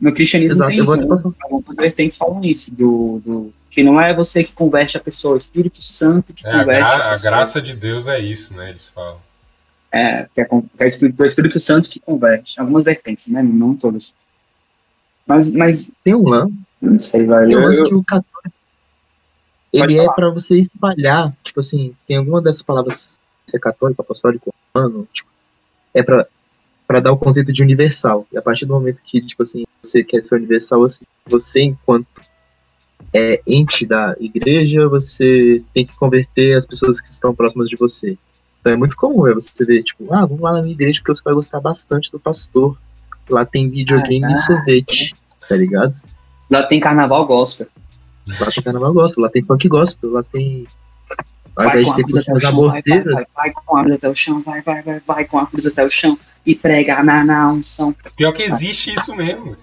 No 0.00 0.12
cristianismo 0.14 0.54
Exato, 0.64 0.70
tem 0.70 0.82
isso, 0.82 0.96
né? 0.96 1.36
algumas 1.42 1.76
vertentes 1.76 2.16
falam 2.16 2.42
isso, 2.42 2.72
do, 2.74 3.20
do, 3.24 3.54
que 3.70 3.82
não 3.82 4.00
é 4.00 4.14
você 4.14 4.42
que 4.42 4.52
converte 4.52 4.96
a 4.96 5.00
pessoa, 5.00 5.32
é 5.32 5.36
o 5.36 5.38
Espírito 5.38 5.82
Santo 5.82 6.32
que 6.32 6.46
É, 6.46 6.50
a, 6.50 6.58
converte 6.60 6.80
gra- 6.80 7.04
a 7.10 7.12
a 7.12 7.16
graça 7.16 7.60
de 7.60 7.74
Deus 7.76 8.06
é 8.06 8.18
isso, 8.18 8.54
né? 8.56 8.70
Eles 8.70 8.88
falam. 8.88 9.18
É, 9.92 10.26
que 10.34 10.40
é, 10.40 10.44
que 10.46 10.54
é 10.78 10.84
o 10.84 10.86
Espírito, 10.86 11.20
é 11.20 11.22
o 11.22 11.26
Espírito 11.26 11.60
Santo 11.60 11.90
que 11.90 12.00
converte. 12.00 12.58
Algumas 12.58 12.84
vertentes, 12.84 13.26
né? 13.26 13.42
Não 13.42 13.74
todas. 13.74 14.14
Mas, 15.26 15.52
mas 15.54 15.92
Tem 16.02 16.14
um 16.14 16.26
lance, 16.28 16.54
não 16.80 16.98
sei, 16.98 17.26
velho. 17.26 17.48
tem 17.48 17.56
um 17.58 17.60
Eu- 17.60 17.66
lance 17.66 17.80
eu- 17.80 17.84
que 17.86 17.94
o 17.94 18.04
católico. 18.04 18.54
Pode 19.72 19.84
Ele 19.92 19.98
é 20.00 20.04
falar. 20.04 20.14
pra 20.14 20.30
você 20.30 20.58
espalhar, 20.58 21.32
tipo 21.42 21.60
assim, 21.60 21.94
tem 22.06 22.16
alguma 22.16 22.42
dessas 22.42 22.62
palavras, 22.62 23.18
ser 23.46 23.58
católico, 23.60 24.02
apostólico, 24.02 24.52
romano, 24.74 25.06
tipo, 25.12 25.28
é 25.94 26.02
pra, 26.02 26.26
pra 26.86 27.00
dar 27.00 27.12
o 27.12 27.16
conceito 27.16 27.52
de 27.52 27.62
universal. 27.62 28.26
E 28.32 28.38
a 28.38 28.42
partir 28.42 28.66
do 28.66 28.74
momento 28.74 29.00
que, 29.02 29.20
tipo 29.20 29.42
assim, 29.42 29.64
você 29.80 30.02
quer 30.02 30.22
ser 30.22 30.36
universal, 30.36 30.80
você, 30.80 31.00
você 31.26 31.62
enquanto 31.62 32.06
é 33.12 33.40
ente 33.46 33.86
da 33.86 34.14
igreja, 34.20 34.88
você 34.88 35.62
tem 35.74 35.86
que 35.86 35.96
converter 35.96 36.56
as 36.56 36.66
pessoas 36.66 37.00
que 37.00 37.08
estão 37.08 37.34
próximas 37.34 37.68
de 37.68 37.76
você. 37.76 38.16
Então 38.60 38.72
é 38.72 38.76
muito 38.76 38.96
comum 38.96 39.26
é 39.26 39.34
você 39.34 39.64
ver, 39.64 39.82
tipo, 39.82 40.12
ah, 40.12 40.26
vamos 40.26 40.40
lá 40.40 40.52
na 40.52 40.62
minha 40.62 40.74
igreja 40.74 41.00
porque 41.00 41.14
você 41.14 41.22
vai 41.24 41.34
gostar 41.34 41.60
bastante 41.60 42.10
do 42.12 42.20
pastor. 42.20 42.76
Lá 43.28 43.44
tem 43.44 43.70
videogame 43.70 44.26
Ah, 44.26 44.32
e 44.32 44.36
sorvete, 44.36 45.14
tá 45.48 45.56
ligado? 45.56 45.96
Lá 46.50 46.64
tem 46.64 46.80
carnaval 46.80 47.24
gospel. 47.26 47.68
Lá 48.38 48.46
tem 48.50 48.62
carnaval 48.62 48.92
gospel, 48.92 49.22
lá 49.22 49.30
tem 49.30 49.42
funk 49.42 49.68
gospel, 49.68 50.10
lá 50.10 50.22
tem. 50.22 50.66
Ao 51.56 51.64
Vai 51.64 51.82
invés 51.82 51.88
com 51.88 51.96
de 51.96 52.02
a 52.02 52.06
ter 52.06 52.12
cruz 52.12 52.16
até 52.16 52.32
o 52.32 52.34
as 52.34 52.42
chão, 52.42 52.68
vai, 52.68 52.82
vai, 52.82 53.02
vai, 53.02 53.26
vai 53.34 53.52
com 53.52 53.76
a 53.76 53.84
cruz 53.84 53.96
até 53.96 54.08
o 54.08 54.14
chão, 54.14 54.42
vai, 54.42 54.62
vai, 54.62 54.82
vai, 54.82 55.00
vai 55.06 55.24
com 55.24 55.38
a 55.38 55.46
cruz 55.46 55.66
até 55.66 55.84
o 55.84 55.90
chão 55.90 56.18
e 56.46 56.54
prega 56.54 57.02
na, 57.02 57.24
na 57.24 57.52
unção. 57.52 57.94
Pior 58.16 58.32
que 58.32 58.42
existe 58.42 58.92
isso 58.94 59.14
mesmo. 59.14 59.56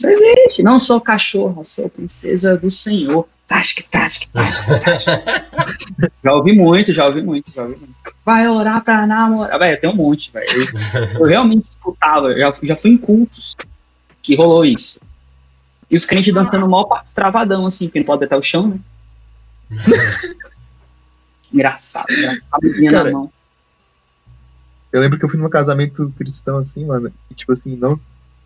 Não 0.00 0.10
existe, 0.10 0.62
não 0.62 0.78
sou 0.78 1.00
cachorra, 1.00 1.64
sou 1.64 1.88
princesa 1.88 2.56
do 2.56 2.70
Senhor. 2.70 3.28
Tasque, 3.46 3.82
tasque, 3.82 4.26
tasque, 4.28 4.66
tasque. 4.80 5.10
já 6.24 6.32
ouvi 6.32 6.54
muito, 6.54 6.92
já 6.92 7.06
ouvi 7.06 7.22
muito, 7.22 7.52
já 7.54 7.62
ouvi 7.62 7.76
muito. 7.76 7.94
Vai 8.24 8.48
orar 8.48 8.82
pra 8.82 9.06
namorar. 9.06 9.58
Velho, 9.58 9.80
tem 9.80 9.90
um 9.90 9.94
monte, 9.94 10.32
velho. 10.32 10.46
Eu, 10.48 11.20
eu 11.20 11.26
realmente 11.26 11.68
escutava, 11.68 12.32
eu 12.32 12.38
já, 12.38 12.54
já 12.62 12.76
fui 12.76 12.92
em 12.92 12.96
cultos 12.96 13.54
que 14.22 14.34
rolou 14.34 14.64
isso. 14.64 14.98
E 15.94 15.96
os 15.96 16.04
crentes 16.04 16.34
dançando 16.34 16.68
mal 16.68 16.88
travadão, 17.14 17.66
assim, 17.66 17.86
porque 17.86 18.00
não 18.00 18.06
pode 18.06 18.24
até 18.24 18.36
o 18.36 18.42
chão, 18.42 18.66
né? 18.66 18.80
Engraçado, 21.52 22.06
engraçado, 22.10 22.60
vinha 22.74 22.90
na 22.90 22.98
Cara, 22.98 23.12
mão. 23.12 23.32
eu 24.92 25.00
lembro 25.00 25.16
que 25.16 25.24
eu 25.24 25.28
fui 25.28 25.38
num 25.38 25.48
casamento 25.48 26.12
cristão, 26.18 26.58
assim, 26.58 26.84
mano, 26.84 27.12
e 27.30 27.34
tipo 27.34 27.52
assim, 27.52 27.76
não. 27.76 27.98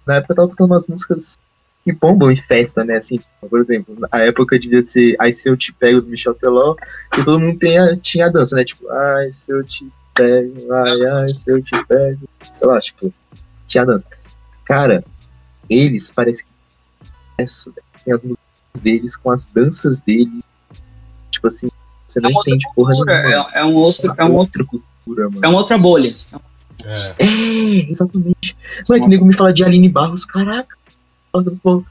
Na 0.06 0.16
época 0.16 0.32
eu 0.32 0.36
tava 0.36 0.48
tocando 0.48 0.70
umas 0.72 0.86
músicas 0.86 1.38
que 1.82 1.90
bombam 1.90 2.30
em 2.30 2.36
festa, 2.36 2.84
né? 2.84 2.96
Assim, 2.98 3.18
por 3.48 3.60
exemplo, 3.62 3.96
a 4.12 4.18
época 4.20 4.58
devia 4.58 4.84
ser 4.84 5.16
Ai 5.18 5.32
Se 5.32 5.48
Eu 5.48 5.56
Te 5.56 5.72
Pego 5.72 6.02
do 6.02 6.08
Michel 6.08 6.34
Teló, 6.34 6.76
e 7.18 7.24
todo 7.24 7.40
mundo 7.40 7.58
tem 7.58 7.78
a- 7.78 7.96
tinha 7.96 8.26
a 8.26 8.30
dança, 8.30 8.54
né? 8.56 8.62
Tipo, 8.62 8.86
ai 8.90 9.32
se 9.32 9.50
eu 9.50 9.64
te 9.64 9.90
pego, 10.14 10.70
ai, 10.74 11.06
ai 11.06 11.34
se 11.34 11.50
eu 11.50 11.62
te 11.62 11.82
pego. 11.86 12.28
Sei 12.52 12.66
lá, 12.66 12.78
tipo, 12.78 13.10
tinha 13.66 13.84
a 13.84 13.86
dança. 13.86 14.06
Cara, 14.66 15.02
eles 15.70 16.12
parece 16.12 16.44
que 16.44 16.50
isso, 17.40 17.72
velho. 17.72 17.86
tem 18.04 18.14
as 18.14 18.22
músicas 18.22 18.82
deles 18.82 19.16
com 19.16 19.30
as 19.30 19.46
danças 19.46 20.00
deles. 20.00 20.42
Tipo 21.30 21.46
assim, 21.48 21.68
você 22.06 22.20
não 22.20 22.30
É 22.30 22.32
uma 22.32 22.38
outra 22.38 22.50
entende 22.54 22.74
porra 22.74 22.92
nenhuma. 22.92 23.12
é, 23.12 23.60
é 23.60 23.64
um 23.64 23.74
outro, 23.74 24.14
é 24.16 24.24
um 24.24 24.34
outro, 24.34 24.62
outra 24.62 24.64
cultura, 24.64 25.28
mano. 25.30 25.40
é 25.44 25.48
uma 25.48 25.58
outra 25.58 25.78
bolha. 25.78 26.16
É. 26.84 27.14
É, 27.18 27.90
exatamente. 27.90 28.56
Mano, 28.88 29.02
que 29.02 29.08
nego 29.08 29.24
me 29.24 29.34
fala 29.34 29.52
de 29.52 29.64
Aline 29.64 29.88
Barros, 29.88 30.24
caraca. 30.24 30.76
Nossa, 31.34 31.52
pô. 31.62 31.84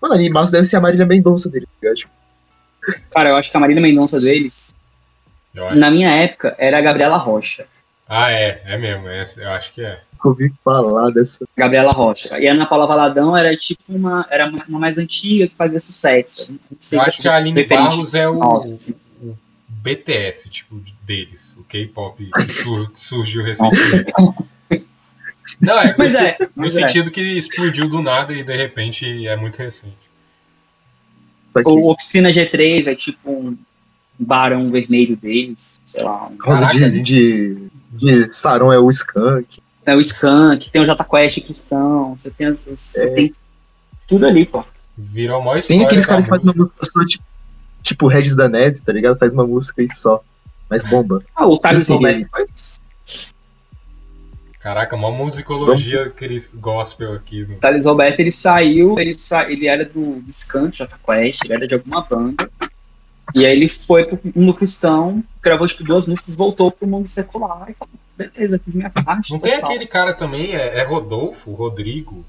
Mano, 0.00 0.14
Aline 0.14 0.32
Barros 0.32 0.50
deve 0.52 0.64
ser 0.66 0.76
a 0.76 0.80
Marília 0.80 1.06
Mendonça 1.06 1.48
dele, 1.48 1.66
tá 1.66 1.72
ligado? 1.82 1.96
Tipo, 1.96 2.12
Cara, 3.10 3.30
eu 3.30 3.36
acho 3.36 3.50
que 3.50 3.56
a 3.56 3.60
Marília 3.60 3.82
Mendonça 3.82 4.20
deles, 4.20 4.72
na 5.74 5.90
minha 5.90 6.10
época, 6.10 6.54
era 6.58 6.78
a 6.78 6.80
Gabriela 6.82 7.16
Rocha. 7.16 7.66
Ah, 8.08 8.30
é, 8.30 8.62
é 8.64 8.78
mesmo. 8.78 9.08
é, 9.08 9.24
eu 9.38 9.50
acho 9.50 9.72
que 9.72 9.82
é. 9.82 10.00
eu 10.24 10.30
ouvi 10.30 10.52
falar 10.64 11.10
dessa. 11.10 11.44
Gabriela 11.56 11.92
Rocha. 11.92 12.38
E 12.38 12.46
a 12.46 12.52
Ana 12.52 12.66
Paula 12.66 12.86
Valadão 12.86 13.36
era 13.36 13.56
tipo 13.56 13.82
uma. 13.88 14.26
Era 14.30 14.48
uma, 14.48 14.78
mais 14.78 14.96
antiga 14.98 15.48
que 15.48 15.54
fazia 15.56 15.80
sucesso. 15.80 16.42
Eu 16.42 16.48
não 16.50 16.58
sei 16.78 16.98
Eu 16.98 17.02
se 17.02 17.08
acho 17.08 17.22
que 17.22 17.28
a 17.28 17.34
Aline 17.36 17.64
Barros 17.64 18.14
é 18.14 18.28
o, 18.28 18.38
nossa, 18.38 18.72
assim. 18.72 18.94
o 19.20 19.36
BTS, 19.68 20.48
tipo, 20.50 20.80
deles. 21.02 21.56
O 21.58 21.64
K-pop 21.64 22.30
que 22.30 22.52
sur- 22.52 22.92
surgiu 22.94 23.42
recentemente. 23.42 24.12
Não, 25.60 25.80
é, 25.80 25.94
Mas 25.96 26.12
no, 26.12 26.18
é, 26.20 26.36
no 26.40 26.48
mas 26.56 26.76
é. 26.76 26.86
sentido 26.86 27.10
que 27.10 27.20
explodiu 27.20 27.88
do 27.88 28.02
nada 28.02 28.32
e 28.32 28.42
de 28.42 28.56
repente 28.56 29.26
é 29.26 29.36
muito 29.36 29.56
recente. 29.58 29.96
O 31.64 31.90
Oficina 31.90 32.30
G3 32.30 32.86
é 32.88 32.94
tipo 32.94 33.30
um 33.30 33.56
barão 34.18 34.70
vermelho 34.70 35.16
deles, 35.16 35.80
sei 35.84 36.02
lá. 36.02 36.28
Um, 36.28 36.36
rosa 36.42 36.66
Caraca, 36.66 36.90
de, 36.90 37.00
de, 37.02 37.65
de 37.96 38.32
Saron 38.32 38.72
é 38.72 38.78
o 38.78 38.88
Skunk. 38.90 39.60
é 39.84 39.94
o 39.94 40.00
Skank, 40.00 40.70
tem 40.70 40.82
o 40.82 40.84
Jota 40.84 41.04
Quest 41.04 41.40
cristão, 41.44 42.16
você 42.18 42.30
tem, 42.30 42.46
as, 42.48 42.60
você 42.60 43.04
É. 43.04 43.10
tem 43.14 43.34
tudo 44.08 44.26
ali, 44.26 44.44
pô. 44.46 44.64
Virou 44.98 45.40
a 45.40 45.44
maior 45.44 45.62
Tem 45.62 45.84
aqueles 45.84 46.06
caras 46.06 46.24
que 46.24 46.30
fazem 46.30 46.50
uma 46.50 46.56
música 46.58 46.78
só, 46.84 47.04
tipo, 47.04 47.24
tipo 47.82 48.08
Regis 48.08 48.34
Danese, 48.34 48.80
tá 48.82 48.92
ligado? 48.92 49.18
Faz 49.18 49.32
uma 49.32 49.46
música 49.46 49.82
e 49.82 49.88
só. 49.92 50.22
Mas 50.68 50.82
bomba. 50.82 51.22
Ah, 51.34 51.46
o 51.46 51.58
Thales 51.58 51.84
Sim. 51.84 51.92
Roberto 51.94 52.28
foi 52.30 52.46
isso. 52.56 52.80
Caraca, 54.58 54.96
uma 54.96 55.12
musicologia 55.12 56.10
cris- 56.10 56.52
gospel 56.54 57.12
aqui. 57.12 57.42
O 57.42 57.56
Thales 57.58 57.84
Roberto, 57.84 58.18
ele 58.18 58.32
saiu, 58.32 58.98
ele, 58.98 59.14
sa... 59.14 59.48
ele 59.48 59.68
era 59.68 59.84
do 59.84 60.20
do 60.20 60.30
Skank, 60.30 60.76
Jota 60.76 60.98
Quest, 61.06 61.44
ele 61.44 61.52
era 61.54 61.68
de 61.68 61.74
alguma 61.74 62.02
banda. 62.02 62.50
E 63.34 63.44
aí 63.44 63.52
ele 63.56 63.68
foi 63.68 64.04
pro 64.04 64.18
mundo 64.34 64.54
cristão, 64.54 65.22
gravou 65.42 65.66
tipo 65.66 65.82
duas 65.84 66.06
músicas, 66.06 66.36
voltou 66.36 66.70
pro 66.70 66.86
mundo 66.86 67.08
secular 67.08 67.66
e 67.68 67.74
falou, 67.74 67.92
beleza, 68.16 68.58
fiz 68.64 68.74
minha 68.74 68.88
parte. 68.90 69.32
Não 69.32 69.38
tô 69.38 69.48
tem 69.48 69.58
salvo." 69.58 69.66
aquele 69.74 69.86
cara 69.86 70.14
também, 70.14 70.54
é, 70.54 70.78
é 70.78 70.84
Rodolfo, 70.84 71.52
Rodrigo? 71.52 72.24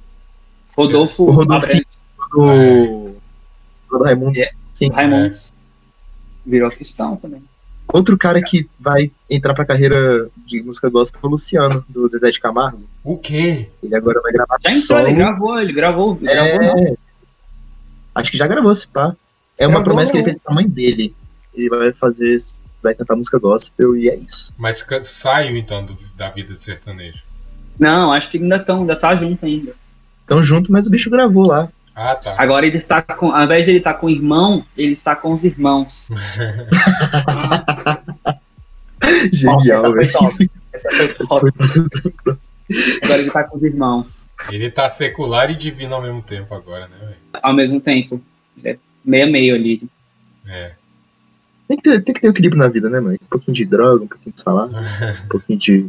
Rodolfo, 0.75 1.23
O 1.23 1.31
Rodolfo- 1.31 1.67
Do, 2.31 3.11
do 3.89 4.03
Raimundos. 4.03 4.41
É. 4.41 4.49
Sim. 4.73 4.91
Raimundos. 4.91 5.53
Virou 6.45 6.69
cristão 6.71 7.15
também. 7.15 7.41
Outro 7.93 8.17
cara 8.17 8.41
que 8.41 8.69
vai 8.77 9.09
entrar 9.29 9.53
pra 9.53 9.63
carreira 9.65 10.29
de 10.45 10.61
música 10.61 10.89
gospel 10.89 11.21
é 11.23 11.27
o 11.27 11.29
Luciano, 11.29 11.85
do 11.87 12.07
Zezé 12.09 12.31
de 12.31 12.39
Camargo. 12.39 12.83
O 13.03 13.17
quê? 13.17 13.69
Ele 13.81 13.95
agora 13.95 14.21
vai 14.21 14.31
gravar 14.33 14.57
Já 14.61 14.71
entrou, 14.71 14.83
solo. 14.83 15.07
ele 15.07 15.15
gravou, 15.15 15.59
ele 15.61 15.73
gravou, 15.73 16.17
ele 16.21 16.25
gravou 16.33 16.59
não. 16.61 16.85
É. 16.87 16.93
Acho 18.13 18.31
que 18.31 18.37
já 18.37 18.45
gravou 18.47 18.71
esse 18.71 18.87
pá. 18.87 19.15
É 19.59 19.65
uma 19.65 19.75
Gravou. 19.75 19.83
promessa 19.85 20.11
que 20.11 20.17
ele 20.17 20.23
fez 20.25 20.37
pra 20.37 20.53
mãe 20.53 20.67
dele. 20.67 21.15
Ele 21.53 21.69
vai 21.69 21.91
fazer. 21.93 22.37
Vai 22.81 22.93
cantar 22.93 23.15
música 23.15 23.39
gospel 23.39 23.95
e 23.95 24.07
é 24.09 24.15
isso. 24.15 24.53
Mas 24.57 24.85
saiu 25.01 25.57
então 25.57 25.83
do- 25.83 25.97
da 26.15 26.29
vida 26.29 26.53
de 26.53 26.61
sertanejo. 26.61 27.23
Não, 27.79 28.11
acho 28.13 28.29
que 28.29 28.37
ainda 28.37 28.57
estão, 28.57 28.81
ainda 28.81 28.95
tá 28.95 29.15
junto 29.15 29.45
ainda. 29.45 29.73
Tão 30.27 30.41
junto, 30.43 30.71
mas 30.71 30.85
o 30.87 30.89
bicho 30.89 31.09
gravou 31.09 31.47
lá. 31.47 31.69
Ah, 31.95 32.15
tá. 32.15 32.35
Agora 32.37 32.67
ele 32.67 32.77
está 32.77 33.01
com, 33.01 33.31
ao 33.31 33.43
invés 33.43 33.65
de 33.65 33.71
ele 33.71 33.77
estar 33.79 33.95
com 33.95 34.05
o 34.05 34.09
irmão, 34.09 34.63
ele 34.77 34.91
está 34.93 35.15
com 35.15 35.33
os 35.33 35.43
irmãos. 35.43 36.07
Genial, 39.31 39.99
essa 39.99 40.21
foi. 40.31 40.49
Essa 40.73 40.89
foi 40.91 41.07
top. 41.27 41.53
Agora 43.03 43.19
ele 43.19 43.27
está 43.27 43.43
com 43.45 43.57
os 43.57 43.63
irmãos. 43.63 44.25
Ele 44.51 44.69
tá 44.69 44.87
secular 44.89 45.49
e 45.49 45.55
divino 45.55 45.95
ao 45.95 46.01
mesmo 46.01 46.21
tempo 46.21 46.53
agora, 46.53 46.87
né, 46.87 46.95
velho? 46.99 47.15
Ao 47.41 47.53
mesmo 47.53 47.79
tempo. 47.79 48.21
É 48.63 48.77
meio 49.03 49.25
a 49.25 49.29
meio 49.29 49.55
ali. 49.55 49.81
É. 50.45 50.73
Tem 51.67 51.77
que, 51.77 51.83
ter, 51.83 52.01
tem 52.03 52.13
que 52.15 52.21
ter 52.21 52.27
equilíbrio 52.29 52.59
na 52.61 52.69
vida, 52.69 52.89
né, 52.89 52.99
mano? 52.99 53.17
Um 53.21 53.27
pouquinho 53.27 53.53
de 53.55 53.65
droga, 53.65 54.05
um 54.05 54.07
pouquinho 54.07 54.33
de 54.33 54.41
salada, 54.41 54.79
um 55.25 55.27
pouquinho 55.27 55.59
de 55.59 55.87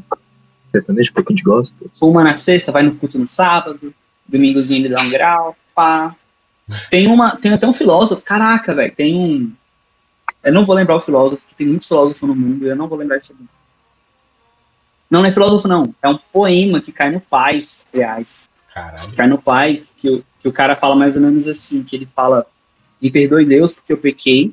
sertanejo, 0.73 1.11
um 1.11 1.15
pouquinho 1.15 1.37
de 1.37 1.43
gospel. 1.43 1.89
Fuma 1.99 2.25
na 2.25 2.35
sexta, 2.35 2.73
vai 2.73 2.83
no 2.83 2.97
culto 2.97 3.19
no 3.19 3.29
sábado. 3.29 3.95
Domingozinho 4.27 4.81
ele 4.85 4.95
dá 4.95 5.01
um 5.03 5.11
grau. 5.11 5.57
Pá. 5.75 6.15
Tem, 6.91 7.07
uma, 7.07 7.37
tem 7.37 7.53
até 7.53 7.67
um 7.67 7.73
filósofo. 7.73 8.21
Caraca, 8.23 8.75
velho. 8.75 8.95
Tem 8.95 9.15
um. 9.15 9.53
Eu 10.43 10.53
não 10.53 10.65
vou 10.65 10.75
lembrar 10.75 10.97
o 10.97 11.01
filósofo, 11.01 11.41
porque 11.43 11.55
tem 11.57 11.67
muitos 11.67 11.89
filósofos 11.89 12.29
no 12.29 12.35
mundo 12.35 12.65
e 12.65 12.69
eu 12.69 12.77
não 12.77 12.89
vou 12.89 12.99
lembrar 12.99 13.19
isso. 13.19 13.33
Não, 15.11 15.21
não 15.23 15.29
é 15.29 15.33
filósofo, 15.33 15.67
não. 15.69 15.95
É 16.03 16.09
um 16.09 16.19
poema 16.33 16.81
que 16.81 16.93
cai 16.93 17.11
no 17.11 17.21
Paz, 17.21 17.85
aliás. 17.95 18.49
Caralho. 18.75 19.13
Cai 19.15 19.27
no 19.27 19.39
Paz, 19.41 19.93
que, 19.97 20.09
o- 20.11 20.25
que 20.41 20.49
o 20.49 20.53
cara 20.53 20.77
fala 20.77 20.95
mais 20.95 21.17
ou 21.17 21.23
menos 21.23 21.47
assim, 21.49 21.83
que 21.83 21.97
ele 21.97 22.07
fala, 22.15 22.47
me 23.01 23.11
perdoe 23.11 23.45
Deus 23.45 23.73
porque 23.73 23.93
eu 23.93 23.99
pequei, 23.99 24.53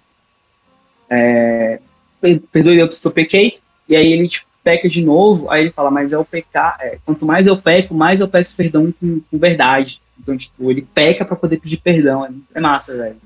é, 1.10 1.80
per- 2.22 2.42
perdoe 2.52 2.78
Deus 2.78 2.96
porque 3.00 3.08
eu 3.08 3.12
pequei, 3.12 3.60
e 3.88 3.96
aí 3.96 4.12
ele 4.12 4.28
tipo, 4.28 4.46
peca 4.64 4.90
de 4.90 5.04
novo, 5.04 5.50
aí 5.50 5.62
ele 5.62 5.72
fala, 5.72 5.92
mas 5.92 6.12
é 6.12 6.18
o 6.18 6.26
pecar, 6.26 6.78
é, 6.80 6.98
quanto 7.06 7.26
mais 7.26 7.46
eu 7.46 7.56
peco, 7.56 7.94
mais 7.94 8.20
eu 8.20 8.28
peço 8.28 8.56
perdão 8.56 8.92
com, 9.00 9.20
com 9.20 9.38
verdade. 9.38 10.02
Então, 10.20 10.36
tipo, 10.36 10.72
ele 10.72 10.88
peca 10.94 11.24
pra 11.24 11.36
poder 11.36 11.60
pedir 11.60 11.78
perdão, 11.78 12.26
é, 12.26 12.32
é 12.56 12.60
massa, 12.60 12.96
velho. 12.96 13.18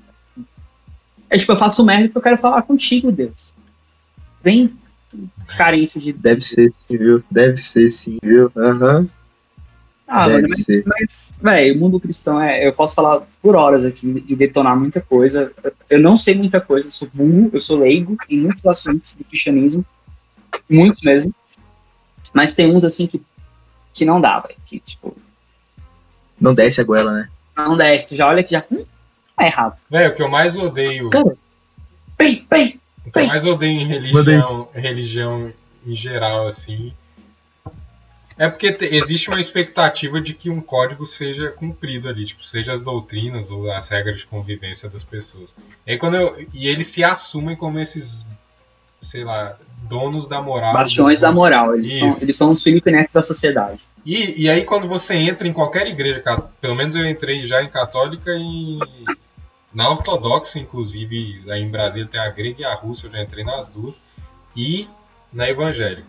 É 1.30 1.38
tipo, 1.38 1.52
eu 1.52 1.56
faço 1.56 1.84
merda 1.84 2.04
porque 2.08 2.18
eu 2.18 2.22
quero 2.22 2.38
falar 2.38 2.62
contigo, 2.62 3.10
Deus. 3.10 3.54
Vem 4.42 4.76
carência 5.56 6.00
de... 6.00 6.12
Deve 6.12 6.40
ser 6.40 6.70
sim, 6.72 6.96
viu? 6.96 7.22
Deve 7.30 7.56
ser 7.56 7.90
sim, 7.90 8.18
viu? 8.22 8.50
Aham, 8.56 9.08
Ah, 10.12 10.28
mano, 10.28 10.48
mas. 10.48 10.66
Mas, 10.84 11.30
velho, 11.40 11.76
o 11.76 11.78
mundo 11.78 12.00
cristão 12.00 12.42
é. 12.42 12.66
Eu 12.66 12.72
posso 12.72 12.96
falar 12.96 13.22
por 13.40 13.54
horas 13.54 13.84
aqui 13.84 14.24
e 14.26 14.34
detonar 14.34 14.76
muita 14.76 15.00
coisa. 15.00 15.52
Eu 15.88 16.00
não 16.00 16.16
sei 16.16 16.34
muita 16.34 16.60
coisa, 16.60 16.88
eu 16.88 16.90
sou 16.90 17.08
burro, 17.14 17.48
eu 17.52 17.60
sou 17.60 17.78
leigo 17.78 18.16
em 18.28 18.38
muitos 18.38 18.66
assuntos 18.66 19.12
do 19.12 19.22
cristianismo. 19.22 19.86
Muitos 20.68 21.00
mesmo. 21.02 21.32
Mas 22.34 22.56
tem 22.56 22.74
uns 22.74 22.82
assim 22.82 23.06
que, 23.06 23.22
que 23.94 24.04
não 24.04 24.20
dá, 24.20 24.40
velho. 24.40 24.56
Que, 24.66 24.80
tipo, 24.80 25.16
Não 26.40 26.52
desce 26.52 26.80
a 26.80 26.84
goela, 26.84 27.12
né? 27.12 27.28
não 27.56 27.76
desce. 27.76 28.16
Já 28.16 28.26
olha 28.26 28.42
que 28.42 28.50
já. 28.50 28.64
Hum, 28.70 28.84
tá 29.36 29.46
errado. 29.46 29.76
Velho, 29.88 30.10
o 30.10 30.14
que 30.16 30.22
eu 30.22 30.28
mais 30.28 30.56
odeio. 30.56 31.08
Cara, 31.10 31.36
Bem, 32.18 32.44
bem. 32.50 32.80
O 33.06 33.12
que 33.12 33.18
eu 33.20 33.26
mais 33.28 33.44
odeio 33.46 33.80
em 33.80 33.86
religião, 33.86 34.68
religião 34.74 35.52
em 35.86 35.94
geral, 35.94 36.48
assim. 36.48 36.92
É 38.40 38.48
porque 38.48 38.72
te- 38.72 38.86
existe 38.86 39.28
uma 39.28 39.38
expectativa 39.38 40.18
de 40.18 40.32
que 40.32 40.48
um 40.48 40.62
código 40.62 41.04
seja 41.04 41.50
cumprido 41.50 42.08
ali, 42.08 42.24
tipo, 42.24 42.42
seja 42.42 42.72
as 42.72 42.80
doutrinas 42.80 43.50
ou 43.50 43.70
as 43.70 43.86
regras 43.90 44.20
de 44.20 44.26
convivência 44.26 44.88
das 44.88 45.04
pessoas. 45.04 45.54
E, 45.86 45.98
quando 45.98 46.16
eu- 46.16 46.46
e 46.54 46.66
eles 46.66 46.86
se 46.86 47.04
assumem 47.04 47.54
como 47.54 47.78
esses, 47.78 48.26
sei 48.98 49.24
lá, 49.24 49.58
donos 49.82 50.26
da 50.26 50.40
moral. 50.40 50.72
Bastiões 50.72 51.20
da 51.20 51.30
moral. 51.30 51.74
Eles 51.74 51.98
são, 51.98 52.08
eles 52.22 52.34
são 52.34 52.50
os 52.50 52.62
Felipe 52.62 52.90
Neto 52.90 53.10
da 53.12 53.20
sociedade. 53.20 53.78
E, 54.06 54.44
e 54.44 54.48
aí 54.48 54.64
quando 54.64 54.88
você 54.88 55.14
entra 55.16 55.46
em 55.46 55.52
qualquer 55.52 55.86
igreja, 55.86 56.22
pelo 56.62 56.74
menos 56.74 56.94
eu 56.94 57.06
entrei 57.06 57.44
já 57.44 57.62
em 57.62 57.68
católica 57.68 58.30
e 58.30 58.78
na 59.74 59.90
ortodoxa, 59.90 60.58
inclusive, 60.58 61.42
aí 61.50 61.60
em 61.60 61.68
Brasília 61.70 62.08
tem 62.08 62.18
a 62.18 62.30
grega 62.30 62.62
e 62.62 62.64
a 62.64 62.74
russa, 62.74 63.06
eu 63.06 63.10
já 63.12 63.22
entrei 63.22 63.44
nas 63.44 63.68
duas, 63.68 64.00
e 64.56 64.88
na 65.30 65.50
evangélica. 65.50 66.08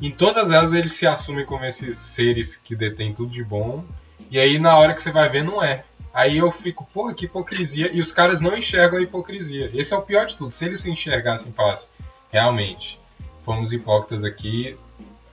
Em 0.00 0.10
todas 0.10 0.50
elas 0.50 0.72
eles 0.72 0.92
se 0.92 1.06
assumem 1.06 1.44
como 1.44 1.64
esses 1.64 1.96
seres 1.96 2.56
que 2.56 2.74
detêm 2.74 3.14
tudo 3.14 3.30
de 3.30 3.44
bom, 3.44 3.84
e 4.30 4.38
aí 4.38 4.58
na 4.58 4.76
hora 4.76 4.94
que 4.94 5.02
você 5.02 5.12
vai 5.12 5.28
ver 5.28 5.44
não 5.44 5.62
é. 5.62 5.84
Aí 6.12 6.38
eu 6.38 6.50
fico, 6.50 6.86
porra, 6.92 7.14
que 7.14 7.24
hipocrisia, 7.24 7.90
e 7.92 8.00
os 8.00 8.12
caras 8.12 8.40
não 8.40 8.56
enxergam 8.56 8.98
a 8.98 9.02
hipocrisia. 9.02 9.70
Esse 9.72 9.94
é 9.94 9.96
o 9.96 10.02
pior 10.02 10.26
de 10.26 10.36
tudo. 10.36 10.52
Se 10.52 10.66
eles 10.66 10.80
se 10.80 10.90
enxergassem 10.90 11.50
e 11.50 11.54
falassem, 11.54 11.88
realmente, 12.30 13.00
fomos 13.40 13.72
hipócritas 13.72 14.22
aqui, 14.22 14.76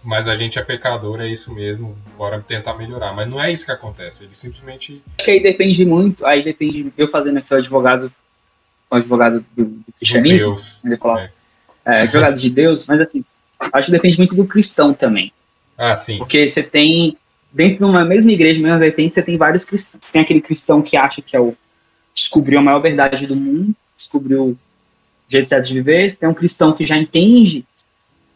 mas 0.02 0.28
a 0.28 0.36
gente 0.36 0.58
é 0.58 0.64
pecador, 0.64 1.20
é 1.20 1.28
isso 1.28 1.54
mesmo, 1.54 1.98
bora 2.18 2.40
tentar 2.42 2.76
melhorar. 2.76 3.14
Mas 3.14 3.30
não 3.30 3.42
é 3.42 3.52
isso 3.52 3.66
que 3.66 3.72
acontece, 3.72 4.24
eles 4.24 4.38
simplesmente. 4.38 5.04
Acho 5.18 5.26
que 5.26 5.32
aí 5.32 5.44
depende 5.44 5.86
muito. 5.86 6.26
Aí 6.26 6.44
depende. 6.44 6.94
Eu 6.98 7.08
fazendo 7.08 7.38
aqui 7.38 7.54
o 7.54 7.58
advogado. 7.58 8.12
O 8.90 8.96
advogado 8.96 9.46
do, 9.56 9.66
do 9.66 9.94
cristianismo. 9.98 10.50
Deus. 10.50 10.82
É. 10.86 11.30
é, 11.86 12.02
advogado 12.02 12.40
de 12.40 12.50
Deus, 12.50 12.86
mas 12.88 13.02
assim, 13.02 13.24
acho 13.60 13.88
que 13.88 13.92
depende 13.92 14.18
muito 14.18 14.36
do 14.36 14.46
cristão 14.46 14.94
também. 14.94 15.32
Ah, 15.78 15.96
sim. 15.96 16.18
Porque 16.18 16.48
você 16.48 16.64
tem, 16.64 17.18
dentro 17.52 17.80
de 17.80 17.84
uma 17.86 18.04
mesma 18.04 18.32
igreja, 18.32 18.62
mesma 18.62 18.78
vertente, 18.78 19.14
você 19.14 19.22
tem 19.22 19.38
vários 19.38 19.66
cristãos. 19.66 20.06
Você 20.06 20.12
tem 20.12 20.22
aquele 20.22 20.42
cristão 20.42 20.82
que 20.82 20.98
acha 20.98 21.22
que 21.22 21.36
é 21.36 21.40
o 21.40 21.56
descobriu 22.14 22.60
a 22.60 22.62
maior 22.62 22.80
verdade 22.80 23.26
do 23.26 23.36
mundo, 23.36 23.74
descobriu 23.96 24.44
o 24.44 24.58
jeito 25.28 25.48
certo 25.48 25.68
de 25.68 25.74
viver. 25.74 26.12
Você 26.12 26.18
tem 26.18 26.30
um 26.30 26.34
cristão 26.34 26.74
que 26.74 26.86
já 26.86 26.98
entende 26.98 27.66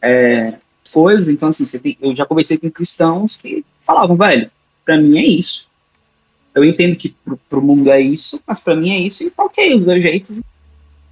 é, 0.02 0.54
coisas. 0.92 1.28
Então, 1.28 1.50
assim, 1.50 1.66
você 1.66 1.80
tem, 1.80 1.98
eu 2.02 2.16
já 2.16 2.26
conversei 2.26 2.58
com 2.58 2.72
cristãos 2.72 3.36
que 3.36 3.66
falavam, 3.86 4.16
velho, 4.16 4.50
pra 4.86 4.98
mim 4.98 5.18
é 5.18 5.26
isso. 5.26 5.68
Eu 6.56 6.64
entendo 6.64 6.96
que 6.96 7.10
pro, 7.10 7.38
pro 7.50 7.62
mundo 7.62 7.90
é 7.90 8.00
isso, 8.00 8.40
mas 8.46 8.60
pra 8.60 8.76
mim 8.76 8.92
é 8.92 9.00
isso, 9.00 9.24
e 9.24 9.32
tá 9.32 9.44
ok, 9.44 9.76
os 9.76 9.86
dois 9.86 10.04
jeitos. 10.04 10.40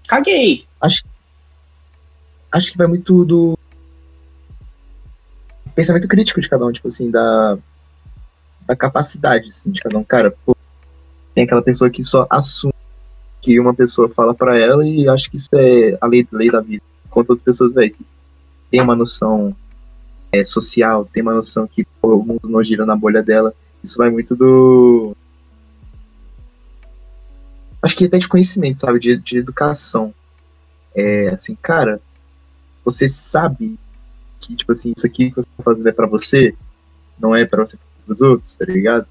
Caguei. 0.08 0.66
Acho 0.80 2.72
que 2.72 2.78
vai 2.78 2.88
muito 2.88 3.26
do 3.26 3.58
pensamento 5.76 6.08
crítico 6.08 6.42
de 6.42 6.50
cada 6.50 6.66
um, 6.66 6.72
tipo 6.72 6.88
assim, 6.88 7.10
da, 7.10 7.58
da 8.68 8.76
capacidade 8.76 9.48
assim, 9.48 9.72
de 9.72 9.82
cada 9.82 9.98
um. 9.98 10.04
Cara, 10.04 10.32
pô, 10.46 10.56
tem 11.34 11.44
aquela 11.44 11.62
pessoa 11.62 11.90
que 11.90 12.04
só 12.04 12.28
assume 12.30 12.74
que 13.42 13.60
uma 13.60 13.74
pessoa 13.74 14.08
fala 14.10 14.34
pra 14.34 14.58
ela 14.58 14.88
e 14.88 15.08
acha 15.08 15.30
que 15.30 15.38
isso 15.38 15.50
é 15.54 15.98
a 16.00 16.08
lei, 16.08 16.28
lei 16.32 16.52
da 16.52 16.62
vida. 16.62 16.84
Enquanto 17.06 17.32
outras 17.32 17.44
pessoas, 17.44 17.74
velho, 17.74 17.92
que 17.92 18.06
tem 18.70 18.82
uma 18.82 18.96
noção 18.96 19.56
é, 20.32 20.44
social, 20.44 21.06
tem 21.12 21.22
uma 21.24 21.34
noção 21.34 21.68
que 21.68 21.86
pô, 22.00 22.16
o 22.16 22.26
mundo 22.26 22.48
não 22.48 22.64
gira 22.64 22.86
na 22.86 22.96
bolha 22.96 23.24
dela. 23.24 23.54
Isso 23.84 23.98
vai 23.98 24.10
muito 24.10 24.36
do. 24.36 25.16
Acho 27.82 27.96
que 27.96 28.06
até 28.06 28.20
de 28.20 28.28
conhecimento, 28.28 28.80
sabe? 28.80 29.00
De, 29.00 29.18
de 29.18 29.38
educação. 29.38 30.14
É 30.96 31.30
assim, 31.30 31.56
cara, 31.56 32.00
você 32.86 33.10
sabe 33.10 33.80
que, 34.42 34.56
tipo 34.56 34.72
assim, 34.72 34.94
isso 34.96 35.06
aqui 35.06 35.30
que 35.30 35.36
você 35.36 35.48
tá 35.58 35.64
fazendo 35.64 35.88
é 35.88 35.92
pra 35.92 36.08
você, 36.08 36.56
não 37.20 37.36
é 37.36 37.46
pra 37.46 37.66
você 37.66 37.78
fazer 37.78 38.06
pros 38.06 38.22
outros, 38.22 38.56
tá 38.56 38.66
ligado? 38.66 39.06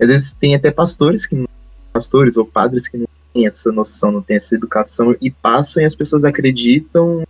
Às 0.00 0.08
vezes 0.08 0.32
tem 0.34 0.54
até 0.54 0.70
pastores 0.70 1.26
que 1.26 1.34
não, 1.34 1.48
pastores 1.92 2.36
ou 2.36 2.44
padres 2.44 2.86
que 2.86 2.96
não 2.96 3.08
têm 3.32 3.46
essa 3.46 3.72
noção, 3.72 4.12
não 4.12 4.22
têm 4.22 4.36
essa 4.36 4.54
educação 4.54 5.16
e 5.20 5.30
passam 5.30 5.82
e 5.82 5.86
as 5.86 5.94
pessoas 5.94 6.24
acreditam. 6.24 7.26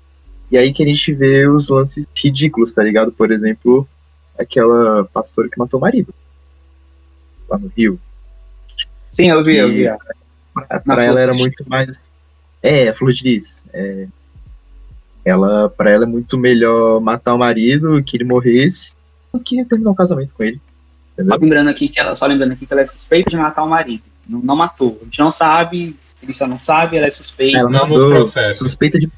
E 0.51 0.59
aí 0.59 0.73
que 0.73 0.83
a 0.83 0.87
gente 0.87 1.13
vê 1.15 1.47
os 1.47 1.69
lances 1.69 2.07
ridículos, 2.17 2.75
tá 2.75 2.83
ligado? 2.83 3.13
Por 3.13 3.31
exemplo, 3.31 3.87
aquela 4.39 5.05
pastora 5.05 5.49
que 5.49 5.59
matou 5.59 5.79
o 5.79 5.81
marido 5.81 6.13
lá 7.49 7.59
no 7.59 7.69
Rio. 7.69 7.99
Sim, 9.11 9.31
eu 9.31 9.43
vi, 9.43 9.57
eu 9.57 9.69
vi. 9.69 9.85
Pra 10.55 10.83
Na 10.85 11.03
ela 11.03 11.21
era 11.21 11.35
muito 11.35 11.69
mais. 11.69 12.11
É, 12.63 12.89
a 12.89 12.95
Flor 12.95 13.13
de 13.13 13.25
Lis. 13.25 13.65
É... 13.73 14.07
Ela, 15.29 15.69
pra 15.69 15.91
ela 15.91 16.05
é 16.05 16.07
muito 16.07 16.39
melhor 16.39 17.01
matar 17.01 17.35
o 17.35 17.39
marido, 17.39 18.03
que 18.03 18.17
ele 18.17 18.25
morresse, 18.25 18.95
do 19.33 19.39
que 19.41 19.65
terminar 19.65 19.91
o 19.91 19.95
casamento 19.95 20.33
com 20.35 20.43
ele. 20.43 20.61
Só 21.29 21.35
lembrando 21.37 21.69
aqui 21.69 21.89
que 21.89 21.99
ela, 21.99 22.15
só 22.15 22.27
lembrando 22.27 22.53
aqui 22.53 22.65
que 22.65 22.73
ela 22.73 22.83
é 22.83 22.85
suspeita 22.85 23.29
de 23.31 23.37
matar 23.37 23.65
o 23.65 23.69
marido. 23.69 24.03
Não, 24.29 24.39
não 24.41 24.57
matou. 24.57 24.99
A 25.03 25.05
gente 25.05 25.19
não 25.19 25.33
sabe, 25.33 25.97
ele 26.23 26.33
só 26.35 26.47
não 26.47 26.57
sabe, 26.59 26.97
ela 26.97 27.07
é 27.07 27.11
suspeita. 27.11 27.59
Ela 27.59 27.71
Não 27.71 27.87
nos 27.89 28.01
mandou 28.03 28.17
processos. 28.17 28.59
suspeita 28.59 28.99
de. 28.99 29.11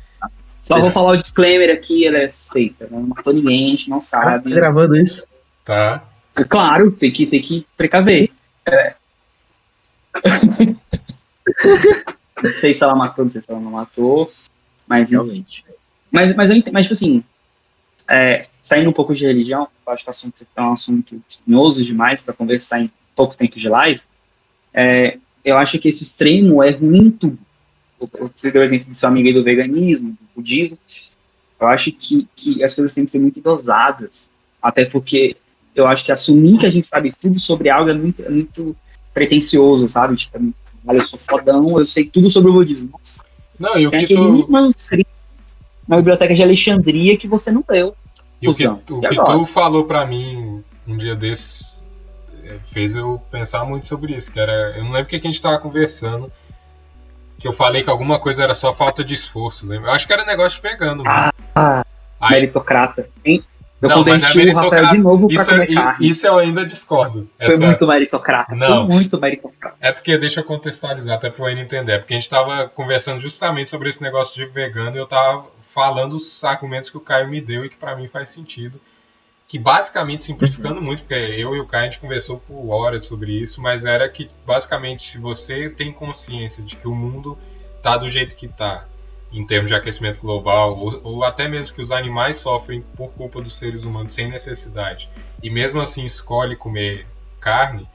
Só 0.62 0.78
vou 0.78 0.91
falar 0.91 1.12
o 1.12 1.16
disclaimer 1.16 1.70
aqui, 1.70 2.07
ela 2.07 2.19
é 2.19 2.28
suspeita. 2.28 2.87
Não 2.91 3.01
matou 3.03 3.32
ninguém, 3.32 3.66
a 3.69 3.70
gente 3.70 3.89
não 3.91 3.99
Tá 3.99 4.05
sabe. 4.05 4.51
gravando 4.51 4.97
isso. 4.97 5.24
Tá. 5.65 6.03
Claro, 6.49 6.91
tem 6.91 7.11
que, 7.11 7.27
tem 7.27 7.41
que 7.41 7.66
precaver. 7.77 8.31
É. 8.66 8.95
não 12.43 12.53
sei 12.53 12.74
se 12.74 12.82
ela 12.82 12.95
matou, 12.95 13.24
não 13.24 13.31
sei 13.31 13.43
se 13.43 13.51
ela 13.51 13.61
não 13.61 13.73
matou. 13.73 14.32
Mas, 14.87 15.11
Realmente. 15.11 15.65
Mas, 16.11 16.35
mas, 16.35 16.51
eu 16.51 16.62
mas 16.73 16.87
tipo 16.87 16.95
assim, 16.95 17.23
é, 18.09 18.47
saindo 18.62 18.91
um 18.91 18.93
pouco 18.93 19.15
de 19.15 19.24
religião, 19.24 19.69
eu 19.87 19.93
acho 19.93 20.05
que 20.05 20.11
o 20.11 20.12
assunto 20.12 20.47
é 20.55 20.62
um 20.62 20.73
assunto 20.73 21.23
espinhoso 21.28 21.85
demais 21.85 22.23
para 22.23 22.35
conversar 22.35 22.81
em 22.81 22.91
pouco 23.15 23.37
tempo 23.37 23.59
de 23.59 23.69
live. 23.69 24.01
É, 24.73 25.19
eu 25.45 25.57
acho 25.57 25.78
que 25.78 25.89
esse 25.89 26.03
extremo 26.03 26.62
é 26.62 26.70
ruim 26.70 27.07
em 27.07 27.11
tudo. 27.11 27.39
Você 28.35 28.51
deu 28.51 28.62
o 28.62 28.65
exemplo 28.65 28.89
do 28.89 28.95
seu 28.95 29.09
amigo 29.09 29.28
aí 29.28 29.35
do 29.35 29.45
veganismo, 29.45 30.11
do 30.11 30.28
budismo. 30.37 30.78
Eu 31.61 31.69
acho 31.69 31.93
que, 31.93 32.27
que 32.35 32.65
as 32.65 32.73
coisas 32.73 32.95
têm 32.95 33.05
que 33.05 33.11
ser 33.11 33.19
muito 33.19 33.41
dosadas. 33.41 34.31
Até 34.62 34.85
porque 34.85 35.37
eu 35.74 35.87
acho 35.87 36.05
que 36.05 36.12
assumir 36.12 36.59
que 36.59 36.66
a 36.66 36.70
gente 36.70 36.87
sabe 36.87 37.15
tudo 37.20 37.39
sobre 37.39 37.69
algo 37.69 37.91
é 37.91 37.95
muito, 37.95 38.23
é 38.23 38.28
muito 38.28 38.77
pretencioso, 39.12 39.89
sabe? 39.89 40.16
Tipo, 40.16 40.39
olha, 40.87 40.99
eu 40.99 41.05
sou 41.05 41.19
fodão, 41.19 41.78
eu 41.78 41.87
sei 41.87 42.07
tudo 42.07 42.28
sobre 42.28 42.51
o 42.51 42.55
budismo. 42.55 42.91
Nossa, 42.93 43.24
Não, 43.59 43.78
e 43.78 43.87
o 43.87 43.91
que 43.91 44.07
tu, 44.07 44.51
manuscrito 44.51 45.11
na 45.91 45.97
biblioteca 45.97 46.33
de 46.33 46.41
Alexandria 46.41 47.17
que 47.17 47.27
você 47.27 47.51
não 47.51 47.65
leu. 47.69 47.97
e 48.41 48.49
o 48.49 48.55
que, 48.55 48.65
o 48.65 49.01
que 49.01 49.17
tu 49.17 49.45
falou 49.45 49.85
pra 49.85 50.07
mim 50.07 50.62
um 50.87 50.97
dia 50.97 51.17
desses 51.17 51.85
eh, 52.45 52.61
fez 52.62 52.95
eu 52.95 53.21
pensar 53.29 53.65
muito 53.65 53.89
sobre 53.89 54.15
isso, 54.15 54.31
que 54.31 54.39
era, 54.39 54.77
eu 54.77 54.85
não 54.85 54.93
lembro 54.93 55.07
o 55.07 55.07
que 55.07 55.17
a 55.17 55.21
gente 55.21 55.43
tava 55.43 55.59
conversando, 55.59 56.31
que 57.41 57.49
eu 57.49 57.53
falei 57.53 57.83
que 57.83 57.91
alguma 57.91 58.21
coisa 58.21 58.45
era 58.45 58.55
só 58.55 58.73
falta 58.73 59.03
de 59.03 59.15
esforço, 59.15 59.67
lembra? 59.67 59.91
Eu 59.91 59.95
acho 59.95 60.07
que 60.07 60.12
era 60.12 60.25
negócio 60.25 60.62
de 60.62 60.69
vegano. 60.69 61.03
Ah, 61.05 61.85
Meritocrata. 62.31 63.09
Hein? 63.25 63.43
Eu 63.82 63.89
Não, 63.89 63.97
converti 63.98 64.48
é 64.48 64.52
o 64.52 64.55
Rafael 64.57 64.86
de 64.89 64.98
novo 64.98 65.27
pra 65.28 65.36
isso, 65.36 65.51
comer 65.51 65.70
i- 65.70 65.74
carne. 65.74 66.09
isso 66.09 66.27
eu 66.27 66.39
ainda 66.39 66.66
discordo. 66.66 67.28
Foi 67.43 67.57
muito 67.57 67.86
meritocrata. 67.86 68.55
Não. 68.55 68.86
Foi 68.86 68.94
muito 68.97 69.19
meritocrata. 69.19 69.77
É 69.81 69.90
porque 69.90 70.19
deixa 70.19 70.40
eu 70.40 70.44
contextualizar 70.44 71.16
até 71.16 71.31
para 71.31 71.51
ele 71.51 71.61
entender. 71.62 71.93
É 71.93 71.98
porque 71.98 72.12
a 72.12 72.16
gente 72.19 72.28
tava 72.28 72.69
conversando 72.69 73.20
justamente 73.20 73.69
sobre 73.70 73.89
esse 73.89 74.02
negócio 74.02 74.35
de 74.35 74.44
vegano 74.52 74.97
e 74.97 74.98
eu 74.98 75.07
tava 75.07 75.47
falando 75.62 76.15
os 76.15 76.44
argumentos 76.44 76.90
que 76.90 76.97
o 76.97 77.01
Caio 77.01 77.28
me 77.28 77.40
deu 77.40 77.65
e 77.65 77.70
que 77.70 77.77
para 77.77 77.97
mim 77.97 78.07
faz 78.07 78.28
sentido. 78.31 78.78
Que 79.48 79.59
basicamente, 79.59 80.23
simplificando 80.24 80.81
muito, 80.82 81.01
porque 81.02 81.15
eu 81.15 81.57
e 81.57 81.61
o 81.61 81.66
Caio 81.66 81.82
a 81.82 81.90
gente 81.90 81.98
conversou 82.01 82.39
por 82.39 82.69
horas 82.70 83.05
sobre 83.05 83.32
isso, 83.32 83.61
mas 83.62 83.85
era 83.85 84.09
que 84.09 84.31
basicamente 84.47 85.02
se 85.02 85.19
você 85.19 85.69
tem 85.70 85.90
consciência 85.93 86.62
de 86.62 86.77
que 86.77 86.86
o 86.86 86.94
mundo 86.94 87.36
tá 87.82 87.97
do 87.97 88.09
jeito 88.11 88.36
que 88.36 88.47
tá, 88.47 88.85
em 89.32 89.44
termos 89.47 89.69
de 89.69 89.74
aquecimento 89.74 90.20
global, 90.20 90.77
ou, 90.78 91.01
ou 91.05 91.24
até 91.24 91.48
mesmo 91.48 91.74
que 91.74 91.81
os 91.81 91.93
animais 91.93 92.36
sofrem 92.36 92.82
por 92.97 93.11
culpa 93.12 93.40
dos 93.40 93.57
seres 93.57 93.85
humanos 93.85 94.12
sem 94.12 94.28
necessidade, 94.28 95.09
e 95.43 95.48
mesmo 95.48 95.81
assim 95.81 96.05
escolhe 96.05 96.57
comer 96.57 97.07
carne, 97.40 97.86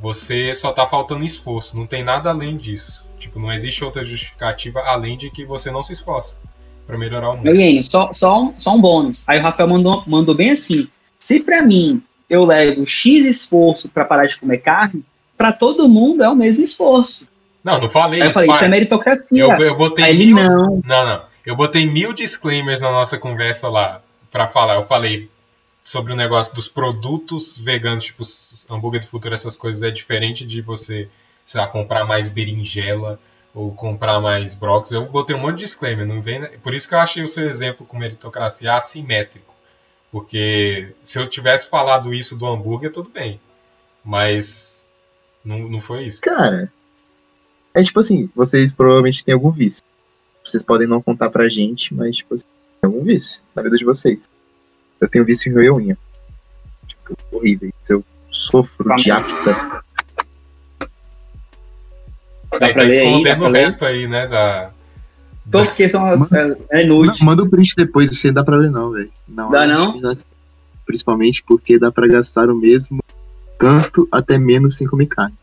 você 0.00 0.54
só 0.54 0.72
tá 0.72 0.86
faltando 0.86 1.24
esforço, 1.24 1.76
não 1.76 1.86
tem 1.86 2.02
nada 2.02 2.30
além 2.30 2.56
disso. 2.56 3.06
Tipo, 3.18 3.38
não 3.38 3.52
existe 3.52 3.84
outra 3.84 4.02
justificativa 4.02 4.80
além 4.80 5.16
de 5.16 5.30
que 5.30 5.44
você 5.44 5.70
não 5.70 5.82
se 5.82 5.92
esforça 5.92 6.38
pra 6.86 6.96
melhorar 6.96 7.30
o 7.30 7.36
mundo. 7.36 7.54
Iene, 7.54 7.84
só, 7.84 8.10
só, 8.12 8.42
um, 8.42 8.54
só 8.58 8.74
um 8.74 8.80
bônus. 8.80 9.22
Aí 9.26 9.38
o 9.38 9.42
Rafael 9.42 9.68
mandou, 9.68 10.02
mandou 10.06 10.34
bem 10.34 10.52
assim: 10.52 10.88
se 11.18 11.40
pra 11.40 11.62
mim 11.62 12.02
eu 12.28 12.46
levo 12.46 12.86
X 12.86 13.26
esforço 13.26 13.90
pra 13.90 14.04
parar 14.04 14.26
de 14.26 14.38
comer 14.38 14.58
carne, 14.58 15.04
pra 15.36 15.52
todo 15.52 15.88
mundo 15.88 16.24
é 16.24 16.28
o 16.28 16.34
mesmo 16.34 16.64
esforço. 16.64 17.28
Não, 17.62 17.78
não 17.78 17.88
falei 17.88 18.20
Aí 18.20 18.26
eu 18.26 18.30
isso, 18.30 18.34
falei, 18.34 18.50
isso 18.50 18.64
é 18.64 18.68
meritocracia. 18.68 19.42
Eu, 19.42 19.50
eu 19.58 19.76
botei 19.76 20.04
Aí 20.04 20.10
ele, 20.10 20.34
mil... 20.34 20.36
não. 20.36 20.82
Não, 20.84 21.06
não. 21.06 21.24
Eu 21.44 21.56
botei 21.56 21.86
mil 21.86 22.12
disclaimers 22.12 22.80
na 22.80 22.90
nossa 22.90 23.18
conversa 23.18 23.68
lá 23.68 24.02
pra 24.30 24.46
falar. 24.46 24.74
Eu 24.76 24.84
falei 24.84 25.30
sobre 25.82 26.12
o 26.12 26.16
negócio 26.16 26.54
dos 26.54 26.68
produtos 26.68 27.58
veganos, 27.58 28.04
tipo 28.04 28.22
hambúrguer 28.68 29.00
do 29.00 29.06
futuro, 29.06 29.34
essas 29.34 29.56
coisas. 29.56 29.82
É 29.82 29.90
diferente 29.90 30.46
de 30.46 30.60
você, 30.60 31.08
sei 31.44 31.60
lá, 31.60 31.66
comprar 31.66 32.04
mais 32.04 32.28
berinjela 32.28 33.18
ou 33.54 33.74
comprar 33.74 34.20
mais 34.20 34.54
brócolis. 34.54 34.92
Eu 34.92 35.06
botei 35.06 35.34
um 35.34 35.40
monte 35.40 35.56
de 35.56 35.64
disclaimer. 35.64 36.06
Não 36.06 36.20
vem... 36.22 36.46
Por 36.58 36.74
isso 36.74 36.88
que 36.88 36.94
eu 36.94 37.00
achei 37.00 37.22
o 37.22 37.28
seu 37.28 37.48
exemplo 37.48 37.84
com 37.84 37.98
meritocracia 37.98 38.74
assimétrico. 38.74 39.54
Porque 40.12 40.94
se 41.02 41.18
eu 41.18 41.26
tivesse 41.26 41.68
falado 41.68 42.12
isso 42.12 42.36
do 42.36 42.46
hambúrguer, 42.46 42.92
tudo 42.92 43.08
bem. 43.08 43.40
Mas 44.04 44.86
não, 45.44 45.58
não 45.60 45.80
foi 45.80 46.04
isso. 46.04 46.20
Cara, 46.20 46.72
é 47.74 47.82
tipo 47.82 48.00
assim, 48.00 48.28
vocês 48.34 48.72
provavelmente 48.72 49.24
têm 49.24 49.34
algum 49.34 49.50
vício. 49.50 49.82
Vocês 50.42 50.62
podem 50.62 50.86
não 50.86 51.00
contar 51.02 51.30
pra 51.30 51.48
gente, 51.48 51.94
mas 51.94 52.16
tipo 52.16 52.34
assim, 52.34 52.44
tem 52.80 52.88
algum 52.90 53.04
vício 53.04 53.40
na 53.54 53.62
vida 53.62 53.76
de 53.76 53.84
vocês. 53.84 54.28
Eu 55.00 55.08
tenho 55.08 55.24
vício 55.24 55.50
em 55.50 55.54
roer 55.54 55.74
unha. 55.74 55.98
Tipo, 56.86 57.16
horrível. 57.32 57.70
Eu 57.88 58.04
sofro 58.30 58.84
Vamos. 58.88 59.02
de 59.02 59.10
afta. 59.10 59.82
Dá 62.58 62.72
pra 62.72 62.82
ler 62.82 63.00
aí, 63.00 63.24
dá 63.24 63.30
escondendo 63.30 63.38
pra 63.38 63.48
o 63.48 63.50
ler? 63.50 63.60
resto 63.62 63.84
aí, 63.84 64.06
né? 64.08 64.26
Da... 64.26 64.70
Tô 65.50 65.64
porque 65.64 65.88
são 65.88 66.06
as, 66.06 66.30
é, 66.32 66.56
é 66.70 66.86
Não, 66.86 67.04
inútil. 67.04 67.24
manda 67.24 67.42
o 67.42 67.48
print 67.48 67.74
depois, 67.76 68.10
isso 68.10 68.26
aí 68.26 68.32
dá 68.32 68.44
pra 68.44 68.56
ler 68.56 68.70
não, 68.70 68.90
velho. 68.90 69.10
Não, 69.28 69.50
Dá 69.50 69.66
não? 69.66 70.00
Principalmente 70.84 71.42
porque 71.46 71.78
dá 71.78 71.90
pra 71.92 72.06
gastar 72.08 72.48
o 72.50 72.54
mesmo 72.56 73.02
tanto 73.58 74.08
até 74.10 74.38
menos 74.38 74.76
sem 74.76 74.86
comer 74.86 75.06
carne. 75.06 75.36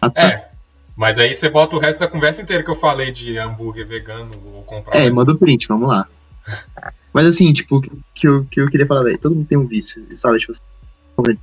Ah, 0.00 0.10
tá. 0.10 0.22
É, 0.22 0.49
mas 0.96 1.18
aí 1.18 1.34
você 1.34 1.48
bota 1.48 1.76
o 1.76 1.78
resto 1.78 2.00
da 2.00 2.08
conversa 2.08 2.42
inteira 2.42 2.62
que 2.62 2.70
eu 2.70 2.76
falei 2.76 3.10
de 3.10 3.38
hambúrguer 3.38 3.86
vegano 3.86 4.32
ou 4.54 4.62
comprar. 4.62 4.96
É, 4.96 5.10
manda 5.10 5.32
o 5.32 5.38
print, 5.38 5.68
vamos 5.68 5.88
lá. 5.88 6.06
Mas 7.12 7.26
assim, 7.26 7.52
tipo, 7.52 7.78
o 7.78 7.80
que, 7.80 7.90
que 8.14 8.28
eu, 8.28 8.44
que 8.44 8.60
eu 8.60 8.68
queria 8.68 8.86
falar, 8.86 9.02
velho, 9.02 9.18
todo 9.18 9.34
mundo 9.34 9.46
tem 9.46 9.58
um 9.58 9.66
vício, 9.66 10.04
sabe? 10.14 10.38
Tipo, 10.38 10.52
assim, 10.52 11.36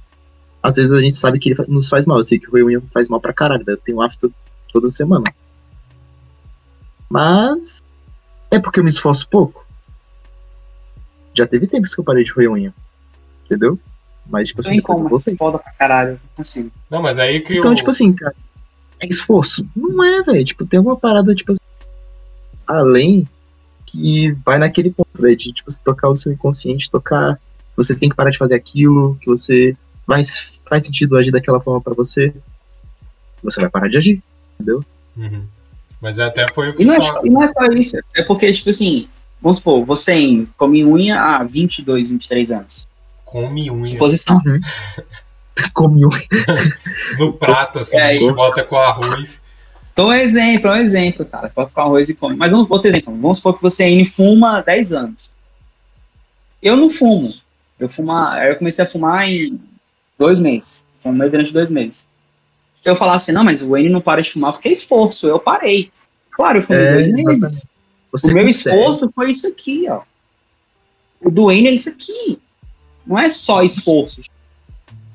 às 0.64 0.76
vezes 0.76 0.92
a 0.92 1.02
gente 1.02 1.18
sabe 1.18 1.40
que 1.40 1.52
ele 1.52 1.66
nos 1.68 1.90
faz 1.90 2.06
mal. 2.06 2.18
Eu 2.18 2.24
sei 2.24 2.40
que 2.40 2.50
o 2.50 2.66
unha 2.66 2.82
faz 2.94 3.08
mal 3.08 3.20
pra 3.20 3.34
caralho, 3.34 3.64
velho. 3.64 3.78
Eu 3.78 3.82
tenho 3.82 4.02
afta 4.02 4.30
toda 4.72 4.90
semana. 4.90 5.34
Mas 7.10 7.84
é 8.52 8.60
porque 8.60 8.80
eu 8.80 8.84
me 8.84 8.90
esforço 8.90 9.28
pouco. 9.30 9.66
Já 11.34 11.46
teve 11.46 11.68
tempos 11.68 11.94
que 11.94 12.00
eu 12.00 12.04
parei 12.04 12.24
de 12.24 12.32
roer 12.32 12.52
unha. 12.52 12.74
Entendeu? 13.46 13.80
Mas, 14.26 14.50
tipo 14.50 14.60
assim, 14.60 14.82
eu 14.82 15.38
foda 15.38 15.60
pra 15.60 15.72
caralho. 15.72 16.12
Não 16.12 16.20
consigo. 16.38 16.72
Não, 16.90 17.02
mas 17.02 17.18
aí 17.18 17.40
que 17.40 17.58
Então, 17.58 17.72
o... 17.72 17.76
tipo 17.76 17.90
assim, 17.90 18.12
cara, 18.12 18.36
é 19.00 19.08
esforço? 19.08 19.68
Não 19.76 20.04
é, 20.04 20.22
velho. 20.24 20.44
Tipo, 20.44 20.66
tem 20.66 20.78
alguma 20.78 20.98
parada, 20.98 21.36
tipo 21.36 21.52
assim, 21.52 21.62
além 22.66 23.28
que 23.86 24.32
vai 24.46 24.58
naquele 24.58 24.92
ponto, 24.92 25.22
velho, 25.22 25.36
de, 25.36 25.54
tipo, 25.54 25.72
você 25.72 25.80
tocar 25.84 26.10
o 26.10 26.16
seu 26.16 26.32
inconsciente, 26.32 26.90
tocar. 26.90 27.40
Você 27.76 27.96
tem 27.96 28.10
que 28.10 28.16
parar 28.16 28.32
de 28.32 28.38
fazer 28.38 28.56
aquilo, 28.56 29.18
que 29.22 29.28
você. 29.28 29.76
Faz, 30.06 30.62
faz 30.68 30.86
sentido 30.86 31.18
agir 31.18 31.32
daquela 31.32 31.60
forma 31.60 31.82
pra 31.82 31.94
você. 31.94 32.34
Você 33.44 33.62
vai 33.62 33.70
parar 33.70 33.90
de 33.90 33.98
agir, 33.98 34.24
entendeu? 34.56 34.84
Uhum. 35.16 35.46
Mas 36.02 36.20
até 36.20 36.46
foi 36.54 36.70
o 36.70 36.74
que 36.74 36.84
E 36.84 36.86
não, 36.86 36.96
é, 36.96 37.02
só... 37.02 37.22
e 37.26 37.30
não 37.30 37.44
é 37.44 37.48
só 37.48 37.66
isso. 37.66 37.98
É 38.16 38.24
porque, 38.24 38.52
tipo 38.54 38.70
assim, 38.70 39.10
vamos 39.42 39.58
supor, 39.58 39.86
você 39.86 40.48
come 40.58 40.86
unha 40.86 41.20
há 41.20 41.44
22, 41.44 42.10
23 42.10 42.52
anos. 42.52 42.88
come 43.26 43.70
unha 43.70 43.86
Suposição. 43.86 44.42
Uhum. 44.46 44.60
Come 45.74 46.06
um. 46.06 46.10
no 47.20 47.34
prato, 47.34 47.80
assim, 47.80 47.98
É, 47.98 48.04
a 48.04 48.14
gente 48.14 48.32
bota 48.34 48.64
com 48.64 48.76
arroz. 48.78 49.42
Então, 49.94 50.12
é 50.12 50.18
um 50.18 50.22
exemplo, 50.22 50.70
é 50.70 50.74
um 50.74 50.82
exemplo, 50.82 51.26
cara. 51.26 51.50
Pode 51.50 51.70
ficar 51.70 51.82
arroz 51.84 52.08
e 52.08 52.14
come. 52.14 52.36
Mas 52.36 52.52
vamos, 52.52 52.68
outro 52.70 52.88
exemplo. 52.90 53.16
Vamos 53.20 53.38
supor 53.38 53.56
que 53.56 53.64
você 53.64 53.84
ainda 53.84 54.08
fuma 54.10 54.58
há 54.60 54.62
10 54.62 54.94
anos. 54.94 55.32
Eu 56.62 56.76
não 56.76 56.90
fumo. 56.90 57.34
Eu 57.80 57.90
fumar, 57.90 58.48
eu 58.48 58.56
comecei 58.58 58.84
a 58.84 58.88
fumar 58.88 59.28
em 59.30 59.60
dois 60.18 60.40
meses. 60.40 60.84
Fumei 61.00 61.30
durante 61.30 61.54
dois 61.54 61.70
meses. 61.72 62.08
Eu 62.84 62.96
falar 62.96 63.16
assim, 63.16 63.32
não, 63.32 63.44
mas 63.44 63.62
o 63.62 63.76
N 63.76 63.90
não 63.90 64.02
para 64.02 64.22
de 64.22 64.32
fumar 64.32 64.54
porque 64.54 64.70
é 64.70 64.72
esforço. 64.72 65.28
Eu 65.28 65.40
parei. 65.40 65.92
Claro, 66.32 66.60
eu 66.60 66.62
fumei 66.64 66.82
É, 66.82 66.94
dois 66.94 67.08
meses. 67.12 67.34
exatamente. 67.34 67.68
Você 68.12 68.32
o 68.32 68.34
meu 68.34 68.46
consegue. 68.46 68.76
esforço 68.78 69.12
foi 69.14 69.32
isso 69.32 69.48
aqui, 69.48 69.86
ó. 69.90 70.02
O 71.22 71.30
do 71.30 71.52
N 71.52 71.68
é 71.68 71.72
isso 71.72 71.90
aqui. 71.90 72.40
Não 73.06 73.18
é 73.20 73.30
só 73.30 73.64
esforço. 73.64 74.22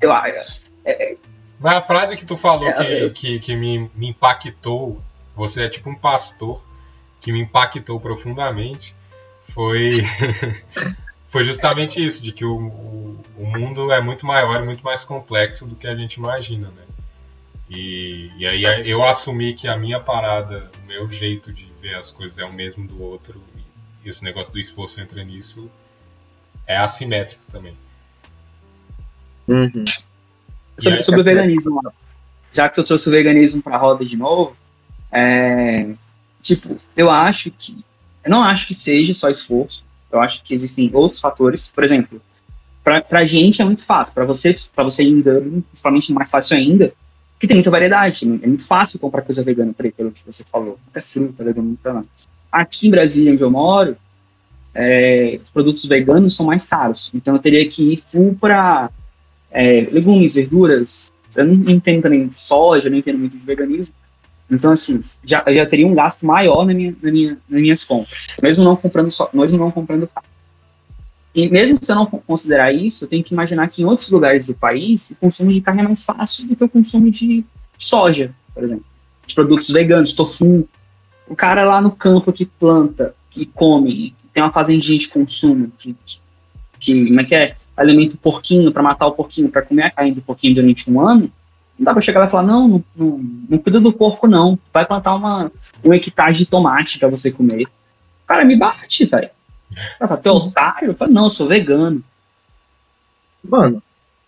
Eu, 0.03 1.17
Mas 1.59 1.77
a 1.77 1.81
frase 1.81 2.15
que 2.15 2.25
tu 2.25 2.35
falou 2.35 2.67
É, 2.69 2.73
que, 2.73 2.83
eu- 2.83 3.13
que, 3.13 3.39
que 3.39 3.55
me, 3.55 3.89
me 3.95 4.09
impactou, 4.09 5.01
você 5.35 5.63
é 5.63 5.69
tipo 5.69 5.89
um 5.89 5.95
pastor, 5.95 6.61
que 7.21 7.31
me 7.31 7.39
impactou 7.41 7.99
profundamente, 7.99 8.95
foi, 9.43 10.01
foi 11.27 11.43
justamente 11.43 12.03
isso, 12.05 12.21
de 12.21 12.31
que 12.31 12.45
o, 12.45 12.55
o, 12.57 13.19
o 13.37 13.45
mundo 13.47 13.91
é 13.91 14.01
muito 14.01 14.25
maior 14.25 14.61
e 14.61 14.65
muito 14.65 14.83
mais 14.83 15.03
complexo 15.03 15.65
do 15.67 15.75
que 15.75 15.87
a 15.87 15.95
gente 15.95 16.15
imagina, 16.15 16.69
né? 16.69 16.83
E, 17.69 18.31
e 18.37 18.45
aí 18.45 18.89
eu 18.89 19.03
assumi 19.03 19.53
que 19.53 19.67
a 19.67 19.77
minha 19.77 19.99
parada, 19.99 20.69
o 20.83 20.87
meu 20.87 21.09
jeito 21.09 21.51
de 21.51 21.65
ver 21.81 21.95
as 21.95 22.11
coisas 22.11 22.37
é 22.37 22.43
o 22.45 22.53
mesmo 22.53 22.87
do 22.87 23.01
outro, 23.01 23.41
e 24.03 24.09
esse 24.09 24.23
negócio 24.23 24.51
do 24.51 24.59
esforço 24.59 24.99
entra 25.01 25.23
nisso, 25.23 25.69
é 26.67 26.77
assimétrico 26.77 27.43
também. 27.51 27.77
Uhum. 29.47 29.85
sobre, 30.77 31.03
sobre 31.03 31.21
o 31.21 31.23
veganismo, 31.23 31.81
ó. 31.85 31.91
já 32.53 32.69
que 32.69 32.79
eu 32.79 32.83
trouxe 32.83 33.09
o 33.09 33.11
veganismo 33.11 33.61
pra 33.61 33.77
roda 33.77 34.05
de 34.05 34.15
novo, 34.15 34.55
é, 35.11 35.89
tipo, 36.41 36.79
eu 36.95 37.11
acho 37.11 37.51
que, 37.51 37.83
eu 38.23 38.31
não 38.31 38.43
acho 38.43 38.67
que 38.67 38.73
seja 38.73 39.13
só 39.13 39.29
esforço, 39.29 39.83
eu 40.11 40.21
acho 40.21 40.43
que 40.43 40.53
existem 40.53 40.89
outros 40.93 41.21
fatores, 41.21 41.69
por 41.69 41.83
exemplo, 41.83 42.21
pra, 42.83 43.01
pra 43.01 43.23
gente 43.23 43.61
é 43.61 43.65
muito 43.65 43.85
fácil, 43.85 44.13
pra 44.13 44.25
você, 44.25 44.55
pra 44.75 44.83
você 44.83 45.03
Dublin, 45.03 45.61
principalmente 45.61 46.13
mais 46.13 46.29
fácil 46.29 46.57
ainda, 46.57 46.93
que 47.39 47.47
tem 47.47 47.57
muita 47.57 47.71
variedade, 47.71 48.25
é 48.25 48.47
muito 48.47 48.65
fácil 48.65 48.99
comprar 48.99 49.21
coisa 49.21 49.43
vegana, 49.43 49.73
por 49.73 49.85
aí, 49.85 49.91
pelo 49.91 50.11
que 50.11 50.25
você 50.25 50.43
falou, 50.43 50.79
até 50.89 51.01
fruta, 51.01 51.43
mais. 51.93 52.27
Aqui 52.51 52.87
em 52.87 52.91
Brasília, 52.91 53.33
onde 53.33 53.43
eu 53.43 53.51
moro, 53.51 53.97
é, 54.73 55.39
os 55.43 55.51
produtos 55.51 55.85
veganos 55.85 56.35
são 56.35 56.45
mais 56.45 56.65
caros, 56.65 57.11
então 57.13 57.35
eu 57.35 57.39
teria 57.39 57.67
que 57.67 57.93
ir 57.93 58.03
full 58.05 58.35
pra 58.39 58.89
é, 59.53 59.87
legumes, 59.91 60.33
verduras. 60.33 61.11
Eu 61.35 61.45
não 61.45 61.71
entendo 61.71 62.09
de 62.09 62.43
soja, 62.43 62.89
não 62.89 62.97
entendo 62.97 63.19
muito 63.19 63.37
de 63.37 63.45
veganismo. 63.45 63.93
Então, 64.51 64.71
assim, 64.71 64.99
já, 65.23 65.43
já 65.47 65.65
teria 65.65 65.87
um 65.87 65.95
gasto 65.95 66.25
maior 66.25 66.65
na 66.65 66.73
minha, 66.73 66.95
na 67.01 67.11
minha, 67.11 67.37
nas 67.49 67.61
minhas 67.61 67.83
compras, 67.83 68.27
mesmo 68.41 68.63
não 68.63 68.75
comprando 68.75 69.09
só, 69.09 69.29
mesmo 69.33 69.57
não 69.57 69.71
comprando 69.71 70.07
carne. 70.07 70.29
E 71.33 71.49
mesmo 71.49 71.79
se 71.81 71.91
eu 71.91 71.95
não 71.95 72.05
considerar 72.05 72.71
isso, 72.71 73.05
eu 73.05 73.07
tenho 73.07 73.23
que 73.23 73.33
imaginar 73.33 73.67
que 73.67 73.81
em 73.81 73.85
outros 73.85 74.11
lugares 74.11 74.45
do 74.45 74.53
país 74.53 75.09
o 75.09 75.15
consumo 75.15 75.51
de 75.51 75.61
carne 75.61 75.81
é 75.81 75.85
mais 75.85 76.03
fácil 76.03 76.45
do 76.45 76.55
que 76.55 76.63
o 76.63 76.69
consumo 76.69 77.09
de, 77.09 77.43
soja, 77.77 78.33
por 78.53 78.63
exemplo. 78.63 78.85
Os 79.27 79.33
produtos 79.33 79.69
veganos, 79.69 80.13
tofu. 80.13 80.67
O 81.27 81.35
cara 81.35 81.63
lá 81.63 81.81
no 81.81 81.91
campo 81.91 82.31
que 82.31 82.45
planta, 82.45 83.15
que 83.29 83.45
come, 83.45 84.15
tem 84.33 84.43
uma 84.43 84.51
fazendinha 84.51 84.97
de 84.97 85.07
consumo, 85.07 85.71
que, 85.77 85.95
que, 86.05 86.19
que 86.79 87.05
como 87.05 87.21
é 87.21 87.23
que 87.23 87.35
é? 87.35 87.55
Alimenta 87.75 88.15
o 88.15 88.17
porquinho 88.17 88.71
para 88.71 88.83
matar 88.83 89.07
o 89.07 89.13
porquinho, 89.13 89.49
para 89.49 89.61
comer 89.63 89.83
a 89.83 89.91
carne 89.91 90.11
do 90.11 90.21
porquinho 90.21 90.55
durante 90.55 90.89
um 90.91 90.99
ano. 91.01 91.31
Não 91.77 91.85
dá 91.85 91.91
pra 91.91 92.01
chegar 92.01 92.19
lá 92.19 92.27
e 92.27 92.29
falar, 92.29 92.43
não, 92.43 92.67
não, 92.67 92.83
não, 92.95 93.17
não 93.49 93.57
cuida 93.57 93.79
do 93.79 93.91
porco, 93.91 94.27
não. 94.27 94.59
Vai 94.71 94.85
plantar 94.85 95.15
uma, 95.15 95.51
um 95.83 95.93
hectare 95.93 96.33
de 96.33 96.45
tomate 96.45 96.99
para 96.99 97.07
você 97.07 97.31
comer. 97.31 97.63
O 97.63 98.27
cara 98.27 98.45
me 98.45 98.55
bate, 98.55 99.05
velho. 99.05 99.29
Tu 100.21 100.29
é 100.29 100.31
otário? 100.31 100.89
Eu 100.89 100.95
falo, 100.95 101.11
não, 101.11 101.23
eu 101.23 101.29
sou 101.31 101.47
vegano. 101.47 102.03
Mano, 103.43 103.81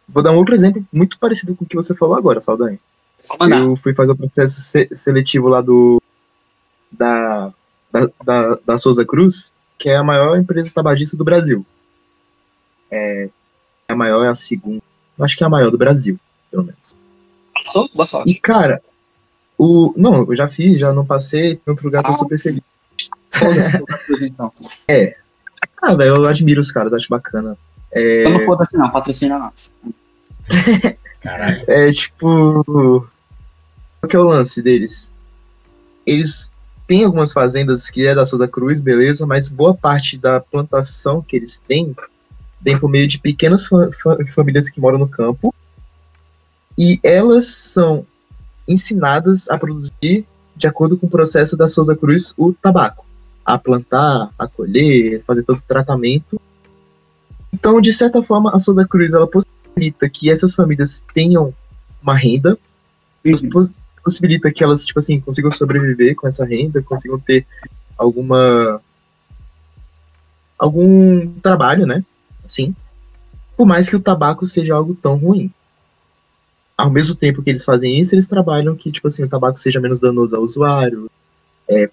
vou 0.09 0.23
dar 0.23 0.31
um 0.31 0.37
outro 0.37 0.55
exemplo 0.55 0.85
muito 0.91 1.19
parecido 1.19 1.55
com 1.55 1.63
o 1.63 1.67
que 1.67 1.75
você 1.75 1.95
falou 1.95 2.15
agora, 2.15 2.41
Saldanha. 2.41 2.79
Eu 3.59 3.75
fui 3.75 3.93
fazer 3.93 4.11
o 4.11 4.15
processo 4.17 4.59
se- 4.61 4.89
seletivo 4.93 5.47
lá 5.47 5.61
do. 5.61 6.01
Da, 6.91 7.53
da, 7.91 8.09
da, 8.23 8.59
da 8.65 8.77
Souza 8.77 9.05
Cruz, 9.05 9.51
que 9.77 9.89
é 9.89 9.97
a 9.97 10.03
maior 10.03 10.37
empresa 10.37 10.69
tabagista 10.73 11.15
do 11.15 11.23
Brasil. 11.23 11.65
É, 12.95 13.29
a 13.89 13.95
maior 13.95 14.23
é 14.23 14.29
a 14.29 14.35
segunda. 14.35 14.81
Acho 15.19 15.35
que 15.37 15.43
é 15.43 15.47
a 15.47 15.49
maior 15.49 15.69
do 15.69 15.77
Brasil, 15.77 16.17
pelo 16.49 16.63
menos. 16.63 16.95
Passou? 17.53 17.89
Boa 17.93 18.05
sorte. 18.05 18.31
E, 18.31 18.35
cara, 18.35 18.81
o. 19.57 19.93
Não, 19.97 20.25
eu 20.29 20.35
já 20.35 20.47
fiz, 20.47 20.79
já 20.79 20.93
não 20.93 21.05
passei, 21.05 21.53
em 21.53 21.69
outro 21.69 21.85
lugar 21.85 22.03
tô 22.03 22.11
Ah, 22.11 22.13
super 22.13 22.39
feliz. 22.39 22.63
Então. 24.21 24.51
Ah, 25.81 25.95
velho, 25.95 26.15
eu 26.15 26.25
admiro 26.27 26.59
os 26.61 26.71
caras, 26.71 26.93
acho 26.93 27.07
bacana. 27.09 27.57
É, 27.91 28.21
Então 28.21 28.33
não 28.33 28.45
foda-se 28.45 28.75
não, 28.77 28.89
patrocina 28.89 29.37
nós. 29.37 29.71
Caralho. 31.21 31.63
É 31.67 31.91
tipo. 31.91 32.63
Qual 33.99 34.09
que 34.09 34.15
é 34.15 34.19
o 34.19 34.23
lance 34.23 34.61
deles? 34.61 35.11
Eles 36.05 36.51
têm 36.87 37.03
algumas 37.03 37.31
fazendas 37.31 37.89
que 37.89 38.05
é 38.05 38.13
da 38.13 38.25
Souza 38.25 38.47
Cruz, 38.47 38.79
beleza, 38.79 39.25
mas 39.25 39.47
boa 39.47 39.73
parte 39.75 40.17
da 40.17 40.39
plantação 40.39 41.21
que 41.21 41.35
eles 41.35 41.59
têm 41.59 41.95
vem 42.65 42.77
por 42.79 42.89
meio 42.89 43.07
de 43.07 43.19
pequenas 43.19 43.67
fa- 43.67 43.89
fa- 44.01 44.17
famílias 44.33 44.67
que 44.69 44.81
moram 44.81 44.97
no 44.97 45.07
campo. 45.07 45.53
E 46.77 46.99
elas 47.03 47.45
são 47.47 48.05
ensinadas 48.67 49.47
a 49.49 49.57
produzir, 49.57 50.25
de 50.55 50.65
acordo 50.67 50.97
com 50.97 51.05
o 51.05 51.09
processo 51.09 51.55
da 51.55 51.67
Souza 51.67 51.95
Cruz, 51.95 52.33
o 52.35 52.51
tabaco. 52.53 53.05
A 53.45 53.55
plantar, 53.59 54.31
a 54.39 54.47
colher, 54.47 55.21
fazer 55.23 55.43
todo 55.43 55.59
o 55.59 55.61
tratamento. 55.61 56.41
Então, 57.53 57.79
de 57.79 57.93
certa 57.93 58.23
forma, 58.23 58.49
a 58.53 58.57
Souza 58.57 58.85
Cruz 58.87 59.13
ela 59.13 59.27
possibilita 59.27 60.09
que 60.09 60.31
essas 60.31 60.55
famílias 60.55 61.03
tenham 61.13 61.53
uma 62.01 62.15
renda, 62.15 62.57
Uhum. 63.23 63.49
poss- 63.51 63.73
possibilita 64.03 64.51
que 64.51 64.63
elas, 64.63 64.83
tipo 64.85 64.97
assim, 64.97 65.19
consigam 65.19 65.51
sobreviver 65.51 66.15
com 66.15 66.27
essa 66.27 66.43
renda, 66.43 66.81
consigam 66.81 67.19
ter 67.19 67.45
alguma. 67.95 68.81
algum 70.57 71.27
trabalho, 71.41 71.85
né? 71.85 72.03
Assim. 72.45 72.75
Por 73.57 73.65
mais 73.65 73.89
que 73.89 73.95
o 73.95 73.99
tabaco 73.99 74.45
seja 74.45 74.75
algo 74.75 74.95
tão 74.95 75.15
ruim. 75.15 75.51
Ao 76.77 76.89
mesmo 76.89 77.15
tempo 77.15 77.41
que 77.41 77.49
eles 77.49 77.63
fazem 77.63 77.99
isso, 77.99 78.13
eles 78.13 78.27
trabalham 78.27 78.75
que, 78.75 78.91
tipo 78.91 79.07
assim, 79.07 79.23
o 79.23 79.29
tabaco 79.29 79.57
seja 79.57 79.79
menos 79.79 79.99
danoso 79.99 80.35
ao 80.35 80.43
usuário. 80.43 81.09
É. 81.69 81.89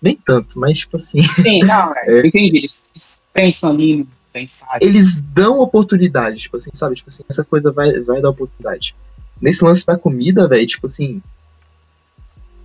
Nem 0.00 0.16
tanto, 0.16 0.58
mas, 0.58 0.78
tipo 0.78 0.96
assim. 0.96 1.22
Sim, 1.40 1.60
não, 1.64 1.92
é, 1.96 2.04
eu 2.08 2.24
entendi. 2.24 2.58
Eles, 2.58 2.82
eles 2.94 3.18
pensam 3.32 3.70
ali 3.70 3.96
no 3.98 4.08
bem-estar. 4.32 4.78
eles 4.80 5.16
dão 5.16 5.58
oportunidade, 5.60 6.38
tipo 6.38 6.56
assim, 6.56 6.70
sabe? 6.72 6.96
Tipo 6.96 7.08
assim, 7.08 7.22
essa 7.28 7.44
coisa 7.44 7.70
vai, 7.70 8.00
vai 8.00 8.20
dar 8.20 8.30
oportunidade. 8.30 8.94
Nesse 9.40 9.64
lance 9.64 9.84
da 9.84 9.98
comida, 9.98 10.48
velho, 10.48 10.66
tipo 10.66 10.86
assim. 10.86 11.20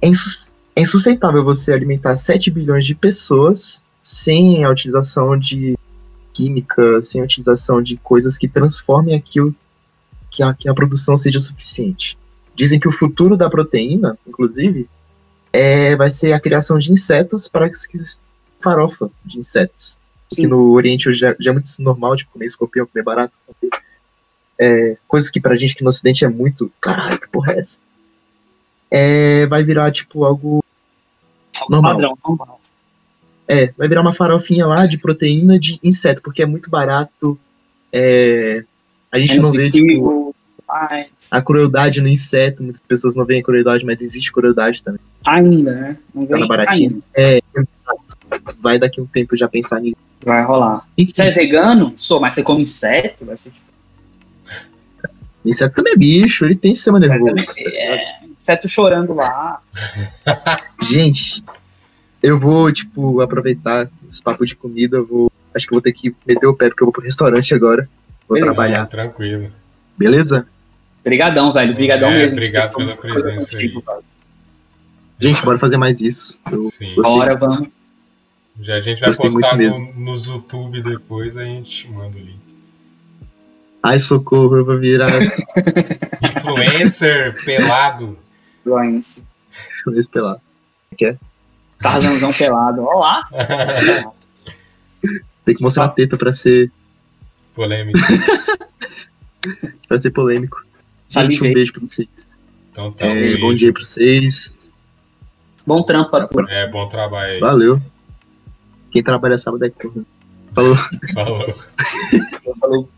É, 0.02 0.08
insus- 0.08 0.54
é 0.76 0.82
insustentável 0.82 1.44
você 1.44 1.74
alimentar 1.74 2.16
7 2.16 2.52
bilhões 2.52 2.86
de 2.86 2.94
pessoas 2.96 3.84
sem 4.02 4.64
a 4.64 4.70
utilização 4.70 5.38
de 5.38 5.77
química, 6.38 7.02
sem 7.02 7.20
a 7.20 7.24
utilização 7.24 7.82
de 7.82 7.98
coisas 7.98 8.38
que 8.38 8.48
transformem 8.48 9.16
aquilo 9.16 9.56
que 10.30 10.44
a, 10.44 10.54
que 10.54 10.70
a 10.70 10.74
produção 10.74 11.18
seja 11.18 11.40
suficiente. 11.40 12.18
Dizem 12.56 12.80
que 12.80 12.88
o 12.88 12.92
futuro 12.92 13.36
da 13.36 13.50
proteína, 13.50 14.18
inclusive, 14.28 14.88
é, 15.52 15.96
vai 15.96 16.12
ser 16.12 16.34
a 16.34 16.40
criação 16.40 16.78
de 16.78 16.92
insetos 16.92 17.48
para 17.48 17.68
que 17.70 17.78
farofa 18.60 19.10
de 19.26 19.40
insetos 19.40 19.98
que 20.30 20.46
no 20.46 20.72
Oriente 20.72 21.10
hoje 21.10 21.20
já, 21.20 21.36
já 21.40 21.52
é 21.52 21.54
muito 21.54 21.70
normal, 21.80 22.16
tipo, 22.16 22.32
comer 22.32 22.46
escorpião, 22.46 22.86
comer 22.86 23.04
barato. 23.04 23.34
É, 24.60 24.98
coisas 25.08 25.30
que 25.30 25.40
pra 25.40 25.56
gente 25.56 25.76
que 25.76 25.84
no 25.84 25.90
Ocidente 25.90 26.26
é 26.26 26.28
muito. 26.28 26.72
Caralho, 26.82 27.20
que 27.20 27.30
porra 27.30 27.54
é 27.54 27.60
essa? 27.60 27.80
É, 28.92 29.48
vai 29.48 29.64
virar, 29.64 29.92
tipo, 29.92 30.26
algo. 30.26 30.64
normal. 31.70 31.94
Padrão, 31.94 32.18
normal. 32.28 32.57
É, 33.48 33.72
vai 33.78 33.88
virar 33.88 34.02
uma 34.02 34.14
farofinha 34.14 34.66
lá 34.66 34.86
de 34.86 34.98
proteína 34.98 35.58
de 35.58 35.80
inseto, 35.84 36.22
porque 36.22 36.42
é 36.42 36.46
muito 36.46 36.70
barato. 36.70 37.40
É, 37.94 38.64
a 39.12 39.18
gente 39.20 39.40
não 39.40 39.52
vê, 39.52 39.72
tipo, 39.72 40.36
ai, 40.70 41.08
a 41.32 41.42
crueldade 41.42 42.02
no 42.02 42.10
inseto. 42.10 42.62
Muitas 42.62 42.82
pessoas 42.82 43.16
não 43.16 43.24
veem 43.26 43.40
a 43.40 43.44
crueldade, 43.44 43.86
mas 43.86 44.02
existe 44.02 44.32
crueldade 44.34 44.84
também. 44.84 45.00
ainda, 45.26 45.74
né? 45.74 45.98
Não 46.14 46.26
Tá 46.26 46.34
na 46.34 46.40
vem 46.40 46.48
baratinha. 46.48 46.90
ainda. 46.90 47.04
É, 47.16 47.40
vai 48.60 48.78
daqui 48.78 49.00
um 49.00 49.06
tempo 49.08 49.38
já 49.38 49.48
pensar 49.48 49.80
nisso. 49.80 49.96
Vai 50.26 50.44
rolar. 50.44 50.86
Enfim, 50.98 51.12
Você 51.16 51.24
é 51.24 51.32
vegano? 51.32 51.94
Sou, 51.96 52.20
mas 52.20 52.34
você 52.36 52.44
come 52.44 52.64
inseto? 52.64 53.24
Vai 53.24 53.38
ser 53.38 53.52
tipo. 53.52 53.66
inseto 55.46 55.76
também 55.76 55.94
é 55.94 55.98
bicho, 55.98 56.44
ele 56.44 56.56
tem 56.56 56.74
sistema 56.74 57.00
nervoso. 57.00 57.34
É, 57.66 58.20
inseto 58.38 58.68
chorando 58.68 59.14
lá. 59.14 59.62
Gente, 60.82 61.44
eu 62.22 62.40
vou, 62.40 62.72
tipo, 62.72 63.22
aproveitar 63.22 63.90
esse 64.08 64.22
papo 64.22 64.46
de 64.46 64.56
comida, 64.56 64.98
eu 64.98 65.06
vou. 65.06 65.32
Acho 65.54 65.68
que 65.68 65.74
eu 65.74 65.78
vou 65.78 65.82
ter 65.82 65.92
que 65.94 66.16
meter 66.26 66.46
o 66.48 66.54
pé, 66.56 66.68
porque 66.70 66.84
eu 66.84 66.88
vou 66.88 66.94
pro 66.94 67.04
restaurante 67.04 67.54
agora. 67.54 67.90
Vou 68.28 68.36
Beleza. 68.36 68.54
trabalhar, 68.54 68.86
Tranquilo. 68.88 69.50
beleza? 69.98 70.48
Obrigadão, 71.02 71.54
velho. 71.54 71.72
Obrigadão 71.72 72.10
É, 72.10 72.18
mesmo. 72.20 72.38
obrigado 72.38 72.76
pela 72.76 72.96
presença 72.98 73.52
contigo, 73.52 73.82
velho. 73.86 74.04
Gente, 75.20 75.42
bora 75.44 75.58
fazer 75.58 75.78
mais 75.78 76.02
isso. 76.02 76.40
Eu 76.52 76.62
Sim. 76.64 76.94
Bora, 76.96 77.36
vamos. 77.36 77.62
Já 78.60 78.76
a 78.76 78.80
gente 78.80 79.00
vai 79.00 79.10
Gostei 79.10 79.30
postar 79.32 79.56
no, 79.56 79.94
nos 79.94 80.26
YouTube 80.26 80.82
depois, 80.82 81.38
a 81.38 81.44
gente 81.44 81.90
manda 81.90 82.18
o 82.18 82.20
link. 82.20 82.40
Ai, 83.82 84.00
socorro, 84.00 84.58
eu 84.58 84.66
vou 84.66 84.80
virar 84.80 85.10
Influencer 86.22 87.36
pelado. 87.44 88.18
Influência. 88.66 89.24
chinês 89.84 90.08
pelado. 90.08 90.42
Tarzanzão 91.82 92.34
pelado. 92.34 92.84
Ó 92.84 93.00
lá. 93.00 93.28
Tem 95.46 95.56
que 95.56 95.64
mostrar 95.64 95.86
a 95.86 95.90
teta 95.90 96.18
pra 96.18 96.34
ser, 96.34 96.72
Polêmica. 97.58 98.00
pra 99.88 100.00
ser 100.00 100.12
polêmico. 100.12 100.64
Gente, 101.10 101.44
um 101.44 101.52
beijo 101.52 101.74
pra 101.74 101.82
vocês. 101.82 102.40
Então 102.72 102.92
tá, 102.92 103.08
É, 103.08 103.36
um 103.36 103.40
bom 103.40 103.52
dia 103.52 103.74
pra 103.74 103.84
vocês. 103.84 104.56
Bom 105.66 105.82
trampo 105.82 106.12
pra 106.12 106.28
tu. 106.28 106.40
É, 106.50 106.68
bom 106.68 106.88
trabalho 106.88 107.34
aí. 107.34 107.40
Valeu. 107.40 107.82
Quem 108.92 109.02
trabalha 109.02 109.40
sábado 109.40 109.66
é 109.66 109.72
corno. 109.72 110.06
Falou. 110.54 110.76
Falou. 111.16 111.56
Falou. 112.60 112.90